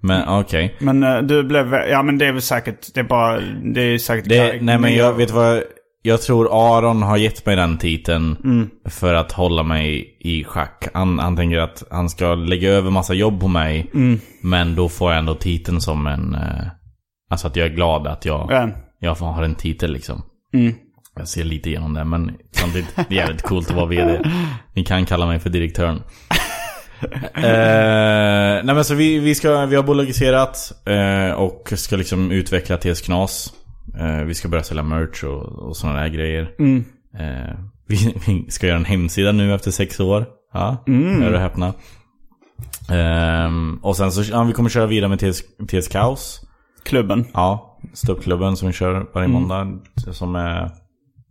Men 0.00 0.28
okej. 0.28 0.76
Men 0.80 1.02
eh, 1.02 1.18
du 1.18 1.42
blev... 1.44 1.74
Ja 1.74 2.02
men 2.02 2.18
det 2.18 2.26
är 2.26 2.32
väl 2.32 2.42
säkert... 2.42 2.94
Det 2.94 3.00
är 3.00 3.04
bara... 3.04 3.40
Det 3.74 3.80
är 3.80 3.98
säkert... 3.98 4.28
Det, 4.28 4.58
nej 4.62 4.78
men 4.78 4.94
jag 4.94 5.12
vet 5.12 5.30
vad, 5.30 5.62
jag 6.02 6.22
tror 6.22 6.48
Aron 6.76 7.02
har 7.02 7.16
gett 7.16 7.46
mig 7.46 7.56
den 7.56 7.78
titeln 7.78 8.36
Mm. 8.44 8.70
för 8.84 9.14
att 9.14 9.32
hålla 9.32 9.62
mig 9.62 10.16
i 10.20 10.44
schack. 10.44 10.88
Han, 10.94 11.18
han 11.18 11.36
tänker 11.36 11.58
att 11.58 11.82
han 11.90 12.08
ska 12.08 12.34
lägga 12.34 12.70
över 12.70 12.90
massa 12.90 13.14
jobb 13.14 13.40
på 13.40 13.48
mig. 13.48 13.90
Mm. 13.94 14.20
Men 14.42 14.74
då 14.74 14.88
får 14.88 15.10
jag 15.12 15.18
ändå 15.18 15.34
titeln 15.34 15.80
som 15.80 16.06
en... 16.06 16.34
eh, 16.34 16.66
Alltså 17.30 17.46
att 17.46 17.56
jag 17.56 17.66
är 17.66 17.74
glad 17.74 18.06
att 18.06 18.24
jag, 18.24 18.46
Ja. 18.50 18.68
jag 18.98 19.14
har 19.14 19.42
en 19.42 19.54
titel 19.54 19.92
liksom. 19.92 20.22
Mm. 20.54 20.74
Jag 21.18 21.28
ser 21.28 21.44
lite 21.44 21.68
igenom 21.68 21.94
det 21.94 22.04
men 22.04 22.36
samtidigt 22.52 22.96
det 22.96 23.14
är 23.14 23.16
jävligt 23.16 23.42
coolt 23.42 23.70
att 23.70 23.76
vara 23.76 23.86
VD. 23.86 24.20
Ni 24.74 24.84
kan 24.84 25.06
kalla 25.06 25.26
mig 25.26 25.38
för 25.38 25.50
direktören. 25.50 25.96
eh, 27.34 28.64
nej 28.64 28.74
men 28.74 28.84
så 28.84 28.94
vi, 28.94 29.18
vi, 29.18 29.34
ska, 29.34 29.66
vi 29.66 29.76
har 29.76 29.82
bolagiserat 29.82 30.72
eh, 30.86 31.32
och 31.32 31.72
ska 31.76 31.96
liksom 31.96 32.30
utveckla 32.30 32.76
TS 32.76 33.00
Knas. 33.00 33.52
Eh, 33.98 34.24
vi 34.24 34.34
ska 34.34 34.48
börja 34.48 34.64
sälja 34.64 34.82
merch 34.82 35.24
och, 35.24 35.42
och 35.42 35.76
sådana 35.76 36.00
där 36.00 36.08
grejer. 36.08 36.50
Mm. 36.58 36.84
Eh, 37.18 37.58
vi, 37.86 38.14
vi 38.26 38.50
ska 38.50 38.66
göra 38.66 38.78
en 38.78 38.84
hemsida 38.84 39.32
nu 39.32 39.54
efter 39.54 39.70
sex 39.70 40.00
år. 40.00 40.26
Ja, 40.52 40.84
mm. 40.86 41.22
hör 41.22 41.32
och 41.32 41.40
häpna. 41.40 41.74
Ehm, 42.90 43.78
och 43.82 43.96
sen 43.96 44.12
så, 44.12 44.22
ja, 44.32 44.42
vi 44.42 44.52
kommer 44.52 44.70
köra 44.70 44.86
vidare 44.86 45.08
med 45.08 45.18
TS, 45.18 45.42
TS 45.68 45.88
Kaos. 45.88 46.40
Klubben. 46.84 47.24
Ja, 47.34 47.78
ståuppklubben 47.92 48.56
som 48.56 48.68
vi 48.68 48.74
kör 48.74 49.06
varje 49.14 49.28
måndag. 49.28 49.78
Som 50.12 50.36
är... 50.36 50.70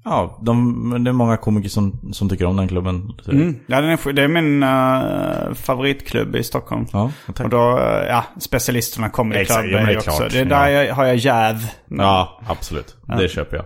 Ja, 0.09 0.39
de, 0.41 1.03
det 1.03 1.09
är 1.09 1.13
många 1.13 1.37
komiker 1.37 1.69
som, 1.69 1.99
som 2.13 2.29
tycker 2.29 2.45
om 2.45 2.55
den 2.57 2.67
klubben. 2.67 3.13
Mm. 3.31 3.55
Ja, 3.67 3.81
den 3.81 3.89
är, 3.89 4.13
det 4.13 4.21
är 4.23 4.27
min 4.27 4.63
eh, 4.63 5.53
favoritklubb 5.53 6.35
i 6.35 6.43
Stockholm. 6.43 6.85
Ja, 6.93 7.11
tack. 7.35 7.43
Och 7.43 7.49
då, 7.49 7.77
eh, 7.79 8.07
ja, 8.07 8.23
specialisterna 8.39 9.09
kommer 9.09 9.35
i 9.37 9.41
Exakt, 9.41 9.61
klubb 9.61 9.73
ja, 9.73 9.77
men 9.77 9.87
det 9.87 9.97
också. 9.97 10.11
klart. 10.11 10.31
Det 10.31 10.39
är 10.39 10.45
där 10.45 10.67
Ja. 10.67 10.83
jag, 10.83 10.95
har 10.95 11.05
jag 11.05 11.15
jäv. 11.15 11.55
Ja, 11.89 12.41
absolut. 12.47 12.95
Det 13.17 13.27
köper 13.27 13.57
jag. 13.57 13.65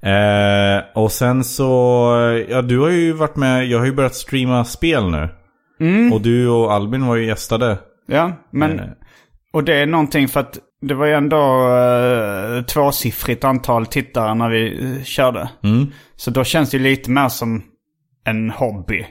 Eh, 0.00 0.82
och 0.94 1.12
sen 1.12 1.44
så, 1.44 1.64
ja 2.48 2.62
du 2.62 2.78
har 2.78 2.90
ju 2.90 3.12
varit 3.12 3.36
med, 3.36 3.66
jag 3.66 3.78
har 3.78 3.86
ju 3.86 3.92
börjat 3.92 4.14
streama 4.14 4.64
spel 4.64 5.10
nu. 5.10 5.28
Och 6.12 6.20
du 6.20 6.48
och 6.48 6.72
Albin 6.72 7.06
var 7.06 7.16
ju 7.16 7.26
gästade. 7.26 7.78
Ja, 8.06 8.32
men... 8.50 8.78
Eh. 8.80 8.86
Och 9.52 9.64
det 9.64 9.74
är 9.74 9.86
någonting 9.86 10.28
för 10.28 10.40
att 10.40 10.58
det 10.80 10.94
var 10.94 11.06
ju 11.06 11.12
ändå 11.12 11.68
uh, 11.68 12.62
tvåsiffrigt 12.64 13.44
antal 13.44 13.86
tittare 13.86 14.34
när 14.34 14.48
vi 14.48 14.84
eh, 14.98 15.04
körde. 15.04 15.48
Mm. 15.64 15.86
Så 16.16 16.30
då 16.30 16.44
känns 16.44 16.70
det 16.70 16.76
ju 16.76 16.82
lite 16.82 17.10
mer 17.10 17.28
som 17.28 17.62
en 18.24 18.50
hobby. 18.50 19.06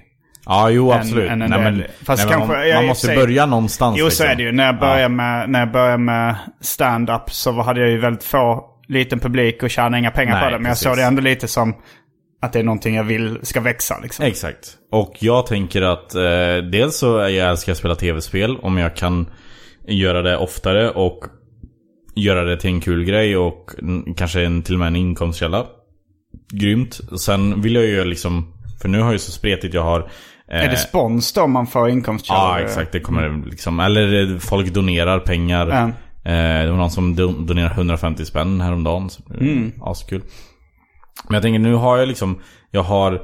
Ja, 0.46 0.70
jo 0.70 0.92
absolut. 0.92 1.30
en- 1.32 1.42
en 1.42 1.50
nej, 1.50 1.60
men. 1.60 1.84
Fast 2.06 2.24
nej, 2.24 2.34
kanske- 2.34 2.48
man, 2.58 2.68
jag- 2.68 2.76
man 2.76 2.84
jag 2.84 2.88
måste 2.90 3.06
säger- 3.08 3.20
börja 3.22 3.46
någonstans. 3.46 3.96
Jo, 4.00 4.04
så 4.04 4.08
liksom. 4.10 4.26
är 4.28 4.36
det 4.36 4.44
ju. 4.44 4.52
När 4.52 4.66
jag 4.66 4.80
började 4.80 5.10
med, 5.10 5.50
när 5.50 5.60
jag 5.60 5.72
började 5.72 5.98
med 5.98 6.36
stand-up 6.62 7.30
så 7.32 7.62
hade 7.62 7.80
jag 7.80 7.90
ju 7.90 7.98
väldigt 7.98 8.24
få, 8.24 8.66
liten 8.88 9.20
publik 9.20 9.64
och 9.64 9.70
tjänade 9.70 10.00
inga 10.00 10.12
pengar 10.12 10.34
Nej, 10.34 10.44
på 10.44 10.50
det. 10.50 10.58
Men 10.58 10.66
jag 10.66 10.72
precis. 10.72 10.84
såg 10.84 10.98
det 10.98 11.04
ändå 11.04 11.22
lite 11.22 11.48
som 11.48 11.76
att 12.42 12.54
det 12.54 12.60
är 12.60 12.64
någonting 12.64 12.96
jag 12.96 13.04
vill 13.04 13.40
ska 13.44 13.62
växa 13.62 14.00
liksom. 14.04 14.26
Exakt. 14.26 14.74
Och 14.92 15.16
jag 15.20 15.46
tänker 15.46 15.82
att 15.82 16.16
eh, 16.16 16.58
dels 16.72 16.98
så 16.98 17.18
är 17.18 17.30
jag 17.30 17.50
älskar 17.50 17.72
att 17.72 17.78
spela 17.78 17.96
tv-spel. 17.96 18.58
Om 18.62 18.78
jag 18.78 18.96
kan 18.96 19.30
göra 19.88 20.22
det 20.22 20.38
oftare 20.38 20.90
och 20.90 21.20
göra 22.18 22.44
det 22.44 22.58
till 22.58 22.70
en 22.70 22.82
kul 22.82 23.04
grej 23.04 23.38
och 23.38 23.72
mm, 23.80 24.14
kanske 24.14 24.42
en, 24.46 24.62
till 24.64 24.74
och 24.76 24.80
med 24.80 24.88
en 24.88 24.96
inkomstkälla. 24.96 25.66
Grymt. 26.54 27.00
Sen 27.20 27.62
vill 27.62 27.76
jag 27.76 27.86
ju 27.86 28.06
liksom, 28.06 28.54
för 28.82 28.90
nu 28.90 28.98
har 28.98 29.06
jag 29.06 29.14
ju 29.14 29.20
så 29.20 29.32
spretigt 29.32 29.74
jag 29.74 29.84
har... 29.84 30.00
eh, 30.52 30.64
Är 30.64 30.70
det 30.70 30.78
spons 30.78 31.34
då 31.34 31.48
man 31.48 31.68
får 31.68 31.90
inkomstkällor? 31.90 32.42
Ja, 32.42 32.60
exakt. 32.60 32.92
Det 32.92 33.00
kommer 33.00 33.44
liksom, 33.50 33.80
eller 33.80 34.32
eh, 34.34 34.38
folk 34.38 34.74
donerar 34.74 35.20
pengar. 35.20 35.68
Ja. 35.68 35.84
Eh, 36.32 36.64
det 36.66 36.72
var 36.72 36.78
någon 36.78 36.92
som 36.92 37.16
don- 37.16 37.46
donerade 37.46 37.74
150 37.76 38.26
spänn 38.26 38.62
häromdagen. 38.62 39.10
Så, 39.10 39.22
mm. 39.40 39.72
Askul. 39.82 40.22
Men 41.28 41.34
jag 41.34 41.44
tänker, 41.44 41.60
nu 41.60 41.74
har 41.74 41.98
jag 41.98 42.08
liksom, 42.08 42.40
jag 42.72 42.84
har 42.84 43.22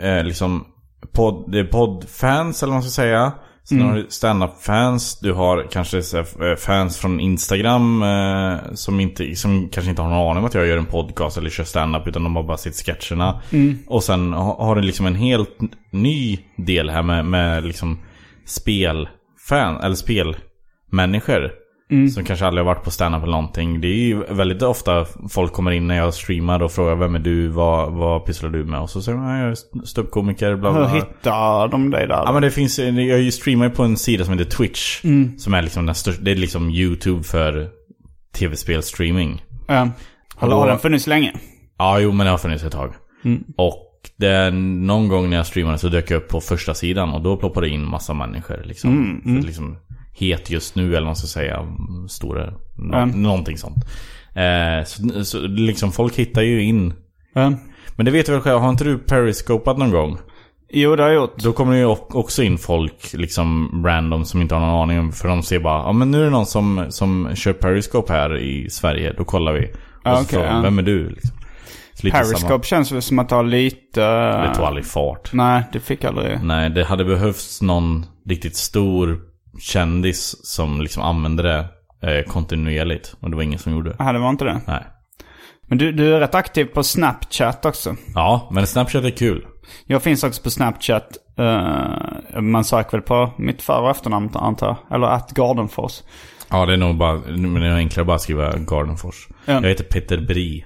eh, 0.00 0.24
liksom 0.24 0.64
podd, 1.12 1.52
det 1.52 1.58
är 1.58 1.64
poddfans 1.64 2.62
eller 2.62 2.70
vad 2.70 2.76
man 2.76 2.82
ska 2.82 3.02
säga. 3.02 3.32
Sen 3.68 3.80
har 3.82 3.94
du 3.96 4.06
stand-up-fans, 4.08 5.18
du 5.20 5.32
har 5.32 5.66
kanske 5.70 5.98
eh, 5.98 6.56
fans 6.56 6.98
från 6.98 7.20
Instagram 7.20 8.02
eh, 8.02 8.56
som, 8.74 9.00
inte, 9.00 9.34
som 9.36 9.68
kanske 9.68 9.90
inte 9.90 10.02
har 10.02 10.08
någon 10.10 10.30
aning 10.30 10.38
om 10.38 10.44
att 10.44 10.54
jag 10.54 10.66
gör 10.66 10.78
en 10.78 10.86
podcast 10.86 11.38
eller 11.38 11.50
kör 11.50 11.64
stand-up 11.64 12.06
utan 12.08 12.24
de 12.24 12.36
har 12.36 12.42
bara 12.42 12.56
sett 12.56 12.74
sketcherna. 12.86 13.42
Och 13.86 14.04
sen 14.04 14.32
ha- 14.32 14.64
har 14.64 14.74
du 14.76 14.82
liksom 14.82 15.06
en 15.06 15.14
helt 15.14 15.58
ny 15.92 16.38
del 16.56 16.90
här 16.90 17.02
med, 17.02 17.24
med 17.24 17.64
liksom 17.64 17.98
spelfan, 18.46 19.76
eller 19.82 19.94
spelmänniskor. 19.96 21.50
Som 22.14 22.24
kanske 22.24 22.46
aldrig 22.46 22.64
har 22.64 22.74
varit 22.74 22.84
på 22.84 22.90
stand-up 22.90 23.22
eller 23.22 23.32
någonting. 23.32 23.80
Det 23.80 23.88
är 23.88 24.06
ju 24.06 24.22
väldigt 24.30 24.62
ofta 24.62 25.06
folk 25.28 25.52
kommer 25.52 25.70
in 25.70 25.86
när 25.86 25.96
jag 25.96 26.14
streamar 26.14 26.62
och 26.62 26.72
frågar 26.72 26.94
vem 26.94 27.14
är 27.14 27.18
du, 27.18 27.48
vad, 27.48 27.92
vad 27.92 28.24
pysslar 28.24 28.50
du 28.50 28.64
med? 28.64 28.80
Och 28.80 28.90
så 28.90 29.02
säger 29.02 29.18
man, 29.18 29.38
jag 29.38 29.50
är 29.50 29.84
ståuppkomiker, 29.84 30.56
bla 30.56 30.72
bla 30.72 30.88
Hur 30.88 30.96
hittar 30.96 31.68
de 31.68 31.90
dig 31.90 32.06
där? 32.06 32.22
Ja 32.26 32.32
men 32.32 32.42
det 32.42 32.50
finns, 32.50 32.78
jag 32.78 33.32
streamar 33.32 33.64
ju 33.64 33.70
på 33.70 33.82
en 33.82 33.96
sida 33.96 34.24
som 34.24 34.38
heter 34.38 34.50
Twitch. 34.50 35.04
Mm. 35.04 35.38
Som 35.38 35.54
är 35.54 35.62
liksom 35.62 35.86
den 35.86 35.94
största, 35.94 36.22
det 36.22 36.30
är 36.30 36.36
liksom 36.36 36.70
YouTube 36.70 37.22
för 37.22 37.68
tv-spelstreaming. 38.38 39.44
Ja. 39.68 39.88
Har, 40.36 40.48
har 40.50 40.68
den 40.68 40.78
funnits 40.78 41.06
länge? 41.06 41.32
Ja, 41.78 42.00
jo 42.00 42.12
men 42.12 42.26
det 42.26 42.30
har 42.30 42.38
funnits 42.38 42.64
ett 42.64 42.72
tag. 42.72 42.94
Och 43.56 43.82
det, 44.16 44.50
någon 44.50 45.08
gång 45.08 45.30
när 45.30 45.36
jag 45.36 45.46
streamade 45.46 45.78
så 45.78 45.88
dök 45.88 46.10
jag 46.10 46.16
upp 46.16 46.28
på 46.28 46.40
första 46.40 46.74
sidan 46.74 47.10
och 47.10 47.22
då 47.22 47.36
ploppade 47.36 47.66
det 47.66 47.70
in 47.70 47.84
massa 47.84 48.14
människor. 48.14 48.62
Liksom, 48.64 49.20
För 49.24 49.46
liksom 49.46 49.76
het 50.18 50.50
just 50.50 50.74
nu 50.74 50.86
eller 50.86 51.00
vad 51.00 51.06
man 51.06 51.16
ska 51.16 51.26
säga. 51.26 51.66
Stora. 52.08 52.52
Mm. 52.78 53.22
Någonting 53.22 53.58
sånt. 53.58 53.84
Eh, 54.34 54.84
så, 54.84 55.24
så 55.24 55.40
liksom 55.40 55.92
folk 55.92 56.16
hittar 56.16 56.42
ju 56.42 56.62
in. 56.62 56.94
Ja. 57.34 57.52
Men 57.96 58.06
det 58.06 58.10
vet 58.10 58.26
du 58.26 58.32
väl 58.32 58.40
själv, 58.40 58.58
har 58.58 58.70
inte 58.70 58.84
du 58.84 58.98
periscopat 58.98 59.78
någon 59.78 59.90
gång? 59.90 60.18
Jo, 60.68 60.96
det 60.96 61.02
har 61.02 61.10
jag 61.10 61.16
gjort. 61.16 61.36
Då 61.38 61.52
kommer 61.52 61.72
det 61.72 61.78
ju 61.78 61.86
också 62.10 62.42
in 62.42 62.58
folk 62.58 63.12
liksom 63.12 63.70
random 63.86 64.24
som 64.24 64.42
inte 64.42 64.54
har 64.54 64.60
någon 64.60 64.82
aning 64.82 64.98
om. 64.98 65.12
För 65.12 65.28
de 65.28 65.42
ser 65.42 65.58
bara, 65.58 65.82
ja 65.82 65.92
men 65.92 66.10
nu 66.10 66.20
är 66.20 66.24
det 66.24 66.30
någon 66.30 66.46
som, 66.46 66.86
som 66.88 67.30
kör 67.34 67.52
periscope 67.52 68.12
här 68.12 68.38
i 68.38 68.70
Sverige. 68.70 69.12
Då 69.12 69.24
kollar 69.24 69.52
vi. 69.52 69.64
Och 69.66 69.72
Ja, 70.04 70.16
så 70.16 70.24
frågar 70.24 70.54
ja. 70.56 70.60
vem 70.60 70.78
är 70.78 70.82
du? 70.82 71.08
Liksom. 71.08 71.30
Periscope 72.02 72.48
samma. 72.48 72.62
känns 72.62 72.92
väl 72.92 73.02
som 73.02 73.18
att 73.18 73.30
har 73.30 73.44
lite... 73.44 74.00
Det 74.00 74.52
tog 74.54 74.64
aldrig 74.64 74.86
fart. 74.86 75.32
Nej, 75.32 75.62
det 75.72 75.80
fick 75.80 76.04
aldrig. 76.04 76.38
Nej, 76.42 76.70
det 76.70 76.84
hade 76.84 77.04
behövts 77.04 77.62
någon 77.62 78.06
riktigt 78.28 78.56
stor 78.56 79.20
kändis 79.58 80.46
som 80.46 80.80
liksom 80.80 81.02
använde 81.02 81.42
det 81.42 81.68
eh, 82.02 82.24
kontinuerligt. 82.24 83.14
Och 83.20 83.30
det 83.30 83.36
var 83.36 83.42
ingen 83.42 83.58
som 83.58 83.72
gjorde 83.72 83.90
det. 83.90 83.96
Nej, 83.98 84.12
det 84.12 84.18
var 84.18 84.30
inte 84.30 84.44
det. 84.44 84.60
Nej. 84.66 84.86
Men 85.68 85.78
du, 85.78 85.92
du 85.92 86.14
är 86.14 86.20
rätt 86.20 86.34
aktiv 86.34 86.64
på 86.64 86.82
Snapchat 86.82 87.64
också. 87.64 87.96
Ja, 88.14 88.50
men 88.52 88.66
Snapchat 88.66 89.04
är 89.04 89.10
kul. 89.10 89.46
Jag 89.86 90.02
finns 90.02 90.24
också 90.24 90.42
på 90.42 90.50
Snapchat. 90.50 91.16
Uh, 91.40 92.40
man 92.40 92.64
söker 92.64 92.90
väl 92.90 93.02
på 93.02 93.32
mitt 93.38 93.62
för 93.62 93.80
och 93.80 93.90
efternamn 93.90 94.30
antar 94.34 94.66
jag. 94.66 94.96
Eller 94.96 95.06
att 95.06 95.30
Gardenfors. 95.30 96.02
Ja, 96.50 96.66
det 96.66 96.72
är 96.72 96.76
nog 96.76 96.96
bara, 96.96 97.14
men 97.14 97.54
det 97.54 97.66
är 97.66 97.76
enklare 97.76 98.04
bara 98.04 98.14
att 98.14 98.22
skriva 98.22 98.56
Gardenfors. 98.56 99.28
Ja. 99.44 99.52
Jag 99.52 99.68
heter 99.68 99.84
Peter 99.84 100.20
Bri. 100.20 100.64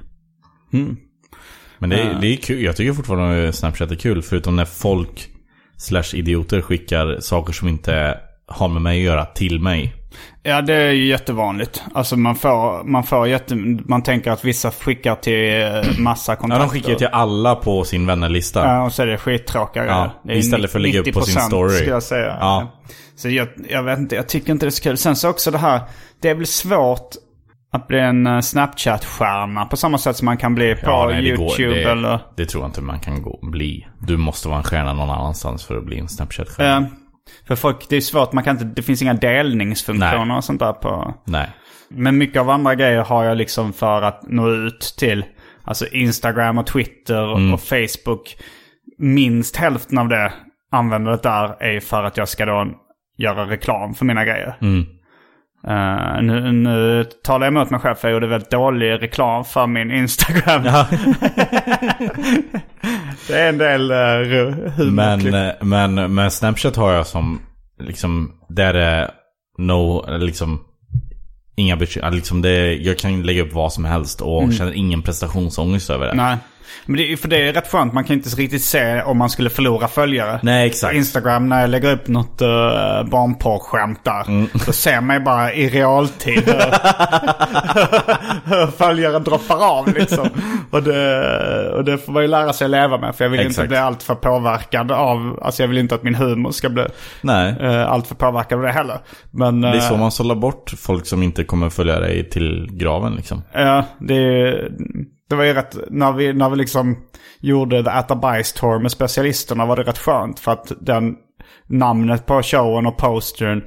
Men 1.78 1.90
det 1.90 2.00
är, 2.00 2.20
det 2.20 2.26
är 2.26 2.36
kul. 2.36 2.62
Jag 2.62 2.76
tycker 2.76 2.92
fortfarande 2.92 3.52
Snapchat 3.52 3.90
är 3.90 3.96
kul. 3.96 4.22
Förutom 4.22 4.56
när 4.56 4.64
folk 4.64 5.28
slash 5.76 6.14
idioter 6.14 6.60
skickar 6.60 7.20
saker 7.20 7.52
som 7.52 7.68
inte 7.68 8.20
har 8.50 8.68
med 8.68 8.82
mig 8.82 8.98
att 8.98 9.04
göra 9.04 9.24
till 9.24 9.60
mig. 9.60 9.94
Ja, 10.42 10.60
det 10.62 10.74
är 10.74 10.90
ju 10.92 11.06
jättevanligt. 11.06 11.82
Alltså 11.94 12.16
man 12.16 12.34
får, 12.36 12.84
man 12.84 13.02
får 13.04 13.28
jätte... 13.28 13.54
Man 13.86 14.02
tänker 14.02 14.30
att 14.30 14.44
vissa 14.44 14.70
skickar 14.70 15.14
till 15.14 15.62
eh, 15.62 15.98
massa 15.98 16.32
Ja, 16.32 16.36
kontakter. 16.36 16.64
de 16.66 16.70
skickar 16.70 16.94
till 16.94 17.06
alla 17.12 17.54
på 17.54 17.84
sin 17.84 18.06
vännerlista. 18.06 18.64
Ja, 18.64 18.82
och 18.84 18.92
så 18.92 19.02
är 19.02 19.06
det 19.06 19.18
skittråkiga 19.18 19.84
Ja, 19.86 19.92
grejer. 19.94 20.10
Det 20.24 20.32
är 20.32 20.36
istället 20.36 20.70
för 20.72 20.78
att 20.78 20.82
lägga 20.82 21.00
upp 21.00 21.12
på 21.12 21.20
sin 21.20 21.36
90% 21.40 21.46
story. 21.46 21.70
skulle 21.76 21.90
jag 21.90 22.02
säga. 22.02 22.36
Ja. 22.40 22.72
Så 23.16 23.28
jag, 23.28 23.48
jag 23.68 23.82
vet 23.82 23.98
inte, 23.98 24.16
jag 24.16 24.28
tycker 24.28 24.52
inte 24.52 24.66
det 24.66 24.68
är 24.68 24.70
så 24.70 24.82
kul. 24.82 24.96
Sen 24.96 25.16
så 25.16 25.28
också 25.30 25.50
det 25.50 25.58
här, 25.58 25.80
det 26.22 26.28
är 26.28 26.34
väl 26.34 26.46
svårt 26.46 27.08
att 27.72 27.88
bli 27.88 27.98
en 28.00 28.26
eh, 28.26 28.38
Snapchat-stjärna 28.40 29.64
på 29.66 29.76
samma 29.76 29.98
sätt 29.98 30.16
som 30.16 30.24
man 30.26 30.36
kan 30.36 30.54
bli 30.54 30.74
på 30.74 31.06
nej, 31.06 31.22
det 31.22 31.36
går- 31.36 31.60
YouTube 31.60 31.74
det, 31.84 31.90
eller... 31.90 32.20
Det 32.36 32.46
tror 32.46 32.62
jag 32.62 32.68
inte 32.68 32.80
man 32.82 33.00
kan 33.00 33.22
gå, 33.22 33.38
bli. 33.42 33.86
Du 33.98 34.16
måste 34.16 34.48
vara 34.48 34.58
en 34.58 34.64
stjärna 34.64 34.92
någon 34.92 35.10
annanstans 35.10 35.64
för 35.64 35.76
att 35.78 35.84
bli 35.84 35.98
en 35.98 36.06
Snapchat-stjärna. 36.08 36.76
Eh, 36.86 36.92
för 37.46 37.56
folk, 37.56 37.88
det 37.88 37.96
är 37.96 38.00
svårt, 38.00 38.32
man 38.32 38.44
kan 38.44 38.56
inte, 38.56 38.64
det 38.64 38.82
finns 38.82 39.02
inga 39.02 39.14
delningsfunktioner 39.14 40.24
Nej. 40.24 40.36
och 40.36 40.44
sånt 40.44 40.60
där 40.60 40.72
på... 40.72 41.14
Nej. 41.24 41.48
Men 41.88 42.18
mycket 42.18 42.40
av 42.40 42.50
andra 42.50 42.74
grejer 42.74 43.02
har 43.04 43.24
jag 43.24 43.36
liksom 43.36 43.72
för 43.72 44.02
att 44.02 44.22
nå 44.28 44.50
ut 44.50 44.94
till 44.98 45.24
alltså 45.64 45.86
Instagram 45.86 46.58
och 46.58 46.66
Twitter 46.66 47.36
Mm. 47.36 47.54
och 47.54 47.60
Facebook. 47.60 48.36
Minst 48.98 49.56
hälften 49.56 49.98
av 49.98 50.08
det 50.08 50.32
användandet 50.72 51.22
där 51.22 51.62
är 51.62 51.80
för 51.80 52.04
att 52.04 52.16
jag 52.16 52.28
ska 52.28 52.46
då 52.46 52.66
göra 53.18 53.50
reklam 53.50 53.94
för 53.94 54.04
mina 54.04 54.24
grejer. 54.24 54.56
Mm. 54.60 54.86
Eh, 55.68 56.22
nu, 56.22 56.52
nu 56.52 57.04
talar 57.24 57.46
jag 57.46 57.52
emot 57.52 57.70
mig 57.70 57.80
själv 57.80 57.94
för 57.94 58.08
jag 58.08 58.14
gjorde 58.14 58.26
väldigt 58.26 58.50
dålig 58.50 59.02
reklam 59.02 59.44
för 59.44 59.66
min 59.66 59.90
Instagram. 59.90 60.62
det 63.28 63.40
är 63.40 63.48
en 63.48 63.58
del 63.58 63.92
uh, 63.92 63.96
humorklipp. 64.76 65.32
Men, 65.32 65.48
eh, 65.48 65.52
men, 65.60 66.14
men 66.14 66.30
Snapchat 66.30 66.76
har 66.76 66.92
jag 66.92 67.06
som, 67.06 67.40
liksom, 67.80 68.32
där 68.48 68.74
är 68.74 69.10
no, 69.58 70.04
liksom, 70.18 70.60
inga 71.56 71.76
bekymmer. 71.76 72.10
Liksom 72.10 72.42
det, 72.42 72.74
jag 72.74 72.98
kan 72.98 73.22
lägga 73.22 73.42
upp 73.42 73.52
vad 73.52 73.72
som 73.72 73.84
helst 73.84 74.20
och 74.20 74.52
känner 74.52 74.72
ingen 74.72 75.02
prestationsångest 75.02 75.90
över 75.90 76.06
det. 76.06 76.12
Mm. 76.12 76.24
Nej. 76.24 76.36
Men 76.86 76.96
det, 76.96 77.12
är- 77.12 77.16
för 77.16 77.28
det 77.28 77.48
är 77.48 77.52
rätt 77.52 77.70
skönt. 77.70 77.92
Man 77.92 78.04
kan 78.04 78.16
inte 78.16 78.28
riktigt 78.28 78.64
se 78.64 79.02
om 79.02 79.18
man 79.18 79.30
skulle 79.30 79.50
förlora 79.50 79.88
följare. 79.88 80.40
Nej, 80.42 80.66
exakt. 80.66 80.92
På 80.92 80.96
Instagram 80.96 81.48
när 81.48 81.60
jag 81.60 81.70
lägger 81.70 81.92
upp 81.92 82.08
något 82.08 82.42
uh, 82.42 82.48
barnporrskämt 83.10 84.04
där. 84.04 84.28
Mm. 84.28 84.48
Då 84.66 84.72
ser 84.72 85.00
man 85.00 85.16
ju 85.16 85.22
bara 85.22 85.52
i 85.52 85.68
realtid 85.68 86.42
hur, 86.46 86.54
hur 88.44 88.66
följare 88.66 89.18
droppar 89.18 89.64
av 89.78 89.94
liksom. 89.94 90.28
Och 90.70 90.82
det, 90.82 91.70
och 91.70 91.84
det 91.84 91.98
får 91.98 92.12
man 92.12 92.22
ju 92.22 92.28
lära 92.28 92.52
sig 92.52 92.64
att 92.64 92.70
leva 92.70 92.98
med. 92.98 93.14
För 93.14 93.24
jag 93.24 93.30
vill 93.30 93.40
inte 93.40 93.50
Exakt. 93.50 93.68
bli 93.68 93.78
alltför 93.78 94.14
påverkad 94.14 94.92
av... 94.92 95.40
Alltså 95.42 95.62
jag 95.62 95.68
vill 95.68 95.78
inte 95.78 95.94
att 95.94 96.02
min 96.02 96.14
humor 96.14 96.50
ska 96.50 96.68
bli 96.68 96.84
Nej. 97.20 97.54
uh, 97.62 97.92
alltför 97.92 98.14
påverkad 98.14 98.58
av 98.58 98.64
det 98.64 98.72
heller. 98.72 98.98
Men... 99.30 99.60
Det 99.60 99.68
är 99.68 99.74
eh, 99.74 99.80
så 99.80 99.96
man 99.96 100.10
sållar 100.10 100.34
bort 100.34 100.70
folk 100.78 101.06
som 101.06 101.22
inte 101.22 101.44
kommer 101.44 101.70
följa 101.70 102.00
dig 102.00 102.28
till 102.30 102.68
graven 102.72 103.14
liksom. 103.14 103.42
Ja, 103.52 103.84
det, 103.98 104.52
det 105.30 105.36
var 105.36 105.44
ju 105.44 105.52
rätt, 105.54 105.76
när 105.90 106.12
vi, 106.12 106.32
när 106.32 106.50
vi 106.50 106.56
liksom 106.56 106.96
gjorde 107.40 107.82
The 107.84 107.90
Atta 107.90 108.14
Bice 108.16 108.58
Tour 108.58 108.78
med 108.78 108.90
specialisterna 108.90 109.66
var 109.66 109.76
det 109.76 109.82
rätt 109.82 109.98
skönt. 109.98 110.40
För 110.40 110.52
att 110.52 110.72
den 110.80 111.14
namnet 111.66 112.26
på 112.26 112.42
showen 112.42 112.86
och 112.86 112.96
postern, 112.96 113.64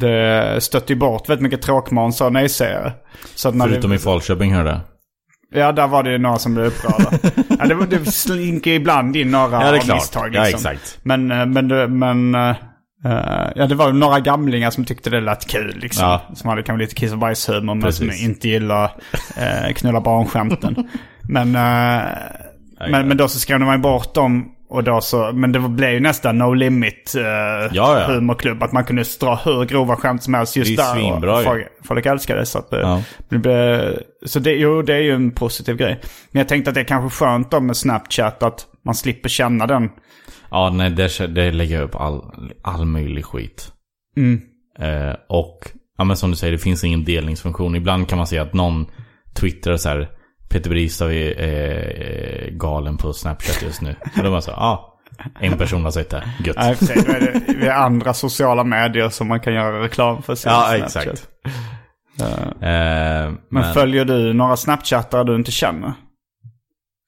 det 0.00 0.56
stötte 0.62 0.92
ju 0.92 0.98
bort 0.98 1.28
väldigt 1.28 1.42
mycket 1.42 1.62
tråkmåns 1.62 2.20
och 2.20 2.32
nej-sägare. 2.32 2.92
Förutom 3.36 3.90
vi, 3.90 3.96
i 3.96 3.98
Falköping 3.98 4.54
hörde 4.54 4.80
Ja, 5.54 5.72
där 5.72 5.86
var 5.86 6.02
det 6.02 6.10
ju 6.12 6.18
några 6.18 6.38
som 6.38 6.54
blev 6.54 6.66
upprörda. 6.66 7.10
ja, 7.58 7.64
det, 7.66 7.86
det 7.98 8.04
slinker 8.12 8.70
ibland 8.70 9.16
in 9.16 9.30
några 9.30 9.64
Ja, 9.64 9.70
det 9.70 9.76
är 9.76 9.80
klart. 9.80 9.96
misstag. 9.96 10.34
Ja, 10.34 10.42
Liksom. 10.44 10.70
exakt. 10.72 10.98
Men, 11.02 11.30
eh, 11.30 11.46
men, 11.46 11.68
det- 11.68 11.88
men 11.88 12.34
eh, 13.04 13.50
ja, 13.54 13.66
det 13.66 13.74
var 13.74 13.92
några 13.92 14.20
gamlingar 14.20 14.70
som 14.70 14.84
tyckte 14.84 15.10
det 15.10 15.20
lät 15.20 15.48
kul. 15.48 15.76
Liksom. 15.76 16.04
Ja. 16.04 16.22
Som 16.34 16.50
hade 16.50 16.62
kanske 16.62 16.82
lite 16.82 16.94
kiss 16.94 17.12
och 17.12 17.18
bajshumor 17.18 17.74
men 17.74 17.92
som 17.92 18.10
inte 18.10 18.48
gillar 18.48 18.84
uh, 18.84 19.72
knulla 19.74 20.00
barnskämten. 20.00 20.88
men, 21.28 21.54
eh, 21.54 22.02
men, 22.90 23.08
men 23.08 23.16
då 23.16 23.28
så 23.28 23.38
skrev 23.38 23.60
man 23.60 23.82
bort 23.82 24.14
dem. 24.14 24.52
Och 24.68 24.84
då 24.84 25.00
så, 25.00 25.32
men 25.32 25.52
det 25.52 25.58
blev 25.58 25.90
ju 25.90 26.00
nästan 26.00 26.38
no 26.38 26.54
limit 26.54 27.14
uh, 27.16 27.22
ja. 27.72 28.04
humorklubb. 28.06 28.62
Att 28.62 28.72
man 28.72 28.84
kunde 28.84 29.04
dra 29.20 29.34
hur 29.34 29.64
grova 29.64 29.96
skämt 29.96 30.22
som 30.22 30.34
helst 30.34 30.56
just 30.56 30.76
där. 30.76 30.94
svinbra 30.94 31.38
och 31.38 31.44
folk, 31.44 31.66
folk 31.84 32.06
älskar 32.06 32.36
det. 32.36 32.46
Så, 32.46 32.58
att, 32.58 32.68
Ja. 32.70 33.02
det 33.28 34.02
så 34.26 34.38
det, 34.38 34.52
jo, 34.52 34.82
det 34.82 34.94
är 34.94 35.00
ju 35.00 35.14
en 35.14 35.30
positiv 35.30 35.76
grej. 35.76 36.00
Men 36.30 36.40
jag 36.40 36.48
tänkte 36.48 36.70
att 36.70 36.74
det 36.74 36.80
är 36.80 36.84
kanske 36.84 37.24
skönt 37.24 37.50
då 37.50 37.60
med 37.60 37.76
Snapchat 37.76 38.42
att 38.42 38.66
man 38.84 38.94
slipper 38.94 39.28
känna 39.28 39.66
den. 39.66 39.90
Ja, 40.50 40.70
nej, 40.70 40.90
det, 40.90 41.26
det 41.26 41.52
lägger 41.52 41.74
jag 41.74 41.84
upp 41.84 41.94
all, 41.94 42.22
all 42.62 42.84
möjlig 42.84 43.24
skit. 43.24 43.72
Mm. 44.16 44.40
Eh, 44.78 45.14
och, 45.28 45.58
ja 45.98 46.04
men 46.04 46.16
som 46.16 46.30
du 46.30 46.36
säger, 46.36 46.52
det 46.52 46.58
finns 46.58 46.84
ingen 46.84 47.04
delningsfunktion. 47.04 47.76
Ibland 47.76 48.08
kan 48.08 48.18
man 48.18 48.26
se 48.26 48.38
att 48.38 48.52
någon 48.52 48.86
twittrar 49.34 49.76
så 49.76 49.88
här, 49.88 50.08
Peter 50.48 50.70
Bristav 50.70 51.12
är 51.12 51.40
eh, 51.40 52.50
galen 52.50 52.96
på 52.96 53.12
Snapchat 53.12 53.62
just 53.62 53.80
nu. 53.80 53.94
Och 54.16 54.24
då 54.24 54.30
man 54.30 54.42
så, 54.42 54.50
ja, 54.50 54.56
ah, 54.56 55.00
en 55.40 55.58
person 55.58 55.84
har 55.84 55.90
sett 55.90 56.10
det, 56.10 56.22
gött. 56.44 56.78
Sig, 56.78 57.04
då 57.06 57.12
är 57.12 57.20
det, 57.20 57.52
det 57.60 57.66
är 57.66 57.74
andra 57.74 58.14
sociala 58.14 58.64
medier 58.64 59.08
som 59.08 59.28
man 59.28 59.40
kan 59.40 59.54
göra 59.54 59.82
reklam 59.82 60.22
för. 60.22 60.32
ja, 60.32 60.36
Snapchat. 60.36 60.82
exakt. 60.86 61.28
Eh, 62.20 62.52
Men, 62.60 63.38
men, 63.50 63.74
följer 63.74 64.04
du 64.04 64.32
några 64.32 64.56
Snapchattar 64.56 65.24
du 65.24 65.34
inte 65.34 65.52
känner? 65.52 65.92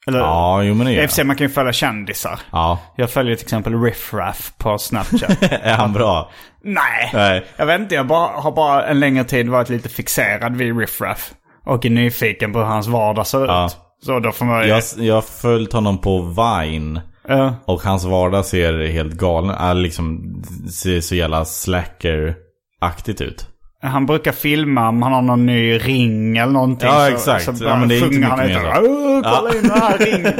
Eller, 0.07 0.19
ja, 0.19 0.63
jo 0.63 0.75
men 0.75 0.87
det 0.87 0.93
gör 0.93 1.09
jag. 1.19 1.27
man 1.27 1.37
kan 1.37 1.47
ju 1.47 1.53
följa 1.53 1.73
kändisar. 1.73 2.41
Ja, 2.53 2.79
Jag 2.97 3.11
följer 3.11 3.37
till 3.37 3.45
exempel 3.45 3.83
Riff 3.83 4.15
Raff 4.15 4.53
på 4.59 4.79
Snapchat. 4.79 5.43
är 5.51 5.75
han 5.75 5.93
bra? 5.93 6.31
Nej. 6.65 7.11
Nej. 7.13 7.45
Jag 7.57 7.67
vet 7.67 7.81
inte, 7.81 7.95
jag 7.95 8.07
bara, 8.07 8.29
har 8.41 8.53
bara 8.53 8.87
en 8.87 9.01
längre 9.01 9.24
tid 9.24 9.49
varit 9.49 9.69
lite 9.69 9.89
fixerad 9.89 10.57
vid 10.57 10.79
Riff 10.79 11.01
Raff. 11.01 11.33
Och 11.65 11.87
är 11.87 11.91
nyfiken 11.91 12.53
på 12.53 12.59
hur 12.59 12.66
hans 12.66 12.87
vardag 12.87 13.27
ser 13.27 13.47
Ja. 13.47 13.66
ut. 13.66 13.77
Så 14.05 14.19
då 14.19 14.33
får 14.33 14.45
man. 14.45 14.69
Jag, 14.69 14.83
jag 14.97 15.15
har 15.15 15.23
följt 15.23 15.73
honom 15.73 15.99
på 16.01 16.23
Vine. 16.23 17.01
Ja. 17.29 17.55
Och 17.65 17.83
hans 17.83 18.05
vardag 18.05 18.45
ser 18.47 18.87
helt 18.89 19.12
galen, 19.15 19.51
är 19.51 19.74
liksom, 19.74 20.35
ser 20.73 21.01
så 21.01 21.15
jävla 21.15 21.45
slacker-aktigt 21.45 23.20
ut. 23.23 23.49
Han 23.83 24.07
brukar 24.07 24.33
filma 24.33 24.89
om 24.89 25.03
han 25.03 25.13
har 25.13 25.23
någon 25.23 25.47
ny 25.47 25.79
ring 25.79 26.37
eller 26.37 26.53
någonting. 26.53 26.89
Ja, 26.89 27.07
så, 27.07 27.13
exakt. 27.13 27.59
Så 27.59 27.65
Ja, 27.65 27.77
men 27.77 27.89
det 27.89 27.97
är 27.99 28.13
inte 28.15 28.27
han 28.27 28.47
lite. 28.49 28.61
"Åh, 28.83 29.23
Kolla 29.23 29.55
in 29.57 29.63
den 29.63 29.71
här 29.71 29.99
ringen. 30.07 30.33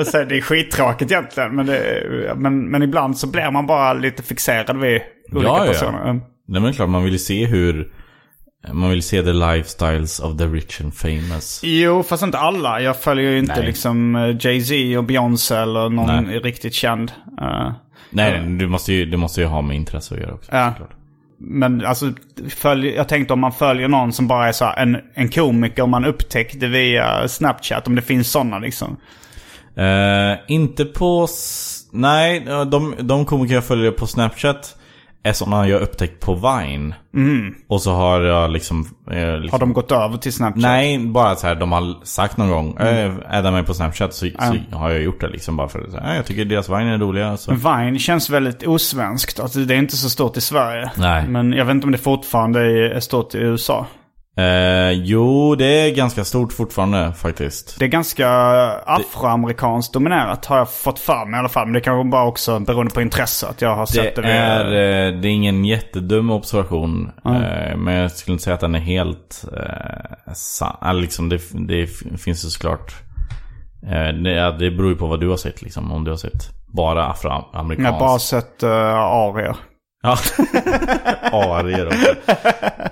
och 0.00 0.06
så, 0.06 0.18
är 0.18 0.24
det 0.24 0.36
är 0.36 0.40
skittråkigt 0.40 1.10
egentligen. 1.12 1.54
Men, 1.56 1.66
det, 1.66 2.32
men, 2.36 2.70
men 2.70 2.82
ibland 2.82 3.18
så 3.18 3.26
blir 3.26 3.50
man 3.50 3.66
bara 3.66 3.92
lite 3.92 4.22
fixerad 4.22 4.76
vid 4.76 5.00
olika 5.32 5.48
Ja, 5.48 5.66
ja. 5.66 5.72
personer. 5.72 6.02
Mm. 6.10 6.22
Nej 6.48 6.60
men 6.62 6.72
klart, 6.72 6.88
man 6.88 7.04
vill 7.04 7.12
ju 7.12 7.18
se 7.18 7.44
hur... 7.46 7.92
Man 8.72 8.90
vill 8.90 9.02
se 9.02 9.22
the 9.22 9.32
lifestyles 9.32 10.20
of 10.20 10.36
the 10.38 10.44
rich 10.44 10.80
and 10.80 10.94
famous. 10.94 11.60
Jo, 11.64 12.02
fast 12.02 12.22
inte 12.22 12.38
alla. 12.38 12.80
Jag 12.80 12.96
följer 13.00 13.30
ju 13.30 13.38
inte 13.38 13.56
Nej. 13.56 13.66
liksom 13.66 14.16
eh, 14.16 14.36
Jay-Z 14.40 14.98
och 14.98 15.04
Beyoncé 15.04 15.54
eller 15.54 15.88
någon 15.88 16.24
Nej. 16.24 16.38
riktigt 16.38 16.74
känd. 16.74 17.12
Eh, 17.40 17.72
Nej, 18.10 18.40
du 18.58 18.66
måste 18.66 18.92
ju, 18.92 19.06
det 19.06 19.16
måste 19.16 19.40
ju 19.40 19.46
ha 19.46 19.62
med 19.62 19.76
intresse 19.76 20.14
att 20.14 20.20
göra 20.20 20.34
också. 20.34 20.52
Ja. 20.54 20.70
såklart. 20.72 20.95
Men 21.38 21.86
alltså, 21.86 22.12
följ, 22.48 22.88
jag 22.88 23.08
tänkte 23.08 23.32
om 23.32 23.40
man 23.40 23.52
följer 23.52 23.88
någon 23.88 24.12
som 24.12 24.28
bara 24.28 24.48
är 24.48 24.52
så 24.52 24.64
här, 24.64 24.76
en, 24.76 24.96
en 25.14 25.28
komiker 25.28 25.82
och 25.82 25.88
man 25.88 26.04
upptäckte 26.04 26.66
via 26.66 27.28
Snapchat. 27.28 27.86
Om 27.86 27.94
det 27.94 28.02
finns 28.02 28.30
sådana 28.30 28.58
liksom. 28.58 28.96
Uh, 29.78 30.38
inte 30.48 30.84
på... 30.84 31.28
Nej, 31.90 32.46
de, 32.70 32.94
de 32.98 33.24
komiker 33.24 33.54
jag 33.54 33.64
följer 33.64 33.90
på 33.90 34.06
Snapchat 34.06 34.76
är 35.26 35.32
sådana 35.32 35.68
jag 35.68 35.82
upptäckt 35.82 36.20
på 36.20 36.34
Vine. 36.34 36.94
Och 37.68 37.82
så 37.82 37.92
har 37.92 38.20
jag 38.20 38.50
liksom... 38.50 38.78
Eh, 39.10 39.38
liksom 39.40 39.46
Mm. 39.46 39.50
Har 39.50 39.58
de 39.58 39.72
gått 39.72 39.92
över 39.92 40.16
till 40.16 40.32
Snapchat? 40.32 40.62
Nej, 40.62 40.98
bara 40.98 41.36
så 41.36 41.46
här, 41.46 41.54
de 41.54 41.72
har 41.72 42.04
sagt 42.04 42.36
någon 42.36 42.50
gång, 42.50 42.76
mm. 42.80 43.20
adda 43.28 43.50
mig 43.50 43.62
på 43.62 43.74
Snapchat 43.74 44.14
så, 44.14 44.26
så 44.70 44.76
har 44.76 44.90
jag 44.90 45.02
gjort 45.02 45.20
det 45.20 45.28
liksom 45.28 45.56
bara 45.56 45.68
för 45.68 45.80
att 45.80 45.90
säga, 45.90 46.16
jag 46.16 46.26
tycker 46.26 46.44
deras 46.44 46.68
Vine 46.68 46.88
är 46.88 46.98
roliga. 46.98 47.36
Så. 47.36 47.52
Vine 47.52 47.98
känns 47.98 48.30
väldigt 48.30 48.66
osvenskt. 48.66 49.40
Alltså, 49.40 49.58
det 49.58 49.74
är 49.74 49.78
inte 49.78 49.96
så 49.96 50.10
stort 50.10 50.36
i 50.36 50.40
Sverige. 50.40 50.90
Nej. 50.96 51.28
Men 51.28 51.52
jag 51.52 51.64
vet 51.64 51.74
inte 51.74 51.84
om 51.84 51.92
det 51.92 51.98
fortfarande 51.98 52.60
är 52.96 53.00
stort 53.00 53.34
i 53.34 53.38
USA. 53.38 53.86
Eh, 54.38 54.90
jo, 54.90 55.54
det 55.54 55.64
är 55.66 55.94
ganska 55.94 56.24
stort 56.24 56.52
fortfarande 56.52 57.12
faktiskt. 57.12 57.78
Det 57.78 57.84
är 57.84 57.88
ganska 57.88 58.28
afroamerikanskt 58.86 59.92
dominerat 59.92 60.46
har 60.46 60.58
jag 60.58 60.70
fått 60.72 60.98
för 60.98 61.24
mig 61.26 61.38
i 61.38 61.38
alla 61.38 61.48
fall. 61.48 61.66
Men 61.66 61.72
det 61.72 61.80
kanske 61.80 62.10
bara 62.10 62.24
också 62.26 62.58
beroende 62.60 62.94
på 62.94 63.02
intresse 63.02 63.46
att 63.48 63.62
jag 63.62 63.76
har 63.76 63.86
sett 63.86 64.16
Det 64.16 64.22
det. 64.22 64.28
är, 64.32 64.64
eh, 64.64 65.20
det 65.20 65.28
är 65.28 65.32
ingen 65.32 65.64
jättedum 65.64 66.30
observation. 66.30 67.10
Eh, 67.24 67.76
men 67.76 67.94
jag 67.94 68.10
skulle 68.10 68.32
inte 68.32 68.44
säga 68.44 68.54
att 68.54 68.60
den 68.60 68.74
är 68.74 68.78
helt... 68.80 69.44
Eh, 69.56 70.32
sa- 70.34 70.78
eller 70.82 71.00
liksom 71.00 71.28
det, 71.28 71.40
det 71.68 71.86
finns 72.20 72.44
ju 72.44 72.48
såklart... 72.48 72.94
Eh, 73.82 74.08
det, 74.22 74.56
det 74.58 74.70
beror 74.70 74.90
ju 74.90 74.96
på 74.96 75.06
vad 75.06 75.20
du 75.20 75.28
har 75.28 75.36
sett 75.36 75.62
liksom. 75.62 75.92
Om 75.92 76.04
du 76.04 76.10
har 76.10 76.18
sett 76.18 76.50
bara 76.66 77.00
Jag 77.00 77.10
afroamerikanskt. 77.10 77.92
har 77.92 78.00
bara 78.00 78.18
sett 78.18 78.62
uh, 78.62 78.70
arier. 78.94 79.56
Ja. 80.02 80.18
Arier 81.32 81.86
också. 81.86 82.14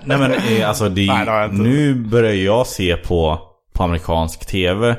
Nej 0.05 0.19
men 0.19 0.33
eh, 0.33 0.69
alltså 0.69 0.89
det, 0.89 1.07
Nej, 1.07 1.25
det 1.25 1.31
har 1.31 1.41
jag 1.41 1.51
inte. 1.51 1.63
nu 1.63 1.95
börjar 1.95 2.33
jag 2.33 2.67
se 2.67 2.97
på, 2.97 3.39
på 3.75 3.83
amerikansk 3.85 4.47
tv 4.47 4.97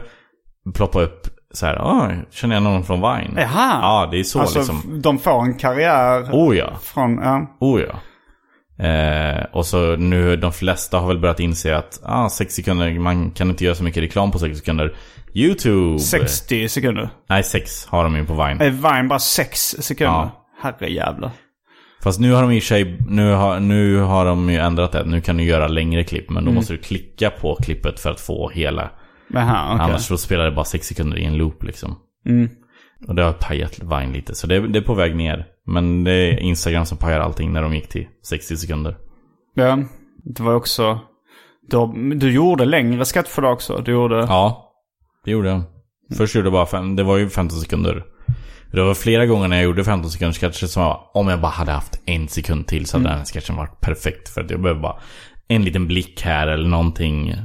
ploppa 0.73 1.01
upp 1.01 1.27
så 1.53 1.65
här, 1.65 1.75
ah, 1.75 2.11
känner 2.31 2.55
jag 2.55 2.63
någon 2.63 2.83
från 2.83 3.01
Vine? 3.01 3.33
Jaha. 3.37 3.79
Ja, 3.81 4.07
det 4.11 4.19
är 4.19 4.23
så 4.23 4.39
alltså, 4.39 4.59
liksom. 4.59 5.01
de 5.01 5.19
får 5.19 5.41
en 5.41 5.53
karriär 5.53 6.29
Oh 6.31 6.57
ja. 6.57 6.73
från... 6.81 7.17
Ja. 7.17 7.57
Oh 7.59 7.81
ja. 7.81 7.99
Eh, 8.85 9.45
och 9.51 9.65
så 9.65 9.95
nu, 9.95 10.35
de 10.35 10.53
flesta 10.53 10.99
har 10.99 11.07
väl 11.07 11.19
börjat 11.19 11.39
inse 11.39 11.77
att 11.77 11.99
ah, 12.03 12.29
6 12.29 12.53
sekunder, 12.55 12.99
man 12.99 13.31
kan 13.31 13.49
inte 13.49 13.65
göra 13.65 13.75
så 13.75 13.83
mycket 13.83 14.03
reklam 14.03 14.31
på 14.31 14.39
6 14.39 14.57
sekunder. 14.57 14.95
YouTube. 15.33 15.99
60 15.99 16.69
sekunder. 16.69 17.09
Nej, 17.29 17.43
6 17.43 17.85
har 17.85 18.03
de 18.03 18.15
ju 18.15 18.25
på 18.25 18.33
Vine. 18.33 18.61
Är 18.61 18.69
Vine 18.69 19.07
bara 19.07 19.19
6 19.19 19.75
sekunder? 19.79 20.13
Ja. 20.13 20.45
Herrejävlar. 20.61 21.31
Fast 22.05 22.19
nu 22.19 22.31
har 22.31 22.41
de 22.41 22.51
i 22.51 22.61
sig, 22.61 22.97
nu 23.07 23.31
har, 23.31 23.59
nu 23.59 23.97
har 23.97 24.25
de 24.25 24.49
ju 24.49 24.57
ändrat 24.57 24.91
det. 24.91 25.05
Nu 25.05 25.21
kan 25.21 25.37
du 25.37 25.43
göra 25.43 25.67
längre 25.67 26.03
klipp. 26.03 26.29
Men 26.29 26.45
då 26.45 26.51
måste 26.51 26.73
du 26.73 26.79
klicka 26.79 27.29
på 27.29 27.55
klippet 27.55 27.99
för 27.99 28.11
att 28.11 28.19
få 28.19 28.49
hela. 28.49 28.91
Jaha, 29.27 29.73
okej. 29.73 29.85
Annars 29.85 30.01
så 30.01 30.17
spelar 30.17 30.45
det 30.45 30.51
bara 30.51 30.65
6 30.65 30.87
sekunder 30.87 31.17
i 31.17 31.25
en 31.25 31.37
loop 31.37 31.63
liksom. 31.63 31.95
Mm. 32.25 32.49
Och 33.07 33.15
det 33.15 33.23
har 33.23 33.33
pajat 33.33 33.79
Vine 33.79 34.13
lite. 34.13 34.35
Så 34.35 34.47
det, 34.47 34.67
det 34.67 34.79
är 34.79 34.83
på 34.83 34.93
väg 34.93 35.15
ner. 35.15 35.45
Men 35.67 36.03
det 36.03 36.11
är 36.11 36.39
Instagram 36.39 36.85
som 36.85 36.97
pajar 36.97 37.19
allting 37.19 37.53
när 37.53 37.61
de 37.61 37.75
gick 37.75 37.89
till 37.89 38.07
60 38.23 38.57
sekunder. 38.57 38.97
Ja, 39.53 39.79
det 40.23 40.43
var 40.43 40.53
också... 40.53 40.99
Du, 41.67 42.13
du 42.15 42.31
gjorde 42.31 42.65
längre 42.65 43.05
skatteförlag 43.05 43.53
också. 43.53 43.81
Du 43.85 43.91
gjorde... 43.91 44.15
Ja, 44.15 44.71
det 45.25 45.31
gjorde 45.31 45.49
jag. 45.49 45.63
Först 46.17 46.35
gjorde 46.35 46.45
jag 46.45 46.53
bara 46.53 46.65
fem, 46.65 46.95
det 46.95 47.03
var 47.03 47.17
ju 47.17 47.29
15 47.29 47.59
sekunder. 47.59 48.03
Det 48.75 48.83
var 48.83 48.93
flera 48.93 49.25
gånger 49.25 49.47
när 49.47 49.55
jag 49.55 49.63
gjorde 49.63 49.83
15 49.83 50.11
sekunders 50.11 50.39
sketcher 50.39 50.67
som 50.67 50.83
var, 50.83 51.11
om 51.13 51.27
jag 51.27 51.41
bara 51.41 51.51
hade 51.51 51.71
haft 51.71 52.01
en 52.05 52.27
sekund 52.27 52.67
till 52.67 52.85
så 52.85 52.97
hade 52.97 53.09
den 53.09 53.17
här 53.17 53.25
sketchen 53.25 53.55
varit 53.55 53.81
perfekt. 53.81 54.29
För 54.29 54.41
att 54.41 54.51
jag 54.51 54.61
behöver 54.61 54.81
bara 54.81 54.99
en 55.47 55.65
liten 55.65 55.87
blick 55.87 56.21
här 56.21 56.47
eller 56.47 56.67
någonting. 56.67 57.35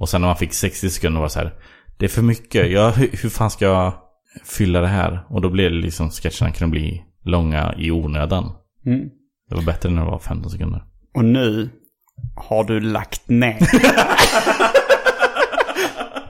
Och 0.00 0.08
sen 0.08 0.20
när 0.20 0.28
man 0.28 0.36
fick 0.36 0.52
60 0.52 0.90
sekunder 0.90 1.20
var 1.20 1.26
det 1.26 1.32
så 1.32 1.38
här, 1.38 1.54
det 1.98 2.04
är 2.04 2.08
för 2.08 2.22
mycket. 2.22 2.70
Jag, 2.70 2.92
hur, 2.92 3.10
hur 3.22 3.28
fan 3.28 3.50
ska 3.50 3.64
jag 3.64 3.94
fylla 4.44 4.80
det 4.80 4.88
här? 4.88 5.26
Och 5.28 5.40
då 5.40 5.50
blev 5.50 5.70
det 5.70 5.76
liksom, 5.76 6.10
sketcherna 6.10 6.52
kunde 6.52 6.70
bli 6.70 7.02
långa 7.24 7.74
i 7.78 7.90
onödan. 7.90 8.52
Mm. 8.86 9.08
Det 9.48 9.54
var 9.54 9.62
bättre 9.62 9.90
när 9.90 10.04
det 10.04 10.10
var 10.10 10.18
15 10.18 10.50
sekunder. 10.50 10.84
Och 11.14 11.24
nu 11.24 11.70
har 12.36 12.64
du 12.64 12.80
lagt 12.80 13.28
ner 13.28 13.58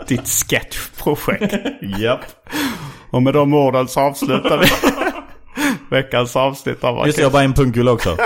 ditt 0.08 0.28
sketchprojekt. 0.28 1.54
Japp. 1.98 2.24
Och 3.14 3.22
med 3.22 3.34
de 3.34 3.54
orden 3.54 3.88
så 3.88 4.00
avslutar 4.00 4.58
vi 4.58 4.66
veckans 5.96 6.36
avsnitt 6.36 6.84
av 6.84 7.06
Just 7.06 7.18
det, 7.18 7.22
jag 7.22 7.32
bara 7.32 7.42
en 7.42 7.52
punkkula 7.52 7.92
också. 7.92 8.10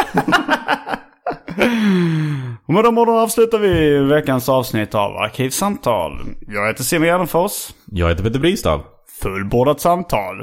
Och 2.67 2.75
med 2.75 2.85
de 2.85 2.99
orden 2.99 3.15
avslutar 3.15 3.59
vi 3.59 3.99
veckans 3.99 4.49
avsnitt 4.49 4.95
av 4.95 5.17
Arkivsamtal. 5.17 6.13
Jag 6.47 6.67
heter 6.67 6.83
Simon 6.83 7.07
Gärdenfors. 7.07 7.53
Jag 7.87 8.09
heter 8.09 8.25
Peter 8.25 8.39
Bristav. 8.39 8.83
Fullbordat 9.23 9.81
samtal. 9.81 10.43